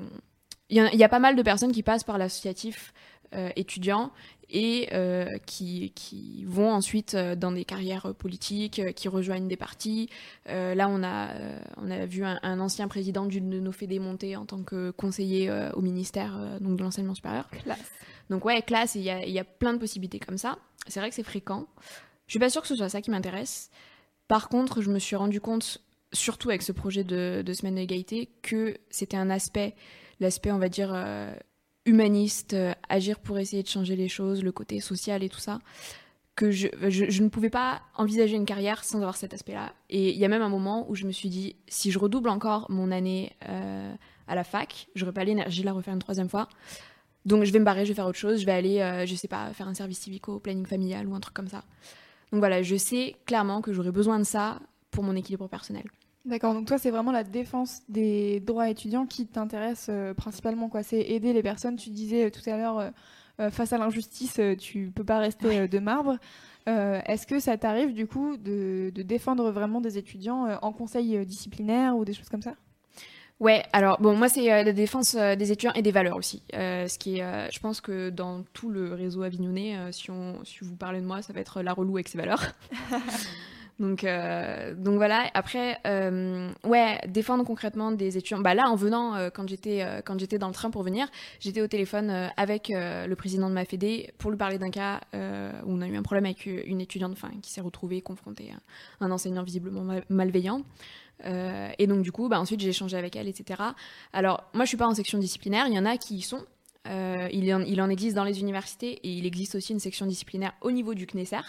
y, 0.70 1.04
a 1.04 1.08
pas 1.08 1.18
mal 1.18 1.36
de 1.36 1.42
personnes 1.42 1.72
qui 1.72 1.82
passent 1.82 2.04
par 2.04 2.18
l'associatif 2.18 2.92
euh, 3.34 3.50
étudiant 3.56 4.12
et 4.48 4.88
euh, 4.92 5.38
qui, 5.46 5.92
qui, 5.94 6.44
vont 6.44 6.70
ensuite 6.70 7.16
dans 7.16 7.50
des 7.50 7.64
carrières 7.64 8.14
politiques, 8.14 8.82
qui 8.94 9.08
rejoignent 9.08 9.48
des 9.48 9.56
partis. 9.56 10.08
là, 10.46 10.88
on 10.88 11.02
a, 11.02 11.30
on 11.78 11.90
a 11.90 12.06
vu 12.06 12.24
un, 12.24 12.60
ancien 12.60 12.86
président 12.86 13.26
d'une 13.26 13.50
de 13.50 13.58
nos 13.58 13.72
fédés 13.72 13.98
monter 13.98 14.36
en 14.36 14.44
tant 14.44 14.62
que 14.62 14.90
conseiller 14.90 15.50
au 15.74 15.80
ministère 15.80 16.38
donc 16.60 16.76
de 16.76 16.82
l'enseignement 16.82 17.14
supérieur. 17.14 17.48
Classe. 17.50 17.90
Donc 18.30 18.44
ouais, 18.44 18.62
classe, 18.62 18.94
il 18.94 19.02
y 19.02 19.10
a, 19.10 19.26
y 19.26 19.38
a, 19.38 19.44
plein 19.44 19.72
de 19.72 19.78
possibilités 19.78 20.18
comme 20.18 20.38
ça. 20.38 20.58
C'est 20.86 21.00
vrai 21.00 21.08
que 21.08 21.14
c'est 21.14 21.22
fréquent. 21.22 21.66
Je 22.26 22.32
suis 22.32 22.38
pas 22.38 22.50
sûre 22.50 22.62
que 22.62 22.68
ce 22.68 22.76
soit 22.76 22.88
ça 22.88 23.02
qui 23.02 23.10
m'intéresse. 23.10 23.70
Par 24.28 24.48
contre, 24.48 24.80
je 24.80 24.90
me 24.90 24.98
suis 24.98 25.16
rendu 25.16 25.40
compte 25.40 25.82
surtout 26.14 26.48
avec 26.48 26.62
ce 26.62 26.72
projet 26.72 27.04
de, 27.04 27.44
semaine 27.52 27.74
d'égalité, 27.74 28.30
que 28.42 28.76
c'était 28.88 29.16
un 29.16 29.30
aspect, 29.30 29.74
l'aspect, 30.20 30.52
on 30.52 30.58
va 30.58 30.68
dire, 30.68 30.92
euh, 30.94 31.34
humaniste, 31.84 32.54
euh, 32.54 32.72
agir 32.88 33.18
pour 33.18 33.38
essayer 33.38 33.62
de 33.62 33.68
changer 33.68 33.96
les 33.96 34.08
choses, 34.08 34.42
le 34.42 34.52
côté 34.52 34.80
social 34.80 35.22
et 35.22 35.28
tout 35.28 35.40
ça, 35.40 35.58
que 36.36 36.50
je, 36.50 36.68
je, 36.88 37.22
ne 37.22 37.28
pouvais 37.28 37.50
pas 37.50 37.82
envisager 37.96 38.34
une 38.36 38.46
carrière 38.46 38.82
sans 38.82 38.98
avoir 38.98 39.16
cet 39.16 39.34
aspect-là. 39.34 39.72
Et 39.90 40.10
il 40.10 40.18
y 40.18 40.24
a 40.24 40.28
même 40.28 40.42
un 40.42 40.48
moment 40.48 40.88
où 40.88 40.94
je 40.94 41.04
me 41.04 41.12
suis 41.12 41.28
dit, 41.28 41.56
si 41.68 41.90
je 41.90 41.98
redouble 41.98 42.28
encore 42.28 42.70
mon 42.70 42.90
année 42.90 43.32
euh, 43.48 43.94
à 44.26 44.34
la 44.34 44.44
fac, 44.44 44.88
j'aurais 44.94 45.12
pas 45.12 45.24
l'énergie 45.24 45.60
de 45.60 45.66
la 45.66 45.72
refaire 45.72 45.94
une 45.94 46.00
troisième 46.00 46.28
fois. 46.28 46.48
Donc 47.24 47.44
je 47.44 47.52
vais 47.52 47.58
me 47.58 47.64
barrer, 47.64 47.84
je 47.84 47.90
vais 47.90 47.94
faire 47.94 48.06
autre 48.06 48.18
chose, 48.18 48.40
je 48.40 48.46
vais 48.46 48.52
aller, 48.52 49.04
je 49.06 49.14
sais 49.14 49.28
pas, 49.28 49.50
faire 49.54 49.66
un 49.66 49.72
service 49.72 50.00
civico, 50.00 50.40
planning 50.40 50.66
familial 50.66 51.06
ou 51.06 51.14
un 51.14 51.20
truc 51.20 51.34
comme 51.34 51.48
ça. 51.48 51.64
Donc 52.34 52.40
voilà, 52.40 52.62
je 52.62 52.74
sais 52.74 53.14
clairement 53.26 53.60
que 53.60 53.72
j'aurais 53.72 53.92
besoin 53.92 54.18
de 54.18 54.24
ça 54.24 54.58
pour 54.90 55.04
mon 55.04 55.14
équilibre 55.14 55.46
personnel. 55.46 55.84
D'accord, 56.24 56.52
donc 56.52 56.66
toi 56.66 56.78
c'est 56.78 56.90
vraiment 56.90 57.12
la 57.12 57.22
défense 57.22 57.82
des 57.88 58.40
droits 58.40 58.68
étudiants 58.68 59.06
qui 59.06 59.28
t'intéresse 59.28 59.86
euh, 59.88 60.14
principalement 60.14 60.68
quoi. 60.68 60.82
C'est 60.82 61.00
aider 61.00 61.32
les 61.32 61.44
personnes. 61.44 61.76
Tu 61.76 61.90
disais 61.90 62.24
euh, 62.24 62.30
tout 62.30 62.40
à 62.50 62.56
l'heure 62.56 62.90
euh, 63.38 63.50
face 63.50 63.72
à 63.72 63.78
l'injustice, 63.78 64.40
tu 64.58 64.90
peux 64.92 65.04
pas 65.04 65.20
rester 65.20 65.68
de 65.68 65.78
marbre. 65.78 66.18
Est-ce 66.66 67.24
que 67.24 67.38
ça 67.38 67.56
t'arrive 67.56 67.94
du 67.94 68.08
coup 68.08 68.36
de, 68.36 68.90
défendre 68.96 69.52
vraiment 69.52 69.80
des 69.80 69.96
étudiants 69.96 70.58
en 70.60 70.72
conseil 70.72 71.24
disciplinaire 71.24 71.96
ou 71.96 72.04
des 72.04 72.14
choses 72.14 72.28
comme 72.28 72.42
ça? 72.42 72.54
Ouais, 73.44 73.62
alors 73.72 74.00
bon, 74.00 74.16
moi 74.16 74.28
c'est 74.28 74.46
la 74.46 74.72
défense 74.72 75.14
des 75.14 75.52
étudiants 75.52 75.74
et 75.74 75.82
des 75.82 75.92
valeurs 75.92 76.16
aussi. 76.16 76.42
ce 76.52 76.98
qui 76.98 77.18
est, 77.18 77.52
je 77.52 77.60
pense 77.60 77.80
que 77.82 78.08
dans 78.08 78.42
tout 78.54 78.70
le 78.70 78.94
réseau 78.94 79.22
avignonnais, 79.22 79.76
si, 79.92 80.10
on, 80.10 80.42
si 80.44 80.58
vous 80.62 80.74
parlez 80.74 81.00
de 81.00 81.06
moi, 81.06 81.20
ça 81.20 81.32
va 81.34 81.40
être 81.40 81.60
la 81.60 81.74
relou 81.74 81.96
avec 81.96 82.08
ses 82.08 82.16
valeurs. 82.18 82.42
Donc, 83.80 84.04
euh, 84.04 84.74
donc 84.74 84.96
voilà. 84.96 85.30
Après, 85.34 85.78
euh, 85.86 86.50
ouais, 86.64 87.00
défendre 87.08 87.44
concrètement 87.44 87.90
des 87.90 88.16
étudiants. 88.16 88.38
Bah 88.38 88.54
là, 88.54 88.68
en 88.68 88.76
venant, 88.76 89.16
euh, 89.16 89.30
quand 89.30 89.48
j'étais 89.48 89.84
quand 90.04 90.18
j'étais 90.18 90.38
dans 90.38 90.48
le 90.48 90.54
train 90.54 90.70
pour 90.70 90.82
venir, 90.82 91.08
j'étais 91.40 91.60
au 91.60 91.66
téléphone 91.66 92.30
avec 92.36 92.68
le 92.70 93.14
président 93.14 93.48
de 93.48 93.54
ma 93.54 93.64
fédé 93.64 94.12
pour 94.18 94.30
lui 94.30 94.38
parler 94.38 94.58
d'un 94.58 94.70
cas 94.70 95.00
où 95.12 95.72
on 95.72 95.80
a 95.80 95.88
eu 95.88 95.96
un 95.96 96.02
problème 96.02 96.24
avec 96.24 96.46
une 96.46 96.80
étudiante, 96.80 97.12
enfin, 97.12 97.30
qui 97.42 97.50
s'est 97.50 97.60
retrouvée 97.60 98.00
confrontée 98.00 98.52
à 99.00 99.04
un 99.04 99.10
enseignant 99.10 99.42
visiblement 99.42 100.00
malveillant. 100.08 100.62
Et 101.22 101.86
donc 101.86 102.02
du 102.02 102.12
coup, 102.12 102.28
bah, 102.28 102.40
ensuite 102.40 102.60
j'ai 102.60 102.68
échangé 102.68 102.96
avec 102.96 103.16
elle, 103.16 103.28
etc. 103.28 103.62
Alors 104.12 104.44
moi, 104.52 104.64
je 104.64 104.68
suis 104.68 104.76
pas 104.76 104.86
en 104.86 104.94
section 104.94 105.18
disciplinaire. 105.18 105.66
Il 105.68 105.74
y 105.74 105.78
en 105.78 105.86
a 105.86 105.96
qui 105.96 106.16
y 106.16 106.22
sont. 106.22 106.44
il, 106.86 107.54
en, 107.54 107.60
il 107.60 107.80
en 107.80 107.88
existe 107.88 108.14
dans 108.16 108.24
les 108.24 108.40
universités 108.40 109.00
et 109.02 109.08
il 109.08 109.24
existe 109.24 109.54
aussi 109.54 109.72
une 109.72 109.80
section 109.80 110.06
disciplinaire 110.06 110.52
au 110.60 110.70
niveau 110.70 110.94
du 110.94 111.06
CNESER. 111.06 111.40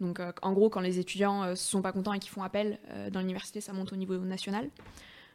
Donc, 0.00 0.20
euh, 0.20 0.32
en 0.42 0.52
gros, 0.52 0.70
quand 0.70 0.80
les 0.80 0.98
étudiants 0.98 1.44
ne 1.44 1.48
euh, 1.50 1.56
sont 1.56 1.82
pas 1.82 1.92
contents 1.92 2.12
et 2.12 2.18
qu'ils 2.18 2.30
font 2.30 2.42
appel 2.42 2.78
euh, 2.90 3.10
dans 3.10 3.20
l'université, 3.20 3.60
ça 3.60 3.72
monte 3.72 3.92
au 3.92 3.96
niveau 3.96 4.16
national. 4.18 4.68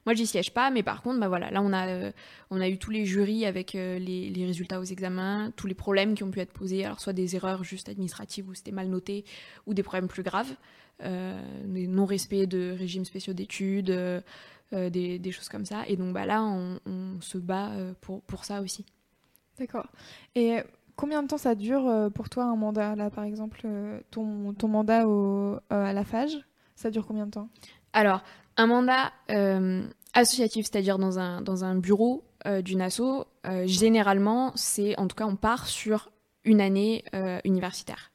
Moi, 0.05 0.13
j'y 0.15 0.27
siège 0.27 0.53
pas, 0.53 0.69
mais 0.69 0.83
par 0.83 1.01
contre, 1.01 1.19
bah 1.19 1.29
voilà, 1.29 1.49
là, 1.49 1.61
on 1.61 1.71
a, 1.71 2.11
on 2.49 2.59
a 2.59 2.67
eu 2.67 2.77
tous 2.77 2.91
les 2.91 3.05
jurys 3.05 3.45
avec 3.45 3.71
les, 3.71 4.33
résultats 4.45 4.81
aux 4.81 4.83
examens, 4.83 5.53
tous 5.55 5.65
les 5.65 5.73
problèmes 5.73 6.13
qui 6.13 6.23
ont 6.23 6.29
pu 6.29 6.41
être 6.41 6.51
posés, 6.51 6.83
alors 6.83 6.99
soit 6.99 7.13
des 7.13 7.37
erreurs 7.37 7.63
juste 7.63 7.87
administratives 7.87 8.49
où 8.49 8.53
c'était 8.53 8.73
mal 8.73 8.89
noté, 8.89 9.23
ou 9.65 9.73
des 9.73 9.81
problèmes 9.81 10.09
plus 10.09 10.21
graves, 10.21 10.53
des 11.03 11.87
non-respect 11.87 12.47
de 12.47 12.75
régimes 12.77 13.05
spéciaux 13.05 13.33
d'études, 13.33 13.91
des, 14.71 15.31
choses 15.31 15.49
comme 15.49 15.65
ça. 15.65 15.83
Et 15.87 15.97
donc, 15.97 16.13
bah 16.13 16.25
là, 16.25 16.43
on, 16.43 16.79
on 16.85 17.21
se 17.21 17.37
bat 17.37 17.71
pour, 18.01 18.21
pour 18.21 18.45
ça 18.45 18.61
aussi. 18.61 18.85
D'accord. 19.59 19.87
Et 20.35 20.61
Combien 20.95 21.23
de 21.23 21.27
temps 21.27 21.37
ça 21.37 21.55
dure 21.55 21.87
euh, 21.87 22.09
pour 22.09 22.29
toi 22.29 22.43
un 22.43 22.55
mandat 22.55 22.95
là 22.95 23.09
par 23.09 23.23
exemple 23.23 23.61
euh, 23.65 23.99
ton, 24.11 24.53
ton 24.53 24.67
mandat 24.67 25.07
au, 25.07 25.55
euh, 25.55 25.59
à 25.69 25.93
la 25.93 26.03
FAGE 26.03 26.37
ça 26.75 26.91
dure 26.91 27.05
combien 27.07 27.25
de 27.25 27.31
temps? 27.31 27.49
Alors 27.93 28.21
un 28.57 28.67
mandat 28.67 29.11
associatif 30.13 30.67
c'est-à-dire 30.67 30.99
dans 30.99 31.17
un, 31.17 31.41
dans 31.41 31.63
un 31.63 31.75
bureau 31.75 32.23
d'une 32.61 32.81
asso 32.81 33.25
généralement 33.65 34.51
c'est 34.55 34.97
en 34.99 35.07
tout 35.07 35.15
cas 35.15 35.25
on 35.25 35.35
part 35.35 35.67
sur 35.67 36.11
une 36.43 36.61
année 36.61 37.03
universitaire. 37.45 38.11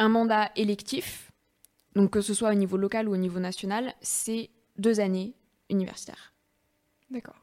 Un 0.00 0.08
mandat 0.08 0.50
électif 0.56 1.30
donc 1.94 2.10
que 2.10 2.20
ce 2.20 2.34
soit 2.34 2.50
au 2.50 2.54
niveau 2.54 2.76
local 2.76 3.08
ou 3.08 3.12
au 3.12 3.16
niveau 3.16 3.38
national 3.38 3.94
c'est 4.00 4.50
deux 4.76 5.00
années 5.00 5.34
universitaires. 5.68 6.34
D'accord. 7.10 7.36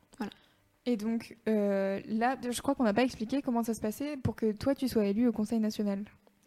Et 0.88 0.96
donc 0.96 1.36
euh, 1.50 2.00
là, 2.08 2.38
je 2.50 2.62
crois 2.62 2.74
qu'on 2.74 2.86
n'a 2.86 2.94
pas 2.94 3.04
expliqué 3.04 3.42
comment 3.42 3.62
ça 3.62 3.74
se 3.74 3.82
passait 3.82 4.16
pour 4.16 4.38
que 4.38 4.54
toi 4.54 4.74
tu 4.74 4.88
sois 4.88 5.06
élu 5.06 5.28
au 5.28 5.34
Conseil 5.34 5.60
national. 5.60 6.06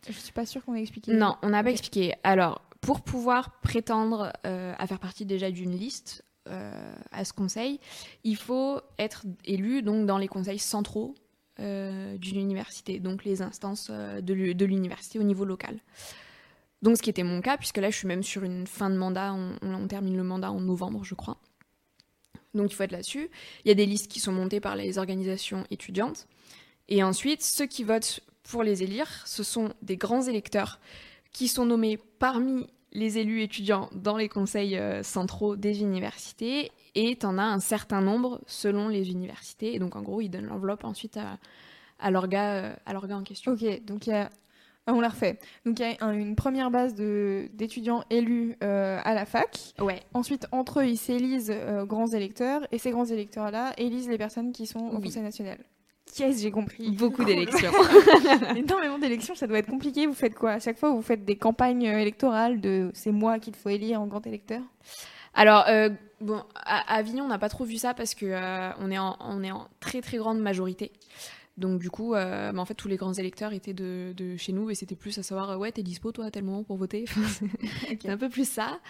Je 0.08 0.12
suis 0.12 0.32
pas 0.32 0.46
sûre 0.46 0.64
qu'on 0.64 0.74
ait 0.74 0.80
expliqué. 0.80 1.12
Non, 1.12 1.36
on 1.42 1.50
n'a 1.50 1.62
pas 1.62 1.70
expliqué. 1.70 2.14
Alors, 2.24 2.62
pour 2.80 3.02
pouvoir 3.02 3.60
prétendre 3.60 4.32
euh, 4.46 4.74
à 4.78 4.86
faire 4.86 4.98
partie 4.98 5.26
déjà 5.26 5.50
d'une 5.50 5.76
liste 5.76 6.24
euh, 6.48 6.94
à 7.12 7.26
ce 7.26 7.34
conseil, 7.34 7.80
il 8.24 8.36
faut 8.36 8.80
être 8.98 9.26
élu 9.44 9.82
donc 9.82 10.06
dans 10.06 10.16
les 10.16 10.26
conseils 10.26 10.58
centraux 10.58 11.14
d'une 11.60 12.40
université, 12.40 12.98
donc 12.98 13.24
les 13.24 13.42
instances 13.42 13.90
de 13.90 14.64
l'université 14.64 15.18
au 15.18 15.22
niveau 15.22 15.44
local. 15.44 15.78
Donc, 16.82 16.96
ce 16.96 17.02
qui 17.02 17.10
était 17.10 17.22
mon 17.22 17.42
cas, 17.42 17.58
puisque 17.58 17.76
là, 17.76 17.90
je 17.90 17.96
suis 17.96 18.08
même 18.08 18.22
sur 18.22 18.42
une 18.42 18.66
fin 18.66 18.88
de 18.88 18.96
mandat, 18.96 19.34
on 19.62 19.86
termine 19.86 20.16
le 20.16 20.24
mandat 20.24 20.50
en 20.50 20.60
novembre, 20.60 21.04
je 21.04 21.14
crois. 21.14 21.38
Donc 22.52 22.72
il 22.72 22.74
faut 22.74 22.82
être 22.82 22.90
là-dessus. 22.90 23.30
Il 23.64 23.68
y 23.68 23.70
a 23.70 23.74
des 23.74 23.86
listes 23.86 24.10
qui 24.10 24.18
sont 24.18 24.32
montées 24.32 24.58
par 24.58 24.74
les 24.74 24.98
organisations 24.98 25.64
étudiantes. 25.70 26.26
Et 26.88 27.04
ensuite, 27.04 27.42
ceux 27.42 27.66
qui 27.66 27.84
votent 27.84 28.20
pour 28.42 28.64
les 28.64 28.82
élire, 28.82 29.24
ce 29.24 29.44
sont 29.44 29.72
des 29.82 29.96
grands 29.96 30.22
électeurs 30.22 30.80
qui 31.32 31.46
sont 31.46 31.64
nommés 31.64 31.96
parmi 32.18 32.66
les 32.92 33.18
élus 33.18 33.42
étudiants 33.42 33.88
dans 33.94 34.16
les 34.16 34.28
conseils 34.28 34.76
euh, 34.76 35.02
centraux 35.02 35.56
des 35.56 35.80
universités. 35.80 36.72
Et 36.94 37.16
tu 37.16 37.26
en 37.26 37.38
as 37.38 37.44
un 37.44 37.60
certain 37.60 38.00
nombre 38.00 38.40
selon 38.46 38.88
les 38.88 39.10
universités. 39.10 39.74
Et 39.74 39.78
donc 39.78 39.96
en 39.96 40.02
gros, 40.02 40.20
ils 40.20 40.28
donnent 40.28 40.46
l'enveloppe 40.46 40.84
ensuite 40.84 41.16
à, 41.16 41.38
à 41.98 42.10
l'orga 42.10 42.74
euh, 42.88 43.12
en 43.12 43.22
question. 43.22 43.52
Ok, 43.52 43.84
donc 43.84 44.06
il 44.06 44.10
y 44.10 44.14
a 44.14 44.30
ah, 44.86 44.94
on 44.94 45.00
l'a 45.00 45.08
refait. 45.08 45.38
Donc 45.66 45.78
il 45.78 45.82
y 45.82 46.02
a 46.02 46.12
une 46.12 46.34
première 46.34 46.70
base 46.70 46.94
d'étudiants 46.94 48.02
élus 48.10 48.56
euh, 48.64 48.98
à 49.04 49.14
la 49.14 49.26
fac. 49.26 49.74
Ouais. 49.78 50.00
Ensuite, 50.14 50.46
entre 50.52 50.80
eux, 50.80 50.86
ils 50.86 50.96
s'élisent 50.96 51.52
euh, 51.54 51.84
grands 51.84 52.08
électeurs. 52.08 52.66
Et 52.72 52.78
ces 52.78 52.90
grands 52.90 53.04
électeurs-là 53.04 53.74
élisent 53.76 54.08
les 54.08 54.18
personnes 54.18 54.52
qui 54.52 54.66
sont 54.66 54.80
au 54.80 54.98
Conseil 54.98 55.22
national. 55.22 55.58
Qu'est-ce 56.16 56.42
j'ai 56.42 56.50
compris 56.50 56.90
Beaucoup 56.90 57.24
d'élections. 57.24 57.72
Énormément 58.56 58.98
d'élections, 58.98 59.34
ça 59.34 59.46
doit 59.46 59.58
être 59.58 59.70
compliqué. 59.70 60.06
Vous 60.06 60.14
faites 60.14 60.34
quoi? 60.34 60.52
À 60.52 60.58
chaque 60.58 60.78
fois, 60.78 60.90
vous 60.90 61.02
faites 61.02 61.24
des 61.24 61.36
campagnes 61.36 61.88
euh, 61.88 61.98
électorales 61.98 62.60
de 62.60 62.90
c'est 62.94 63.12
moi 63.12 63.38
qu'il 63.38 63.54
faut 63.54 63.68
élire 63.68 64.00
en 64.00 64.06
grand 64.06 64.26
électeur? 64.26 64.62
Alors, 65.34 65.64
bon, 66.20 66.42
à 66.56 66.96
Avignon, 66.96 67.24
on 67.24 67.28
n'a 67.28 67.38
pas 67.38 67.48
trop 67.48 67.64
vu 67.64 67.76
ça 67.76 67.94
parce 67.94 68.14
que 68.14 68.26
on, 68.80 68.90
est 68.90 68.98
on 68.98 69.44
est 69.44 69.52
en 69.52 69.68
très 69.78 70.00
très 70.00 70.16
grande 70.16 70.40
majorité. 70.40 70.90
Donc 71.60 71.78
du 71.78 71.90
coup, 71.90 72.14
euh, 72.14 72.52
bah, 72.52 72.60
en 72.60 72.64
fait, 72.64 72.74
tous 72.74 72.88
les 72.88 72.96
grands 72.96 73.12
électeurs 73.12 73.52
étaient 73.52 73.74
de, 73.74 74.36
chez 74.36 74.52
nous 74.52 74.70
et 74.70 74.74
c'était 74.74 74.96
plus 74.96 75.16
à 75.18 75.22
savoir, 75.22 75.58
ouais, 75.58 75.70
t'es 75.70 75.82
dispo 75.82 76.10
toi 76.10 76.24
à 76.24 76.30
tel 76.30 76.42
moment 76.42 76.64
pour 76.64 76.76
voter? 76.76 77.04
c'est 78.00 78.08
un 78.08 78.16
peu 78.16 78.30
plus 78.30 78.48
ça. 78.48 78.80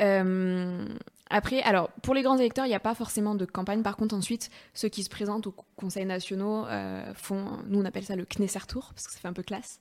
Euh, 0.00 0.86
après, 1.28 1.60
alors 1.62 1.90
pour 2.02 2.14
les 2.14 2.22
grands 2.22 2.38
électeurs, 2.38 2.66
il 2.66 2.68
n'y 2.68 2.74
a 2.74 2.80
pas 2.80 2.94
forcément 2.94 3.34
de 3.34 3.44
campagne. 3.44 3.82
Par 3.82 3.96
contre, 3.96 4.14
ensuite, 4.14 4.50
ceux 4.74 4.88
qui 4.88 5.02
se 5.02 5.10
présentent 5.10 5.48
au 5.48 5.54
Conseil 5.76 6.06
national 6.06 6.66
euh, 6.70 7.14
font, 7.14 7.58
nous 7.66 7.80
on 7.80 7.84
appelle 7.84 8.04
ça 8.04 8.14
le 8.14 8.24
Knesser 8.24 8.60
Tour 8.68 8.92
parce 8.94 9.08
que 9.08 9.12
ça 9.12 9.18
fait 9.18 9.28
un 9.28 9.32
peu 9.32 9.42
classe. 9.42 9.80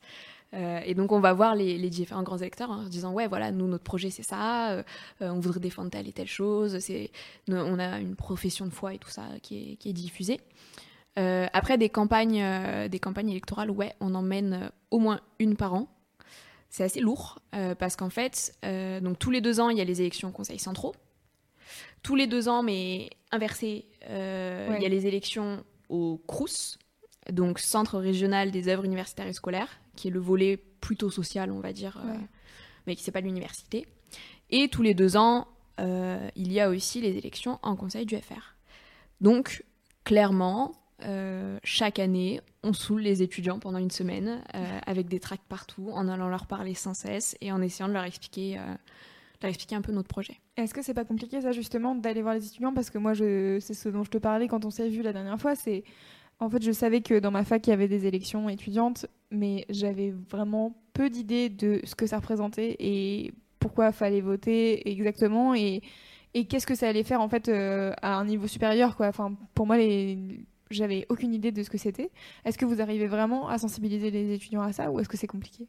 et 0.54 0.94
donc 0.96 1.12
on 1.12 1.20
va 1.20 1.34
voir 1.34 1.56
les, 1.56 1.90
différents 1.90 2.24
grands 2.24 2.38
électeurs 2.38 2.70
en 2.70 2.84
disant 2.84 3.12
ouais 3.12 3.28
voilà 3.28 3.52
nous 3.52 3.68
notre 3.68 3.84
projet 3.84 4.12
c'est 4.12 4.24
ça, 4.24 4.84
on 5.20 5.40
voudrait 5.40 5.60
défendre 5.60 5.90
telle 5.90 6.08
et 6.08 6.14
telle 6.14 6.28
chose, 6.28 6.78
c'est 6.80 7.12
on 7.48 7.80
a 7.80 8.00
une 8.00 8.16
profession 8.16 8.66
de 8.66 8.72
foi 8.72 8.94
et 8.94 9.00
tout 9.00 9.10
ça 9.10 9.24
qui 9.42 9.72
est, 9.72 9.76
qui 9.78 9.90
est 9.90 9.94
diffusée. 9.94 10.40
Après 11.16 11.78
des 11.78 11.90
campagnes, 11.90 12.44
des 12.90 13.00
campagnes 13.00 13.30
électorales, 13.30 13.70
ouais, 13.70 13.94
on 14.00 14.16
en 14.16 14.22
mène 14.22 14.72
au 14.92 15.00
moins 15.00 15.20
une 15.40 15.56
par 15.56 15.74
an. 15.74 15.88
C'est 16.70 16.84
assez 16.84 17.00
lourd 17.00 17.40
parce 17.78 17.96
qu'en 17.96 18.10
fait, 18.10 18.58
donc 19.02 19.20
tous 19.20 19.30
les 19.30 19.42
deux 19.42 19.60
ans 19.60 19.70
il 19.70 19.78
y 19.78 19.82
a 19.82 19.84
les 19.84 20.02
élections 20.02 20.30
au 20.30 20.32
conseils 20.32 20.60
centraux 20.60 20.94
tous 22.04 22.16
les 22.16 22.28
deux 22.28 22.50
ans, 22.50 22.62
mais 22.62 23.10
inversé, 23.32 23.88
euh, 24.10 24.76
il 24.76 24.84
y 24.84 24.86
a 24.86 24.90
les 24.90 25.08
élections 25.08 25.64
au 25.90 26.22
CRUS, 26.28 26.78
donc 27.32 27.60
Centre 27.60 27.98
régional 27.98 28.52
des 28.52 28.68
œuvres 28.68 28.84
universitaires 28.84 29.28
et 29.28 29.34
scolaires, 29.34 29.80
qui 29.96 30.10
est 30.10 30.12
le 30.12 30.20
volet 30.20 30.58
plutôt 30.58 31.10
social, 31.10 31.52
on 31.52 31.62
va 31.62 31.72
dire, 31.72 31.98
euh, 32.06 32.14
mais 32.86 32.96
qui 32.96 33.08
n'est 33.08 33.14
pas 33.14 33.22
l'université. 33.22 33.88
Et 34.50 34.68
tous 34.68 34.82
les 34.82 34.94
deux 34.94 35.16
ans, 35.16 35.48
euh, 35.80 36.30
il 36.36 36.52
y 36.52 36.60
a 36.60 36.70
aussi 36.70 37.00
les 37.00 37.18
élections 37.18 37.58
en 37.64 37.76
conseil 37.76 38.06
du 38.06 38.18
FR. 38.18 38.56
Donc, 39.22 39.64
clairement, 40.04 40.74
chaque 41.64 42.00
année, 42.00 42.42
on 42.64 42.74
saoule 42.74 43.02
les 43.02 43.22
étudiants 43.22 43.60
pendant 43.60 43.80
une 43.80 43.92
semaine 43.92 44.42
avec 44.86 45.08
des 45.08 45.20
tracts 45.20 45.48
partout, 45.48 45.90
en 45.92 46.08
allant 46.08 46.30
leur 46.30 46.48
parler 46.48 46.74
sans 46.74 46.94
cesse 46.94 47.36
et 47.42 47.52
en 47.52 47.62
essayant 47.62 47.88
de 47.88 47.94
leur 47.94 48.04
expliquer 48.06 48.60
expliquer 49.48 49.76
un 49.76 49.82
peu 49.82 49.92
notre 49.92 50.08
projet. 50.08 50.40
Est-ce 50.58 50.74
que 50.74 50.82
c'est 50.82 50.94
pas 50.94 51.06
compliqué 51.06 51.42
ça 51.42 51.52
justement 51.52 51.96
d'aller 51.96 52.22
voir 52.22 52.36
les 52.36 52.46
étudiants? 52.46 52.74
Parce 52.74 52.90
que 52.90 52.98
moi 52.98 53.14
je 53.14 53.58
c'est 53.60 53.74
ce 53.74 53.90
dont 53.90 54.04
je 54.04 54.10
te 54.10 54.18
parlais 54.18 54.48
quand 54.48 54.66
on 54.66 54.70
s'est 54.70 54.90
vu 54.90 55.02
la 55.02 55.14
dernière 55.14 55.40
fois, 55.40 55.56
c'est 55.56 55.84
en 56.40 56.50
fait 56.50 56.64
je 56.64 56.72
savais 56.72 57.02
que 57.02 57.20
dans 57.20 57.32
ma 57.32 57.44
fac 57.44 57.66
il 57.68 57.70
y 57.70 57.74
avait 57.74 57.88
des 57.88 58.06
élections 58.06 58.50
étudiantes, 58.50 59.06
mais 59.32 59.66
j'avais 59.70 60.14
vraiment 60.30 60.76
peu 60.94 61.10
d'idées 61.10 61.50
de 61.50 61.82
ce 61.84 61.96
que 61.96 62.06
ça 62.06 62.18
représentait 62.18 62.76
et 62.80 63.34
pourquoi 63.60 63.92
fallait 63.92 64.22
voter 64.22 64.90
exactement 64.90 65.56
et, 65.56 65.82
et 66.34 66.46
qu'est-ce 66.46 66.68
que 66.68 66.76
ça 66.76 66.90
allait 66.90 67.04
faire 67.04 67.22
en 67.22 67.30
fait 67.30 67.50
euh, 67.50 67.94
à 68.02 68.16
un 68.16 68.26
niveau 68.26 68.48
supérieur 68.48 68.96
quoi. 68.96 69.08
Enfin 69.08 69.36
pour 69.54 69.66
moi 69.66 69.78
les 69.78 70.46
j'avais 70.74 71.06
aucune 71.10 71.34
idée 71.34 71.52
de 71.52 71.64
ce 71.64 71.70
que 71.70 71.78
c'était. 71.78 72.12
Est-ce 72.46 72.58
que 72.58 72.66
vous 72.66 72.82
arrivez 72.82 73.08
vraiment 73.08 73.48
à 73.48 73.58
sensibiliser 73.58 74.12
les 74.12 74.34
étudiants 74.34 74.62
à 74.62 74.74
ça 74.74 74.92
ou 74.92 75.00
est-ce 75.00 75.10
que 75.10 75.18
c'est 75.18 75.28
compliqué? 75.28 75.68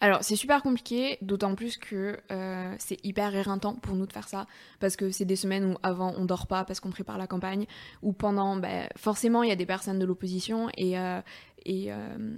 Alors, 0.00 0.22
c'est 0.22 0.36
super 0.36 0.62
compliqué, 0.62 1.18
d'autant 1.22 1.54
plus 1.54 1.76
que 1.76 2.18
euh, 2.30 2.74
c'est 2.78 3.04
hyper 3.04 3.34
éreintant 3.34 3.74
pour 3.74 3.96
nous 3.96 4.06
de 4.06 4.12
faire 4.12 4.28
ça, 4.28 4.46
parce 4.78 4.94
que 4.94 5.10
c'est 5.10 5.24
des 5.24 5.36
semaines 5.36 5.72
où 5.72 5.76
avant 5.82 6.14
on 6.16 6.24
dort 6.24 6.46
pas 6.46 6.64
parce 6.64 6.78
qu'on 6.78 6.90
prépare 6.90 7.18
la 7.18 7.26
campagne, 7.26 7.66
ou 8.02 8.12
pendant, 8.12 8.56
bah, 8.56 8.88
forcément, 8.96 9.42
il 9.42 9.48
y 9.48 9.52
a 9.52 9.56
des 9.56 9.66
personnes 9.66 9.98
de 9.98 10.06
l'opposition 10.06 10.68
et, 10.76 10.98
euh, 10.98 11.20
euh, 11.68 12.36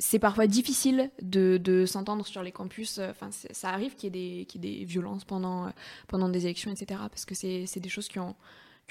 c'est 0.00 0.18
parfois 0.18 0.46
difficile 0.46 1.10
de, 1.20 1.84
s'entendre 1.84 2.24
sur 2.24 2.42
les 2.42 2.52
campus. 2.52 2.98
Enfin, 2.98 3.30
ça 3.30 3.68
arrive 3.68 3.94
qu'il 3.96 4.14
y, 4.16 4.40
ait 4.40 4.44
des, 4.58 4.84
violences 4.84 5.24
pendant, 5.24 5.70
des 6.12 6.46
élections, 6.46 6.70
etc., 6.70 7.00
parce 7.10 7.24
que 7.24 7.34
c'est 7.34 7.80
des 7.80 7.88
choses 7.88 8.08
qui 8.08 8.20
ont 8.20 8.36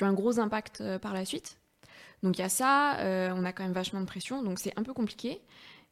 un 0.02 0.14
gros 0.14 0.40
impact 0.40 0.84
par 1.00 1.14
la 1.14 1.26
suite. 1.26 1.58
Donc 2.24 2.38
il 2.38 2.42
y 2.42 2.46
a 2.46 2.50
ça, 2.50 2.98
on 3.36 3.46
a 3.46 3.54
quand 3.54 3.64
même 3.64 3.74
vachement 3.74 4.02
de 4.02 4.06
pression, 4.06 4.42
donc 4.44 4.60
c'est 4.60 4.74
un 4.78 4.84
peu 4.84 4.94
compliqué. 4.94 5.42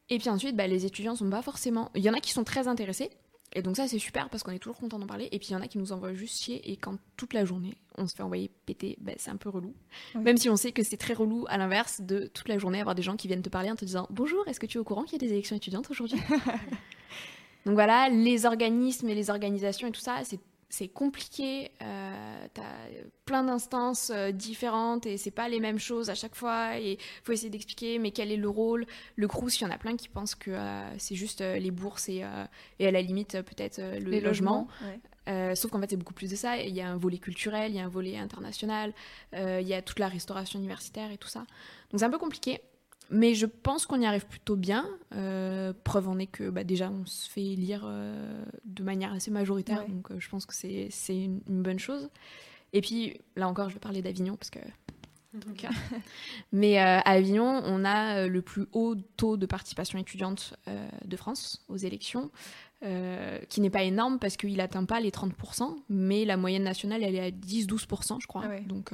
Et 0.09 0.19
puis 0.19 0.29
ensuite, 0.29 0.55
bah, 0.55 0.67
les 0.67 0.85
étudiants 0.85 1.15
sont 1.15 1.29
pas 1.29 1.41
forcément. 1.41 1.91
Il 1.95 2.03
y 2.03 2.09
en 2.09 2.13
a 2.13 2.19
qui 2.19 2.31
sont 2.31 2.43
très 2.43 2.67
intéressés. 2.67 3.09
Et 3.57 3.61
donc 3.61 3.77
ça 3.77 3.87
c'est 3.87 3.99
super 3.99 4.29
parce 4.29 4.43
qu'on 4.43 4.51
est 4.51 4.59
toujours 4.59 4.77
content 4.77 4.99
d'en 4.99 5.07
parler. 5.07 5.29
Et 5.31 5.39
puis 5.39 5.49
il 5.49 5.53
y 5.53 5.55
en 5.55 5.61
a 5.61 5.67
qui 5.67 5.77
nous 5.77 5.93
envoient 5.93 6.13
juste 6.13 6.43
chier 6.43 6.69
et 6.69 6.75
quand 6.75 6.97
toute 7.15 7.33
la 7.33 7.45
journée 7.45 7.75
on 7.97 8.05
se 8.05 8.13
fait 8.13 8.21
envoyer 8.21 8.51
péter, 8.65 8.97
bah, 8.99 9.13
c'est 9.17 9.31
un 9.31 9.37
peu 9.37 9.47
relou. 9.47 9.73
Même 10.15 10.35
si 10.35 10.49
on 10.49 10.57
sait 10.57 10.73
que 10.73 10.83
c'est 10.83 10.97
très 10.97 11.13
relou 11.13 11.45
à 11.47 11.57
l'inverse 11.57 12.01
de 12.01 12.29
toute 12.33 12.49
la 12.49 12.57
journée 12.57 12.81
avoir 12.81 12.95
des 12.95 13.01
gens 13.01 13.15
qui 13.15 13.27
viennent 13.27 13.41
te 13.41 13.49
parler 13.49 13.71
en 13.71 13.77
te 13.77 13.85
disant 13.85 14.07
bonjour, 14.09 14.45
est-ce 14.47 14.59
que 14.59 14.65
tu 14.65 14.77
es 14.77 14.81
au 14.81 14.83
courant 14.83 15.03
qu'il 15.03 15.13
y 15.13 15.23
a 15.23 15.25
des 15.25 15.31
élections 15.31 15.55
étudiantes 15.55 15.89
aujourd'hui? 15.89 16.19
Donc 17.65 17.75
voilà, 17.75 18.09
les 18.09 18.45
organismes 18.45 19.07
et 19.09 19.15
les 19.15 19.29
organisations 19.29 19.87
et 19.87 19.91
tout 19.91 20.01
ça, 20.01 20.19
c'est 20.23 20.39
c'est 20.75 20.89
compliqué. 20.89 21.71
Euh, 21.81 22.47
tu 22.53 22.59
as 22.59 22.65
plein 23.23 23.45
d'instances 23.45 24.11
euh, 24.13 24.31
différentes 24.31 25.05
et 25.05 25.15
c'est 25.15 25.31
pas 25.31 25.47
les 25.47 25.61
mêmes 25.61 25.79
choses 25.79 26.09
à 26.09 26.15
chaque 26.15 26.35
fois. 26.35 26.77
Et 26.77 26.97
faut 27.23 27.31
essayer 27.31 27.49
d'expliquer, 27.49 27.97
mais 27.97 28.11
quel 28.11 28.29
est 28.29 28.37
le 28.37 28.49
rôle? 28.49 28.85
Le 29.15 29.27
Crous, 29.29 29.57
il 29.57 29.63
y 29.63 29.67
en 29.67 29.71
a 29.71 29.77
plein 29.77 29.95
qui 29.95 30.09
pensent 30.09 30.35
que 30.35 30.51
euh, 30.51 30.97
c'est 30.97 31.15
juste 31.15 31.39
les 31.39 31.71
bourses 31.71 32.09
et, 32.09 32.25
et, 32.79 32.87
à 32.87 32.91
la 32.91 33.01
limite 33.01 33.41
peut-être 33.43 33.79
le 33.79 34.19
logement. 34.19 34.67
sauf 35.55 35.71
qu'en 35.71 35.79
fait, 35.79 35.91
c'est 35.91 35.97
beaucoup 35.97 36.13
plus 36.13 36.29
de 36.29 36.35
ça. 36.35 36.57
Il 36.57 36.75
y 36.75 36.81
a 36.81 36.89
un 36.89 36.97
volet 36.97 37.19
culturel, 37.19 37.71
il 37.71 37.77
y 37.77 37.79
a 37.79 37.85
un 37.85 37.89
volet 37.89 38.17
international, 38.17 38.93
il 39.33 39.67
y 39.67 39.73
a 39.73 39.81
toute 39.81 39.99
la 39.99 40.09
restauration 40.09 40.59
universitaire 40.59 41.09
et 41.09 41.17
tout 41.17 41.29
ça. 41.29 41.45
Donc 41.91 41.99
c'est 41.99 42.05
un 42.05 42.09
peu 42.09 42.17
compliqué. 42.17 42.59
Mais 43.09 43.35
je 43.35 43.45
pense 43.45 43.85
qu'on 43.85 44.01
y 44.01 44.05
arrive 44.05 44.25
plutôt 44.25 44.55
bien. 44.55 44.87
Euh, 45.13 45.73
preuve 45.83 46.09
en 46.09 46.17
est 46.17 46.27
que 46.27 46.49
bah, 46.49 46.63
déjà 46.63 46.89
on 46.89 47.05
se 47.05 47.29
fait 47.29 47.41
lire 47.41 47.83
euh, 47.85 48.43
de 48.65 48.83
manière 48.83 49.13
assez 49.13 49.31
majoritaire, 49.31 49.87
donc 49.87 50.11
euh, 50.11 50.19
je 50.19 50.29
pense 50.29 50.45
que 50.45 50.53
c'est 50.53 50.89
une, 51.09 51.41
une, 51.47 51.61
bonne 51.61 51.79
chose. 51.79 52.09
Et 52.73 52.81
puis 52.81 53.19
là 53.35 53.47
encore, 53.47 53.69
je 53.69 53.75
vais 53.75 53.79
parler 53.79 54.01
d'Avignon 54.01 54.35
parce 54.35 54.49
que. 54.49 54.59
Mais 56.53 56.77
à 56.77 56.99
Avignon, 57.01 57.61
on 57.65 57.83
a 57.83 58.25
le 58.25 58.41
plus 58.41 58.67
haut 58.71 58.95
taux 59.17 59.35
de 59.35 59.45
participation 59.45 59.99
étudiante 59.99 60.53
de 61.03 61.17
France 61.17 61.65
aux 61.67 61.75
élections, 61.75 62.31
qui 63.49 63.59
n'est 63.59 63.69
pas 63.69 63.83
énorme 63.83 64.17
parce 64.17 64.37
qu'il 64.37 64.55
n'atteint 64.55 64.85
pas 64.85 65.01
les 65.01 65.11
30%, 65.11 65.75
mais 65.89 66.23
la 66.23 66.37
moyenne 66.37 66.63
nationale, 66.63 67.03
elle 67.03 67.15
est 67.15 67.19
à 67.19 67.31
10-12%, 67.31 68.21
je 68.21 68.27
crois. 68.27 68.43
Ah 68.45 68.59
donc 68.61 68.91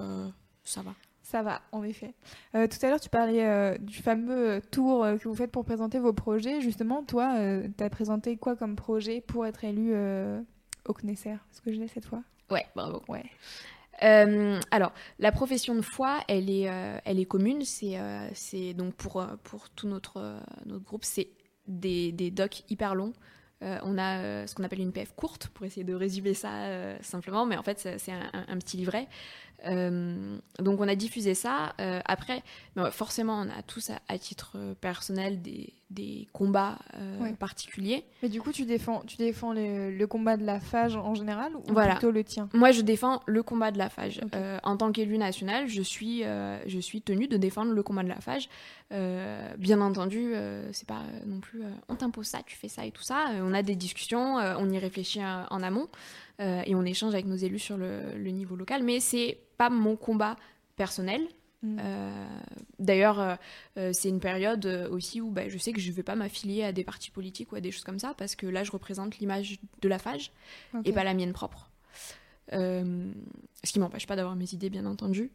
ça 0.64 0.82
va. 0.82 0.96
Ça 1.32 1.44
va, 1.44 1.62
en 1.72 1.82
effet. 1.84 2.14
Euh, 2.56 2.68
tout 2.68 2.86
à 2.86 2.90
l'heure, 2.90 3.00
tu 3.00 3.08
parlais 3.08 3.46
euh, 3.46 3.78
du 3.78 4.02
fameux 4.02 4.50
euh, 4.50 4.60
tour 4.70 5.08
que 5.18 5.30
vous 5.30 5.34
faites 5.34 5.50
pour 5.50 5.64
présenter 5.64 5.98
vos 5.98 6.12
projets. 6.12 6.60
Justement, 6.60 7.04
toi, 7.04 7.38
tu 7.78 7.82
as 7.82 7.90
présenté 7.90 8.36
quoi 8.36 8.58
comme 8.58 8.76
projet 8.76 9.22
pour 9.22 9.46
être 9.46 9.64
élu 9.64 9.96
au 10.86 10.94
CNESER 10.94 11.30
Est-ce 11.30 11.62
que 11.62 11.72
je 11.72 11.80
l'ai 11.80 11.88
cette 11.88 12.06
fois? 12.06 12.22
Ouais, 12.50 12.66
bravo. 12.76 13.02
Ouais. 13.08 13.24
alors, 14.02 14.92
la 15.20 15.32
profession 15.32 15.74
de 15.74 15.82
foi, 15.82 16.20
elle 16.28 16.50
est, 16.50 16.70
elle 17.06 17.18
est 17.18 17.26
commune. 17.26 17.62
C'est, 17.64 18.74
donc 18.74 18.94
pour, 18.96 19.26
pour 19.44 19.70
tout 19.70 19.88
notre, 19.88 20.38
notre 20.66 20.84
groupe, 20.84 21.06
c'est 21.06 21.30
des, 21.66 22.12
des 22.12 22.30
docs 22.30 22.64
hyper 22.70 22.94
longs. 22.94 23.14
on 23.62 23.98
a 23.98 24.48
ce 24.48 24.54
qu'on 24.54 24.66
appelle 24.66 24.82
une 24.82 24.92
PF 24.92 25.14
courte 25.16 25.48
pour 25.48 25.66
essayer 25.66 25.86
de 25.86 25.94
résumer 25.94 26.34
ça 26.34 27.00
simplement, 27.02 27.46
mais 27.46 27.56
en 27.56 27.64
fait 27.64 27.80
c'est 27.80 28.12
un, 28.12 28.30
un, 28.34 28.58
petit 28.58 28.76
livret 28.76 29.08
euh, 29.66 30.38
donc 30.60 30.80
on 30.80 30.88
a 30.88 30.96
diffusé 30.96 31.34
ça. 31.34 31.74
Euh, 31.80 32.00
après, 32.06 32.44
forcément, 32.92 33.40
on 33.40 33.50
a 33.50 33.62
tous 33.66 33.92
à, 34.08 34.18
titre 34.18 34.58
personnel 34.82 35.42
des, 35.42 35.74
des 35.90 36.28
combats 36.34 36.80
euh, 36.96 37.32
particuliers. 37.34 38.04
Mais 38.24 38.30
du 38.30 38.42
coup, 38.42 38.52
tu 38.52 38.66
défends, 38.66 39.04
tu 39.06 39.18
défends 39.18 39.54
le, 39.54 40.06
combat 40.06 40.38
de 40.38 40.46
la 40.46 40.60
FAGE 40.60 40.96
en 40.96 41.16
général 41.16 41.56
ou 41.56 41.74
plutôt 41.74 42.12
le 42.12 42.24
tien? 42.24 42.50
Moi, 42.54 42.72
je 42.72 42.82
défends 42.82 43.22
le 43.26 43.44
combat 43.44 43.72
de 43.72 43.78
la 43.78 43.90
FAGE. 43.90 44.22
en 44.64 44.78
tant 44.78 44.92
qu'élu 44.92 45.18
national, 45.18 45.68
je 45.68 45.82
suis, 45.82 46.24
je 46.24 46.80
suis 46.80 47.02
tenue 47.02 47.28
de 47.28 47.38
défendre 47.38 47.72
le 47.72 47.84
combat 47.84 48.04
de 48.04 48.10
la 48.10 48.20
FAGE. 48.20 48.50
bien 49.58 49.82
entendu, 49.82 50.34
c'est 50.72 50.88
pas 50.88 51.04
non 51.26 51.40
plus 51.40 51.62
on 51.88 51.96
t'impose 51.96 52.28
ça, 52.28 52.40
tu 52.46 52.56
fais 52.56 52.68
ça 52.68 52.86
et 52.86 52.92
tout 52.92 53.04
ça. 53.04 53.28
on 53.42 53.54
a 53.54 53.64
des 53.64 53.76
discussions, 53.76 54.36
on 54.36 54.70
y 54.70 54.80
réfléchit 54.80 55.22
en 55.24 55.64
amont. 55.64 55.88
Euh, 56.42 56.64
et 56.66 56.76
on 56.76 56.84
échange 56.84 57.14
avec 57.14 57.26
nos 57.26 57.36
élus 57.36 57.60
sur 57.60 57.78
le, 57.78 58.18
niveau 58.32 58.56
local. 58.56 58.84
Mais 58.84 59.00
c'est 59.00 59.38
pas 59.58 59.70
mon 59.70 59.96
combat 59.96 60.36
personnel. 60.76 61.22
Mm. 61.62 61.78
Euh, 61.80 62.28
d'ailleurs, 62.80 63.38
euh, 63.78 63.92
c'est 63.94 64.10
une 64.10 64.20
période 64.20 64.66
aussi 64.92 65.22
où 65.22 65.30
bah, 65.30 65.48
je 65.48 65.58
sais 65.58 65.74
que 65.74 65.80
je 65.80 65.90
ne 65.90 65.96
vais 65.96 66.04
pas 66.04 66.16
m'affilier 66.16 66.64
à 66.64 66.72
des 66.72 66.84
partis 66.84 67.12
politiques 67.12 67.52
ou 67.52 67.56
à 67.56 67.62
des 67.62 67.72
choses 67.72 67.84
comme 67.84 68.00
ça, 68.00 68.14
parce 68.18 68.36
que 68.36 68.48
là, 68.48 68.64
je 68.64 68.72
représente 68.72 69.20
l'image 69.20 69.60
de 69.82 69.88
la 69.88 70.00
FAGE 70.00 70.32
et 70.86 70.92
pas 70.92 71.04
la 71.04 71.14
mienne 71.14 71.34
propre. 71.34 71.70
ce 72.52 73.72
qui 73.72 73.80
m'empêche 73.80 74.08
pas 74.08 74.16
d'avoir 74.16 74.36
mes 74.36 74.54
idées, 74.54 74.70
bien 74.70 74.86
entendu. 74.86 75.32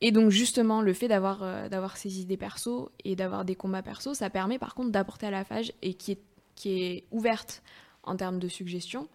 Et 0.00 0.12
donc 0.12 0.30
justement, 0.30 0.80
le 0.80 0.92
fait 0.92 1.08
d'avoir 1.08 1.68
d'avoir 1.68 1.96
ces 1.96 2.20
idées 2.20 2.36
perso 2.36 2.92
et 3.02 3.16
d'avoir 3.16 3.44
des 3.44 3.56
combats 3.56 3.82
perso, 3.82 4.14
ça 4.14 4.30
permet 4.30 4.56
par 4.56 4.76
contre 4.76 4.92
d'apporter 4.92 5.26
à 5.26 5.32
la 5.32 5.42
FAGE 5.42 5.72
et 5.82 5.94
qui 5.94 6.12
est, 6.12 6.20
qui 6.54 6.80
est 6.80 7.04
ouverte 7.10 7.64
en 8.04 8.14
termes 8.14 8.38
de 8.38 8.46
suggestions, 8.46 9.08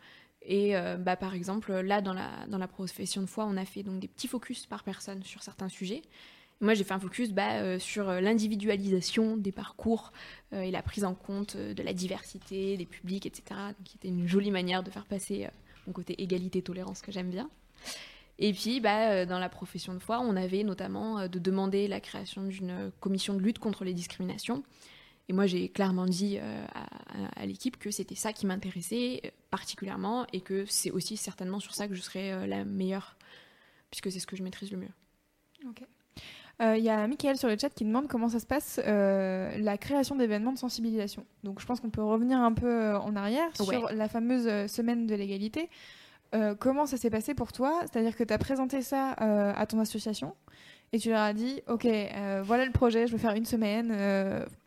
et 0.46 0.76
euh, 0.76 0.98
bah, 0.98 1.16
par 1.16 1.34
exemple, 1.34 1.74
là, 1.74 2.02
dans 2.02 2.14
la, 2.14 2.30
dans 2.48 2.58
la 2.58 2.68
profession 2.68 3.22
de 3.22 3.28
foi, 3.28 3.46
on 3.46 3.58
a 3.58 3.66
fait 3.66 3.84
donc, 3.84 4.00
des 4.00 4.08
petits 4.08 4.28
focus 4.28 4.66
par 4.66 4.84
personne 4.84 5.24
sur 5.24 5.42
certains 5.42 5.70
sujets. 5.70 6.02
moi, 6.60 6.74
j'ai 6.74 6.84
fait 6.84 6.94
un 6.94 7.00
focus 7.00 7.32
bah, 7.32 7.62
euh, 7.62 7.80
sur 7.80 8.06
l'individualisation 8.12 9.38
des 9.38 9.52
parcours 9.52 10.12
euh, 10.54 10.62
et 10.62 10.72
la 10.72 10.82
prise 10.82 11.06
en 11.06 11.16
compte 11.16 11.56
de 11.56 11.84
la 11.84 11.94
diversité 11.94 12.78
des 12.78 12.86
publics, 12.86 13.26
etc. 13.26 13.44
Donc, 13.78 13.84
qui 13.86 13.98
était 13.98 14.10
une 14.10 14.28
jolie 14.28 14.52
manière 14.52 14.84
de 14.84 14.92
faire 14.92 15.06
passer 15.06 15.48
mon 15.88 15.94
côté 15.94 16.22
égalité-tolérance 16.22 17.02
que 17.02 17.12
j'aime 17.12 17.30
bien. 17.30 17.50
Et 18.40 18.52
puis, 18.52 18.82
bah, 18.82 19.26
dans 19.26 19.40
la 19.40 19.50
profession 19.50 19.94
de 19.94 20.00
foi, 20.00 20.20
on 20.20 20.36
avait 20.36 20.64
notamment 20.64 21.28
de 21.28 21.40
demander 21.40 21.88
la 21.88 22.02
création 22.02 22.44
d'une 22.44 22.92
commission 23.00 23.36
de 23.36 23.40
lutte 23.40 23.60
contre 23.60 23.86
les 23.86 23.94
discriminations 23.94 24.64
et 25.30 25.34
moi, 25.34 25.46
j'ai 25.46 25.70
clairement 25.70 26.06
dit 26.06 26.38
euh, 26.40 26.66
à, 27.36 27.46
l'équipe 27.46 27.78
que 27.78 27.92
c'était 27.92 28.16
ça 28.16 28.34
qui 28.34 28.46
m'intéressait 28.46 29.22
euh, 29.26 29.30
particulièrement 29.52 30.28
et 30.34 30.42
que 30.42 30.66
c'est 30.66 30.92
aussi 30.92 31.16
certainement 31.16 31.60
sur 31.60 31.74
ça 31.74 31.88
que 31.88 31.96
je 31.96 32.02
serais 32.02 32.34
euh, 32.34 32.46
la 32.46 32.66
meilleure, 32.66 33.16
puisque 33.90 34.12
c'est 34.12 34.20
ce 34.20 34.28
que 34.28 34.36
je 34.36 34.44
maîtrise 34.44 34.72
le 34.72 34.78
mieux. 34.78 34.92
Ok. 35.68 35.82
Il 36.62 36.84
y 36.84 36.90
a 36.90 37.08
Michael 37.08 37.36
sur 37.36 37.50
le 37.50 37.58
chat 37.60 37.72
qui 37.72 37.84
demande 37.84 38.08
comment 38.08 38.30
ça 38.30 38.40
se 38.40 38.46
passe 38.46 38.80
la 38.86 39.78
création 39.78 40.16
d'événements 40.16 40.54
de 40.54 40.58
sensibilisation. 40.58 41.26
Donc 41.44 41.60
je 41.60 41.66
pense 41.66 41.82
qu'on 41.82 41.90
peut 41.90 42.04
revenir 42.04 42.40
un 42.40 42.54
peu 42.54 42.96
en 42.96 43.18
arrière 43.18 43.50
sur 43.54 43.92
la 43.92 44.08
fameuse 44.08 44.72
semaine 44.72 45.06
de 45.06 45.14
l'égalité. 45.14 45.70
comment 46.60 46.86
ça 46.86 46.96
s'est 46.96 47.10
passé 47.10 47.34
pour 47.34 47.52
toi? 47.52 47.82
C'est-à-dire 47.82 48.16
que 48.16 48.24
tu 48.24 48.34
as 48.34 48.38
présenté 48.38 48.82
ça 48.82 49.10
à 49.12 49.66
ton 49.66 49.80
association 49.80 50.36
et 50.94 51.00
tu 51.00 51.10
leur 51.10 51.20
as 51.20 51.34
dit 51.34 51.62
ok 51.68 51.86
voilà 52.44 52.66
le 52.66 52.72
projet 52.72 53.08
je 53.08 53.12
veux 53.12 53.18
faire 53.18 53.36
une 53.36 53.46
semaine 53.46 53.94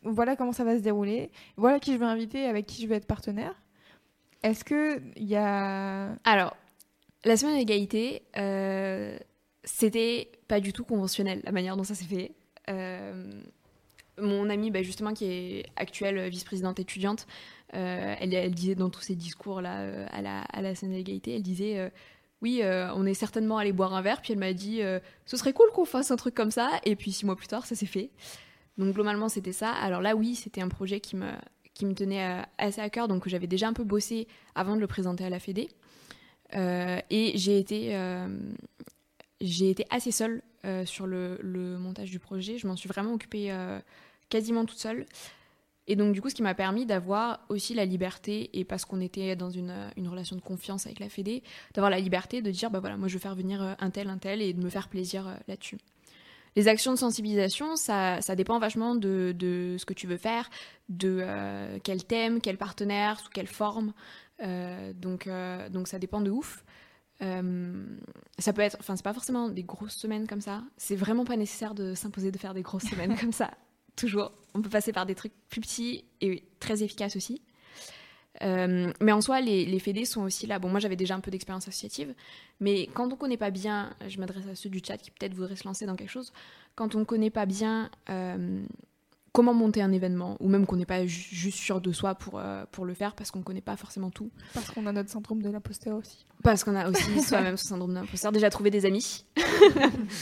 voilà 0.02 0.36
comment 0.36 0.52
ça 0.52 0.64
va 0.64 0.76
se 0.76 0.82
dérouler 0.82 1.30
voilà 1.56 1.80
qui 1.80 1.92
je 1.92 1.98
veux 1.98 2.06
inviter 2.06 2.46
avec 2.46 2.66
qui 2.66 2.82
je 2.82 2.88
veux 2.88 2.94
être 2.94 3.06
partenaire 3.06 3.54
est-ce 4.42 4.64
que 4.64 5.00
il 5.16 5.24
y 5.26 5.36
a 5.36 6.10
alors 6.24 6.56
la 7.26 7.36
semaine 7.36 7.58
d'égalité, 7.58 8.22
euh, 8.36 9.18
c'était 9.64 10.30
pas 10.46 10.60
du 10.60 10.72
tout 10.72 10.84
conventionnel 10.84 11.40
la 11.44 11.50
manière 11.50 11.76
dont 11.76 11.82
ça 11.82 11.96
s'est 11.96 12.04
fait. 12.04 12.32
Euh, 12.70 13.42
mon 14.18 14.48
amie, 14.48 14.70
bah, 14.70 14.82
justement, 14.82 15.12
qui 15.12 15.24
est 15.24 15.66
actuelle 15.74 16.28
vice-présidente 16.28 16.78
étudiante, 16.78 17.26
euh, 17.74 18.14
elle, 18.20 18.54
disait 18.54 18.76
dans 18.76 18.90
tous 18.90 19.00
ses 19.00 19.16
discours 19.16 19.60
là 19.60 20.06
à 20.12 20.22
la, 20.22 20.42
à 20.42 20.62
la 20.62 20.76
semaine 20.76 20.94
d'égalité, 20.94 21.34
elle 21.34 21.42
disait 21.42 21.90
oui, 22.42 22.62
on 22.62 23.06
est 23.06 23.14
certainement 23.14 23.58
allé 23.58 23.72
boire 23.72 23.94
un 23.94 24.02
verre. 24.02 24.20
Puis 24.20 24.32
elle 24.32 24.38
m'a 24.38 24.52
dit, 24.52 24.80
ce 25.24 25.36
serait 25.36 25.52
cool 25.52 25.70
qu'on 25.72 25.84
fasse 25.84 26.10
un 26.10 26.16
truc 26.16 26.34
comme 26.34 26.50
ça. 26.50 26.70
Et 26.84 26.94
puis 26.94 27.12
six 27.12 27.24
mois 27.24 27.36
plus 27.36 27.48
tard, 27.48 27.66
ça 27.66 27.74
s'est 27.74 27.86
fait. 27.86 28.10
Donc 28.78 28.94
globalement, 28.94 29.28
c'était 29.28 29.52
ça. 29.52 29.70
Alors 29.70 30.02
là, 30.02 30.14
oui, 30.14 30.34
c'était 30.34 30.60
un 30.60 30.68
projet 30.68 31.00
qui 31.00 31.16
me, 31.16 31.30
qui 31.74 31.86
me 31.86 31.94
tenait 31.94 32.42
assez 32.58 32.80
à 32.80 32.90
cœur, 32.90 33.08
donc 33.08 33.28
j'avais 33.28 33.46
déjà 33.46 33.68
un 33.68 33.72
peu 33.72 33.84
bossé 33.84 34.28
avant 34.54 34.76
de 34.76 34.80
le 34.80 34.86
présenter 34.86 35.24
à 35.24 35.30
la 35.30 35.38
Fédé. 35.38 35.68
Euh, 36.54 37.00
et 37.10 37.32
j'ai 37.36 37.58
été, 37.58 37.96
euh, 37.96 38.28
assez 39.90 40.10
seule 40.10 40.42
euh, 40.64 40.84
sur 40.84 41.06
le, 41.06 41.38
montage 41.78 42.10
du 42.10 42.18
projet. 42.18 42.58
Je 42.58 42.66
m'en 42.66 42.76
suis 42.76 42.88
vraiment 42.88 43.12
occupée 43.12 43.52
quasiment 44.28 44.64
toute 44.64 44.78
seule. 44.78 45.06
Et 45.88 45.96
donc, 45.96 46.12
du 46.12 46.20
coup, 46.20 46.28
ce 46.28 46.34
qui 46.34 46.42
m'a 46.42 46.54
permis 46.54 46.84
d'avoir 46.86 47.40
aussi 47.48 47.74
la 47.74 47.84
liberté, 47.84 48.50
et 48.52 48.64
parce 48.64 48.84
qu'on 48.84 49.00
était 49.00 49.36
dans 49.36 49.50
une, 49.50 49.72
relation 50.06 50.36
de 50.36 50.40
confiance 50.40 50.86
avec 50.86 50.98
la 50.98 51.08
Fédé, 51.08 51.42
d'avoir 51.74 51.90
la 51.90 52.00
liberté 52.00 52.42
de 52.42 52.50
dire, 52.50 52.70
bah 52.70 52.80
voilà, 52.80 52.96
moi 52.96 53.08
je 53.08 53.14
veux 53.14 53.20
faire 53.20 53.34
venir 53.34 53.76
un 53.78 53.90
tel, 53.90 54.08
un 54.08 54.18
tel, 54.18 54.42
et 54.42 54.52
de 54.52 54.62
me 54.62 54.70
faire 54.70 54.88
plaisir 54.88 55.38
là-dessus. 55.46 55.78
Les 56.56 56.68
actions 56.68 56.92
de 56.92 56.98
sensibilisation, 56.98 57.76
ça, 57.76 58.20
ça 58.22 58.34
dépend 58.34 58.58
vachement 58.58 58.94
de, 58.94 59.76
ce 59.78 59.84
que 59.84 59.92
tu 59.92 60.06
veux 60.06 60.16
faire, 60.16 60.50
de 60.88 61.24
quel 61.84 62.04
thème, 62.04 62.40
quel 62.40 62.56
partenaire, 62.56 63.20
sous 63.20 63.30
quelle 63.30 63.46
forme. 63.46 63.92
Euh, 64.42 64.92
donc, 64.92 65.26
euh, 65.26 65.68
donc 65.68 65.88
ça 65.88 65.98
dépend 65.98 66.20
de 66.20 66.30
ouf. 66.30 66.64
Euh, 67.22 67.86
ça 68.38 68.52
peut 68.52 68.62
être, 68.62 68.76
enfin, 68.80 68.96
c'est 68.96 69.04
pas 69.04 69.14
forcément 69.14 69.48
des 69.48 69.62
grosses 69.62 69.96
semaines 69.96 70.26
comme 70.26 70.40
ça. 70.40 70.62
C'est 70.76 70.96
vraiment 70.96 71.24
pas 71.24 71.36
nécessaire 71.36 71.74
de 71.74 71.94
s'imposer 71.94 72.30
de 72.30 72.38
faire 72.38 72.54
des 72.54 72.62
grosses 72.62 72.84
semaines 72.84 73.16
comme 73.20 73.32
ça. 73.32 73.50
Toujours. 73.96 74.32
On 74.54 74.62
peut 74.62 74.70
passer 74.70 74.92
par 74.92 75.06
des 75.06 75.14
trucs 75.14 75.32
plus 75.48 75.60
petits 75.60 76.04
et 76.20 76.44
très 76.60 76.82
efficaces 76.82 77.16
aussi. 77.16 77.42
mais 78.40 79.12
en 79.12 79.20
soi, 79.20 79.40
les, 79.40 79.66
les 79.66 79.78
fédés 79.78 80.04
sont 80.04 80.22
aussi 80.22 80.46
là. 80.46 80.58
Bon, 80.58 80.68
moi 80.68 80.80
j'avais 80.80 80.96
déjà 80.96 81.14
un 81.14 81.20
peu 81.20 81.30
d'expérience 81.30 81.68
associative, 81.68 82.14
mais 82.60 82.86
quand 82.94 83.12
on 83.12 83.16
connaît 83.16 83.36
pas 83.36 83.50
bien, 83.50 83.94
je 84.06 84.18
m'adresse 84.18 84.46
à 84.46 84.54
ceux 84.54 84.68
du 84.68 84.80
chat 84.86 84.98
qui 84.98 85.10
peut-être 85.10 85.34
voudraient 85.34 85.56
se 85.56 85.64
lancer 85.64 85.86
dans 85.86 85.96
quelque 85.96 86.10
chose, 86.10 86.32
quand 86.74 86.94
on 86.94 87.04
connaît 87.04 87.30
pas 87.30 87.46
bien 87.46 87.90
comment 89.36 89.52
monter 89.52 89.82
un 89.82 89.92
événement, 89.92 90.38
ou 90.40 90.48
même 90.48 90.64
qu'on 90.64 90.76
n'est 90.76 90.86
pas 90.86 91.04
juste 91.04 91.58
sûr 91.58 91.82
de 91.82 91.92
soi 91.92 92.14
pour, 92.14 92.38
euh, 92.38 92.64
pour 92.72 92.86
le 92.86 92.94
faire 92.94 93.14
parce 93.14 93.30
qu'on 93.30 93.40
ne 93.40 93.44
connaît 93.44 93.60
pas 93.60 93.76
forcément 93.76 94.08
tout. 94.08 94.30
Parce 94.54 94.70
qu'on 94.70 94.86
a 94.86 94.92
notre 94.92 95.10
syndrome 95.10 95.42
de 95.42 95.50
l'imposteur 95.50 95.98
aussi. 95.98 96.24
Parce 96.42 96.64
qu'on 96.64 96.74
a 96.74 96.88
aussi 96.90 97.20
soi-même 97.20 97.58
ce 97.58 97.66
syndrome 97.66 97.90
de 97.90 97.96
l'imposteur. 97.96 98.32
Déjà 98.32 98.48
trouver 98.48 98.70
des 98.70 98.86
amis. 98.86 99.26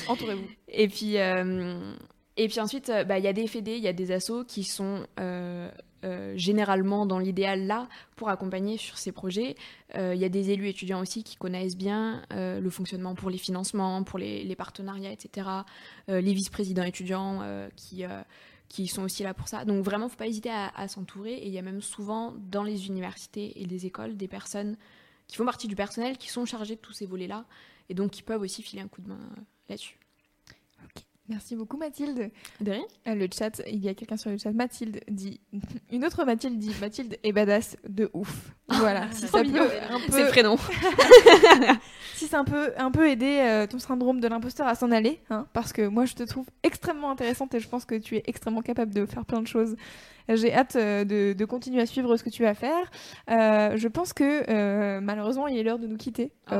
Entourez-vous. 0.08 0.48
Et 0.66 0.88
puis, 0.88 1.18
euh, 1.18 1.94
et 2.36 2.48
puis 2.48 2.60
ensuite, 2.60 2.90
euh, 2.90 3.04
bah, 3.04 3.18
il 3.18 3.24
y 3.24 3.28
a 3.28 3.32
des 3.32 3.46
fédés, 3.46 3.76
il 3.76 3.82
y 3.82 3.88
a 3.88 3.92
des 3.92 4.12
assos 4.12 4.44
qui 4.44 4.64
sont 4.64 5.06
généralement 6.36 7.06
dans 7.06 7.18
l'idéal 7.18 7.66
là 7.66 7.88
pour 8.16 8.28
accompagner 8.28 8.76
sur 8.76 8.98
ces 8.98 9.10
projets. 9.10 9.54
Il 9.94 10.16
y 10.16 10.24
a 10.24 10.28
des 10.28 10.50
élus 10.50 10.68
étudiants 10.68 11.00
aussi 11.00 11.24
qui 11.24 11.36
connaissent 11.36 11.78
bien 11.78 12.22
le 12.30 12.68
fonctionnement 12.68 13.14
pour 13.14 13.30
les 13.30 13.38
financements, 13.38 14.02
pour 14.02 14.18
les, 14.18 14.54
partenariats, 14.54 15.12
etc. 15.12 15.48
les 16.08 16.34
vice-présidents 16.34 16.82
étudiants 16.82 17.40
qui 17.76 18.04
qui 18.68 18.88
sont 18.88 19.02
aussi 19.02 19.22
là 19.22 19.34
pour 19.34 19.48
ça. 19.48 19.64
Donc 19.64 19.84
vraiment, 19.84 20.08
faut 20.08 20.16
pas 20.16 20.26
hésiter 20.26 20.50
à, 20.50 20.88
s'entourer. 20.88 21.34
Et 21.34 21.46
il 21.46 21.52
y 21.52 21.58
a 21.58 21.62
même 21.62 21.80
souvent 21.80 22.34
dans 22.36 22.62
les 22.62 22.88
universités 22.88 23.60
et 23.60 23.64
les 23.64 23.86
écoles 23.86 24.16
des 24.16 24.28
personnes 24.28 24.76
qui 25.26 25.36
font 25.36 25.44
partie 25.44 25.68
du 25.68 25.76
personnel 25.76 26.18
qui 26.18 26.28
sont 26.28 26.44
chargées 26.44 26.76
de 26.76 26.80
tous 26.80 26.92
ces 26.92 27.06
volets-là 27.06 27.44
et 27.88 27.94
donc 27.94 28.10
qui 28.10 28.22
peuvent 28.22 28.42
aussi 28.42 28.62
filer 28.62 28.82
un 28.82 28.88
coup 28.88 29.00
de 29.00 29.08
main 29.08 29.20
euh, 29.20 29.40
là-dessus. 29.68 29.98
Merci 31.28 31.56
beaucoup 31.56 31.78
Mathilde. 31.78 32.30
De 32.60 32.70
rien. 32.70 32.84
Euh, 33.08 33.14
le 33.14 33.28
chat, 33.32 33.62
il 33.66 33.82
y 33.82 33.88
a 33.88 33.94
quelqu'un 33.94 34.18
sur 34.18 34.30
le 34.30 34.36
chat. 34.36 34.52
Mathilde 34.52 35.00
dit, 35.08 35.40
une 35.92 36.04
autre 36.04 36.24
Mathilde 36.24 36.58
dit, 36.58 36.74
Mathilde 36.80 37.18
est 37.22 37.32
badass 37.32 37.76
de 37.88 38.10
ouf. 38.12 38.54
Voilà. 38.68 39.08
si 39.12 39.26
ça 39.26 39.42
peut 39.42 39.48
un 39.90 40.00
peu... 40.00 40.12
C'est 40.12 40.24
le 40.24 40.28
prénom. 40.28 40.56
si 42.14 42.26
c'est 42.26 42.36
un 42.36 42.44
peu, 42.44 42.72
un 42.76 42.90
peu 42.90 43.08
aider 43.08 43.38
euh, 43.40 43.66
ton 43.66 43.78
syndrome 43.78 44.20
de 44.20 44.28
l'imposteur 44.28 44.66
à 44.66 44.74
s'en 44.74 44.90
aller, 44.90 45.20
hein, 45.30 45.46
parce 45.54 45.72
que 45.72 45.86
moi 45.86 46.04
je 46.04 46.14
te 46.14 46.24
trouve 46.24 46.46
extrêmement 46.62 47.10
intéressante 47.10 47.54
et 47.54 47.60
je 47.60 47.68
pense 47.68 47.86
que 47.86 47.94
tu 47.94 48.16
es 48.16 48.22
extrêmement 48.26 48.62
capable 48.62 48.92
de 48.92 49.06
faire 49.06 49.24
plein 49.24 49.40
de 49.40 49.48
choses 49.48 49.76
j'ai 50.28 50.54
hâte 50.54 50.76
euh, 50.76 51.04
de, 51.04 51.44
continuer 51.44 51.80
à 51.82 51.86
suivre 51.86 52.16
ce 52.16 52.24
que 52.24 52.30
tu 52.30 52.42
vas 52.42 52.54
faire. 52.54 52.90
Euh, 53.30 53.76
je 53.76 53.88
pense 53.88 54.12
que 54.12 54.44
euh, 54.48 55.00
malheureusement, 55.00 55.46
il 55.46 55.58
est 55.58 55.62
l'heure 55.62 55.78
de 55.78 55.86
nous 55.86 55.96
quitter. 55.96 56.32
Oh. 56.50 56.56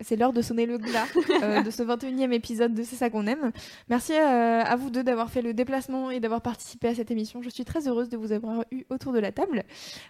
c'est 0.00 0.16
l'heure 0.16 0.32
de 0.32 0.40
sonner 0.40 0.64
le 0.64 0.78
glas 0.78 1.06
de 1.64 1.70
ce 1.70 1.82
21e 1.82 2.32
épisode 2.32 2.72
de 2.72 2.82
C'est 2.82 2.96
ça 2.96 3.10
qu'on 3.10 3.26
aime. 3.26 3.52
Merci 3.88 4.14
à 4.14 4.74
vous 4.76 4.90
deux 4.90 5.04
d'avoir 5.04 5.30
fait 5.30 5.42
le 5.42 5.52
déplacement 5.54 6.10
et 6.10 6.20
d'avoir 6.20 6.40
participé 6.40 6.88
à 6.88 6.94
cette 6.94 7.10
émission. 7.10 7.42
Je 7.42 7.50
suis 7.50 7.64
très 7.64 7.88
heureuse 7.88 8.08
de 8.08 8.16
vous 8.16 8.32
avoir 8.32 8.64
eu 8.70 8.84
autour 8.90 9.12
de 9.12 9.18
la 9.18 9.32
table. 9.32 9.64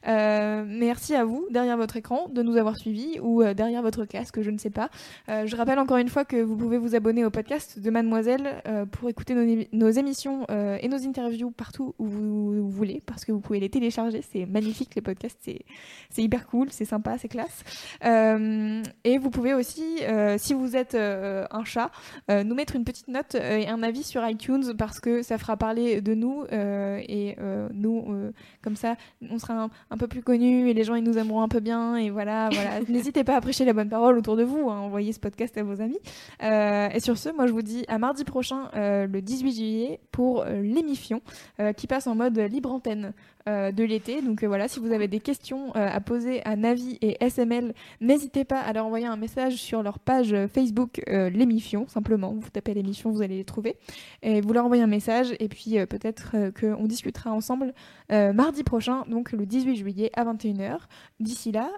merci 0.04 1.14
à 1.14 1.24
vous, 1.24 1.46
derrière 1.50 1.76
votre 1.76 1.96
écran, 1.96 2.28
de 2.28 2.42
nous 2.42 2.56
avoir 2.56 2.76
suivis 2.76 3.18
ou 3.20 3.42
derrière 3.54 3.82
votre 3.82 4.04
casque, 4.04 4.40
je 4.40 4.50
ne 4.50 4.58
sais 4.58 4.70
pas. 4.70 4.88
je 5.28 5.56
rappelle 5.56 5.78
encore 5.78 5.96
une 5.98 6.08
fois 6.08 6.24
que 6.24 6.36
vous 6.36 6.56
pouvez 6.56 6.78
vous 6.78 6.94
abonner 6.94 7.24
au 7.24 7.30
podcast 7.30 7.78
de 7.80 7.90
Mademoiselle 7.90 8.62
pour 8.92 9.08
écouter 9.08 9.34
nos, 9.34 9.64
nos 9.72 9.90
émissions 9.90 10.46
et 10.48 10.88
nos 10.88 11.06
interviews 11.06 11.50
partout 11.50 11.94
où 11.98 12.06
vous 12.06 12.55
vous 12.59 12.70
voulez 12.70 13.02
parce 13.07 13.24
que 13.24 13.32
vous 13.32 13.40
pouvez 13.40 13.61
les 13.61 13.70
télécharger. 13.70 14.22
C'est 14.32 14.46
magnifique, 14.46 14.94
les 14.94 15.02
podcasts, 15.02 15.38
c'est 15.42 16.22
hyper 16.22 16.46
cool, 16.46 16.68
c'est 16.70 16.84
sympa, 16.84 17.18
c'est 17.18 17.28
classe. 17.28 17.64
Euh, 18.04 18.82
et 19.04 19.18
vous 19.18 19.30
pouvez 19.30 19.54
aussi, 19.54 19.98
euh, 20.02 20.36
si 20.38 20.54
vous 20.54 20.76
êtes 20.76 20.94
euh, 20.94 21.46
un 21.50 21.64
chat, 21.64 21.90
nous 22.28 22.54
mettre 22.54 22.76
une 22.76 22.84
petite 22.84 23.09
note 23.09 23.34
et 23.34 23.68
un 23.68 23.82
avis 23.82 24.02
sur 24.02 24.26
iTunes 24.26 24.74
parce 24.76 25.00
que 25.00 25.22
ça 25.22 25.38
fera 25.38 25.57
parler 25.57 26.00
de 26.00 26.14
nous 26.14 26.44
et 26.50 27.36
nous, 27.72 28.32
comme 28.62 28.76
ça, 28.76 28.96
on 29.30 29.38
sera 29.38 29.68
un, 29.90 29.96
peu 29.96 30.09
plus 30.09 30.22
connus 30.22 30.68
et 30.68 30.74
les 30.74 30.84
gens 30.84 30.94
ils 30.94 31.04
nous 31.04 31.18
aimeront 31.18 31.42
un 31.42 31.48
peu 31.48 31.61
bien 31.61 31.96
et 31.96 32.11
voilà. 32.11 32.48
voilà. 32.52 32.80
N'hésitez 32.88 33.24
pas 33.24 33.36
à 33.36 33.40
prêcher 33.40 33.64
la 33.64 33.72
bonne 33.72 33.88
parole 33.88 34.18
autour 34.18 34.36
de 34.36 34.44
vous, 34.44 34.70
hein, 34.70 34.78
envoyez 34.78 35.12
ce 35.12 35.20
podcast 35.20 35.57
à 35.57 35.62
vos 35.62 35.80
amis. 35.80 35.98
et 36.40 37.00
sur 37.00 37.16
ce, 37.16 37.28
moi 37.30 37.46
je 37.46 37.52
vous 37.52 37.62
dis 37.62 37.84
à 37.88 37.98
mardi 37.98 38.24
prochain, 38.24 38.70
le 38.74 39.20
18 39.20 39.52
juillet, 39.52 40.00
pour 40.11 40.44
l'émission 40.44 41.20
qui 41.76 41.86
passe 41.86 42.07
en 42.07 42.14
mode 42.14 42.38
libre 42.49 42.72
antenne 42.72 43.12
euh, 43.49 43.70
de 43.70 43.84
l'été. 43.84 44.22
Donc 44.22 44.42
euh, 44.42 44.49
voilà, 44.49 44.66
si 44.66 44.80
vous 44.80 44.90
avez 44.90 45.07
des 45.07 45.20
questions 45.20 45.68
euh, 45.76 45.88
à 45.88 46.01
poser 46.01 46.44
à 46.44 46.57
Navi 46.57 46.99
et 47.01 47.16
SML, 47.24 47.74
n'hésitez 48.01 48.44
pas 48.44 48.59
à 48.59 48.72
leur 48.72 48.86
envoyer 48.86 49.07
un 49.07 49.16
message 49.16 49.55
sur 49.55 49.84
leur 49.84 50.00
page 50.00 50.34
Facebook 50.49 51.00
l'émission, 51.07 51.87
simplement. 51.87 52.34
Vous 52.34 52.50
tapez 52.50 52.75
l'émission, 52.75 53.11
vous 53.11 53.22
allez 53.22 53.37
les 53.37 53.45
trouver. 53.45 53.76
Et 54.22 54.41
vous 54.41 54.53
leur 54.53 54.64
envoyez 54.64 54.83
un 54.83 54.88
message 54.88 55.34
et 55.38 55.49
puis 55.49 55.76
peut-être 55.87 56.34
qu'on 56.58 56.87
discutera 56.87 57.33
ensemble 57.33 57.72
mardi 58.11 58.64
prochain, 58.64 59.04
donc 59.08 59.33
le 59.33 59.46
18 59.46 59.76
juillet 59.76 60.11
à 60.14 60.25
21h. 60.25 60.79
D'ici 61.20 61.53
là, 61.53 61.70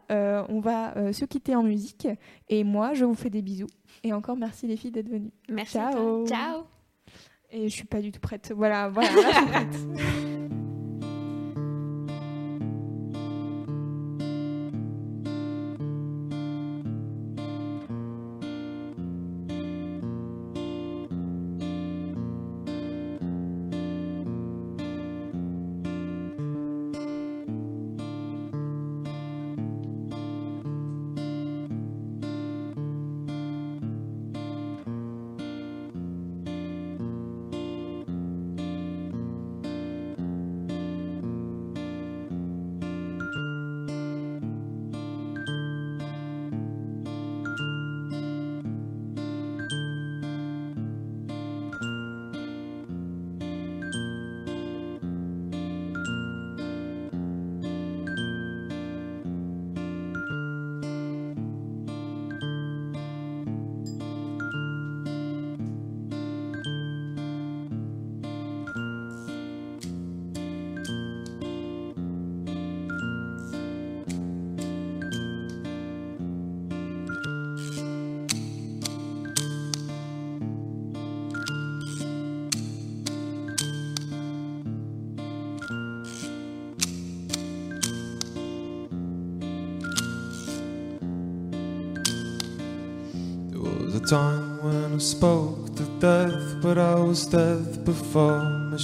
on 0.48 0.60
va 0.60 1.12
se 1.12 1.24
quitter 1.24 1.54
en 1.54 1.62
musique 1.62 2.08
et 2.48 2.64
moi, 2.64 2.94
je 2.94 3.04
vous 3.04 3.14
fais 3.14 3.30
des 3.30 3.42
bisous. 3.42 3.68
Et 4.04 4.12
encore 4.12 4.36
merci 4.36 4.66
les 4.66 4.76
filles 4.76 4.92
d'être 4.92 5.10
venues. 5.10 5.32
Merci. 5.48 5.72
Ciao. 5.74 6.26
Ciao. 6.26 6.64
Et 7.50 7.68
je 7.68 7.74
suis 7.74 7.86
pas 7.86 8.00
du 8.00 8.12
tout 8.12 8.20
prête. 8.20 8.52
Voilà, 8.54 8.88
voilà, 8.88 9.10
là, 9.10 9.30
je 9.30 9.36
suis 9.36 9.46
prête. 9.46 10.48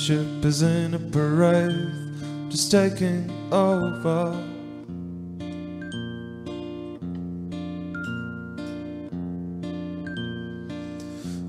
Ship 0.05 0.45
is 0.45 0.61
in 0.61 0.93
a 0.93 0.99
parade, 0.99 1.91
just 2.51 2.71
taking 2.71 3.31
over. 3.51 4.37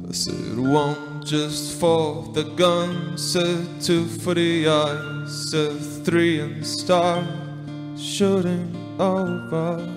I 0.07 0.11
said 0.14 0.57
one 0.57 1.22
just 1.26 1.77
for 1.82 2.23
the 2.32 2.44
gun, 2.56 3.18
said 3.18 3.68
two 3.82 4.06
for 4.06 4.34
the 4.34 4.69
eyes, 4.69 5.52
said 5.52 5.77
three 6.06 6.40
and 6.40 6.65
start 6.65 7.26
shooting 7.98 8.73
over. 8.98 9.94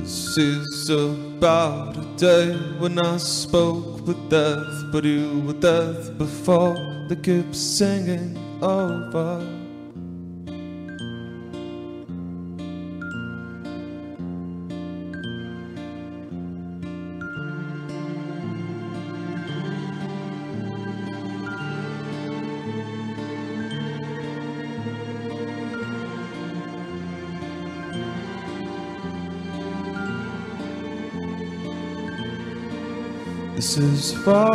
This 0.00 0.38
is 0.38 0.90
about 0.90 1.96
a 1.96 2.04
day 2.16 2.56
when 2.78 2.98
I 2.98 3.16
spoke 3.16 4.06
with 4.06 4.30
death, 4.30 4.84
but 4.90 5.04
you 5.04 5.40
were 5.46 5.52
death 5.52 6.16
before. 6.18 6.76
They 7.08 7.16
keep 7.16 7.54
singing 7.54 8.36
over. 8.62 9.61
This 33.72 34.12
is 34.12 34.12
far. 34.22 34.52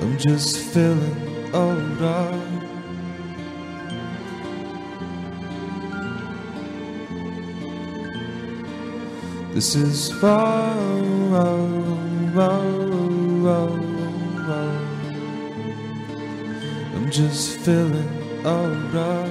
I'm 0.00 0.18
just 0.18 0.58
feeling 0.74 1.54
older. 1.54 2.40
This 9.52 9.76
is 9.76 10.10
far. 10.20 10.74
I'm 16.96 17.08
just 17.08 17.56
feeling 17.58 18.44
older. 18.44 19.23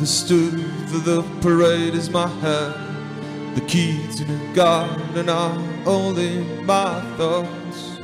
Understood 0.00 0.54
that 0.88 1.04
the 1.04 1.22
parade 1.42 1.94
is 1.94 2.08
my 2.08 2.26
head. 2.26 2.72
The 3.54 3.60
key 3.60 4.00
to 4.16 4.24
the 4.24 4.54
garden 4.54 5.28
are 5.28 5.58
only 5.84 6.42
my 6.64 7.02
thoughts. 7.18 7.98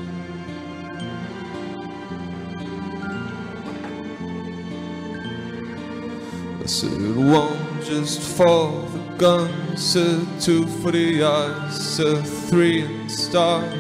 I 6.61 6.67
said 6.67 7.17
one 7.17 7.83
just 7.83 8.21
for 8.21 8.83
the 8.93 9.15
gun, 9.17 9.75
said 9.79 10.21
two 10.39 10.67
for 10.67 10.93
the 10.93 11.25
eyes, 11.25 11.81
said 11.81 12.27
three 12.27 12.83
and 12.83 13.11
start 13.11 13.73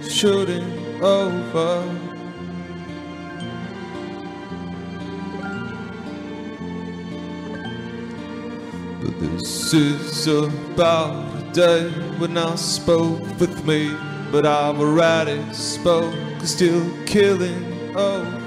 shooting 0.00 1.02
over. 1.02 1.91
This 9.72 10.26
is 10.26 10.26
about 10.26 11.34
a 11.34 11.52
day 11.54 11.88
when 12.18 12.36
I 12.36 12.56
spoke 12.56 13.22
with 13.40 13.64
me, 13.64 13.96
but 14.30 14.44
I've 14.44 14.78
already 14.78 15.40
spoke, 15.54 16.14
still 16.42 16.84
killing 17.06 17.96
over. 17.96 18.41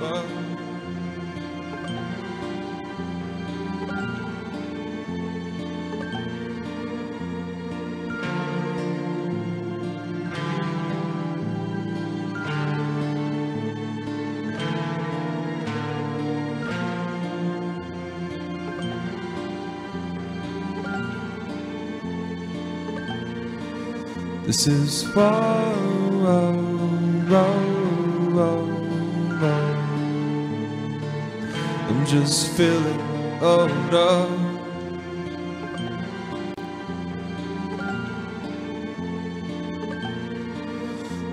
This 24.55 24.67
is 24.67 25.03
whoa, 25.13 25.75
whoa, 26.23 26.53
whoa, 27.27 27.59
whoa, 28.35 28.63
whoa. 29.41 29.67
I'm 31.89 32.01
just 32.05 32.55
feeling, 32.55 33.01
oh 33.41 33.67
no. 33.91 34.13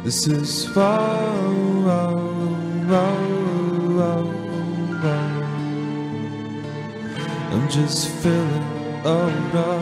This 0.02 0.26
is 0.26 0.66
whoa, 0.74 0.82
whoa, 1.86 2.18
whoa, 2.90 3.14
whoa, 3.98 4.24
whoa. 5.00 5.26
I'm 7.52 7.66
just 7.70 8.08
feeling, 8.08 8.64
oh 9.04 9.30
no. 9.54 9.81